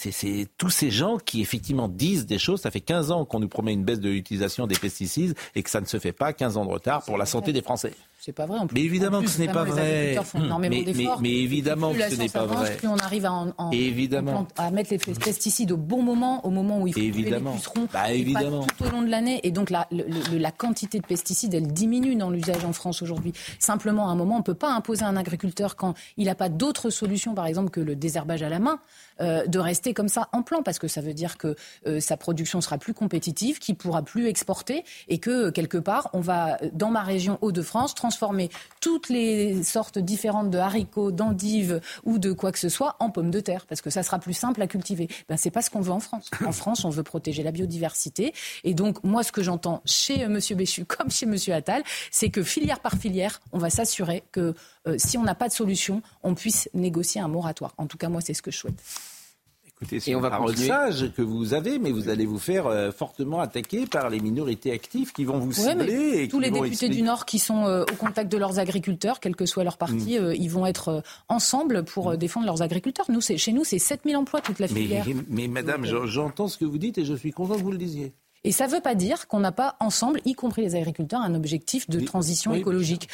tous 0.58 0.70
ces 0.70 0.90
gens 0.90 1.16
qui 1.16 1.40
effectivement 1.40 1.88
disent 1.88 2.26
des 2.26 2.38
choses. 2.38 2.60
Ça 2.60 2.70
fait 2.70 2.80
15 2.80 3.10
ans 3.10 3.24
qu'on 3.24 3.40
nous 3.40 3.48
promet 3.48 3.72
une 3.72 3.84
baisse 3.84 4.00
de 4.00 4.10
l'utilisation 4.10 4.66
des 4.66 4.76
pesticides 4.76 5.34
et 5.54 5.62
que 5.62 5.70
ça 5.70 5.80
ne 5.80 5.86
se 5.86 5.98
fait 5.98 6.12
pas. 6.12 6.34
15 6.34 6.58
ans 6.58 6.66
de 6.66 6.70
retard 6.70 7.04
pour 7.04 7.16
la 7.16 7.24
santé 7.24 7.54
des 7.54 7.62
Français. 7.62 7.94
C'est 8.20 8.32
pas 8.32 8.46
vrai. 8.46 8.58
En 8.58 8.66
plus, 8.66 8.74
mais 8.74 8.84
évidemment 8.84 9.22
que 9.22 9.30
ce 9.30 9.38
n'est 9.38 9.46
pas 9.46 9.62
vrai. 9.62 10.18
Mais, 10.58 10.84
mais, 11.20 11.30
évidemment 11.30 11.92
que 11.92 12.10
ce 12.10 12.16
n'est 12.16 12.28
pas 12.28 12.46
vrai. 12.46 12.76
Plus 12.76 12.88
on 12.88 12.96
arrive 12.96 13.24
à, 13.26 13.32
en, 13.32 13.70
évidemment. 13.70 14.48
à 14.56 14.72
mettre 14.72 14.90
les 14.90 14.98
pesticides 14.98 15.70
au 15.70 15.76
bon 15.76 16.02
moment, 16.02 16.44
au 16.44 16.50
moment 16.50 16.80
où 16.80 16.88
il 16.88 16.94
faut 16.94 17.00
évidemment. 17.00 17.52
les 17.52 17.56
pucerons, 17.56 17.88
bah, 17.92 18.12
évidemment. 18.12 18.66
tout 18.66 18.84
au 18.84 18.90
long 18.90 19.02
de 19.02 19.08
l'année. 19.08 19.38
Et 19.44 19.52
donc 19.52 19.70
la, 19.70 19.86
la 19.90 20.50
quantité 20.50 20.98
de 20.98 21.06
pesticides, 21.06 21.54
elle 21.54 21.68
diminue 21.68 22.16
dans 22.16 22.30
l'usage 22.30 22.64
en 22.64 22.72
France 22.72 23.02
aujourd'hui. 23.02 23.32
Simplement, 23.60 24.08
à 24.08 24.12
un 24.12 24.16
moment, 24.16 24.34
on 24.34 24.38
ne 24.38 24.44
peut 24.44 24.54
pas 24.54 24.72
imposer 24.72 25.04
à 25.04 25.08
un 25.08 25.16
agriculteur 25.16 25.76
quand 25.76 25.94
il 26.16 26.26
n'a 26.26 26.34
pas 26.34 26.48
d'autre 26.48 26.90
solution, 26.90 27.34
par 27.34 27.46
exemple, 27.46 27.70
que 27.70 27.80
le 27.80 27.94
désherbage 27.94 28.42
à 28.42 28.48
la 28.48 28.58
main, 28.58 28.80
euh, 29.20 29.46
de 29.46 29.58
rester 29.58 29.94
comme 29.94 30.08
ça 30.08 30.28
en 30.32 30.42
plan, 30.42 30.62
parce 30.62 30.78
que 30.78 30.88
ça 30.88 31.00
veut 31.00 31.14
dire 31.14 31.38
que 31.38 31.54
euh, 31.86 32.00
sa 32.00 32.16
production 32.16 32.60
sera 32.60 32.78
plus 32.78 32.94
compétitive, 32.94 33.58
qu'il 33.58 33.76
pourra 33.76 34.02
plus 34.02 34.26
exporter, 34.26 34.84
et 35.08 35.18
que 35.18 35.50
quelque 35.50 35.78
part, 35.78 36.10
on 36.12 36.20
va, 36.20 36.58
dans 36.72 36.90
ma 36.90 37.02
région 37.02 37.38
Hauts-de-France, 37.40 37.94
transformer 38.08 38.48
toutes 38.80 39.10
les 39.10 39.62
sortes 39.62 39.98
différentes 39.98 40.50
de 40.50 40.56
haricots, 40.56 41.10
d'endives 41.10 41.82
ou 42.04 42.18
de 42.18 42.32
quoi 42.32 42.52
que 42.52 42.58
ce 42.58 42.70
soit 42.70 42.96
en 43.00 43.10
pommes 43.10 43.30
de 43.30 43.40
terre, 43.40 43.66
parce 43.66 43.82
que 43.82 43.90
ça 43.90 44.02
sera 44.02 44.18
plus 44.18 44.32
simple 44.32 44.62
à 44.62 44.66
cultiver. 44.66 45.08
Ben, 45.28 45.36
c'est 45.36 45.50
pas 45.50 45.60
ce 45.60 45.68
qu'on 45.68 45.82
veut 45.82 45.92
en 45.92 46.00
France. 46.00 46.30
En 46.46 46.52
France, 46.52 46.86
on 46.86 46.90
veut 46.90 47.02
protéger 47.02 47.42
la 47.42 47.52
biodiversité. 47.52 48.32
Et 48.64 48.72
donc, 48.72 49.04
moi, 49.04 49.22
ce 49.22 49.30
que 49.30 49.42
j'entends 49.42 49.82
chez 49.84 50.20
M. 50.20 50.38
Béchu 50.52 50.84
comme 50.86 51.10
chez 51.10 51.26
M. 51.26 51.36
Attal, 51.52 51.82
c'est 52.10 52.30
que 52.30 52.42
filière 52.42 52.80
par 52.80 52.94
filière, 52.94 53.42
on 53.52 53.58
va 53.58 53.68
s'assurer 53.68 54.24
que 54.32 54.54
euh, 54.86 54.94
si 54.96 55.18
on 55.18 55.22
n'a 55.22 55.34
pas 55.34 55.48
de 55.48 55.52
solution, 55.52 56.00
on 56.22 56.34
puisse 56.34 56.70
négocier 56.72 57.20
un 57.20 57.28
moratoire. 57.28 57.74
En 57.76 57.86
tout 57.86 57.98
cas, 57.98 58.08
moi, 58.08 58.22
c'est 58.22 58.32
ce 58.32 58.40
que 58.40 58.50
je 58.50 58.56
souhaite. 58.56 58.82
Écoutez, 59.80 60.00
c'est 60.00 60.10
une 60.10 60.20
parole 60.20 60.56
sage 60.56 61.12
que 61.16 61.22
vous 61.22 61.54
avez, 61.54 61.78
mais 61.78 61.92
vous 61.92 62.08
allez 62.08 62.26
vous 62.26 62.38
faire 62.38 62.66
euh, 62.66 62.90
fortement 62.90 63.40
attaquer 63.40 63.86
par 63.86 64.10
les 64.10 64.18
minorités 64.18 64.72
actives 64.72 65.12
qui 65.12 65.24
vont 65.24 65.38
vous 65.38 65.52
cibler. 65.52 66.26
tous 66.28 66.40
les 66.40 66.50
députés 66.50 66.88
du 66.88 67.02
Nord 67.02 67.26
qui 67.26 67.38
sont 67.38 67.66
euh, 67.66 67.84
au 67.84 67.94
contact 67.94 68.30
de 68.30 68.38
leurs 68.38 68.58
agriculteurs, 68.58 69.20
quel 69.20 69.36
que 69.36 69.46
soit 69.46 69.62
leur 69.62 69.78
parti, 69.78 70.18
mm. 70.18 70.32
ils 70.34 70.50
vont 70.50 70.66
être 70.66 71.02
ensemble 71.28 71.84
pour 71.84 72.16
défendre 72.16 72.46
leurs 72.46 72.62
agriculteurs. 72.62 73.06
Nous, 73.08 73.20
chez 73.20 73.52
nous, 73.52 73.62
c'est 73.64 73.78
7000 73.78 74.16
emplois 74.16 74.40
toute 74.40 74.58
la 74.58 74.66
filière. 74.66 75.04
Mais, 75.06 75.14
mais 75.28 75.48
madame, 75.48 75.86
j'entends 76.06 76.48
ce 76.48 76.58
que 76.58 76.64
vous 76.64 76.78
dites 76.78 76.98
et 76.98 77.04
je 77.04 77.14
suis 77.14 77.30
content 77.30 77.54
que 77.54 77.62
vous 77.62 77.72
le 77.72 77.78
disiez. 77.78 78.12
Et 78.44 78.52
ça 78.52 78.66
ne 78.66 78.72
veut 78.72 78.80
pas 78.80 78.94
dire 78.94 79.26
qu'on 79.28 79.40
n'a 79.40 79.52
pas 79.52 79.76
ensemble, 79.80 80.20
y 80.24 80.34
compris 80.34 80.62
les 80.62 80.74
agriculteurs, 80.76 81.20
un 81.20 81.34
objectif 81.34 81.88
de 81.90 82.00
transition 82.00 82.54
écologique. 82.54 83.08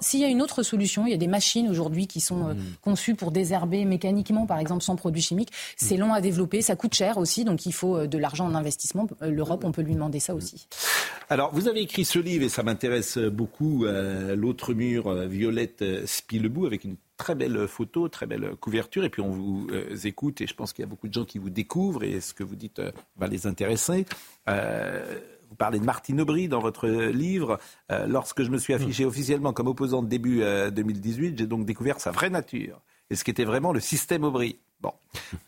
S'il 0.00 0.20
y 0.20 0.24
a 0.24 0.28
une 0.28 0.42
autre 0.42 0.62
solution, 0.62 1.06
il 1.06 1.10
y 1.10 1.14
a 1.14 1.18
des 1.18 1.26
machines 1.26 1.68
aujourd'hui 1.68 2.06
qui 2.06 2.20
sont 2.20 2.48
euh, 2.48 2.54
mmh. 2.54 2.58
conçues 2.82 3.14
pour 3.14 3.30
désherber 3.30 3.84
mécaniquement, 3.84 4.46
par 4.46 4.58
exemple, 4.58 4.82
sans 4.82 4.96
produits 4.96 5.22
chimiques. 5.22 5.50
C'est 5.76 5.96
long 5.96 6.12
à 6.12 6.20
développer, 6.20 6.62
ça 6.62 6.76
coûte 6.76 6.94
cher 6.94 7.18
aussi, 7.18 7.44
donc 7.44 7.66
il 7.66 7.72
faut 7.72 7.96
euh, 7.96 8.06
de 8.06 8.18
l'argent 8.18 8.46
en 8.46 8.54
investissement. 8.54 9.06
Euh, 9.22 9.30
L'Europe, 9.30 9.64
on 9.64 9.72
peut 9.72 9.82
lui 9.82 9.94
demander 9.94 10.20
ça 10.20 10.34
aussi. 10.34 10.68
Alors, 11.28 11.50
vous 11.52 11.68
avez 11.68 11.80
écrit 11.80 12.04
ce 12.04 12.18
livre, 12.18 12.44
et 12.44 12.48
ça 12.48 12.62
m'intéresse 12.62 13.18
beaucoup, 13.18 13.84
L'autre 13.84 14.74
mur, 14.74 15.12
Violette 15.26 15.84
Spilebou, 16.06 16.66
avec 16.66 16.84
une 16.84 16.96
très 17.20 17.34
belle 17.34 17.68
photo, 17.68 18.08
très 18.08 18.26
belle 18.26 18.56
couverture, 18.56 19.04
et 19.04 19.10
puis 19.10 19.20
on 19.20 19.28
vous 19.28 19.66
euh, 19.72 19.94
écoute, 20.04 20.40
et 20.40 20.46
je 20.46 20.54
pense 20.54 20.72
qu'il 20.72 20.82
y 20.82 20.86
a 20.86 20.88
beaucoup 20.88 21.06
de 21.06 21.12
gens 21.12 21.26
qui 21.26 21.38
vous 21.38 21.50
découvrent, 21.50 22.02
et 22.02 22.22
ce 22.22 22.32
que 22.32 22.42
vous 22.42 22.56
dites 22.56 22.78
euh, 22.78 22.90
va 23.18 23.26
les 23.26 23.46
intéresser. 23.46 24.06
Euh, 24.48 25.20
vous 25.50 25.54
parlez 25.54 25.78
de 25.78 25.84
Martine 25.84 26.18
Aubry 26.22 26.48
dans 26.48 26.60
votre 26.60 26.88
livre. 26.88 27.58
lorsque 28.06 28.44
je 28.44 28.50
me 28.50 28.56
suis 28.56 28.72
affiché 28.72 29.04
officiellement 29.04 29.52
comme 29.52 29.66
opposant 29.66 30.00
de 30.00 30.08
début 30.08 30.42
2018, 30.42 31.36
j'ai 31.36 31.46
donc 31.48 31.66
découvert 31.66 31.98
sa 31.98 32.12
vraie 32.12 32.30
nature, 32.30 32.80
et 33.10 33.16
ce 33.16 33.24
qui 33.24 33.32
était 33.32 33.44
vraiment 33.44 33.72
le 33.72 33.80
système 33.80 34.22
Aubry. 34.22 34.60
Bon, 34.80 34.92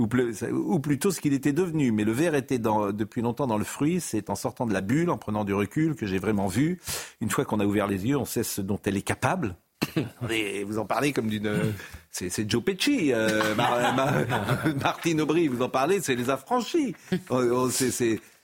ou, 0.01 0.79
plutôt 0.81 1.13
ce 1.13 1.21
qu'il 1.21 1.33
était 1.35 1.53
devenu. 1.53 1.93
Mais 1.93 2.03
le 2.03 2.11
verre 2.11 2.35
était 2.35 2.59
depuis 2.59 3.23
longtemps 3.23 3.47
dans 3.47 3.59
le 3.59 3.65
fruit. 3.65 4.01
C'est 4.01 4.29
en 4.29 4.35
sortant 4.35 4.67
de 4.67 4.73
la 4.73 4.81
bulle, 4.81 5.09
en 5.09 5.19
prenant 5.19 5.45
du 5.45 5.55
recul, 5.55 5.95
que 5.95 6.05
j'ai 6.05 6.19
vraiment 6.19 6.49
vu. 6.49 6.81
Une 7.21 7.31
fois 7.31 7.45
qu'on 7.45 7.61
a 7.61 7.65
ouvert 7.65 7.87
les 7.87 8.05
yeux, 8.05 8.17
on 8.19 8.25
sait 8.25 8.43
ce 8.43 8.61
dont 8.61 8.81
elle 8.85 8.97
est 8.97 9.03
capable 9.03 9.57
vous 10.67 10.79
en 10.79 10.87
parlez 10.87 11.13
comme 11.13 11.29
d'une. 11.29 11.75
C'est 12.11 12.49
Joe 12.49 12.63
Pesci, 12.63 13.13
euh, 13.13 13.55
Martine 14.83 15.21
Aubry, 15.23 15.49
vous 15.49 15.63
en 15.63 15.71
parlez, 15.71 16.01
c'est 16.03 16.15
les 16.15 16.29
affranchis. 16.29 16.95
Oh, 17.31 17.41
oh, 17.41 17.71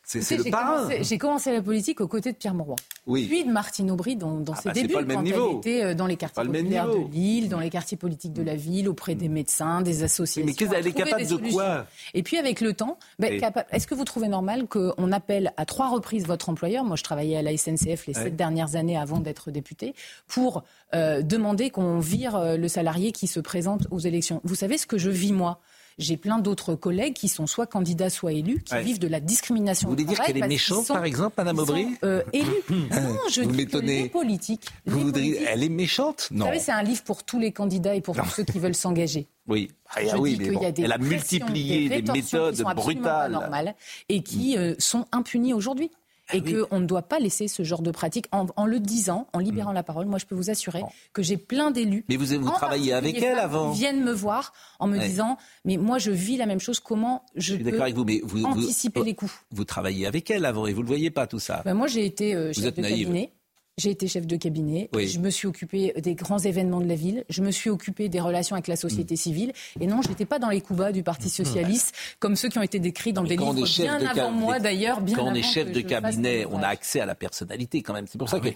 c'est 0.08 0.38
le. 0.38 1.02
J'ai 1.02 1.18
commencé 1.18 1.52
la 1.52 1.60
politique 1.60 2.00
aux 2.00 2.08
côtés 2.08 2.32
de 2.32 2.36
Pierre 2.38 2.54
Mauroy. 2.54 2.76
Oui. 3.06 3.26
Puis 3.26 3.44
de 3.44 3.50
Martine 3.50 3.90
Aubry 3.90 4.16
dans, 4.16 4.40
dans 4.40 4.54
ah 4.54 4.60
ses 4.60 4.68
bah, 4.70 4.72
débuts, 4.72 4.94
quand 4.94 5.22
elle 5.22 5.56
était 5.58 5.84
euh, 5.84 5.94
dans 5.94 6.06
les 6.06 6.16
quartiers 6.16 6.44
populaires 6.44 6.88
de 6.88 7.12
Lille, 7.12 7.48
dans 7.50 7.60
les 7.60 7.68
quartiers 7.68 7.98
politiques 7.98 8.32
de 8.32 8.42
la 8.42 8.56
ville, 8.56 8.88
auprès 8.88 9.14
des 9.14 9.28
médecins, 9.28 9.82
des 9.82 10.02
associations. 10.02 10.46
Mais 10.46 10.54
qu'elle 10.54 10.86
est 10.86 10.92
capable 10.92 11.26
de 11.26 11.52
quoi? 11.52 11.86
Et 12.14 12.22
puis 12.22 12.38
avec 12.38 12.62
le 12.62 12.72
temps, 12.72 12.98
bah, 13.18 13.28
est-ce 13.70 13.86
que 13.86 13.94
vous 13.94 14.04
trouvez 14.04 14.28
normal 14.28 14.66
qu'on 14.66 15.12
appelle 15.12 15.52
à 15.58 15.66
trois 15.66 15.90
reprises 15.90 16.26
votre 16.26 16.48
employeur? 16.48 16.84
Moi, 16.84 16.96
je 16.96 17.02
travaillais 17.02 17.36
à 17.36 17.42
la 17.42 17.54
SNCF 17.56 18.06
les 18.06 18.14
sept 18.14 18.34
dernières 18.34 18.76
années 18.76 18.96
avant 18.96 19.20
d'être 19.20 19.50
député, 19.50 19.94
pour 20.26 20.64
euh, 20.94 21.20
demander 21.20 21.68
qu'on 21.68 21.98
vire 21.98 22.36
euh, 22.36 22.56
le 22.56 22.68
salarié 22.68 23.12
qui 23.12 23.26
se 23.26 23.40
présente 23.40 23.86
aux 23.90 23.98
élections. 23.98 24.40
Vous 24.44 24.54
savez 24.54 24.78
ce 24.78 24.86
que 24.86 24.96
je 24.96 25.10
vis, 25.10 25.32
moi? 25.32 25.60
J'ai 25.98 26.16
plein 26.16 26.38
d'autres 26.38 26.74
collègues 26.74 27.14
qui 27.14 27.28
sont 27.28 27.46
soit 27.46 27.66
candidats, 27.66 28.10
soit 28.10 28.32
élus, 28.32 28.62
qui 28.64 28.78
vivent 28.78 28.98
de 28.98 29.08
la 29.08 29.20
discrimination. 29.20 29.88
Vous 29.88 29.94
voulez 29.94 30.04
dire 30.04 30.20
qu'elle 30.20 30.36
est 30.36 30.46
méchante, 30.46 30.88
par 30.88 31.04
exemple, 31.04 31.34
Madame 31.36 31.58
Aubry 31.58 31.88
euh, 32.04 32.22
Élue. 32.32 32.46
non, 32.70 33.18
je 33.30 33.42
Vous 33.42 33.50
dis 33.50 33.66
que 33.66 34.08
politique. 34.08 34.66
Vous 34.86 35.00
voudriez... 35.00 35.42
Elle 35.44 35.64
est 35.64 35.68
méchante? 35.68 36.28
Non. 36.30 36.44
Vous 36.44 36.50
savez, 36.50 36.60
c'est 36.60 36.72
un 36.72 36.82
livre 36.82 37.02
pour 37.02 37.24
tous 37.24 37.38
les 37.38 37.52
candidats 37.52 37.94
et 37.94 38.00
pour 38.00 38.16
tous 38.16 38.30
ceux 38.30 38.44
qui 38.44 38.58
veulent 38.58 38.74
s'engager. 38.74 39.26
Oui, 39.48 39.70
ah, 39.90 40.00
oui 40.18 40.36
mais 40.38 40.50
bon. 40.50 40.60
elle 40.76 40.92
a 40.92 40.98
multiplié 40.98 41.88
des, 41.88 42.12
méthodes 42.12 42.62
brutales. 42.76 43.32
normales 43.32 43.74
et 44.10 44.22
qui 44.22 44.58
euh, 44.58 44.74
sont 44.78 45.06
impunies 45.10 45.54
aujourd'hui 45.54 45.90
et 46.32 46.42
ah 46.44 46.64
qu'on 46.68 46.80
ne 46.80 46.86
doit 46.86 47.02
pas 47.02 47.18
laisser 47.18 47.48
ce 47.48 47.62
genre 47.62 47.82
de 47.82 47.90
pratique 47.90 48.26
en, 48.32 48.66
le 48.66 48.80
disant, 48.80 49.26
en 49.32 49.38
libérant 49.38 49.72
mm. 49.72 49.76
la 49.76 49.82
parole. 49.82 50.06
Moi, 50.06 50.18
je 50.18 50.26
peux 50.26 50.34
vous 50.34 50.50
assurer 50.50 50.82
que 51.12 51.22
j'ai 51.22 51.36
plein 51.36 51.70
d'élus. 51.70 52.04
Mais 52.08 52.16
vous, 52.16 52.26
vous 52.26 52.50
travaillez 52.50 52.92
avec 52.92 53.20
elle 53.22 53.38
avant 53.38 53.72
Qui 53.72 53.80
viennent 53.80 54.04
me 54.04 54.12
voir 54.12 54.52
en 54.78 54.86
me 54.86 54.98
disant, 54.98 55.38
mais 55.64 55.76
moi, 55.76 55.98
je 55.98 56.10
vis 56.10 56.36
la 56.36 56.46
même 56.46 56.60
chose. 56.60 56.80
Comment 56.80 57.24
je, 57.34 57.56
peux 57.56 57.80
avec 57.80 57.94
vous, 57.94 58.04
mais 58.04 58.20
vous, 58.22 58.44
anticiper 58.44 59.02
les 59.02 59.14
coups 59.14 59.32
Vous 59.50 59.64
travaillez 59.64 60.06
avec 60.06 60.30
elle 60.30 60.44
avant 60.44 60.66
et 60.66 60.72
vous 60.72 60.80
ne 60.80 60.84
le 60.84 60.88
voyez 60.88 61.10
pas 61.10 61.26
tout 61.26 61.38
ça. 61.38 61.62
Ben, 61.64 61.74
moi, 61.74 61.86
j'ai 61.86 62.04
été 62.04 62.34
euh, 62.34 62.52
chef 62.52 62.74
de 62.74 62.82
cabinet. 62.82 63.32
J'ai 63.78 63.90
été 63.90 64.08
chef 64.08 64.26
de 64.26 64.36
cabinet. 64.36 64.90
Je 64.92 65.18
me 65.18 65.30
suis 65.30 65.46
occupé 65.46 65.94
des 65.96 66.14
grands 66.14 66.38
événements 66.38 66.80
de 66.80 66.86
la 66.86 66.96
ville. 66.96 67.24
Je 67.30 67.42
me 67.42 67.50
suis 67.50 67.70
occupé 67.70 68.08
des 68.08 68.20
relations 68.20 68.56
avec 68.56 68.66
la 68.66 68.76
société 68.76 69.14
mm. 69.14 69.16
civile. 69.16 69.52
Et 69.80 69.86
non, 69.86 70.02
je 70.02 70.08
n'étais 70.08 70.26
pas 70.26 70.38
dans 70.38 70.50
les 70.50 70.60
coups 70.60 70.78
bas 70.78 70.92
du 70.92 71.02
Parti 71.02 71.30
socialiste, 71.30 71.94
comme 72.18 72.36
ceux 72.36 72.48
qui 72.48 72.58
ont 72.58 72.62
été 72.62 72.80
décrits 72.80 73.12
dans 73.12 73.22
des 73.22 73.36
livres 73.36 73.54
bien 73.54 74.04
avant 74.04 74.32
moi 74.32 74.58
d'ailleurs. 74.58 75.00
Quand 75.14 75.24
on 75.24 75.34
est 75.34 75.42
chef 75.42 75.72
de 75.72 75.80
cabinet, 75.80 76.44
on 76.46 76.62
a 76.62 76.68
accès 76.68 77.00
à 77.00 77.06
la 77.06 77.14
personnalité 77.14 77.82
quand 77.82 77.94
même. 77.94 78.06
C'est 78.06 78.18
pour 78.18 78.28
ça 78.28 78.40
ah 78.42 78.48
que. 78.48 78.54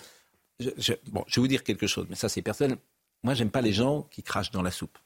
Je, 0.61 0.93
bon, 1.11 1.25
je 1.27 1.37
vais 1.37 1.41
vous 1.41 1.49
dire 1.49 1.65
quelque 1.65 1.87
chose, 1.87 2.07
mais 2.09 2.15
ça 2.15 2.29
c'est 2.29 2.43
personnel. 2.43 2.77
Moi, 3.25 3.35
j'aime 3.35 3.51
pas 3.51 3.63
les 3.63 3.73
gens 3.73 4.03
qui 4.11 4.23
crachent 4.23 4.51
dans 4.51 4.63
la 4.63 4.71
soupe. 4.71 4.99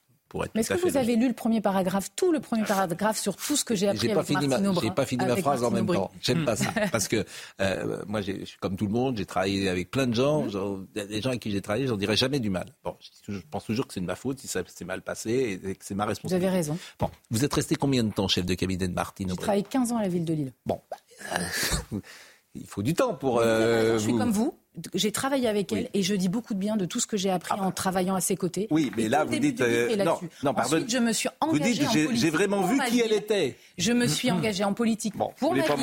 Mais 0.54 0.60
est-ce 0.60 0.74
que 0.74 0.88
vous 0.88 0.96
avez 0.96 1.16
lu 1.16 1.28
le 1.28 1.34
premier 1.34 1.60
paragraphe, 1.60 2.10
tout 2.16 2.32
le 2.32 2.40
premier 2.40 2.64
paragraphe 2.64 3.18
sur 3.18 3.36
tout 3.36 3.56
ce 3.56 3.64
que 3.64 3.74
j'ai 3.74 3.88
appris 3.88 4.10
avec 4.10 4.26
fini 4.26 4.48
Martine 4.48 4.72
J'ai 4.82 4.90
pas 4.90 5.06
fini 5.06 5.24
ma 5.24 5.36
phrase 5.36 5.64
en 5.64 5.70
même 5.70 5.86
temps. 5.86 6.10
J'aime 6.20 6.44
pas 6.44 6.56
ça. 6.56 6.70
Parce 6.92 7.08
que 7.08 7.24
euh, 7.60 8.02
moi, 8.06 8.20
je 8.20 8.44
suis 8.44 8.58
comme 8.58 8.76
tout 8.76 8.86
le 8.86 8.92
monde, 8.92 9.16
j'ai 9.16 9.26
travaillé 9.26 9.68
avec 9.68 9.90
plein 9.90 10.06
de 10.06 10.14
gens. 10.14 10.44
Mm. 10.44 10.80
des 10.94 11.20
gens 11.20 11.30
avec 11.30 11.40
qui 11.40 11.50
j'ai 11.50 11.60
travaillé, 11.60 11.86
j'en 11.86 11.96
dirais 11.96 12.16
jamais 12.16 12.40
du 12.40 12.50
mal. 12.50 12.66
Bon, 12.84 12.96
je, 13.28 13.38
pense 13.50 13.64
toujours 13.64 13.86
que 13.86 13.94
c'est 13.94 14.00
de 14.00 14.06
ma 14.06 14.16
faute 14.16 14.40
si 14.40 14.48
ça 14.48 14.62
s'est 14.66 14.84
mal 14.84 15.02
passé 15.02 15.60
et 15.62 15.74
que 15.74 15.84
c'est 15.84 15.94
ma 15.94 16.06
responsabilité. 16.06 16.46
Vous 16.46 16.48
avez 16.48 16.56
raison. 16.56 16.78
Bon, 16.98 17.10
vous 17.30 17.44
êtes 17.44 17.54
resté 17.54 17.76
combien 17.76 18.04
de 18.04 18.12
temps 18.12 18.28
chef 18.28 18.46
de 18.46 18.54
cabinet 18.54 18.88
de 18.88 18.94
Martine 18.94 19.28
J'ai 19.30 19.36
travaillé 19.36 19.62
15 19.62 19.92
ans 19.92 19.98
à 19.98 20.02
la 20.02 20.08
ville 20.08 20.24
de 20.24 20.34
Lille. 20.34 20.52
Bon, 20.64 20.80
bah, 20.90 20.96
euh, 21.92 21.98
il 22.54 22.66
faut 22.66 22.82
du 22.82 22.94
temps 22.94 23.14
pour. 23.14 23.40
Euh, 23.40 23.94
je 23.94 24.04
suis 24.04 24.16
comme 24.16 24.32
vous 24.32 24.54
j'ai 24.94 25.12
travaillé 25.12 25.48
avec 25.48 25.72
elle 25.72 25.88
et 25.94 26.02
je 26.02 26.14
dis 26.14 26.28
beaucoup 26.28 26.54
de 26.54 26.58
bien 26.58 26.76
de 26.76 26.84
tout 26.84 27.00
ce 27.00 27.06
que 27.06 27.16
j'ai 27.16 27.30
appris 27.30 27.52
ah 27.54 27.60
bah. 27.60 27.66
en 27.66 27.70
travaillant 27.70 28.14
à 28.14 28.20
ses 28.20 28.36
côtés. 28.36 28.66
Oui, 28.70 28.90
mais 28.96 29.08
là, 29.08 29.24
vous 29.24 29.38
dites. 29.38 29.60
Euh, 29.60 29.96
non, 29.96 30.18
non, 30.42 30.54
pardon. 30.54 30.76
Ensuite, 30.76 30.90
je 30.90 30.98
me 30.98 31.12
suis 31.12 31.28
engagée 31.40 31.84
vous 31.84 32.08
dites, 32.08 32.16
J'ai 32.16 32.30
vraiment 32.30 32.62
vu 32.62 32.78
qui 32.88 33.00
elle 33.00 33.12
était. 33.12 33.56
Je 33.78 33.92
me 33.92 34.06
suis 34.06 34.30
engagée 34.30 34.64
en 34.64 34.74
politique 34.74 35.14
pour 35.38 35.54
ma 35.54 35.62
pas 35.62 35.76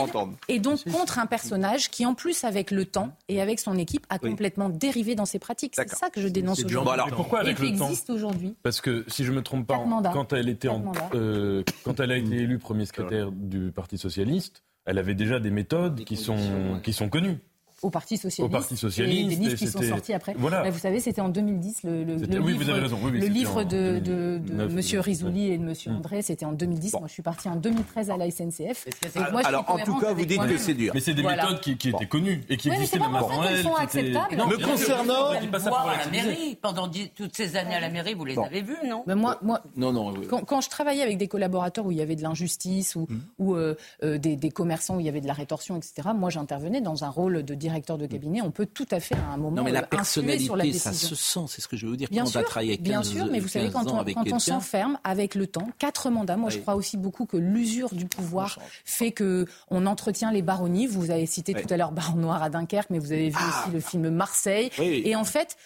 et 0.47 0.59
donc 0.59 0.83
contre 0.91 1.19
un 1.19 1.25
personnage 1.25 1.89
qui, 1.89 2.05
en 2.05 2.13
plus, 2.13 2.43
avec 2.43 2.71
le 2.71 2.85
temps 2.85 3.15
et 3.29 3.41
avec 3.41 3.59
son 3.59 3.77
équipe, 3.77 4.05
a 4.09 4.19
complètement 4.19 4.69
dérivé 4.69 5.15
dans 5.15 5.25
ses 5.25 5.39
pratiques. 5.39 5.73
C'est 5.75 5.89
ça 5.89 6.09
que 6.09 6.21
je 6.21 6.27
dénonce 6.27 6.59
aujourd'hui. 6.59 6.85
Bon, 6.85 6.91
alors 6.91 7.11
pourquoi 7.11 7.39
avec 7.39 7.59
le 7.59 7.77
temps 7.77 7.91
aujourd'hui 8.09 8.55
Parce 8.63 8.81
que 8.81 9.05
si 9.07 9.23
je 9.23 9.31
me 9.31 9.41
trompe 9.41 9.67
pas, 9.67 9.83
quand 10.13 10.33
elle 10.33 10.49
était 10.49 10.67
en, 10.67 10.91
euh, 11.13 11.63
quand 11.83 11.99
elle 11.99 12.11
a 12.11 12.17
été 12.17 12.35
élue 12.35 12.59
premier 12.59 12.85
secrétaire 12.85 13.31
du 13.31 13.71
Parti 13.71 13.97
socialiste, 13.97 14.63
elle 14.85 14.97
avait 14.97 15.15
déjà 15.15 15.39
des 15.39 15.51
méthodes 15.51 16.03
qui 16.03 16.17
sont 16.17 16.79
qui 16.83 16.93
sont 16.93 17.09
connues 17.09 17.39
au 17.83 17.89
Parti 17.89 18.17
Socialiste. 18.17 18.53
Au 18.53 18.57
Parti 18.57 18.77
Socialiste. 18.77 19.31
Et 19.31 19.35
des 19.35 19.35
livres 19.35 19.55
qui 19.55 19.67
sont 19.67 19.81
sortis 19.81 20.13
après. 20.13 20.33
Voilà. 20.37 20.69
vous 20.69 20.79
savez, 20.79 20.99
c'était 20.99 21.21
en 21.21 21.29
2010. 21.29 21.83
Le, 21.83 22.03
le, 22.03 22.15
le 22.15 22.39
oui, 22.39 22.53
livre, 22.53 22.63
vous 22.63 22.69
avez 22.69 22.79
raison. 22.79 22.97
Oui, 23.03 23.11
le 23.11 23.27
livre 23.27 23.63
de, 23.63 23.99
de, 23.99 24.39
de 24.39 24.63
M. 24.63 25.01
Rizouli 25.01 25.51
et 25.51 25.57
de 25.57 25.63
M. 25.63 25.73
Mm. 25.85 25.95
André, 25.97 26.21
c'était 26.21 26.45
en 26.45 26.53
2010. 26.53 26.93
Moi, 26.93 27.03
je 27.07 27.13
suis 27.13 27.21
parti 27.21 27.49
en 27.49 27.57
2013 27.57 28.09
à 28.09 28.17
la 28.17 28.31
SNCF. 28.31 28.87
moi, 29.31 29.41
alors, 29.43 29.65
en 29.67 29.77
tout 29.79 29.99
cas, 29.99 30.13
vous 30.13 30.25
dites 30.25 30.41
que 30.41 30.57
c'est 30.57 30.73
dur. 30.73 30.91
Mais 30.93 31.01
c'est 31.01 31.13
des 31.13 31.23
méthodes 31.23 31.59
qui, 31.59 31.77
qui 31.77 31.89
étaient 31.89 32.07
connues 32.07 32.43
et 32.49 32.57
qui 32.57 32.69
existaient 32.69 32.99
même 32.99 33.15
avant 33.15 33.43
elles. 33.43 33.61
sont 33.61 33.75
acceptables. 33.75 34.35
Me 34.35 34.57
concernant. 34.57 35.31
à 35.31 35.97
la 35.97 36.11
mairie. 36.11 36.57
Pendant 36.61 36.89
toutes 37.15 37.35
ces 37.35 37.55
années 37.57 37.75
à 37.75 37.81
la 37.81 37.89
mairie, 37.89 38.13
vous 38.13 38.25
les 38.25 38.37
avez 38.37 38.61
vues, 38.61 38.77
non 38.87 39.03
Moi, 39.07 39.39
non, 39.75 39.91
non. 39.91 40.13
Quand 40.47 40.61
je 40.61 40.69
travaillais 40.69 41.03
avec 41.03 41.17
des 41.17 41.27
collaborateurs 41.27 41.85
où 41.85 41.91
il 41.91 41.97
y 41.97 42.01
avait 42.01 42.15
de 42.15 42.23
l'injustice 42.23 42.95
ou 42.95 43.07
mm. 43.09 43.55
euh, 43.55 43.75
euh, 44.03 44.17
des 44.17 44.51
commerçants 44.51 44.97
où 44.97 44.99
il 44.99 45.05
y 45.05 45.09
avait 45.09 45.21
de 45.21 45.27
la 45.27 45.33
rétorsion, 45.33 45.75
etc., 45.77 46.09
moi, 46.15 46.29
j'intervenais 46.29 46.81
dans 46.81 47.03
un 47.03 47.09
rôle 47.09 47.43
de 47.43 47.53
directeur 47.53 47.72
de 47.97 48.05
cabinet 48.05 48.41
peut 48.53 48.65
tout 48.65 48.87
à 48.91 48.99
fait 48.99 49.15
à 49.15 49.33
un 49.33 49.37
moment. 49.37 49.57
Non, 49.57 49.63
mais 49.63 49.71
la 49.71 49.81
personnalité, 49.81 50.45
sur 50.45 50.55
la 50.55 50.71
ça 50.73 50.93
se 50.93 51.15
sent, 51.15 51.45
c'est 51.47 51.61
ce 51.61 51.67
que 51.67 51.75
je 51.75 51.87
veux 51.87 51.97
dire. 51.97 52.07
Bien 52.09 52.25
sûr, 52.25 52.41
on 52.41 52.57
avec 52.57 52.81
bien 52.81 53.03
sûr, 53.03 53.25
mais 53.25 53.39
vous 53.39 53.47
savez, 53.47 53.69
quand 53.69 53.91
on, 53.91 54.03
quand 54.03 54.31
on 54.31 54.39
s'enferme 54.39 54.97
avec 55.03 55.35
le 55.35 55.47
temps, 55.47 55.67
quatre 55.79 56.09
mandats, 56.09 56.37
moi 56.37 56.49
je 56.49 56.59
crois 56.59 56.75
aussi 56.75 56.97
beaucoup 56.97 57.25
que 57.25 57.37
l'usure 57.37 57.93
du 57.93 58.05
pouvoir 58.05 58.59
fait 58.85 59.11
que 59.11 59.45
on 59.69 59.85
entretient 59.85 60.31
les 60.31 60.41
baronnies. 60.41 60.87
Vous 60.87 61.11
avez 61.11 61.25
cité 61.25 61.53
tout 61.53 61.71
à 61.71 61.77
l'heure 61.77 61.91
Baron 61.91 62.17
Noir 62.17 62.43
à 62.43 62.49
Dunkerque, 62.49 62.89
mais 62.89 62.99
vous 62.99 63.11
avez 63.11 63.29
vu 63.29 63.37
ah. 63.39 63.63
aussi 63.63 63.73
le 63.73 63.79
film 63.79 64.09
Marseille. 64.09 64.69
Et 64.79 65.15
en 65.15 65.23
fait, 65.23 65.57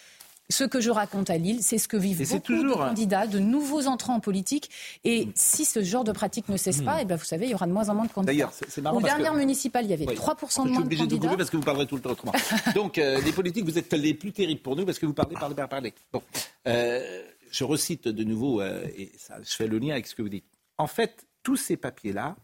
Ce 0.50 0.64
que 0.64 0.80
je 0.80 0.90
raconte 0.90 1.28
à 1.28 1.36
Lille, 1.36 1.62
c'est 1.62 1.76
ce 1.76 1.88
que 1.88 1.98
vivent 1.98 2.26
beaucoup 2.26 2.40
toujours, 2.40 2.78
de 2.78 2.82
candidats, 2.82 3.26
de 3.26 3.38
nouveaux 3.38 3.86
entrants 3.86 4.14
en 4.14 4.20
politique. 4.20 4.70
Et 5.04 5.26
mm. 5.26 5.32
si 5.34 5.66
ce 5.66 5.82
genre 5.82 6.04
de 6.04 6.12
pratique 6.12 6.48
ne 6.48 6.56
cesse 6.56 6.80
pas, 6.80 6.96
mm. 6.96 6.98
et 6.98 7.02
eh 7.02 7.04
ben 7.04 7.16
vous 7.16 7.24
savez, 7.24 7.46
il 7.46 7.50
y 7.50 7.54
aura 7.54 7.66
de 7.66 7.72
moins 7.72 7.90
en 7.90 7.94
moins 7.94 8.06
de 8.06 8.12
candidats. 8.12 8.32
D'ailleurs, 8.32 8.52
c'est 8.52 8.80
marrant. 8.80 8.96
Aux 8.96 9.02
dernières 9.02 9.34
municipales, 9.34 9.84
il 9.84 9.90
y 9.90 9.92
avait 9.92 10.06
3% 10.06 10.08
de 10.08 10.16
moins 10.16 10.36
de 10.36 10.38
candidats. 10.38 10.64
Je 10.64 10.70
suis 10.72 10.80
obligé 10.80 11.06
de, 11.06 11.16
couper 11.16 11.36
parce 11.36 11.50
que 11.50 11.56
vous 11.58 11.62
parlerez 11.62 11.86
tout 11.86 11.96
le 11.96 12.00
temps 12.00 12.10
autrement. 12.10 12.32
Donc, 12.74 12.96
euh, 12.96 13.20
les 13.20 13.32
politiques, 13.32 13.66
vous 13.66 13.76
êtes 13.76 13.92
les 13.92 14.14
plus 14.14 14.32
terribles 14.32 14.62
pour 14.62 14.74
nous 14.74 14.86
parce 14.86 14.98
que 14.98 15.04
vous 15.04 15.12
parlez, 15.12 15.34
parlez, 15.34 15.54
parlez. 15.54 15.94
Bon, 16.12 16.22
euh, 16.66 17.22
je 17.50 17.64
recite 17.64 18.08
de 18.08 18.24
nouveau, 18.24 18.62
euh, 18.62 18.86
et 18.96 19.12
ça, 19.18 19.36
je 19.42 19.54
fais 19.54 19.66
le 19.66 19.78
lien 19.78 19.92
avec 19.92 20.06
ce 20.06 20.14
que 20.14 20.22
vous 20.22 20.30
dites. 20.30 20.46
En 20.78 20.86
fait, 20.86 21.26
tous 21.42 21.56
ces 21.56 21.76
papiers-là, 21.76 22.36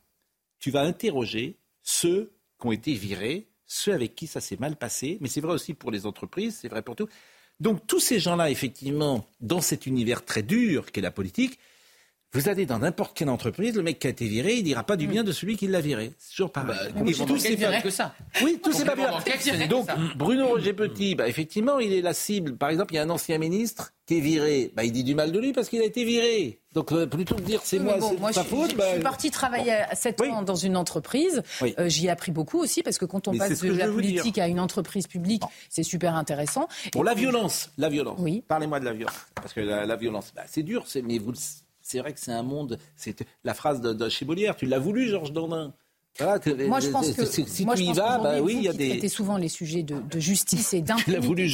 tu 0.58 0.70
vas 0.70 0.82
interroger 0.82 1.58
ceux 1.82 2.32
qui 2.60 2.66
ont 2.66 2.72
été 2.72 2.92
virés, 2.92 3.48
ceux 3.64 3.94
avec 3.94 4.14
qui 4.14 4.26
ça 4.26 4.42
s'est 4.42 4.58
mal 4.58 4.76
passé, 4.76 5.16
mais 5.22 5.28
c'est 5.28 5.40
vrai 5.40 5.54
aussi 5.54 5.72
pour 5.72 5.90
les 5.90 6.04
entreprises, 6.04 6.58
c'est 6.60 6.68
vrai 6.68 6.82
pour 6.82 6.96
tout. 6.96 7.08
Donc 7.60 7.86
tous 7.86 8.00
ces 8.00 8.18
gens-là, 8.18 8.50
effectivement, 8.50 9.26
dans 9.40 9.60
cet 9.60 9.86
univers 9.86 10.24
très 10.24 10.42
dur 10.42 10.90
qu'est 10.90 11.00
la 11.00 11.10
politique, 11.10 11.58
vous 12.34 12.48
allez 12.48 12.66
dans 12.66 12.80
n'importe 12.80 13.16
quelle 13.16 13.28
entreprise, 13.28 13.76
le 13.76 13.82
mec 13.82 14.00
qui 14.00 14.08
a 14.08 14.10
été 14.10 14.26
viré, 14.26 14.54
il 14.54 14.64
dira 14.64 14.82
pas 14.82 14.96
du 14.96 15.06
bien 15.06 15.22
de 15.22 15.30
celui 15.30 15.56
qui 15.56 15.68
l'a 15.68 15.80
viré. 15.80 16.12
C'est 16.18 16.32
toujours 16.32 16.50
pareil. 16.50 16.92
Bah, 16.92 17.02
et 17.06 17.12
tous 17.14 17.38
ces 17.38 17.56
que 17.56 17.90
ça. 17.90 18.12
Oui, 18.42 18.58
tous 18.62 18.72
ces 18.72 18.84
pas 18.84 18.96
Donc 19.68 19.86
Bruno 20.16 20.48
Roger 20.48 20.72
Petit, 20.72 21.14
bah, 21.14 21.28
effectivement, 21.28 21.78
il 21.78 21.92
est 21.92 22.02
la 22.02 22.12
cible. 22.12 22.56
Par 22.56 22.70
exemple, 22.70 22.92
il 22.92 22.96
y 22.96 22.98
a 22.98 23.02
un 23.02 23.10
ancien 23.10 23.38
ministre 23.38 23.92
qui 24.06 24.18
est 24.18 24.20
viré. 24.20 24.72
Bah, 24.74 24.82
il 24.82 24.90
dit 24.90 25.04
du 25.04 25.14
mal 25.14 25.30
de 25.30 25.38
lui 25.38 25.52
parce 25.52 25.68
qu'il 25.68 25.80
a 25.80 25.84
été 25.84 26.04
viré. 26.04 26.60
Donc 26.72 26.90
euh, 26.90 27.06
plutôt 27.06 27.36
que 27.36 27.40
de 27.40 27.46
dire 27.46 27.60
c'est 27.62 27.78
moi, 27.78 27.98
c'est 28.00 28.32
sa 28.32 28.42
faute. 28.42 28.74
Je, 28.76 28.92
suis 28.94 29.00
parti 29.00 29.30
travailler 29.30 29.72
à 29.72 29.94
7 29.94 30.20
ans 30.22 30.42
dans 30.42 30.56
une 30.56 30.76
entreprise. 30.76 31.42
Euh, 31.62 31.88
j'y 31.88 32.06
ai 32.06 32.10
appris 32.10 32.32
beaucoup 32.32 32.58
aussi 32.58 32.82
parce 32.82 32.98
que 32.98 33.04
quand 33.04 33.28
on 33.28 33.38
passe 33.38 33.60
de 33.60 33.72
la 33.72 33.86
politique 33.86 34.38
à 34.38 34.48
une 34.48 34.58
entreprise 34.58 35.06
publique, 35.06 35.44
c'est 35.70 35.84
super 35.84 36.16
intéressant. 36.16 36.66
Pour 36.90 37.04
la 37.04 37.14
violence, 37.14 37.70
la 37.78 37.88
violence. 37.88 38.18
Oui. 38.18 38.42
Parlez-moi 38.48 38.80
de 38.80 38.86
la 38.86 38.92
violence 38.92 39.14
parce 39.36 39.52
que 39.52 39.60
la, 39.60 39.96
violence, 39.96 40.32
bah, 40.34 40.42
c'est 40.46 40.64
dur, 40.64 40.84
mais 41.04 41.18
vous 41.18 41.32
c'est 41.84 41.98
vrai 41.98 42.14
que 42.14 42.18
c'est 42.18 42.32
un 42.32 42.42
monde. 42.42 42.78
C'est 42.96 43.24
la 43.44 43.54
phrase 43.54 43.80
de, 43.80 43.92
de 43.92 44.08
chez 44.08 44.24
Molière. 44.24 44.56
Tu 44.56 44.66
l'as 44.66 44.78
voulu, 44.78 45.06
Georges 45.08 45.32
Dornin. 45.32 45.74
moi, 46.18 46.80
je 46.80 46.88
pense 46.88 47.12
que 47.12 47.26
si 47.26 47.44
tu 47.44 47.62
y 47.62 47.92
vas, 47.92 48.18
bah 48.18 48.40
oui, 48.40 48.54
il 48.56 48.62
y 48.62 48.68
a 48.68 48.72
des. 48.72 48.88
Traitez 48.88 49.08
souvent 49.10 49.36
les 49.36 49.50
sujets 49.50 49.82
de, 49.82 50.18
justice 50.18 50.72
et 50.72 50.80
d'impunité 50.82 51.44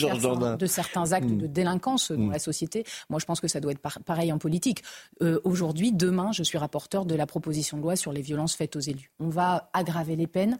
de 0.57 0.67
certains 0.67 1.13
actes 1.13 1.29
mm. 1.29 1.39
de 1.39 1.47
délinquance 1.49 2.13
dans 2.13 2.29
mm. 2.29 2.33
la 2.33 2.39
société. 2.39 2.85
Moi, 3.11 3.19
je 3.19 3.27
pense 3.27 3.41
que 3.41 3.49
ça 3.49 3.59
doit 3.59 3.73
être 3.73 3.83
pareil 4.05 4.33
en 4.33 4.39
politique. 4.39 4.85
Euh, 5.21 5.41
aujourd'hui, 5.43 5.91
demain, 5.93 6.31
je 6.31 6.45
suis 6.45 6.59
rapporteur 6.59 7.07
de 7.07 7.17
la 7.17 7.27
proposition 7.27 7.77
de 7.77 7.83
loi 7.83 7.97
sur 7.97 8.13
les 8.13 8.23
violences 8.23 8.55
faites 8.55 8.77
aux 8.77 8.81
élus. 8.81 9.11
On 9.19 9.29
va 9.29 9.69
aggraver 9.73 10.15
les 10.15 10.29
peines 10.29 10.59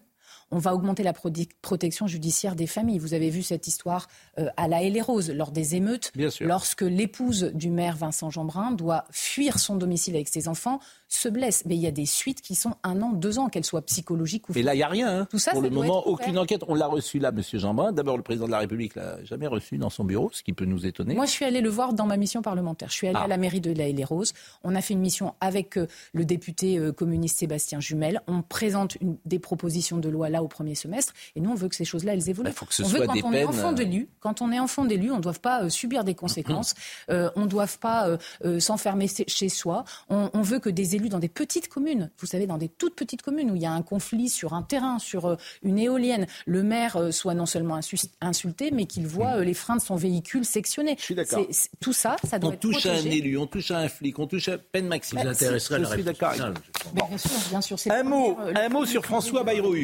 on 0.51 0.59
va 0.59 0.75
augmenter 0.75 1.03
la 1.03 1.13
protection 1.13 2.07
judiciaire 2.07 2.57
des 2.57 2.67
familles. 2.67 2.99
Vous 2.99 3.15
avez 3.15 3.31
vu 3.31 3.43
cette 3.43 3.67
histoire 3.67 4.09
euh, 4.39 4.49
à 4.57 4.69
la 4.69 4.83
Haye 4.83 4.91
les 4.91 5.01
Roses, 5.01 5.31
lors 5.31 5.53
des 5.53 5.77
émeutes, 5.77 6.13
lorsque 6.41 6.83
l'épouse 6.83 7.53
du 7.55 7.71
maire 7.71 7.97
Vincent 7.97 8.31
Jeanbrun 8.31 8.73
doit 8.73 9.05
fuir 9.11 9.59
son 9.59 9.77
domicile 9.77 10.15
avec 10.17 10.29
ses 10.29 10.49
enfants, 10.49 10.81
se 11.09 11.29
blesse. 11.29 11.65
Mais 11.67 11.77
il 11.77 11.81
y 11.81 11.87
a 11.87 11.93
des 11.93 12.07
suites 12.07 12.41
qui 12.41 12.55
sont 12.55 12.75
un 12.83 13.01
an, 13.03 13.13
deux 13.13 13.39
ans, 13.39 13.49
qu'elles 13.49 13.65
soient 13.65 13.83
psychologiques 13.83 14.49
ou 14.49 14.53
Et 14.57 14.63
là, 14.63 14.75
il 14.75 14.79
n'y 14.79 14.83
a 14.83 14.89
rien. 14.89 15.21
Hein. 15.21 15.27
Tout 15.31 15.39
ça, 15.39 15.53
Pour 15.53 15.63
le 15.63 15.71
moment, 15.71 16.07
aucune 16.07 16.39
enquête. 16.39 16.63
On 16.69 16.75
l'a 16.75 16.87
reçu 16.87 17.19
là, 17.19 17.31
M. 17.31 17.43
Jeanbrun. 17.53 17.93
D'abord, 17.93 18.17
le 18.17 18.23
président 18.23 18.47
de 18.47 18.53
la 18.53 18.59
République 18.59 18.97
l'a 18.97 19.23
jamais 19.25 19.47
reçu 19.47 19.79
dans 19.79 19.91
son 19.91 20.05
bureau, 20.05 20.31
ce 20.33 20.43
qui 20.43 20.53
peut 20.53 20.65
nous 20.65 20.87
étonner. 20.87 21.15
Moi, 21.15 21.27
je 21.27 21.31
suis 21.31 21.45
allée 21.45 21.61
le 21.61 21.71
voir 21.71 21.93
dans 21.93 22.07
ma 22.07 22.17
mission 22.17 22.43
parlementaire. 22.43 22.89
Je 22.89 22.95
suis 22.95 23.07
allée 23.07 23.19
ah. 23.21 23.25
à 23.25 23.29
la 23.29 23.37
mairie 23.37 23.61
de 23.61 23.73
la 23.73 23.89
Haye 23.89 23.93
les 23.93 24.05
Roses. 24.05 24.33
On 24.65 24.75
a 24.75 24.81
fait 24.81 24.95
une 24.95 25.01
mission 25.01 25.35
avec 25.41 25.77
euh, 25.77 25.87
le 26.13 26.25
député 26.25 26.79
euh, 26.79 26.93
communiste 26.93 27.39
Sébastien 27.39 27.81
Jumel. 27.81 28.23
On 28.27 28.43
présente 28.43 28.97
des 29.25 29.39
propositions 29.39 29.99
de 29.99 30.09
loi 30.09 30.29
là 30.29 30.40
au 30.43 30.49
premier 30.49 30.75
semestre. 30.75 31.13
Et 31.37 31.41
nous, 31.41 31.51
on 31.51 31.55
veut 31.55 31.69
que 31.69 31.77
ces 31.77 31.85
choses-là, 31.85 32.15
elles 32.15 32.29
évoluent. 32.29 32.51
Bah, 32.51 32.67
on 32.83 32.89
veut 32.89 33.07
quand 33.07 33.23
on 33.25 33.33
est 33.33 33.45
enfant 33.45 33.73
d'élu, 33.73 34.09
quand 34.21 34.43
on 34.43 34.53
est 34.53 34.59
enfant 34.59 34.85
d'élu, 34.85 35.11
on 35.11 35.17
ne 35.17 35.23
doit 35.23 35.33
pas 35.33 35.65
euh, 35.65 35.69
subir 35.69 36.05
des 36.05 36.15
conséquences. 36.15 36.75
on 37.09 37.43
ne 37.43 37.47
doit 37.47 37.67
pas 37.81 38.19
s'enfermer 38.59 39.07
chez 39.27 39.49
soi. 39.49 39.85
On, 40.09 40.31
on, 40.33 40.43
veut 40.43 40.59
que 40.59 40.71
des 40.71 40.97
élus 40.97 41.09
dans 41.09 41.19
des 41.19 41.29
petites 41.29 41.69
communes, 41.69 42.11
vous 42.19 42.27
savez, 42.27 42.47
dans 42.47 42.59
des 42.59 42.69
toutes 42.69 42.95
petites 42.95 43.23
communes 43.23 43.51
où 43.51 43.57
il 43.57 43.63
y 43.63 43.67
a 43.67 43.73
un 43.73 43.83
conflit 43.83 44.29
sur 44.29 44.55
un 44.55 44.63
terrain, 44.63 44.99
sur 44.99 45.37
une 45.63 45.79
éolienne, 45.79 46.27
le 46.47 46.63
maire 46.63 47.13
soit 47.13 47.35
non 47.35 47.47
seulement 47.47 47.79
insulté, 48.21 48.71
mais 48.71 48.87
qu'il 48.87 49.07
voit 49.07 49.45
les 49.45 49.55
freins 49.55 49.77
de 49.77 49.83
son 49.83 49.97
véhicule 49.97 50.45
sectionnés. 50.45 50.97
Je 50.99 51.05
suis 51.05 51.15
d'accord. 51.15 51.47
Tout 51.81 51.93
ça, 51.93 52.17
ça 52.25 52.39
doit 52.39 52.53
on 52.53 52.57
touche 52.57 52.87
à 52.87 52.93
un 52.93 53.05
élu, 53.05 53.37
on 53.39 53.47
touche 53.47 53.71
à 53.71 53.79
un 53.79 53.89
flic, 53.89 54.19
on 54.19 54.27
touche 54.27 54.49
à 54.49 54.59
peine 54.59 54.87
maximum. 54.87 55.25
Bah, 55.25 55.33
je 55.33 55.59
suis 55.59 56.03
d'accord. 56.03 56.33
Bien 56.33 57.19
sûr, 57.19 57.31
bien 57.51 57.61
sûr. 57.61 57.79
Un 57.91 58.03
mot, 58.03 58.39
un 58.55 58.69
mot 58.69 58.87
sur 58.87 59.05
François 59.05 59.45
Bayrou. 59.45 59.75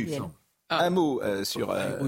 Ah. 0.69 0.85
Un 0.85 0.91
mot 0.91 1.23
euh, 1.23 1.45
sur. 1.45 1.71
Euh... 1.71 1.99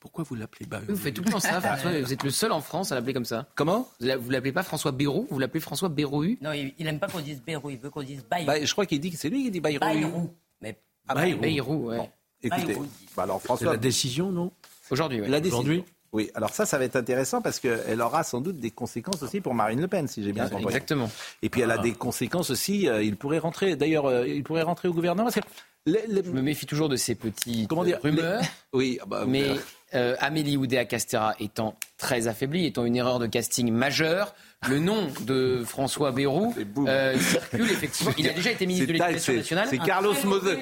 Pourquoi 0.00 0.24
vous 0.24 0.34
l'appelez 0.34 0.66
Bayrou 0.66 0.86
Vous 0.88 0.96
faites 0.96 1.14
tout 1.14 1.22
le 1.22 1.30
temps 1.30 1.38
ça, 1.38 1.60
François. 1.60 2.00
Vous 2.00 2.12
êtes 2.12 2.24
le 2.24 2.30
seul 2.30 2.50
en 2.50 2.60
France 2.60 2.90
à 2.90 2.96
l'appeler 2.96 3.14
comme 3.14 3.24
ça. 3.24 3.46
Comment? 3.54 3.88
Vous 4.00 4.30
l'appelez 4.30 4.52
pas 4.52 4.64
François 4.64 4.90
Bayrou, 4.90 5.28
vous 5.30 5.38
l'appelez 5.38 5.60
François 5.60 5.88
Bayrou 5.88 6.24
Non, 6.40 6.52
il, 6.52 6.74
n'aime 6.80 6.98
pas 6.98 7.06
qu'on 7.06 7.20
dise 7.20 7.40
Bayrou, 7.40 7.70
il 7.70 7.78
veut 7.78 7.90
qu'on 7.90 8.02
dise 8.02 8.24
Bayrou. 8.28 8.46
Bah, 8.46 8.64
je 8.64 8.72
crois 8.72 8.86
qu'il 8.86 9.00
dit 9.00 9.10
que 9.10 9.16
c'est 9.16 9.28
lui 9.28 9.44
qui 9.44 9.50
dit 9.52 9.60
Bayrou. 9.60 9.80
Bayrou. 9.80 10.34
Mais... 10.60 10.76
Ah, 11.06 11.14
Bayrou. 11.14 11.40
Bayrou, 11.40 11.88
ouais. 11.90 12.10
écoutez, 12.42 12.76
bah, 13.16 13.22
alors 13.22 13.40
François. 13.40 13.72
la 13.72 13.76
décision, 13.76 14.32
non? 14.32 14.50
Aujourd'hui, 14.90 15.20
oui. 15.20 15.28
La 15.28 15.40
décision. 15.40 15.60
Aujourd'hui? 15.60 15.84
Oui, 16.12 16.30
alors 16.34 16.50
ça, 16.50 16.64
ça 16.64 16.78
va 16.78 16.84
être 16.84 16.96
intéressant 16.96 17.42
parce 17.42 17.60
qu'elle 17.60 18.00
aura 18.00 18.22
sans 18.22 18.40
doute 18.40 18.58
des 18.58 18.70
conséquences 18.70 19.22
aussi 19.22 19.42
pour 19.42 19.52
Marine 19.54 19.80
Le 19.80 19.88
Pen, 19.88 20.08
si 20.08 20.24
j'ai 20.24 20.32
bien 20.32 20.48
compris. 20.48 20.64
Exactement. 20.64 21.10
Et 21.42 21.50
puis 21.50 21.60
elle 21.60 21.70
a 21.70 21.76
ah. 21.78 21.82
des 21.82 21.92
conséquences 21.92 22.48
aussi. 22.48 22.88
Euh, 22.88 23.02
il 23.02 23.16
pourrait 23.16 23.38
rentrer, 23.38 23.76
d'ailleurs, 23.76 24.06
euh, 24.06 24.26
il 24.26 24.42
pourrait 24.42 24.62
rentrer 24.62 24.88
au 24.88 24.94
gouvernement. 24.94 25.24
Parce 25.24 25.36
que 25.36 25.48
Je 25.86 26.30
me 26.30 26.42
méfie 26.42 26.66
toujours 26.66 26.88
de 26.88 26.96
ces 26.96 27.14
petites 27.14 27.68
Comment 27.68 27.84
dire, 27.84 28.00
rumeurs. 28.02 28.42
Oui, 28.72 28.98
ah 29.00 29.06
bah, 29.06 29.24
mais 29.26 29.54
euh, 29.94 30.16
Amélie 30.20 30.56
Oudéa-Castéra 30.56 31.34
étant 31.40 31.74
très 31.98 32.28
affaiblie, 32.28 32.66
étant 32.66 32.84
une 32.84 32.96
erreur 32.96 33.18
de 33.18 33.26
casting 33.26 33.72
majeure, 33.72 34.34
le 34.66 34.80
nom 34.80 35.06
de 35.20 35.62
François 35.64 36.10
Bayrou 36.10 36.52
euh, 36.78 37.16
circule 37.20 37.70
effectivement. 37.70 38.12
Il 38.18 38.28
a 38.28 38.32
déjà 38.32 38.50
été 38.50 38.66
ministre 38.66 38.88
de 38.88 38.92
l'Éducation 38.92 39.34
nationale. 39.34 39.68
C'est 39.70 39.78
Carlos 39.78 40.14
Moser. 40.24 40.58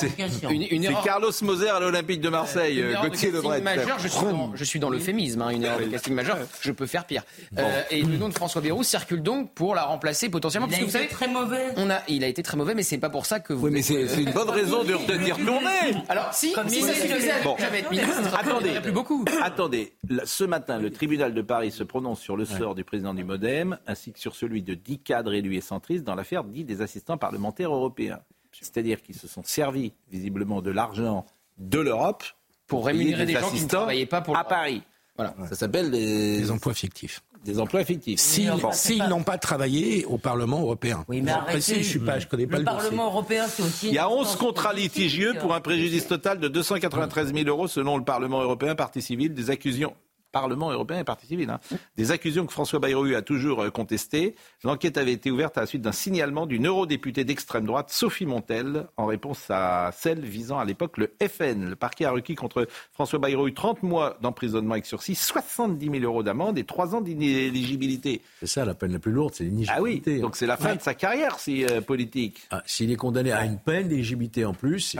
C'est 0.00 0.94
Carlos 1.04 1.32
Moser 1.42 1.68
à 1.68 1.78
l'Olympique 1.78 2.22
de 2.22 2.30
Marseille. 2.30 2.80
Euh, 2.80 2.94
Gauthier 3.02 3.30
devrait 3.30 3.60
être. 3.60 3.98
Je 3.98 4.08
suis 4.08 4.24
dans, 4.24 4.56
je 4.56 4.64
suis 4.64 4.80
dans 4.80 4.88
l'euphémisme. 4.88 5.42
Hein, 5.42 5.50
une 5.50 5.64
erreur 5.64 5.80
de 5.80 5.84
casting 5.84 6.14
majeure. 6.14 6.38
Je 6.62 6.72
peux 6.72 6.86
faire 6.86 7.04
pire. 7.04 7.22
Euh, 7.58 7.82
et 7.90 8.02
le 8.02 8.16
nom 8.16 8.30
de 8.30 8.34
François 8.34 8.62
Bayrou 8.62 8.82
circule 8.82 9.22
donc 9.22 9.52
pour 9.52 9.74
la 9.74 9.82
remplacer 9.82 10.30
potentiellement. 10.30 10.68
Il 10.70 10.96
a 10.96 11.02
été 11.02 11.08
très 11.08 11.28
mauvais. 11.28 11.66
On 11.76 11.90
a, 11.90 12.00
il 12.08 12.24
a 12.24 12.28
été 12.28 12.42
très 12.42 12.56
mauvais, 12.56 12.74
mais 12.74 12.82
c'est 12.82 12.98
pas 12.98 13.10
pour 13.10 13.26
ça 13.26 13.40
que 13.40 13.52
vous. 13.52 13.66
Oui, 13.66 13.72
mais 13.72 13.82
c'est 13.82 14.22
une 14.22 14.32
bonne 14.32 14.50
raison 14.50 14.84
de 14.84 14.94
retenir 14.94 15.36
tourner. 15.44 16.02
Alors 16.08 16.32
si, 16.32 16.54
si 16.68 16.80
ça 16.80 16.94
suffisait, 16.94 17.32
j'avais 17.58 17.80
être 17.80 17.90
ministre. 17.90 18.38
Attendez, 18.50 18.80
plus 18.80 18.92
beaucoup. 18.92 19.24
Attendez, 19.42 19.92
ce 20.24 20.44
matin, 20.44 20.78
le 20.78 20.90
tribunal 20.90 21.34
de 21.34 21.42
Paris 21.42 21.70
se 21.70 21.84
prononce 21.84 22.20
sur 22.20 22.36
le 22.36 22.44
sort 22.44 22.74
du 22.74 22.84
président 22.84 23.14
du 23.14 23.24
Modem, 23.24 23.78
ainsi 23.86 24.12
que 24.12 24.18
sur 24.18 24.34
celui 24.34 24.62
de 24.62 24.74
dix 24.74 24.98
cadres 24.98 25.34
élus 25.34 25.56
et 25.56 25.60
centristes 25.60 26.04
dans 26.04 26.14
l'affaire 26.14 26.44
dite 26.44 26.66
des 26.66 26.80
assistants 26.82 27.18
parlementaires 27.18 27.72
européens. 27.72 28.20
C'est-à-dire 28.52 29.02
qu'ils 29.02 29.16
se 29.16 29.28
sont 29.28 29.42
servis 29.44 29.92
visiblement 30.10 30.62
de 30.62 30.70
l'argent 30.70 31.26
de 31.58 31.78
l'Europe 31.78 32.24
pour 32.66 32.86
rémunérer 32.86 33.26
des, 33.26 33.34
gens 33.34 33.50
qui 33.50 33.62
ne 33.62 33.68
travaillaient 33.68 34.06
pas 34.06 34.20
pour 34.20 34.36
à 34.36 34.44
Paris. 34.44 34.82
Voilà, 35.16 35.34
ça 35.48 35.56
s'appelle 35.56 35.90
des... 35.90 36.50
emplois 36.50 36.74
fictifs 36.74 37.22
des 37.44 37.60
emplois 37.60 37.84
fictifs. 37.84 38.20
S'ils 38.20 39.04
n'ont 39.08 39.22
pas 39.22 39.38
travaillé 39.38 40.04
au 40.06 40.18
Parlement 40.18 40.60
européen. 40.60 41.04
Oui, 41.08 41.22
mais 41.22 41.30
arrêtez, 41.30 41.82
je 41.82 41.88
suis 41.88 41.98
pas, 41.98 42.18
je 42.18 42.26
connais 42.26 42.46
pas 42.46 42.56
le, 42.56 42.62
le 42.62 42.64
Parlement 42.64 43.06
européen, 43.06 43.46
c'est 43.48 43.62
aussi. 43.62 43.88
Il 43.88 43.94
y 43.94 43.98
a 43.98 44.10
11 44.10 44.36
contrats 44.36 44.72
litigieux 44.72 45.34
pour 45.40 45.54
un 45.54 45.60
préjudice 45.60 46.06
total 46.06 46.38
de 46.40 46.48
293 46.48 47.32
000 47.34 47.48
euros 47.48 47.68
selon 47.68 47.96
le 47.96 48.04
Parlement 48.04 48.42
européen, 48.42 48.74
partie 48.74 49.02
civile, 49.02 49.34
des 49.34 49.50
accusations 49.50 49.94
Parlement 50.32 50.70
européen 50.70 50.98
et 50.98 51.04
partie 51.04 51.26
civile. 51.26 51.50
Hein. 51.50 51.60
Des 51.96 52.10
accusations 52.10 52.46
que 52.46 52.52
François 52.52 52.78
Bayrou 52.78 53.14
a 53.14 53.22
toujours 53.22 53.62
euh, 53.62 53.70
contestées. 53.70 54.34
L'enquête 54.62 54.98
avait 54.98 55.12
été 55.12 55.30
ouverte 55.30 55.56
à 55.56 55.62
la 55.62 55.66
suite 55.66 55.82
d'un 55.82 55.92
signalement 55.92 56.46
d'une 56.46 56.66
eurodéputée 56.66 57.24
d'extrême 57.24 57.64
droite, 57.64 57.90
Sophie 57.90 58.26
Montel, 58.26 58.86
en 58.96 59.06
réponse 59.06 59.46
à 59.50 59.90
celle 59.96 60.20
visant 60.20 60.58
à 60.58 60.64
l'époque 60.64 60.98
le 60.98 61.12
FN. 61.26 61.70
Le 61.70 61.76
parquet 61.76 62.04
a 62.04 62.10
requis 62.10 62.34
contre 62.34 62.66
François 62.92 63.18
Bayrou 63.18 63.50
30 63.50 63.82
mois 63.82 64.18
d'emprisonnement 64.20 64.72
avec 64.72 64.86
sursis, 64.86 65.14
70 65.14 65.90
000 65.90 66.04
euros 66.04 66.22
d'amende 66.22 66.58
et 66.58 66.64
3 66.64 66.94
ans 66.94 67.00
d'inéligibilité. 67.00 68.20
C'est 68.40 68.46
ça 68.46 68.64
la 68.64 68.74
peine 68.74 68.92
la 68.92 68.98
plus 68.98 69.12
lourde, 69.12 69.34
c'est 69.34 69.44
l'inéligibilité. 69.44 70.10
Ah 70.10 70.14
oui, 70.14 70.20
donc 70.20 70.36
c'est 70.36 70.46
la 70.46 70.56
fin 70.56 70.74
de 70.74 70.80
sa 70.80 70.94
carrière 70.94 71.38
si, 71.38 71.64
euh, 71.64 71.80
politique. 71.80 72.46
Ah, 72.50 72.62
s'il 72.66 72.90
est 72.90 72.96
condamné 72.96 73.32
à 73.32 73.44
une 73.44 73.58
peine 73.58 73.88
d'éligibilité 73.88 74.44
en 74.44 74.54
plus, 74.54 74.96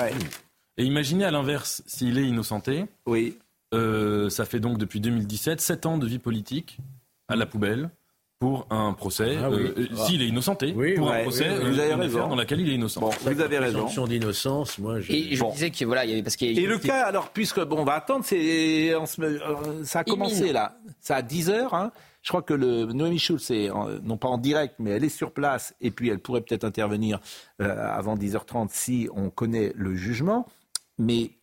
Et 0.77 0.85
imaginez 0.85 1.25
à 1.25 1.31
l'inverse, 1.31 1.83
s'il 1.87 2.19
est 2.19 2.25
innocenté. 2.25 2.85
Oui. 3.07 3.37
Euh, 3.75 4.31
ça 4.31 4.45
fait 4.45 4.61
donc 4.61 4.79
depuis 4.79 5.01
2017 5.01 5.61
7 5.61 5.87
ans 5.87 5.99
de 5.99 6.07
vie 6.07 6.19
politique 6.19 6.79
à 7.29 7.37
la 7.37 7.45
poubelle 7.45 7.91
pour 8.39 8.67
un 8.71 8.93
procès. 8.95 9.37
Ah 9.39 9.49
euh, 9.49 9.75
euh, 9.77 9.97
s'il 10.07 10.23
est 10.23 10.29
innocenté, 10.29 10.73
pour 10.73 11.13
un 11.13 11.23
procès, 11.23 11.49
vous 11.59 11.79
avez 11.79 11.95
raison. 11.95 12.29
dans 12.29 12.37
laquelle 12.37 12.61
il 12.61 12.71
est 12.71 12.75
innocent. 12.75 13.01
Bon, 13.01 13.11
vous 13.11 13.41
avez 13.41 13.59
raison. 13.59 14.07
d'innocence, 14.07 14.79
moi. 14.79 15.01
Je... 15.01 15.13
Et 15.13 15.37
je 15.37 15.45
disais 15.53 15.71
qu'il 15.71 15.87
voilà, 15.87 16.05
il 16.05 16.11
y 16.11 16.13
avait 16.15 16.23
parce 16.23 16.37
qu'il. 16.37 16.59
Et 16.59 16.67
le 16.67 16.79
cas, 16.79 17.05
alors 17.05 17.31
puisque 17.31 17.63
bon, 17.63 17.81
on 17.81 17.85
va 17.85 17.95
attendre, 17.95 18.25
c'est 18.25 18.95
ça 19.85 20.01
a 20.01 20.05
commencé 20.05 20.53
là, 20.53 20.79
ça 21.01 21.17
a 21.17 21.23
10 21.23 21.51
heures. 21.51 21.75
Hein. 21.75 21.93
Je 22.23 22.31
crois 22.31 22.43
que 22.43 22.55
le 22.55 22.85
Noémie 22.87 23.19
Schulz 23.19 23.51
est 23.51 23.71
non 24.03 24.17
pas 24.17 24.29
en 24.29 24.39
direct, 24.39 24.77
mais 24.79 24.91
elle 24.91 25.05
est 25.05 25.09
sur 25.09 25.33
place 25.33 25.75
et 25.81 25.91
puis 25.91 26.09
elle 26.09 26.19
pourrait 26.19 26.41
peut-être 26.41 26.65
intervenir 26.65 27.21
avant 27.59 28.17
10h30 28.17 28.69
si 28.71 29.09
on 29.15 29.31
connaît 29.31 29.73
le 29.77 29.95
jugement. 29.95 30.47
Mais 30.99 31.38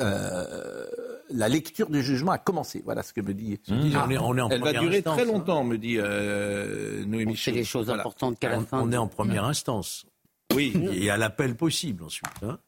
euh, 0.00 0.86
la 1.30 1.48
lecture 1.48 1.88
du 1.90 2.02
jugement 2.02 2.32
a 2.32 2.38
commencé. 2.38 2.82
Voilà 2.84 3.02
ce 3.02 3.12
que 3.12 3.20
me 3.20 3.34
dit. 3.34 3.58
Mmh. 3.68 3.74
On, 3.74 4.10
est, 4.10 4.18
on 4.18 4.36
est 4.36 4.40
en 4.40 4.48
Elle 4.50 4.62
va 4.62 4.72
durer 4.72 4.98
instance, 4.98 5.16
très 5.16 5.22
hein. 5.28 5.32
longtemps, 5.32 5.64
me 5.64 5.76
dit 5.78 5.96
euh, 5.98 7.04
Noémie 7.06 7.36
C'est 7.36 7.52
des 7.52 7.64
choses 7.64 7.86
Voilà. 7.86 8.02
importantes 8.02 8.38
qu'à 8.38 8.50
la 8.50 8.58
On, 8.58 8.64
fin. 8.64 8.80
on 8.80 8.92
est 8.92 8.96
en 8.96 9.08
première 9.08 9.44
instance. 9.44 10.06
Oui. 10.54 10.72
Il 10.74 11.02
y 11.02 11.10
a 11.10 11.16
l'appel 11.16 11.56
possible 11.56 12.04
ensuite. 12.04 12.26
hein. 12.42 12.58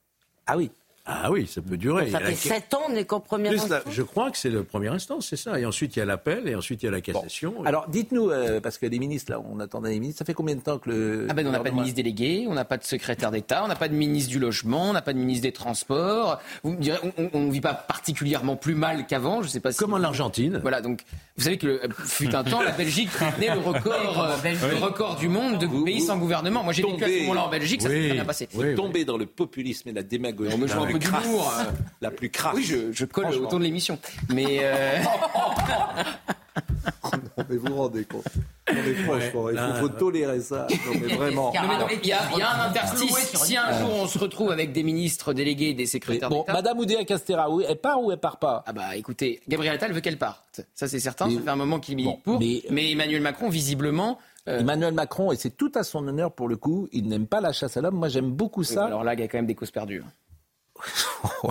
Ah 0.46 0.56
oui. 0.56 0.70
Ah 1.08 1.30
oui, 1.30 1.46
ça 1.46 1.60
peut 1.62 1.76
durer. 1.76 2.10
Ça 2.10 2.18
Il 2.18 2.24
y 2.28 2.32
a 2.32 2.34
fait 2.34 2.48
la- 2.48 2.56
sept 2.56 2.74
ans, 2.74 2.80
on 2.88 2.92
n'est 2.92 3.04
qu'en 3.04 3.20
première 3.20 3.52
Plus 3.52 3.68
la- 3.68 3.76
instance. 3.76 3.94
je 3.94 4.02
crois 4.02 4.30
que 4.32 4.36
c'est 4.38 4.50
la 4.50 4.64
première 4.64 4.92
instance, 4.92 5.28
c'est 5.30 5.36
ça. 5.36 5.58
Et 5.60 5.64
ensuite, 5.64 5.94
il 5.94 6.00
y 6.00 6.02
a 6.02 6.04
l'appel, 6.04 6.48
et 6.48 6.56
ensuite, 6.56 6.82
il 6.82 6.86
y 6.86 6.88
a 6.88 6.92
la 6.92 7.00
cassation. 7.00 7.54
Alors, 7.64 7.86
dites-nous, 7.88 8.30
euh, 8.30 8.60
parce 8.60 8.76
que 8.76 8.86
les 8.86 8.98
ministres, 8.98 9.30
là, 9.30 9.40
on 9.48 9.60
attendait 9.60 9.90
les 9.90 10.00
ministres, 10.00 10.18
ça 10.18 10.24
fait 10.24 10.34
combien 10.34 10.56
de 10.56 10.60
temps 10.60 10.78
que 10.78 10.90
le. 10.90 11.26
Ah 11.30 11.34
ben 11.34 11.46
on 11.46 11.52
n'a 11.52 11.60
pas 11.60 11.70
de 11.70 11.74
ministre 11.76 11.94
délégué, 11.96 12.46
on 12.48 12.54
n'a 12.54 12.64
pas 12.64 12.76
de 12.76 12.82
secrétaire 12.84 13.30
d'État, 13.30 13.62
on 13.64 13.68
n'a 13.68 13.76
pas 13.76 13.88
de 13.88 13.94
ministre 13.94 14.30
du 14.30 14.40
logement, 14.40 14.90
on 14.90 14.92
n'a 14.92 15.02
pas 15.02 15.12
de 15.12 15.18
ministre 15.18 15.42
des 15.44 15.52
transports. 15.52 16.40
Vous 16.64 16.72
me 16.72 16.80
direz, 16.80 16.98
on 17.32 17.40
ne 17.40 17.52
vit 17.52 17.60
pas 17.60 17.74
particulièrement 17.74 18.56
plus 18.56 18.74
mal 18.74 19.06
qu'avant, 19.06 19.42
je 19.42 19.48
sais 19.48 19.60
pas 19.60 19.70
si... 19.70 19.78
Comme 19.78 19.94
en 19.94 20.02
Argentine. 20.02 20.58
Voilà, 20.60 20.80
donc 20.80 21.02
vous 21.36 21.44
savez 21.44 21.58
que 21.58 21.66
le, 21.66 21.80
fut 22.04 22.34
un 22.34 22.42
temps, 22.42 22.62
la 22.62 22.72
Belgique 22.72 23.10
tenait 23.36 23.54
le 23.54 23.60
record, 23.60 24.24
euh, 24.44 24.54
le 24.70 24.76
record 24.84 25.16
du 25.16 25.28
monde 25.28 25.58
de 25.58 25.84
pays 25.84 26.00
sans 26.00 26.18
gouvernement. 26.18 26.64
Moi 26.64 26.72
j'ai 26.72 26.82
vécu 26.82 27.04
à 27.04 27.06
ce 27.06 27.20
moment-là 27.20 27.44
en 27.44 27.50
Belgique, 27.50 27.82
ça 27.82 27.88
s'est 27.88 28.04
très 28.06 28.12
bien 28.14 28.24
passé. 28.24 28.48
Vous 28.52 28.74
tombez 28.74 29.04
dans 29.04 29.16
le 29.16 29.26
populisme 29.26 29.88
et 29.90 29.92
la 29.92 30.02
démagogie. 30.02 30.56
Peu 30.98 31.22
d'humour. 31.22 31.52
euh. 31.58 31.64
La 32.00 32.10
plus 32.10 32.30
crasse. 32.30 32.54
Oui, 32.56 32.62
je, 32.64 32.92
je 32.92 33.04
colle 33.04 33.26
au 33.26 33.46
ton 33.46 33.58
de 33.58 33.64
l'émission. 33.64 33.98
Mais... 34.32 34.58
euh, 34.62 34.98
Non, 37.38 37.44
mais 37.50 37.56
vous 37.56 37.66
vous 37.68 37.76
rendez 37.76 38.04
compte 38.04 38.24
Non, 38.72 38.80
mais 38.84 38.94
franchement, 38.94 39.50
il 39.50 39.58
faut, 39.58 39.74
faut 39.80 39.88
tolérer 39.90 40.40
ça. 40.40 40.66
Non, 40.70 40.92
mais 41.00 41.14
vraiment. 41.14 41.52
Mais 41.52 41.98
il 42.02 42.08
y, 42.08 42.12
a 42.12 42.20
il 42.32 42.38
y 42.38 42.42
a 42.42 42.50
un 42.50 42.68
interstice. 42.68 43.14
Si 43.34 43.56
un 43.56 43.78
jour 43.78 43.90
on 43.94 44.06
se 44.06 44.18
retrouve 44.18 44.50
avec 44.50 44.72
des 44.72 44.82
ministres 44.82 45.32
délégués, 45.34 45.74
des 45.74 45.86
secrétaires 45.86 46.30
Bon. 46.30 46.44
Madame 46.48 46.78
Oudéa 46.78 47.04
Castera, 47.04 47.48
elle 47.68 47.76
part 47.76 48.02
ou 48.02 48.10
elle 48.10 48.18
part 48.18 48.38
pas? 48.38 48.64
Ah 48.66 48.72
bah 48.72 48.96
écoutez, 48.96 49.40
Gabriel 49.48 49.74
Attal 49.74 49.92
veut 49.92 50.00
qu'elle 50.00 50.18
parte. 50.18 50.62
Ça 50.74 50.88
c'est 50.88 50.98
certain, 51.00 51.30
ça 51.30 51.40
fait 51.40 51.50
un 51.50 51.56
moment 51.56 51.78
qu'il 51.78 51.96
milite 51.96 52.22
pour. 52.22 52.38
mais- 52.40 52.62
Mais, 52.70 52.90
Emmanuel 52.92 53.20
Macron, 53.20 53.48
visiblement... 53.50 54.18
euh, 54.48 54.60
Emmanuel 54.60 54.94
Macron, 54.94 55.32
et 55.32 55.36
c'est 55.36 55.56
tout 55.56 55.72
à 55.74 55.82
son 55.84 56.06
honneur 56.08 56.32
pour 56.32 56.48
le 56.48 56.56
coup, 56.56 56.88
il 56.92 57.06
n'aime 57.08 57.26
pas 57.26 57.40
la 57.42 57.52
chasse 57.52 57.76
à 57.76 57.82
l'homme. 57.82 57.96
Moi, 57.96 58.08
j'aime 58.08 58.30
beaucoup 58.30 58.64
ça. 58.64 58.86
Alors 58.86 59.04
là, 59.04 59.12
il 59.14 59.20
y 59.20 59.22
a 59.22 59.28
quand 59.28 59.38
même 59.38 59.46
des 59.46 59.54
causes 59.54 59.70
perdues. 59.70 60.02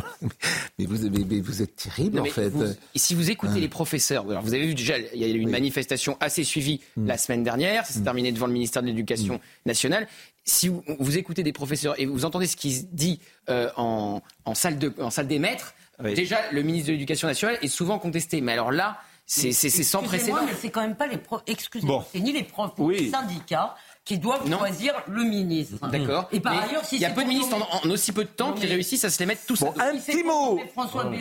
mais, 0.80 0.86
vous, 0.86 1.10
mais- 1.10 1.26
mais 1.30 1.40
vous 1.42 1.62
êtes 1.62 1.76
terrible, 1.76 2.18
Non, 2.18 2.24
en 2.24 2.26
fait. 2.26 2.50
vous- 2.50 2.64
et 2.66 3.00
si 3.00 3.16
vous 3.16 3.30
écoutez 3.32 3.60
les 3.60 3.70
professeurs, 3.70 4.26
alors 4.30 4.42
vous 4.44 4.54
avez 4.54 4.66
vu 4.68 4.76
déjà, 4.76 4.98
il 4.98 5.20
y 5.20 5.24
a 5.24 5.28
eu 5.28 5.40
une 5.40 5.50
manifestation 5.50 6.18
assez 6.20 6.44
suivie 6.44 6.82
Mm. 6.98 7.08
la 7.08 7.18
semaine 7.18 7.44
dernière, 7.44 7.86
ça 7.86 7.94
s'est 7.94 8.02
terminé 8.04 8.32
devant 8.32 8.48
le 8.48 8.54
ministère 8.54 8.82
de 8.82 8.88
l'Éducation 8.88 9.40
nationale. 9.66 10.08
Si 10.44 10.68
vous, 10.68 10.84
vous 11.00 11.18
écoutez 11.18 11.44
des 11.44 11.54
professeurs 11.54 12.00
et 12.00 12.06
vous 12.06 12.26
entendez 12.26 12.48
ce 12.48 12.56
qui 12.56 12.74
se 12.76 12.84
dit 12.92 13.20
euh, 13.50 13.70
en, 13.78 14.22
en 14.46 14.56
salle 14.56 14.78
de, 14.78 14.94
en 15.00 15.10
salle 15.10 15.28
des 15.28 15.40
maîtres, 15.40 15.74
Oui. 16.04 16.14
déjà 16.14 16.40
le 16.52 16.62
ministre 16.62 16.88
de 16.88 16.94
l'Éducation 16.94 17.28
nationale 17.28 17.58
est 17.62 17.68
souvent 17.68 17.98
contesté. 18.00 18.42
Mais 18.42 18.52
alors 18.54 18.72
là, 18.72 19.00
c'est 19.26 19.52
sans 19.54 19.70
Excusez-moi, 19.72 20.08
précédent. 20.08 20.38
mais 20.46 20.54
c'est 20.60 20.70
quand 20.70 20.82
même 20.82 20.96
pas 20.96 21.08
les 21.08 21.18
profs. 21.18 21.42
Excusez-moi, 21.48 22.00
Bon. 22.00 22.06
c'est 22.14 22.20
ni 22.20 22.32
les 22.32 22.44
profs 22.44 22.74
Oui. 22.78 22.98
les 23.06 23.10
syndicats 23.10 23.76
qui 24.06 24.20
doivent 24.20 24.48
choisir 24.48 24.94
le 25.08 25.24
ministre. 25.24 25.90
D'accord. 25.90 26.30
Et 26.32 26.40
par 26.40 26.54
Mais 26.54 26.70
ailleurs, 26.70 26.86
si 26.86 26.96
il 26.98 27.02
y 27.02 27.06
a 27.06 27.10
peu 27.10 27.24
de 27.24 27.28
ministres 27.28 27.56
en, 27.58 27.88
en 27.88 27.90
aussi 27.90 28.12
peu 28.12 28.24
de 28.24 28.30
temps 28.30 28.54
qui 28.54 28.68
réussissent 28.68 29.04
à 29.04 29.10
se 29.10 29.18
les 29.20 29.26
mettre 29.26 29.42
tous 29.48 29.62
à 29.64 29.66
dos. 29.66 29.74
un 29.82 29.98
petit 29.98 30.24
mot. 30.24 30.60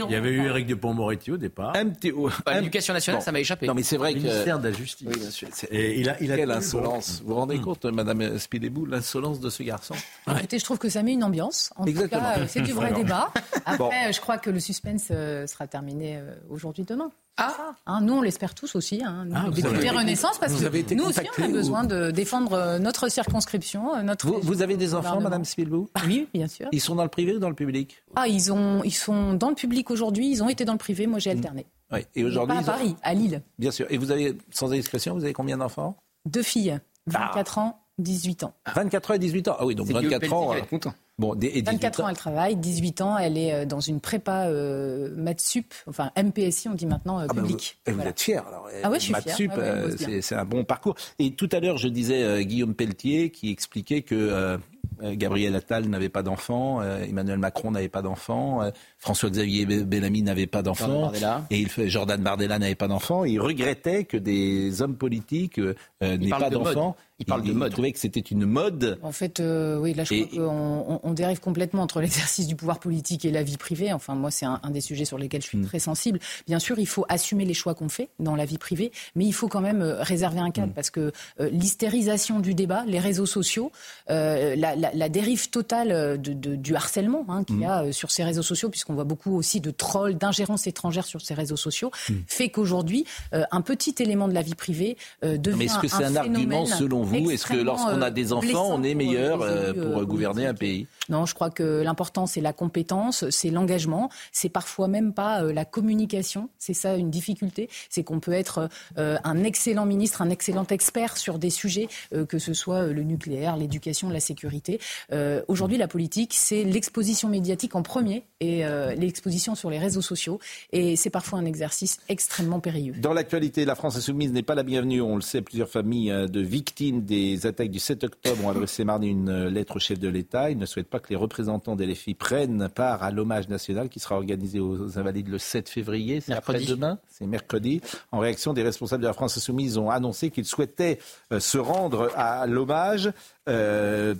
Il 0.06 0.12
y 0.12 0.14
avait 0.14 0.30
eu 0.30 0.46
Éric 0.46 0.66
Dupont-Moretti 0.66 1.32
au 1.32 1.36
départ. 1.38 1.72
Un 1.76 1.88
petit. 1.88 2.12
Bah, 2.44 2.54
L'éducation 2.54 2.92
nationale, 2.92 3.22
ça 3.22 3.32
m'a 3.32 3.40
échappé. 3.40 3.66
Non, 3.66 3.72
mais 3.74 3.82
c'est 3.82 3.96
vrai 3.96 4.12
que. 4.12 4.18
ministère 4.18 4.58
de 4.58 4.68
la 4.68 4.74
Justice. 4.74 5.08
Oui, 5.10 5.18
bien 5.18 5.30
sûr. 5.30 5.48
Et 5.70 5.98
il 5.98 6.10
a, 6.10 6.22
il 6.22 6.30
a 6.30 6.36
Quelle 6.36 6.50
insolence. 6.50 7.22
Vous 7.22 7.28
vous 7.28 7.34
rendez 7.36 7.58
compte, 7.58 7.86
Madame 7.86 8.38
Spilebou, 8.38 8.84
l'insolence 8.84 9.40
de 9.40 9.48
ce 9.48 9.62
garçon? 9.62 9.94
Écoutez, 10.30 10.58
je 10.58 10.64
trouve 10.64 10.78
que 10.78 10.90
ça 10.90 11.02
met 11.02 11.14
une 11.14 11.24
ambiance. 11.24 11.72
En 11.76 11.86
Exactement. 11.86 12.20
tout 12.20 12.34
cas, 12.34 12.40
euh, 12.42 12.46
c'est 12.48 12.60
du 12.60 12.72
vrai 12.72 12.92
débat. 12.92 13.32
Après, 13.64 13.78
Bon. 13.78 13.88
euh, 13.90 14.12
je 14.12 14.20
crois 14.20 14.36
que 14.36 14.50
le 14.50 14.60
suspense 14.60 15.08
euh, 15.10 15.46
sera 15.46 15.66
terminé 15.66 16.20
aujourd'hui, 16.50 16.84
demain. 16.84 17.10
Ah. 17.36 17.74
Hein, 17.86 18.00
nous, 18.02 18.14
on 18.14 18.22
l'espère 18.22 18.54
tous 18.54 18.76
aussi, 18.76 19.02
hein, 19.04 19.24
nous, 19.26 19.34
Ah, 19.36 19.42
les 19.44 19.50
vous 19.50 19.54
députés 19.56 19.88
avez- 19.88 19.98
Renaissance, 19.98 20.38
parce 20.38 20.52
vous 20.52 20.60
que 20.60 20.66
avez 20.66 20.78
été 20.80 20.94
nous 20.94 21.04
aussi, 21.04 21.18
on 21.38 21.42
a 21.42 21.48
ou- 21.48 21.52
besoin 21.52 21.84
de 21.84 22.10
défendre 22.12 22.52
euh, 22.52 22.78
notre 22.78 23.08
circonscription, 23.08 23.94
euh, 23.96 24.02
notre. 24.02 24.30
Vous, 24.30 24.62
avez 24.62 24.76
des 24.76 24.94
enfants. 24.94 25.20
Madame 25.20 25.44
Spilebou 25.44 25.88
Oui, 26.06 26.28
bien 26.32 26.46
sûr. 26.46 26.68
Ils 26.70 26.80
sont 26.80 26.94
dans 26.94 27.02
le 27.02 27.08
privé 27.08 27.34
ou 27.34 27.38
dans 27.40 27.48
le 27.48 27.54
public? 27.56 28.02
Ah, 28.14 28.28
ils, 28.28 28.52
ont, 28.52 28.82
ils 28.84 28.92
sont 28.94 29.34
dans 29.34 29.48
le 29.48 29.56
public 29.56 29.90
aujourd'hui, 29.90 30.30
ils 30.30 30.42
ont 30.44 30.48
été 30.48 30.64
dans 30.64 30.72
le 30.74 30.78
privé, 30.78 31.06
moi 31.08 31.18
j'ai 31.18 31.30
alterné. 31.32 31.66
Oui. 31.92 32.00
Et 32.14 32.24
aujourd'hui 32.24 32.54
Pas 32.56 32.60
à 32.60 32.62
ont- 32.62 32.66
Paris, 32.78 32.96
à 33.02 33.14
Lille. 33.14 33.42
Bien 33.58 33.70
sûr. 33.72 33.86
Et 33.90 33.98
vous 33.98 34.10
avez, 34.12 34.38
sans 34.50 34.72
indiscrétion, 34.72 35.14
vous 35.14 35.24
avez 35.24 35.32
combien 35.32 35.56
d'enfants? 35.58 35.96
Deux 36.26 36.42
filles, 36.42 36.78
24 37.08 37.58
ans, 37.58 37.80
18 37.98 38.44
ans. 38.44 38.54
24 38.74 39.10
ans 39.10 39.14
et 39.14 39.18
18 39.18 39.48
ans. 39.48 39.56
Ah 39.58 39.66
oui, 39.66 39.74
donc 39.74 39.86
C'est 39.88 39.92
Guillaume 39.92 40.04
24 40.12 40.20
Pelletier 40.20 40.36
ans. 40.36 40.52
euh, 40.52 40.56
être 40.56 40.68
content. 40.68 40.94
Bon, 41.18 41.34
des- 41.36 41.46
et 41.46 41.62
18 41.62 41.64
24 41.76 42.00
ans, 42.02 42.08
elle 42.08 42.16
travaille. 42.16 42.56
18 42.56 43.00
ans, 43.00 43.16
elle 43.16 43.38
est 43.38 43.52
euh, 43.52 43.64
dans 43.66 43.78
une 43.80 44.00
prépa 44.00 44.46
euh, 44.48 45.14
Mathsup, 45.16 45.72
enfin 45.86 46.10
MPSI, 46.16 46.68
on 46.68 46.74
dit 46.74 46.86
maintenant 46.86 47.20
euh, 47.20 47.26
Ah 47.28 47.34
ben, 47.34 47.42
vous, 47.42 47.46
public. 47.48 47.78
vous 47.86 48.00
êtes 48.00 48.20
fier 48.20 48.44
alors. 48.48 48.68
Ah 48.82 48.90
ouais, 48.90 48.98
je 48.98 49.04
suis 49.04 49.12
Maths 49.12 49.22
fière. 49.22 49.36
Sup, 49.36 49.52
Ouais, 49.52 49.62
euh, 49.62 50.20
c'est 50.22 50.34
un 50.34 50.44
bon 50.44 50.64
parcours. 50.64 50.96
Et 51.20 51.32
tout 51.34 51.48
à 51.52 51.60
l'heure, 51.60 51.78
je 51.78 51.86
disais 51.88 52.44
Guillaume 52.44 52.74
Pelletier 52.74 53.30
qui 53.30 53.50
expliquait 53.50 54.02
que 54.02 54.58
Gabriel 55.02 55.54
Attal 55.56 55.86
n'avait 55.88 56.08
pas 56.08 56.22
d'enfant, 56.22 56.80
euh, 56.80 57.04
Emmanuel 57.04 57.38
Macron 57.38 57.70
n'avait 57.70 57.88
pas 57.88 58.02
d'enfant, 58.02 58.62
euh, 58.62 58.70
François-Xavier 58.98 59.66
Be- 59.66 59.84
Bellamy 59.84 60.22
n'avait 60.22 60.46
pas 60.46 60.62
d'enfant, 60.62 61.12
et 61.50 61.58
il 61.60 61.68
fait, 61.68 61.88
Jordan 61.88 62.22
Bardella 62.22 62.58
n'avait 62.58 62.74
pas 62.74 62.88
d'enfant. 62.88 63.24
Il 63.24 63.40
regrettait 63.40 64.04
que 64.04 64.16
des 64.16 64.80
hommes 64.82 64.96
politiques 64.96 65.58
euh, 65.58 65.74
euh, 66.02 66.16
n'aient 66.16 66.30
pas 66.30 66.48
de 66.50 66.54
d'enfants. 66.54 66.96
Il 67.20 67.26
parle 67.26 67.44
de 67.44 67.52
mode. 67.52 67.70
trouvait 67.70 67.92
que 67.92 67.98
c'était 68.00 68.18
une 68.18 68.44
mode. 68.44 68.98
En 69.00 69.12
fait, 69.12 69.38
euh, 69.38 69.78
oui, 69.78 69.94
là, 69.94 70.02
je 70.02 70.14
Et- 70.14 70.26
crois 70.26 70.46
qu'on 70.48 71.00
on, 71.04 71.12
dérive 71.12 71.38
complètement 71.38 71.82
entre 71.82 72.00
l'exercice 72.00 72.48
du 72.48 72.56
pouvoir 72.56 72.80
politique 72.80 73.24
et 73.24 73.30
la 73.30 73.44
vie 73.44 73.56
privée. 73.56 73.92
Enfin, 73.92 74.16
moi, 74.16 74.32
c'est 74.32 74.46
un, 74.46 74.58
un 74.64 74.70
des 74.70 74.80
sujets 74.80 75.04
sur 75.04 75.16
lesquels 75.16 75.40
je 75.40 75.46
suis 75.46 75.60
très 75.62 75.78
sensible. 75.78 76.18
Bien 76.48 76.58
sûr, 76.58 76.76
il 76.80 76.88
faut 76.88 77.06
assumer 77.08 77.44
les 77.44 77.54
choix 77.54 77.74
qu'on 77.76 77.88
fait 77.88 78.08
dans 78.18 78.34
la 78.34 78.44
vie 78.44 78.58
privée, 78.58 78.90
mais 79.14 79.24
il 79.26 79.32
faut 79.32 79.46
quand 79.46 79.60
même 79.60 79.80
euh, 79.80 80.02
réserver 80.02 80.40
un 80.40 80.50
cadre 80.50 80.72
parce 80.74 80.90
que 80.90 81.12
euh, 81.38 81.48
l'hystérisation 81.50 82.40
du 82.40 82.52
débat, 82.54 82.82
les 82.88 82.98
réseaux 82.98 83.26
sociaux, 83.26 83.70
euh, 84.10 84.56
la, 84.74 84.90
la- 84.90 84.94
la 84.94 85.08
dérive 85.08 85.50
totale 85.50 85.90
euh, 85.92 86.16
de, 86.16 86.32
de- 86.32 86.56
du 86.56 86.74
harcèlement 86.74 87.24
hein, 87.28 87.44
qu'il 87.44 87.60
y 87.60 87.64
a 87.64 87.84
euh, 87.84 87.92
sur 87.92 88.10
ces 88.10 88.24
réseaux 88.24 88.42
sociaux, 88.42 88.68
puisqu'on 88.70 88.94
voit 88.94 89.04
beaucoup 89.04 89.36
aussi 89.36 89.60
de 89.60 89.70
trolls, 89.70 90.16
d'ingérences 90.16 90.66
étrangères 90.66 91.04
sur 91.06 91.20
ces 91.20 91.34
réseaux 91.34 91.56
sociaux, 91.56 91.90
fait 92.26 92.48
qu'aujourd'hui, 92.48 93.04
euh, 93.32 93.42
un 93.50 93.60
petit 93.60 93.94
élément 93.98 94.28
de 94.28 94.34
la 94.34 94.42
vie 94.42 94.54
privée 94.54 94.96
euh, 95.24 95.36
devient 95.36 95.56
Mais 95.58 95.64
est-ce 95.66 95.78
que 95.78 95.88
c'est 95.88 96.04
un, 96.04 96.16
argument 96.16 96.64
selon 96.66 97.02
vous 97.02 97.30
Est-ce 97.30 97.46
que 97.46 97.56
lorsqu'on 97.56 98.00
a 98.02 98.10
des 98.10 98.32
enfants, 98.32 98.68
on 98.72 98.82
est 98.82 98.94
meilleur 98.94 99.38
pour 99.38 99.46
euh, 99.46 100.04
gouverner 100.04 100.46
un 100.46 100.54
pays? 100.54 100.86
Non, 101.08 101.26
je 101.26 101.34
crois 101.34 101.50
que 101.50 101.82
l'important 101.82 102.26
c'est 102.26 102.40
la 102.40 102.52
compétence, 102.52 103.28
c'est 103.30 103.50
l'engagement, 103.50 104.08
c'est 104.32 104.48
parfois 104.48 104.88
même 104.88 105.12
pas 105.12 105.42
la 105.42 105.64
communication. 105.64 106.48
C'est 106.58 106.74
ça 106.74 106.96
une 106.96 107.10
difficulté, 107.10 107.68
c'est 107.90 108.02
qu'on 108.04 108.20
peut 108.20 108.32
être 108.32 108.68
un 108.96 109.44
excellent 109.44 109.84
ministre, 109.86 110.22
un 110.22 110.30
excellent 110.30 110.66
expert 110.70 111.16
sur 111.16 111.38
des 111.38 111.50
sujets, 111.50 111.88
que 112.28 112.38
ce 112.38 112.54
soit 112.54 112.86
le 112.86 113.02
nucléaire, 113.02 113.56
l'éducation, 113.56 114.08
la 114.08 114.20
sécurité. 114.20 114.63
Euh, 115.12 115.42
Aujourd'hui, 115.48 115.78
la 115.78 115.88
politique, 115.88 116.34
c'est 116.34 116.64
l'exposition 116.64 117.28
médiatique 117.28 117.74
en 117.74 117.82
premier 117.82 118.24
et 118.40 118.64
euh, 118.64 118.94
l'exposition 118.94 119.54
sur 119.54 119.70
les 119.70 119.78
réseaux 119.78 120.02
sociaux, 120.02 120.38
et 120.72 120.96
c'est 120.96 121.10
parfois 121.10 121.38
un 121.38 121.44
exercice 121.44 121.98
extrêmement 122.08 122.60
périlleux. 122.60 122.94
Dans 122.98 123.12
l'actualité, 123.12 123.64
la 123.64 123.74
France 123.74 123.96
insoumise 123.96 124.32
n'est 124.32 124.42
pas 124.42 124.54
la 124.54 124.62
bienvenue. 124.62 125.00
On 125.00 125.16
le 125.16 125.22
sait, 125.22 125.42
plusieurs 125.42 125.68
familles 125.68 126.10
euh, 126.10 126.26
de 126.26 126.40
victimes 126.40 127.02
des 127.04 127.46
attaques 127.46 127.70
du 127.70 127.78
7 127.78 128.04
octobre 128.04 128.44
ont 128.44 128.50
adressé 128.50 128.84
mardi 128.84 129.08
une 129.08 129.46
lettre 129.48 129.76
au 129.76 129.78
chef 129.78 129.98
de 129.98 130.08
l'État. 130.08 130.50
Ils 130.50 130.58
ne 130.58 130.66
souhaitent 130.66 130.88
pas 130.88 131.00
que 131.00 131.10
les 131.10 131.16
représentants 131.16 131.76
des 131.76 131.86
LFI 131.86 132.14
prennent 132.14 132.68
part 132.68 133.02
à 133.02 133.10
l'hommage 133.10 133.48
national 133.48 133.88
qui 133.88 134.00
sera 134.00 134.16
organisé 134.16 134.60
aux 134.60 134.98
Invalides 134.98 135.28
le 135.28 135.38
7 135.38 135.68
février. 135.68 136.20
C'est 136.20 136.32
Mercredi. 136.32 136.64
après-demain, 136.64 136.98
c'est 137.08 137.26
mercredi. 137.26 137.80
En 138.12 138.18
réaction, 138.18 138.52
des 138.52 138.62
responsables 138.62 139.02
de 139.02 139.08
la 139.08 139.12
France 139.12 139.36
insoumise 139.36 139.78
ont 139.78 139.90
annoncé 139.90 140.30
qu'ils 140.30 140.44
souhaitaient 140.44 140.98
se 141.38 141.58
rendre 141.58 142.10
à 142.16 142.46
l'hommage. 142.46 143.10
Euh, 143.48 144.14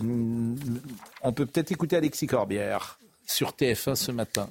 on 1.23 1.33
peut 1.33 1.47
peut-être 1.47 1.73
écouter 1.73 1.97
Alexis 1.97 2.27
Corbière 2.27 2.99
sur 3.27 3.53
TF1 3.53 3.95
ce 3.95 4.13
matin. 4.13 4.49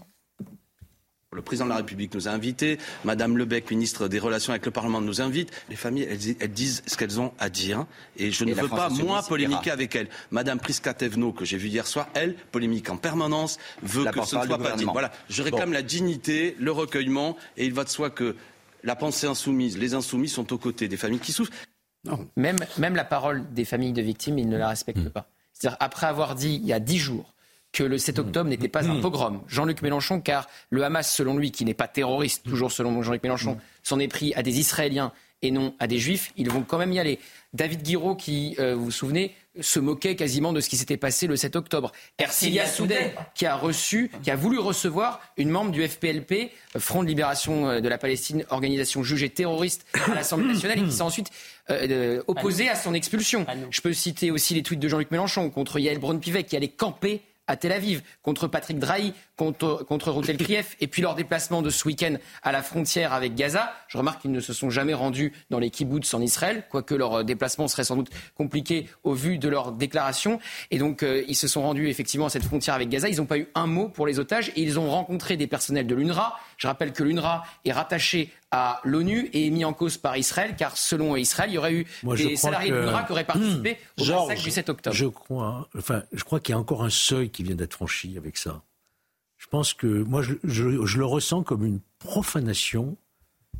Le 1.32 1.41
président 1.41 1.66
de 1.66 1.72
la 1.72 1.78
République 1.78 2.14
nous 2.14 2.28
a 2.28 2.32
invités, 2.32 2.78
Madame 3.06 3.38
Lebec, 3.38 3.72
ministre 3.72 4.08
des 4.08 4.20
Relations 4.20 4.52
avec 4.54 4.66
le 4.66 4.72
Parlement, 4.72 5.02
nous 5.02 5.20
invite. 5.20 5.52
Les 5.68 5.76
familles, 5.76 6.08
elles, 6.10 6.36
elles 6.40 6.52
disent 6.52 6.84
ce 6.86 6.95
qu'elles 6.95 7.20
ont 7.20 7.34
à 7.40 7.50
dire, 7.50 7.88
et 8.18 8.30
je 8.30 8.44
Et 8.44 8.50
ne 8.50 8.54
veux 8.54 8.68
France 8.68 8.80
pas 8.80 8.90
moi 9.04 9.18
ira. 9.18 9.28
polémiquer 9.28 9.72
avec 9.72 9.95
elles. 9.95 10.10
Madame 10.30 10.60
Priska-Tevno, 10.60 11.32
que 11.32 11.44
j'ai 11.44 11.58
vue 11.58 11.70
hier 11.70 11.88
soir, 11.88 12.08
elle 12.14 12.36
polémique 12.52 12.90
en 12.91 12.98
permanence, 12.98 13.58
veut 13.82 14.04
La 14.04 14.12
que 14.12 14.24
ce 14.24 14.36
ne 14.36 14.45
soit 14.45 14.58
pas 14.60 14.76
dit. 14.76 14.86
Voilà, 14.86 15.12
je 15.28 15.41
réclame 15.41 15.74
la 15.74 15.82
dignité, 15.82 16.56
le 16.60 16.72
recueillement, 16.72 17.36
et 17.58 17.66
il 17.66 17.74
va 17.74 17.84
de 17.84 17.90
soi 17.90 18.12
que 18.12 18.36
la 18.84 18.95
pensée 18.95 19.26
insoumise, 19.26 19.78
les 19.78 19.95
insoumis 19.95 20.30
sont 20.30 20.54
aux 20.54 20.58
côtés 20.60 20.88
des 20.88 20.98
familles 20.98 21.20
qui 21.20 21.32
souffrent. 21.32 21.54
Même, 22.36 22.58
même 22.78 22.96
la 22.96 23.06
parole 23.06 23.52
des 23.54 23.66
familles 23.66 23.94
de 23.94 24.02
victimes, 24.02 24.38
ils 24.38 24.50
ne 24.50 24.58
la 24.58 24.68
respectent 24.68 25.10
pas. 25.10 25.28
C'est-à-dire, 25.54 25.78
après 25.80 26.08
avoir 26.08 26.36
dit 26.36 26.60
il 26.62 26.68
y 26.68 26.74
a 26.74 26.80
dix 26.80 26.98
jours 26.98 27.34
que 27.72 27.84
le 27.84 27.98
7 27.98 28.20
octobre 28.20 28.50
n'était 28.50 28.68
pas 28.68 28.88
un 28.88 29.00
pogrom, 29.00 29.42
Jean-Luc 29.48 29.82
Mélenchon, 29.82 30.22
car 30.22 30.48
le 30.70 30.84
Hamas, 30.84 31.12
selon 31.12 31.38
lui, 31.38 31.52
qui 31.52 31.66
n'est 31.66 31.74
pas 31.74 31.88
terroriste, 31.88 32.44
toujours 32.44 32.72
selon 32.72 33.02
Jean-Luc 33.02 33.24
Mélenchon, 33.24 33.58
s'en 33.82 34.00
est 34.00 34.08
pris 34.08 34.34
à 34.36 34.44
des 34.44 34.60
Israéliens 34.60 35.12
et 35.44 35.52
non 35.52 35.76
à 35.80 35.86
des 35.86 35.99
juifs, 35.99 36.32
ils 36.38 36.49
vont 36.49 36.64
quand 36.64 36.80
même 36.80 36.91
y 36.91 36.99
aller. 36.99 37.20
David 37.53 37.84
Guiraud, 37.84 38.15
qui, 38.15 38.56
euh, 38.57 38.74
vous 38.74 38.86
vous 38.86 38.91
souvenez, 38.91 39.36
se 39.61 39.80
moquait 39.80 40.15
quasiment 40.15 40.53
de 40.53 40.60
ce 40.60 40.70
qui 40.70 40.78
s'était 40.78 40.98
passé 40.98 41.28
le 41.28 41.36
7 41.36 41.56
octobre. 41.56 41.91
Ercilia 42.18 42.65
Soudet, 42.65 43.14
qui 43.36 43.45
a 43.45 43.56
reçu, 43.56 44.10
qui 44.24 44.32
a 44.32 44.36
voulu 44.36 44.57
recevoir 44.57 45.22
une 45.38 45.49
membre 45.49 45.70
du 45.70 45.88
FPLP, 45.88 46.49
Front 46.78 47.03
de 47.03 47.07
Libération 47.07 47.70
euh, 47.70 47.80
de 47.80 47.88
la 47.88 47.99
Palestine, 47.99 48.45
organisation 48.49 49.03
jugée 49.03 49.30
terroriste 49.30 49.86
à 50.10 50.14
l'Assemblée 50.15 50.48
nationale, 50.48 50.80
et 50.80 50.84
qui 50.84 50.91
s'est 50.91 51.02
ensuite 51.02 51.30
euh, 51.70 52.24
opposée 52.26 52.70
à 52.70 52.76
son 52.76 52.95
expulsion. 52.95 53.45
Je 53.70 53.82
peux 53.82 53.94
citer 53.94 54.32
aussi 54.32 54.56
les 54.56 54.64
tweets 54.64 54.80
de 54.80 54.88
Jean-Luc 54.88 55.11
Mélenchon 55.11 55.49
contre 55.52 55.78
Yael 55.78 55.99
Braun-Pivet, 55.99 56.45
qui 56.45 56.56
allait 56.56 56.70
camper 56.70 57.22
à 57.54 57.56
Tel 57.56 57.72
Aviv, 57.72 58.02
contre 58.24 58.48
Patrick 58.48 58.80
Drahi, 58.80 59.14
contre, 59.36 59.86
contre 59.88 60.12
Krief, 60.24 60.76
et 60.82 60.88
puis 60.88 61.04
leur 61.04 61.14
déplacement 61.14 61.62
de 61.62 61.70
ce 61.70 61.88
week-end 61.88 62.16
à 62.42 62.52
la 62.52 62.64
frontière 62.64 63.14
avec 63.14 63.36
Gaza. 63.36 63.72
Je 63.88 64.00
remarque 64.00 64.24
qu'ils 64.24 64.32
ne 64.32 64.40
se 64.40 64.54
sont 64.54 64.72
jamais 64.72 64.96
rendus 64.96 65.34
dans 65.52 65.60
les 65.60 65.70
kibbutz 65.70 66.12
en 66.16 66.22
Israël, 66.22 66.64
quoique 66.72 66.96
leur 66.96 67.24
déplacement 67.24 67.68
serait 67.68 67.84
sans 67.84 67.96
doute 67.96 68.10
compliqué 68.36 68.90
au 69.04 69.14
vu 69.14 69.38
de 69.38 69.48
leur 69.48 69.72
déclaration. 69.72 70.40
Et 70.72 70.80
donc, 70.80 71.04
euh, 71.04 71.24
ils 71.28 71.36
se 71.36 71.48
sont 71.48 71.62
rendus 71.62 71.90
effectivement 71.90 72.26
à 72.26 72.30
cette 72.30 72.44
frontière 72.44 72.74
avec 72.74 72.90
Gaza. 72.90 73.08
Ils 73.08 73.18
n'ont 73.18 73.28
pas 73.28 73.38
eu 73.38 73.48
un 73.54 73.68
mot 73.68 73.88
pour 73.88 74.08
les 74.08 74.18
otages 74.18 74.50
et 74.56 74.62
ils 74.62 74.80
ont 74.80 74.90
rencontré 74.90 75.38
des 75.38 75.46
personnels 75.46 75.86
de 75.86 75.94
l'UNRWA. 75.94 76.40
Je 76.64 76.68
rappelle 76.69 76.94
que 76.94 77.03
l'UNRWA 77.03 77.44
est 77.65 77.73
rattaché 77.73 78.31
à 78.49 78.80
l'ONU 78.85 79.30
et 79.34 79.48
est 79.48 79.49
mis 79.49 79.65
en 79.65 79.73
cause 79.73 79.98
par 79.98 80.15
Israël, 80.15 80.56
car 80.57 80.77
selon 80.77 81.18
Israël, 81.18 81.49
il 81.52 81.56
y 81.56 81.57
aurait 81.57 81.73
eu 81.73 81.85
des 82.15 82.38
salariés 82.38 82.72
de 82.72 82.77
l'UNRWA 82.77 83.03
qui 83.03 83.11
auraient 83.11 83.26
participé 83.26 83.77
au 83.99 84.06
massacre 84.06 84.41
du 84.41 84.49
7 84.49 84.69
octobre. 84.69 84.95
Je 84.95 85.07
crois, 85.07 85.68
enfin, 85.77 86.03
je 86.14 86.23
crois 86.23 86.40
qu'il 86.40 86.53
y 86.53 86.56
a 86.56 86.60
encore 86.60 86.85
un 86.85 86.90
seuil 86.90 87.31
qui 87.31 87.44
vient 87.44 87.56
d'être 87.56 87.73
franchi 87.73 88.15
avec 88.15 88.38
ça. 88.38 88.64
Je 89.35 89.48
pense 89.48 89.73
que 89.73 89.88
moi, 89.88 90.22
je, 90.22 90.98
le 90.98 91.06
ressens 91.06 91.44
comme 91.44 91.65
une 91.65 91.81
profanation 91.99 92.95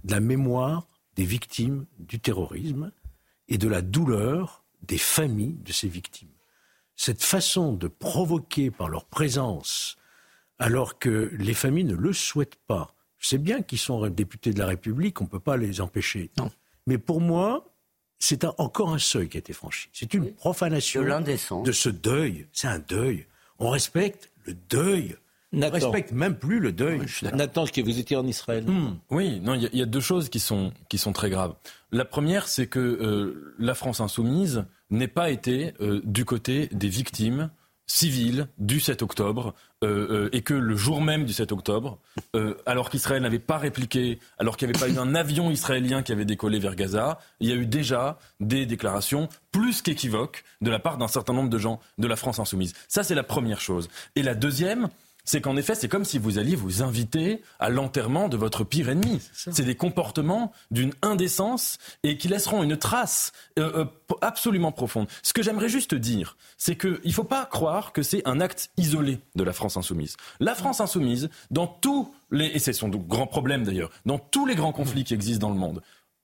de 0.06 0.14
la 0.14 0.22
mémoire 0.22 0.88
des 1.18 1.26
victimes 1.26 1.86
du 2.00 2.22
terrorisme 2.22 2.94
et 3.50 3.58
de 3.58 3.68
la 3.68 3.82
douleur 3.82 4.64
des 4.82 4.98
familles 4.98 5.58
de 5.62 5.74
ces 5.74 5.90
victimes. 5.90 6.30
Cette 6.96 7.22
façon 7.22 7.74
de 7.74 7.90
provoquer 7.90 8.72
par 8.72 8.88
leur 8.88 9.04
présence, 9.04 9.98
alors 10.60 11.00
que 11.00 11.32
les 11.38 11.54
familles 11.54 11.84
ne 11.86 11.96
le 11.96 12.14
souhaitent 12.14 12.60
pas, 12.68 12.96
je 13.20 13.28
sais 13.28 13.38
bien 13.38 13.62
qu'ils 13.62 13.80
sont 13.80 14.08
députés 14.10 14.54
de 14.54 14.60
la 14.60 14.68
République, 14.68 15.22
on 15.22 15.26
ne 15.26 15.30
peut 15.30 15.40
pas 15.40 15.58
les 15.58 15.82
empêcher. 15.82 16.32
Non. 16.38 16.52
Mais 16.88 16.98
pour 16.98 17.22
moi, 17.22 17.74
c'est 18.20 18.44
encore 18.44 18.94
un 18.94 19.00
seuil 19.00 19.30
qui 19.30 19.38
a 19.38 19.40
été 19.40 19.54
franchi. 19.54 19.90
C'est 19.94 20.14
une 20.14 20.34
profanation 20.34 21.02
de, 21.02 21.64
de 21.64 21.72
ce 21.72 21.90
deuil. 21.90 22.48
C'est 22.52 22.68
un 22.68 22.80
deuil. 22.80 23.26
On 23.60 23.70
respecte 23.70 24.32
le 24.46 24.54
deuil 24.54 25.16
ne 25.54 25.68
respecte 25.68 26.12
même 26.12 26.36
plus 26.36 26.60
le 26.60 26.72
deuil. 26.72 27.02
Nathan, 27.34 27.66
que 27.66 27.82
vous 27.82 28.00
étiez 28.00 28.18
en 28.18 28.26
Israël? 28.26 28.66
Hmm. 28.66 28.98
Oui, 29.12 29.40
non, 29.40 29.54
il 29.54 29.70
y, 29.78 29.82
a 29.82 29.86
deux 29.86 30.00
choses 30.00 30.30
qui 30.30 30.40
sont, 30.40 30.74
qui 30.90 30.98
sont 30.98 31.14
très 31.14 31.30
graves. 31.30 31.54
La 31.92 32.06
première, 32.06 32.48
c'est 32.48 32.68
que 32.68 32.80
euh, 32.80 33.56
la 33.60 33.76
France 33.76 34.00
insoumise 34.00 34.66
n'ait 34.90 35.08
pas 35.08 35.30
été 35.30 35.74
euh, 35.80 36.02
du 36.04 36.26
côté 36.26 36.68
des 36.72 36.90
victimes 36.90 37.52
civiles 37.86 38.48
du 38.58 38.80
7 38.80 39.02
octobre 39.02 39.54
euh, 39.84 40.30
et 40.32 40.42
que 40.42 40.54
le 40.54 40.76
jour 40.76 41.02
même 41.02 41.26
du 41.26 41.34
7 41.34 41.52
octobre, 41.52 42.00
alors 42.66 42.90
qu'Israël 42.90 43.22
n'avait 43.22 43.40
pas 43.40 43.58
répliqué, 43.58 44.20
alors 44.40 44.58
qu'il 44.58 44.68
n'y 44.68 44.76
avait 44.76 44.88
pas 44.88 44.94
eu 44.94 44.98
un 44.98 45.16
avion 45.16 45.52
israélien 45.52 46.04
qui 46.04 46.12
avait 46.12 46.26
décollé 46.26 46.60
vers 46.60 46.76
Gaza, 46.76 47.20
il 47.40 47.50
y 47.50 47.52
a 47.52 47.56
eu 47.56 47.66
déjà 47.66 48.18
des 48.40 48.66
déclarations 48.66 49.30
plus 49.52 49.82
qu'équivoques 49.82 50.44
de 50.62 50.72
la 50.72 50.80
part 50.80 50.98
d'un 50.98 51.08
certain 51.08 51.34
nombre 51.34 51.50
de 51.50 51.58
gens 51.58 51.80
de 51.98 52.08
la 52.08 52.16
France 52.16 52.40
insoumise. 52.40 52.74
Ça, 52.88 53.04
c'est 53.04 53.16
la 53.16 53.24
première 53.24 53.62
chose. 53.62 53.90
Et 54.16 54.24
la 54.24 54.36
deuxième, 54.36 54.90
c'est 55.26 55.42
qu'en 55.42 55.56
effet, 55.56 55.76
c'est 55.76 55.88
comme 55.88 56.06
si 56.06 56.18
vous 56.18 56.38
alliez 56.38 56.56
vous 56.56 56.84
inviter 56.84 57.42
à 57.60 57.70
l'enterrement 57.70 58.28
de 58.28 58.38
votre 58.38 58.64
pire 58.64 58.90
ennemi. 58.90 59.22
C'est 59.34 59.64
des 59.64 59.76
comportements 59.76 60.52
d'une 60.72 60.94
indécence 61.02 61.78
et 62.04 62.18
qui 62.18 62.28
laisseront 62.28 62.64
une 62.64 62.78
trace 62.78 63.32
euh, 63.58 63.86
euh, 63.86 64.18
absolument 64.22 64.72
profonde. 64.72 65.08
Ce 65.22 65.34
que 65.34 65.42
j'aimerais 65.42 65.70
juste 65.70 65.96
dire, 65.96 66.38
c'est 66.58 66.76
qu'il 66.76 67.00
ne 67.04 67.12
faut 67.12 67.24
pas 67.24 67.46
croire 67.46 67.94
que 67.94 68.04
c'est 68.04 68.28
un 68.28 68.42
acte 68.42 68.70
isolé 68.78 69.20
de 69.36 69.44
la 69.44 69.54
France 69.54 69.78
insoumise. 69.78 70.18
La 70.40 70.56
France 70.56 70.82
insoumise, 70.82 71.30
dans 71.52 71.68
tous 71.68 72.14
les, 72.32 72.48
et 72.48 72.60
c'est 72.60 72.74
son 72.74 72.90
grand 72.90 73.28
problème 73.28 73.64
d'ailleurs, 73.64 73.92
dans 74.06 74.20
tous 74.20 74.46
les 74.46 74.56
grands 74.56 74.74
conflits 74.74 75.04
qui 75.04 75.14
existent 75.14 75.48
dans 75.48 75.54
le 75.54 75.60
monde, 75.60 75.82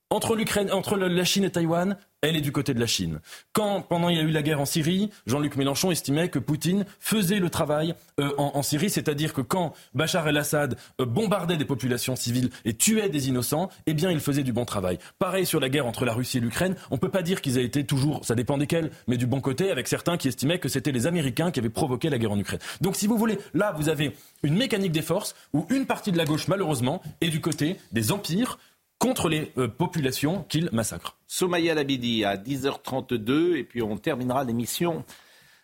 entre 0.09 0.35
l'Ukraine, 0.35 0.71
entre 0.71 0.97
la 0.97 1.23
Chine 1.23 1.43
et 1.43 1.51
Taïwan, 1.51 1.97
elle 2.21 2.35
est 2.35 2.41
du 2.41 2.51
côté 2.51 2.73
de 2.73 2.79
la 2.79 2.87
Chine. 2.87 3.19
Quand, 3.53 3.81
pendant 3.81 4.09
il 4.09 4.17
y 4.17 4.19
a 4.19 4.23
eu 4.23 4.31
la 4.31 4.41
guerre 4.41 4.59
en 4.59 4.65
Syrie, 4.65 5.09
Jean-Luc 5.25 5.55
Mélenchon 5.55 5.91
estimait 5.91 6.29
que 6.29 6.39
Poutine 6.39 6.85
faisait 6.99 7.39
le 7.39 7.49
travail 7.49 7.95
euh, 8.19 8.31
en, 8.37 8.61
Syrie, 8.61 8.89
c'est-à-dire 8.89 9.33
que 9.33 9.41
quand 9.41 9.73
Bachar 9.93 10.27
el-Assad 10.27 10.77
euh, 10.99 11.05
bombardait 11.05 11.57
des 11.57 11.65
populations 11.65 12.15
civiles 12.15 12.49
et 12.65 12.73
tuait 12.73 13.09
des 13.09 13.29
innocents, 13.29 13.69
eh 13.85 13.93
bien, 13.93 14.11
il 14.11 14.19
faisait 14.19 14.43
du 14.43 14.51
bon 14.51 14.65
travail. 14.65 14.99
Pareil 15.17 15.45
sur 15.45 15.59
la 15.59 15.69
guerre 15.69 15.85
entre 15.85 16.05
la 16.05 16.13
Russie 16.13 16.39
et 16.39 16.41
l'Ukraine, 16.41 16.75
on 16.91 16.95
ne 16.95 16.99
peut 16.99 17.09
pas 17.09 17.21
dire 17.21 17.41
qu'ils 17.41 17.57
aient 17.57 17.63
été 17.63 17.85
toujours, 17.85 18.25
ça 18.25 18.35
dépend 18.35 18.57
desquels, 18.57 18.91
mais 19.07 19.17
du 19.17 19.27
bon 19.27 19.39
côté, 19.39 19.71
avec 19.71 19.87
certains 19.87 20.17
qui 20.17 20.27
estimaient 20.27 20.59
que 20.59 20.67
c'était 20.67 20.91
les 20.91 21.07
Américains 21.07 21.51
qui 21.51 21.59
avaient 21.59 21.69
provoqué 21.69 22.09
la 22.09 22.17
guerre 22.17 22.33
en 22.33 22.39
Ukraine. 22.39 22.59
Donc, 22.81 22.95
si 22.95 23.07
vous 23.07 23.17
voulez, 23.17 23.37
là, 23.53 23.73
vous 23.77 23.87
avez 23.87 24.15
une 24.43 24.57
mécanique 24.57 24.91
des 24.91 25.01
forces 25.01 25.35
où 25.53 25.65
une 25.69 25.85
partie 25.85 26.11
de 26.11 26.17
la 26.17 26.25
gauche, 26.25 26.47
malheureusement, 26.47 27.01
est 27.21 27.29
du 27.29 27.39
côté 27.39 27.77
des 27.93 28.11
empires 28.11 28.57
contre 28.99 29.29
les 29.29 29.51
euh, 29.57 29.67
populations 29.67 30.43
qu'ils 30.43 30.69
massacrent. 30.71 31.15
Somaya 31.25 31.73
Labidi 31.73 32.25
à 32.25 32.35
10h32 32.35 33.55
et 33.55 33.63
puis 33.63 33.81
on 33.81 33.97
terminera 33.97 34.43
l'émission 34.43 35.03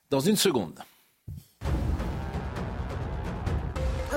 dans 0.09 0.21
une 0.21 0.37
seconde. 0.37 0.79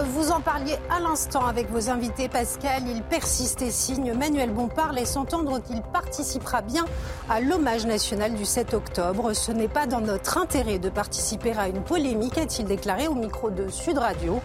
Vous 0.04 0.30
en 0.30 0.40
parliez 0.40 0.76
à 0.90 1.00
l'instant 1.00 1.44
avec 1.44 1.70
vos 1.70 1.90
invités, 1.90 2.28
Pascal. 2.28 2.84
Il 2.86 3.02
persiste 3.02 3.62
et 3.62 3.72
signe. 3.72 4.12
Manuel 4.12 4.50
Bompard 4.50 4.92
laisse 4.92 5.16
entendre 5.16 5.60
qu'il 5.60 5.82
participera 5.82 6.62
bien 6.62 6.84
à 7.28 7.40
l'hommage 7.40 7.84
national 7.84 8.34
du 8.34 8.44
7 8.44 8.74
octobre. 8.74 9.32
Ce 9.32 9.50
n'est 9.50 9.66
pas 9.66 9.86
dans 9.86 10.00
notre 10.00 10.38
intérêt 10.38 10.78
de 10.78 10.88
participer 10.88 11.52
à 11.58 11.66
une 11.66 11.82
polémique, 11.82 12.38
a-t-il 12.38 12.66
déclaré 12.66 13.08
au 13.08 13.14
micro 13.14 13.50
de 13.50 13.68
Sud 13.68 13.98
Radio. 13.98 14.40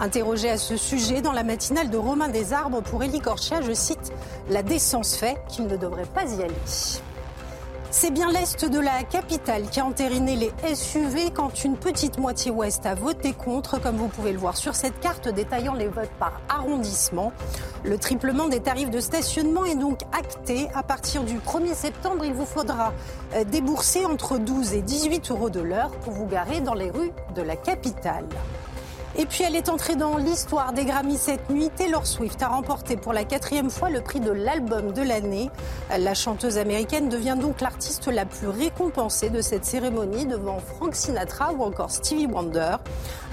Interrogé 0.00 0.50
à 0.50 0.58
ce 0.58 0.76
sujet 0.76 1.22
dans 1.22 1.32
la 1.32 1.44
matinale 1.44 1.88
de 1.88 1.96
Romain 1.96 2.28
des 2.28 2.52
Arbres 2.52 2.82
pour 2.82 3.04
Élie 3.04 3.20
Corchia, 3.20 3.60
je 3.60 3.72
cite 3.72 4.12
La 4.50 4.62
décence 4.62 5.14
fait 5.14 5.36
qu'il 5.48 5.68
ne 5.68 5.76
devrait 5.76 6.06
pas 6.06 6.24
y 6.24 6.42
aller. 6.42 6.54
C'est 7.98 8.10
bien 8.10 8.30
l'Est 8.30 8.62
de 8.62 8.78
la 8.78 9.04
capitale 9.04 9.70
qui 9.70 9.80
a 9.80 9.86
entériné 9.86 10.36
les 10.36 10.74
SUV 10.74 11.30
quand 11.32 11.64
une 11.64 11.78
petite 11.78 12.18
moitié 12.18 12.50
ouest 12.50 12.84
a 12.84 12.94
voté 12.94 13.32
contre, 13.32 13.80
comme 13.80 13.96
vous 13.96 14.08
pouvez 14.08 14.32
le 14.32 14.38
voir 14.38 14.54
sur 14.54 14.74
cette 14.74 15.00
carte 15.00 15.28
détaillant 15.28 15.72
les 15.72 15.88
votes 15.88 16.10
par 16.18 16.42
arrondissement. 16.50 17.32
Le 17.84 17.96
triplement 17.96 18.48
des 18.48 18.60
tarifs 18.60 18.90
de 18.90 19.00
stationnement 19.00 19.64
est 19.64 19.76
donc 19.76 20.00
acté. 20.12 20.68
À 20.74 20.82
partir 20.82 21.24
du 21.24 21.38
1er 21.38 21.72
septembre, 21.72 22.26
il 22.26 22.34
vous 22.34 22.44
faudra 22.44 22.92
euh, 23.34 23.44
débourser 23.44 24.04
entre 24.04 24.36
12 24.36 24.74
et 24.74 24.82
18 24.82 25.30
euros 25.30 25.48
de 25.48 25.60
l'heure 25.60 25.92
pour 26.02 26.12
vous 26.12 26.26
garer 26.26 26.60
dans 26.60 26.74
les 26.74 26.90
rues 26.90 27.12
de 27.34 27.40
la 27.40 27.56
capitale. 27.56 28.26
Et 29.18 29.24
puis 29.24 29.44
elle 29.44 29.56
est 29.56 29.70
entrée 29.70 29.96
dans 29.96 30.18
l'histoire 30.18 30.74
des 30.74 30.84
Grammys 30.84 31.16
cette 31.16 31.48
nuit. 31.48 31.70
Taylor 31.74 32.06
Swift 32.06 32.42
a 32.42 32.48
remporté 32.48 32.98
pour 32.98 33.14
la 33.14 33.24
quatrième 33.24 33.70
fois 33.70 33.88
le 33.88 34.02
prix 34.02 34.20
de 34.20 34.30
l'album 34.30 34.92
de 34.92 35.00
l'année. 35.00 35.50
La 35.88 36.12
chanteuse 36.12 36.58
américaine 36.58 37.08
devient 37.08 37.36
donc 37.40 37.62
l'artiste 37.62 38.08
la 38.08 38.26
plus 38.26 38.48
récompensée 38.48 39.30
de 39.30 39.40
cette 39.40 39.64
cérémonie 39.64 40.26
devant 40.26 40.58
Frank 40.58 40.94
Sinatra 40.94 41.52
ou 41.54 41.62
encore 41.62 41.90
Stevie 41.90 42.26
Wonder. 42.26 42.76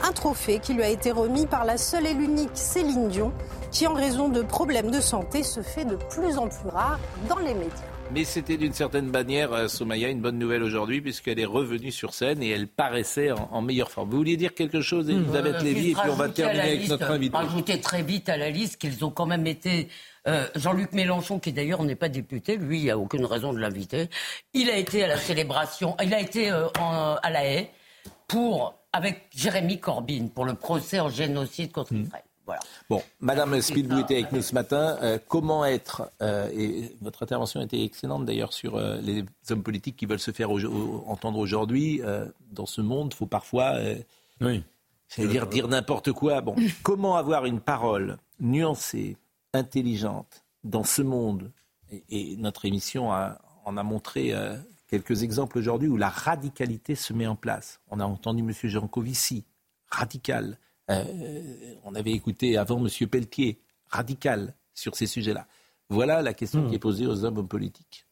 Un 0.04 0.14
trophée 0.14 0.60
qui 0.60 0.74
lui 0.74 0.84
a 0.84 0.90
été 0.90 1.12
remis 1.12 1.48
par 1.48 1.66
la 1.66 1.78
seule 1.78 2.08
et 2.08 2.14
l'unique 2.14 2.52
Céline 2.54 3.10
Dion 3.10 3.34
qui 3.72 3.86
en 3.86 3.94
raison 3.94 4.30
de 4.30 4.42
problèmes 4.42 4.90
de 4.90 5.02
santé 5.02 5.44
se 5.44 5.62
fait 5.62 5.84
de 5.84 5.96
plus 5.96 6.38
en 6.38 6.48
plus 6.48 6.70
rare 6.70 7.00
dans 7.28 7.40
les 7.40 7.54
médias. 7.54 7.93
Mais 8.14 8.26
c'était 8.26 8.58
d'une 8.58 8.74
certaine 8.74 9.10
manière, 9.10 9.54
euh, 9.54 9.68
Somaya, 9.68 10.10
une 10.10 10.22
bonne 10.22 10.38
nouvelle 10.38 10.62
aujourd'hui, 10.62 11.02
puisqu'elle 11.02 11.40
est 11.40 11.46
revenue 11.46 11.90
sur 11.90 12.14
scène 12.14 12.44
et 12.44 12.50
elle 12.50 12.68
paraissait 12.68 13.32
en, 13.32 13.62
meilleure 13.64 13.90
forme. 13.90 14.12
Vous 14.12 14.18
vouliez 14.18 14.38
dire 14.38 14.54
quelque 14.54 14.82
chose, 14.82 15.08
hmm. 15.08 15.24
Elisabeth 15.24 15.56
euh, 15.56 15.64
Lévy, 15.64 15.92
et 15.92 15.94
puis 15.96 16.10
on 16.12 16.16
va 16.16 16.30
terminer 16.30 16.62
avec 16.62 16.88
notre 16.90 17.10
invité. 17.10 17.36
Rajouter 17.36 17.82
très 17.82 18.04
vite 18.04 18.30
à 18.30 18.38
la 18.38 18.52
liste 18.52 18.78
qu'ils 18.78 19.04
ont 19.04 19.10
quand 19.10 19.26
même 19.26 19.48
été. 19.48 19.88
Euh, 20.28 20.46
Jean-Luc 20.56 20.94
Mélenchon, 20.94 21.40
qui 21.40 21.54
d'ailleurs 21.54 21.84
n'est 21.84 21.96
pas 21.96 22.08
député, 22.08 22.56
lui, 22.56 22.78
il 22.78 22.84
n'y 22.84 22.92
a 22.92 23.00
aucune 23.00 23.26
raison 23.26 23.52
de 23.52 23.58
l'inviter. 23.58 24.10
Il 24.54 24.70
a 24.70 24.78
été 24.78 25.04
à 25.04 25.08
la 25.08 25.18
célébration, 25.18 25.98
il 26.04 26.14
a 26.14 26.22
été 26.22 26.52
à 26.52 27.30
la 27.32 27.46
haie 27.46 27.72
pour, 28.28 28.76
avec 28.94 29.24
Jérémy 29.36 29.80
Corbyn 29.80 30.28
pour 30.28 30.46
le 30.46 30.54
procès 30.54 31.00
en 31.00 31.10
génocide 31.10 31.72
contre 31.72 31.96
hmm. 31.96 32.08
Bon, 32.90 33.02
Madame 33.20 33.62
Spielbout 33.62 34.00
était 34.00 34.16
avec 34.16 34.32
nous 34.32 34.42
ce 34.42 34.54
matin. 34.54 34.98
Euh, 35.02 35.18
comment 35.28 35.66
être, 35.66 36.10
euh, 36.22 36.50
et 36.54 36.96
votre 37.02 37.24
intervention 37.24 37.62
était 37.62 37.84
excellente 37.84 38.26
d'ailleurs 38.26 38.54
sur 38.54 38.76
euh, 38.76 39.00
les 39.02 39.24
hommes 39.50 39.64
politiques 39.64 39.96
qui 39.96 40.06
veulent 40.06 40.20
se 40.20 40.32
faire 40.32 40.50
entendre 40.52 41.40
aujourd'hui. 41.40 42.02
dans 42.52 42.66
ce 42.66 42.82
monde, 42.82 43.12
il 43.14 43.18
faut 43.18 43.26
parfois, 43.26 43.76
oui. 44.42 44.64
c'est-à-dire 45.08 45.48
dire 45.48 45.68
n'importe 45.68 46.12
quoi. 46.12 46.42
Bon, 46.42 46.56
comment 46.84 47.16
avoir 47.16 47.46
une 47.46 47.60
parole 47.60 48.18
nuancée, 48.40 49.18
intelligente 49.54 50.44
dans 50.64 50.84
ce 50.84 51.02
monde? 51.02 51.52
Et, 52.10 52.36
notre 52.38 52.66
émission 52.66 53.10
en 53.12 53.78
a 53.78 53.84
montré 53.84 54.34
quelques 54.88 55.24
exemples 55.24 55.58
aujourd'hui 55.58 55.88
où 55.88 55.98
la 55.98 56.10
radicalité 56.10 56.96
se 56.96 57.14
met 57.14 57.28
en 57.28 57.36
place. 57.36 57.80
On 57.90 58.00
a 58.00 58.06
entendu 58.06 58.42
M. 58.42 58.52
Jancovici, 58.64 59.46
radical. 59.90 60.58
Euh, 60.90 61.76
on 61.84 61.96
avait 61.96 62.12
écouté 62.12 62.58
avant 62.58 62.84
M. 62.84 63.08
Pelletier, 63.08 63.60
radical 63.90 64.56
sur 64.74 64.96
ces 64.96 65.08
sujets-là. 65.08 65.48
Voilà 65.90 66.22
la 66.22 66.34
question 66.34 66.68
qui 66.68 66.76
est 66.76 66.80
posée 66.80 67.06
aux 67.06 67.26
hommes 67.26 67.48
politiques. 67.48 68.06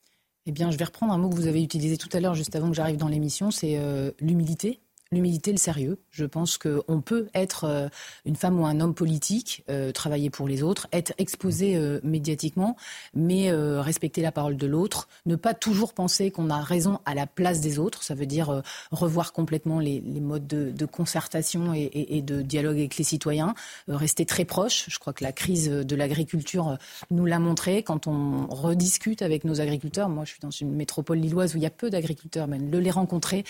Eh 0.46 0.52
bien, 0.52 0.72
je 0.72 0.78
vais 0.78 0.86
reprendre 0.86 1.14
un 1.14 1.18
mot 1.18 1.30
que 1.30 1.36
vous 1.36 1.48
avez 1.48 1.64
utilisé 1.64 1.98
tout 1.98 2.10
à 2.14 2.20
l'heure, 2.20 2.36
juste 2.36 2.56
avant 2.56 2.70
que 2.70 2.76
j'arrive 2.76 2.98
dans 2.98 3.08
l'émission, 3.08 3.52
c'est 3.52 3.80
l'humilité 4.20 4.80
l'humilité, 5.12 5.52
le 5.52 5.58
sérieux. 5.58 6.00
Je 6.10 6.24
pense 6.24 6.58
qu'on 6.58 7.02
peut 7.02 7.28
être 7.34 7.66
euh, 7.66 7.90
une 8.26 8.38
femme 8.38 8.60
ou 8.60 8.66
un 8.66 8.80
homme 8.80 8.94
politique, 8.94 9.64
euh, 9.70 9.92
travailler 9.92 10.30
pour 10.30 10.48
les 10.48 10.64
autres, 10.64 10.88
être 10.94 11.12
exposé 11.18 11.76
euh, 11.76 12.00
médiatiquement, 12.04 12.78
mais 13.14 13.52
respecter 13.52 14.22
la 14.22 14.32
parole 14.32 14.56
de 14.56 14.68
l'autre, 14.68 15.10
ne 15.26 15.36
pas 15.36 15.54
toujours 15.54 15.94
penser 15.94 16.32
qu'on 16.32 16.50
a 16.50 16.62
raison 16.62 17.00
à 17.06 17.14
la 17.14 17.28
place 17.28 17.60
des 17.60 17.80
autres. 17.80 18.04
Ça 18.04 18.16
veut 18.16 18.26
dire 18.26 18.62
revoir 18.92 19.34
complètement 19.34 19.80
les, 19.80 20.02
modes 20.02 20.48
de, 20.48 20.86
concertation 20.86 21.74
et, 21.74 22.22
de 22.22 22.42
dialogue 22.42 22.78
avec 22.78 22.98
les 22.98 23.04
citoyens, 23.04 23.54
rester 23.88 24.26
très 24.26 24.46
proche. 24.46 24.86
Je 24.88 25.00
crois 25.00 25.14
que 25.14 25.24
la 25.24 25.32
crise 25.32 25.70
de 25.70 25.96
l'agriculture 25.96 26.78
nous 27.10 27.26
l'a 27.26 27.40
montré. 27.40 27.84
Quand 27.84 28.08
on 28.08 28.48
rediscute 28.48 29.22
avec 29.22 29.44
nos 29.44 29.60
agriculteurs, 29.60 30.10
moi 30.10 30.24
je 30.26 30.32
suis 30.32 30.42
dans 30.42 30.52
une 30.52 30.74
métropole 30.74 31.18
lilloise 31.18 31.54
où 31.54 31.58
il 31.58 31.64
y 31.64 31.68
a 31.68 31.72
peu 31.72 31.90
d'agriculteurs, 31.90 32.48
mais 32.48 32.60
de 32.60 32.78
les 32.78 32.92
rencontrer, 32.92 33.44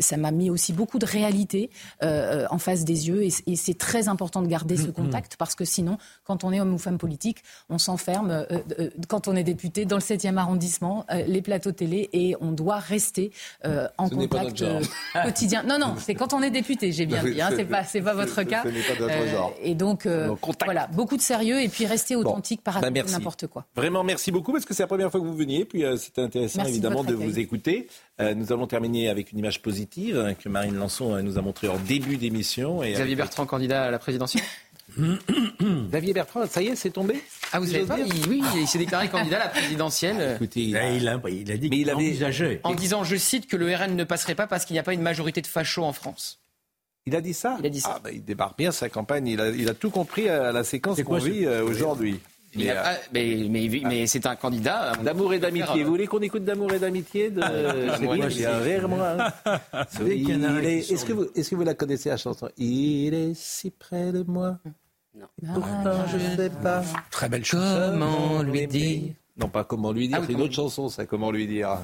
ça 0.00 0.16
m'a 0.16 0.30
mis 0.30 0.50
aussi 0.50 0.72
beaucoup 0.72 0.95
de 0.98 1.06
réalité 1.06 1.70
euh, 2.02 2.42
euh, 2.42 2.46
en 2.50 2.58
face 2.58 2.84
des 2.84 3.08
yeux. 3.08 3.22
Et, 3.24 3.56
c'est 3.56 3.78
très 3.78 4.08
important 4.08 4.42
de 4.42 4.48
garder 4.48 4.76
ce 4.76 4.86
mm, 4.86 4.90
mm. 4.90 4.92
contact 4.92 5.36
parce 5.36 5.54
que 5.54 5.64
sinon, 5.64 5.98
quand 6.24 6.44
on 6.44 6.52
est 6.52 6.60
homme 6.60 6.74
ou 6.74 6.78
femme 6.78 6.98
politique, 6.98 7.42
on 7.68 7.78
s'enferme, 7.78 8.46
euh, 8.50 8.90
quand 9.08 9.28
on 9.28 9.36
est 9.36 9.44
député, 9.44 9.84
dans 9.84 9.96
le 9.96 10.02
7e 10.02 10.36
arrondissement, 10.36 11.06
les 11.26 11.42
plateaux 11.42 11.72
télé, 11.72 12.08
et 12.12 12.34
on 12.40 12.52
doit 12.52 12.78
rester 12.78 13.32
en 13.64 14.08
contact 14.08 14.64
quotidien. 15.24 15.62
Non, 15.62 15.78
non, 15.78 15.94
c'est 15.98 16.14
quand 16.14 16.32
on 16.32 16.42
est 16.42 16.50
député, 16.50 16.92
j'ai 16.92 17.06
bien 17.06 17.22
dit. 17.24 17.40
Hein, 17.40 17.50
c'est 17.56 17.64
pas, 17.64 17.84
c'est 17.84 18.02
pas 18.02 18.14
votre 18.14 18.42
cas. 18.42 18.64
et 19.62 19.74
donc, 19.74 20.06
voilà, 20.64 20.86
beaucoup 20.88 21.16
de 21.16 21.22
sérieux 21.22 21.60
et 21.62 21.68
puis 21.68 21.86
rester 21.86 22.16
authentique 22.16 22.62
par 22.62 22.74
rapport 22.74 22.90
bah, 22.90 23.00
à 23.06 23.10
n'importe 23.10 23.46
quoi. 23.46 23.66
Vraiment, 23.74 24.04
merci 24.04 24.30
beaucoup 24.30 24.52
parce 24.52 24.64
que 24.64 24.74
c'est 24.74 24.82
la 24.82 24.88
première 24.88 25.10
fois 25.10 25.20
que 25.20 25.26
vous 25.26 25.36
veniez. 25.36 25.64
Puis 25.64 25.84
c'était 25.98 26.22
intéressant 26.22 26.64
évidemment 26.64 27.04
de, 27.04 27.14
vous 27.14 27.38
écouter. 27.38 27.88
nous 28.20 28.52
allons 28.52 28.66
terminer 28.66 29.08
avec 29.08 29.32
une 29.32 29.38
image 29.38 29.62
positive 29.62 30.18
hein, 30.18 30.34
que 30.34 30.48
Marine 30.48 30.76
Lançon 30.86 31.20
nous 31.20 31.36
a 31.36 31.42
montré 31.42 31.66
en 31.66 31.78
début 31.78 32.16
d'émission. 32.16 32.80
Xavier 32.82 33.16
Bertrand, 33.16 33.44
candidat 33.44 33.86
à 33.86 33.90
la 33.90 33.98
présidentielle 33.98 34.44
Xavier 35.90 36.12
Bertrand, 36.12 36.46
ça 36.46 36.62
y 36.62 36.68
est, 36.68 36.76
c'est 36.76 36.90
tombé 36.90 37.20
Ah, 37.52 37.58
vous 37.58 37.66
savez 37.66 37.84
pas 37.84 37.96
Oui, 38.28 38.40
il 38.54 38.68
s'est 38.68 38.78
déclaré 38.78 39.08
candidat 39.08 39.40
à 39.40 39.44
la 39.46 39.48
présidentielle. 39.48 40.36
Écoutez, 40.36 40.62
il, 40.62 40.76
a, 40.76 40.92
il, 40.92 41.08
a, 41.08 41.56
dit 41.56 41.70
qu'il 41.70 41.90
envisageait. 41.90 42.60
En 42.62 42.72
disant, 42.72 43.02
je 43.02 43.16
cite, 43.16 43.48
que 43.48 43.56
le 43.56 43.74
RN 43.74 43.96
ne 43.96 44.04
passerait 44.04 44.36
pas 44.36 44.46
parce 44.46 44.64
qu'il 44.64 44.74
n'y 44.74 44.78
a 44.78 44.84
pas 44.84 44.94
une 44.94 45.02
majorité 45.02 45.42
de 45.42 45.48
fachos 45.48 45.82
en 45.82 45.92
France. 45.92 46.38
Il 47.04 47.16
a 47.16 47.20
dit 47.20 47.34
ça 47.34 47.56
Il 47.58 47.66
a 47.66 47.68
dit 47.68 47.80
ça. 47.80 47.94
Ah, 47.96 48.00
bah, 48.02 48.12
il 48.12 48.24
débarque 48.24 48.56
bien 48.56 48.70
sa 48.70 48.88
campagne. 48.88 49.26
Il 49.26 49.40
a, 49.40 49.48
il 49.48 49.68
a 49.68 49.74
tout 49.74 49.90
compris 49.90 50.28
à 50.28 50.52
la 50.52 50.62
séquence 50.62 51.02
qu'on 51.02 51.18
vit 51.18 51.46
euh, 51.46 51.64
aujourd'hui. 51.64 52.20
Mais, 52.56 52.70
euh, 52.70 52.74
mais, 53.12 53.46
mais, 53.48 53.82
mais, 53.84 54.06
c'est 54.06 54.26
un 54.26 54.36
candidat. 54.36 54.92
D'amour 55.02 55.34
et 55.34 55.38
d'amitié. 55.38 55.84
Vous 55.84 55.90
voulez 55.90 56.06
qu'on 56.06 56.20
écoute 56.20 56.44
D'amour 56.44 56.72
et 56.72 56.78
d'amitié 56.78 57.30
de 57.30 57.42
Cyril 58.30 58.86
moi. 58.88 59.16
Est-ce 60.00 61.04
que, 61.04 61.12
vous, 61.12 61.26
est 61.34 61.48
que 61.48 61.54
vous 61.54 61.64
la 61.64 61.74
connaissez 61.74 62.08
la 62.08 62.16
chanson? 62.16 62.48
Il 62.56 63.14
est 63.14 63.34
si 63.34 63.70
près 63.70 64.12
de 64.12 64.22
moi. 64.22 64.58
Non. 65.14 65.54
Pourtant, 65.54 66.06
je 66.08 66.16
ne 66.16 66.36
sais 66.36 66.50
pas. 66.50 66.82
Très 67.10 67.28
belle 67.28 67.44
chanson. 67.44 67.90
Comment 67.92 68.42
lui 68.42 68.66
dire 68.66 69.14
Non, 69.36 69.48
pas 69.48 69.64
comment 69.64 69.92
lui 69.92 70.08
dire, 70.08 70.18
ah 70.20 70.24
c'est 70.26 70.34
une 70.34 70.42
autre 70.42 70.54
chanson, 70.54 70.88
ça, 70.88 71.06
comment 71.06 71.30
lui 71.30 71.46
dire. 71.46 71.78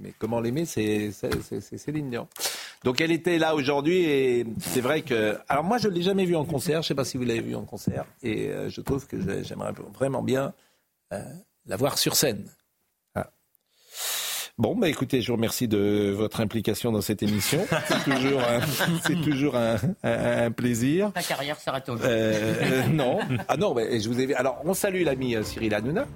Mais 0.00 0.12
comment 0.18 0.40
l'aimer, 0.40 0.64
c'est 0.64 1.10
Céline 1.12 2.10
Dion. 2.10 2.28
Donc 2.84 3.00
elle 3.00 3.12
était 3.12 3.38
là 3.38 3.54
aujourd'hui 3.54 4.04
et 4.04 4.46
c'est 4.60 4.80
vrai 4.80 5.02
que. 5.02 5.38
Alors 5.48 5.64
moi 5.64 5.78
je 5.78 5.88
ne 5.88 5.94
l'ai 5.94 6.02
jamais 6.02 6.24
vue 6.24 6.36
en 6.36 6.44
concert, 6.44 6.82
je 6.82 6.86
ne 6.86 6.88
sais 6.88 6.94
pas 6.94 7.04
si 7.04 7.16
vous 7.16 7.24
l'avez 7.24 7.40
vue 7.40 7.54
en 7.54 7.64
concert 7.64 8.04
et 8.22 8.48
euh, 8.48 8.68
je 8.68 8.80
trouve 8.80 9.06
que 9.06 9.16
j'aimerais 9.42 9.72
vraiment 9.94 10.22
bien 10.22 10.52
euh, 11.12 11.22
la 11.66 11.76
voir 11.76 11.96
sur 11.96 12.14
scène. 12.14 12.44
Ah. 13.14 13.30
Bon, 14.58 14.76
bah 14.76 14.88
écoutez, 14.88 15.22
je 15.22 15.28
vous 15.28 15.36
remercie 15.36 15.66
de 15.66 16.12
votre 16.14 16.40
implication 16.40 16.92
dans 16.92 17.00
cette 17.00 17.22
émission. 17.22 17.66
C'est 17.88 18.04
toujours 18.04 18.40
un, 18.42 18.60
c'est 19.02 19.20
toujours 19.22 19.56
un, 19.56 20.50
plaisir. 20.50 21.10
Ta 21.12 21.22
carrière 21.22 21.58
s'arrête 21.58 21.88
au 21.88 21.96
euh, 22.02 22.86
Non, 22.88 23.18
ah 23.48 23.56
non, 23.56 23.74
mais 23.74 23.98
je 23.98 24.08
vous 24.08 24.20
ai. 24.20 24.34
Alors, 24.34 24.60
on 24.64 24.74
salue 24.74 25.04
l'ami 25.04 25.36
Cyril 25.42 25.74
Hanouna, 25.74 26.06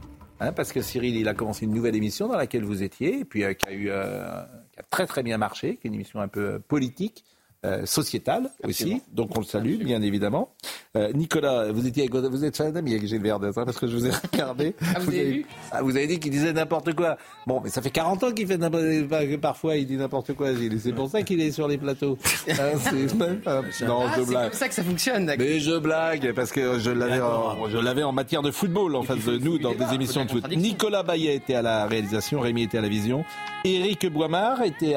hein, 0.41 0.53
parce 0.53 0.73
que 0.73 0.81
Cyril, 0.81 1.17
il 1.17 1.29
a 1.29 1.35
commencé 1.35 1.65
une 1.65 1.75
nouvelle 1.75 1.97
émission 1.97 2.29
dans 2.29 2.37
laquelle 2.37 2.65
vous 2.65 2.83
étiez, 2.83 3.21
et 3.21 3.25
puis 3.25 3.41
qui 3.57 3.67
a 3.67 3.73
eu 3.73 3.85
qui 3.85 3.91
a 3.91 4.83
très 4.91 5.07
très 5.07 5.23
bien 5.23 5.39
marché, 5.39 5.77
qui 5.77 5.87
est 5.87 5.89
une 5.89 5.95
émission 5.95 6.21
un 6.21 6.29
peu 6.29 6.59
politique. 6.61 7.25
Euh, 7.67 7.85
sociétale 7.87 8.53
aussi, 8.63 9.03
donc 9.13 9.37
on 9.37 9.41
le 9.41 9.45
salue 9.45 9.83
bien 9.83 10.01
évidemment. 10.01 10.51
Euh, 10.97 11.11
Nicolas, 11.13 11.73
vous 11.73 11.89
étiez 11.89 12.09
vous 12.09 12.45
êtes 12.45 12.57
fan 12.57 12.77
avec 12.77 13.05
Gilles 13.05 13.21
Verdez, 13.21 13.49
hein, 13.49 13.65
parce 13.65 13.79
que 13.79 13.89
je 13.89 13.97
vous 13.97 14.07
ai 14.07 14.11
regardé. 14.11 14.77
Ah, 14.95 15.01
vous, 15.01 15.11
avez, 15.11 15.47
ah, 15.73 15.83
vous 15.83 15.97
avez 15.97 16.07
dit 16.07 16.21
qu'il 16.21 16.31
disait 16.31 16.53
n'importe 16.53 16.95
quoi. 16.95 17.19
Bon, 17.49 17.61
mais 17.61 17.69
ça 17.69 17.83
fait 17.83 17.91
40 17.91 18.23
ans 18.23 18.31
qu'il 18.31 18.47
fait 18.47 18.59
n'importe 18.59 19.37
parfois 19.41 19.77
il 19.77 19.89
dit 19.89 19.97
n'importe 19.97 20.35
quoi, 20.35 20.55
Gilles. 20.55 20.79
C'est 20.81 20.93
pour 20.93 21.11
ça 21.11 21.23
qu'il 21.23 21.41
est 21.41 21.51
sur 21.51 21.67
les 21.67 21.79
plateaux. 21.79 22.17
Hein, 22.49 22.79
c'est 22.81 23.87
non, 23.87 24.05
je 24.17 24.23
blague. 24.23 24.45
C'est 24.45 24.51
pour 24.51 24.59
ça 24.59 24.69
que 24.69 24.75
ça 24.75 24.85
fonctionne. 24.85 25.35
Mais 25.37 25.59
je 25.59 25.79
blague 25.79 26.33
parce 26.35 26.53
que 26.53 26.79
je 26.79 26.91
l'avais, 26.91 27.21
en, 27.21 27.69
je 27.69 27.77
l'avais 27.77 28.05
en 28.05 28.13
matière 28.13 28.43
de 28.43 28.53
football 28.53 28.95
en 28.95 29.03
face 29.03 29.25
de 29.25 29.37
nous 29.37 29.59
dans 29.59 29.75
des 29.75 29.95
émissions 29.95 30.25
de 30.25 30.31
foot. 30.31 30.49
Nicolas 30.57 31.03
Bayet 31.03 31.35
était 31.35 31.55
à 31.55 31.63
la 31.63 31.87
réalisation, 31.87 32.41
Rémi 32.41 32.63
était 32.63 32.79
à 32.79 32.83
la 32.83 32.89
vision, 32.89 33.25
Éric 33.65 34.07
Boimard 34.07 34.63
était 34.63 34.95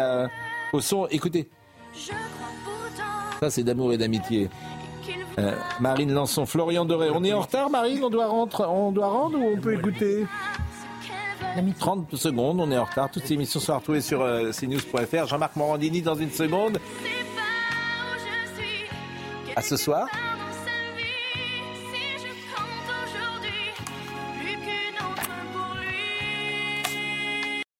au 0.73 0.79
son. 0.79 1.07
Écoutez. 1.07 1.49
Ça, 3.43 3.49
c'est 3.49 3.63
d'amour 3.63 3.91
et 3.91 3.97
d'amitié. 3.97 4.51
Euh, 5.39 5.55
Marine 5.79 6.13
Lançon, 6.13 6.45
Florian 6.45 6.85
Doré. 6.85 7.09
On 7.09 7.23
est 7.23 7.33
en 7.33 7.41
retard, 7.41 7.71
Marine? 7.71 8.03
On 8.03 8.11
doit, 8.11 8.27
rentrer, 8.27 8.65
on 8.67 8.91
doit 8.91 9.07
rendre 9.07 9.39
ou 9.39 9.53
on 9.53 9.57
peut 9.57 9.73
écouter? 9.73 10.27
30 11.79 12.15
secondes, 12.15 12.59
on 12.59 12.69
est 12.69 12.77
en 12.77 12.83
retard. 12.83 13.09
Toutes 13.09 13.25
ces 13.25 13.33
émissions 13.33 13.59
sont 13.59 13.75
retrouvées 13.75 14.01
sur 14.01 14.21
euh, 14.21 14.51
cnews.fr. 14.51 15.25
Jean-Marc 15.25 15.55
Morandini 15.55 16.03
dans 16.03 16.13
une 16.13 16.29
seconde. 16.29 16.77
À 19.55 19.63
ce 19.63 19.75
soir? 19.75 20.05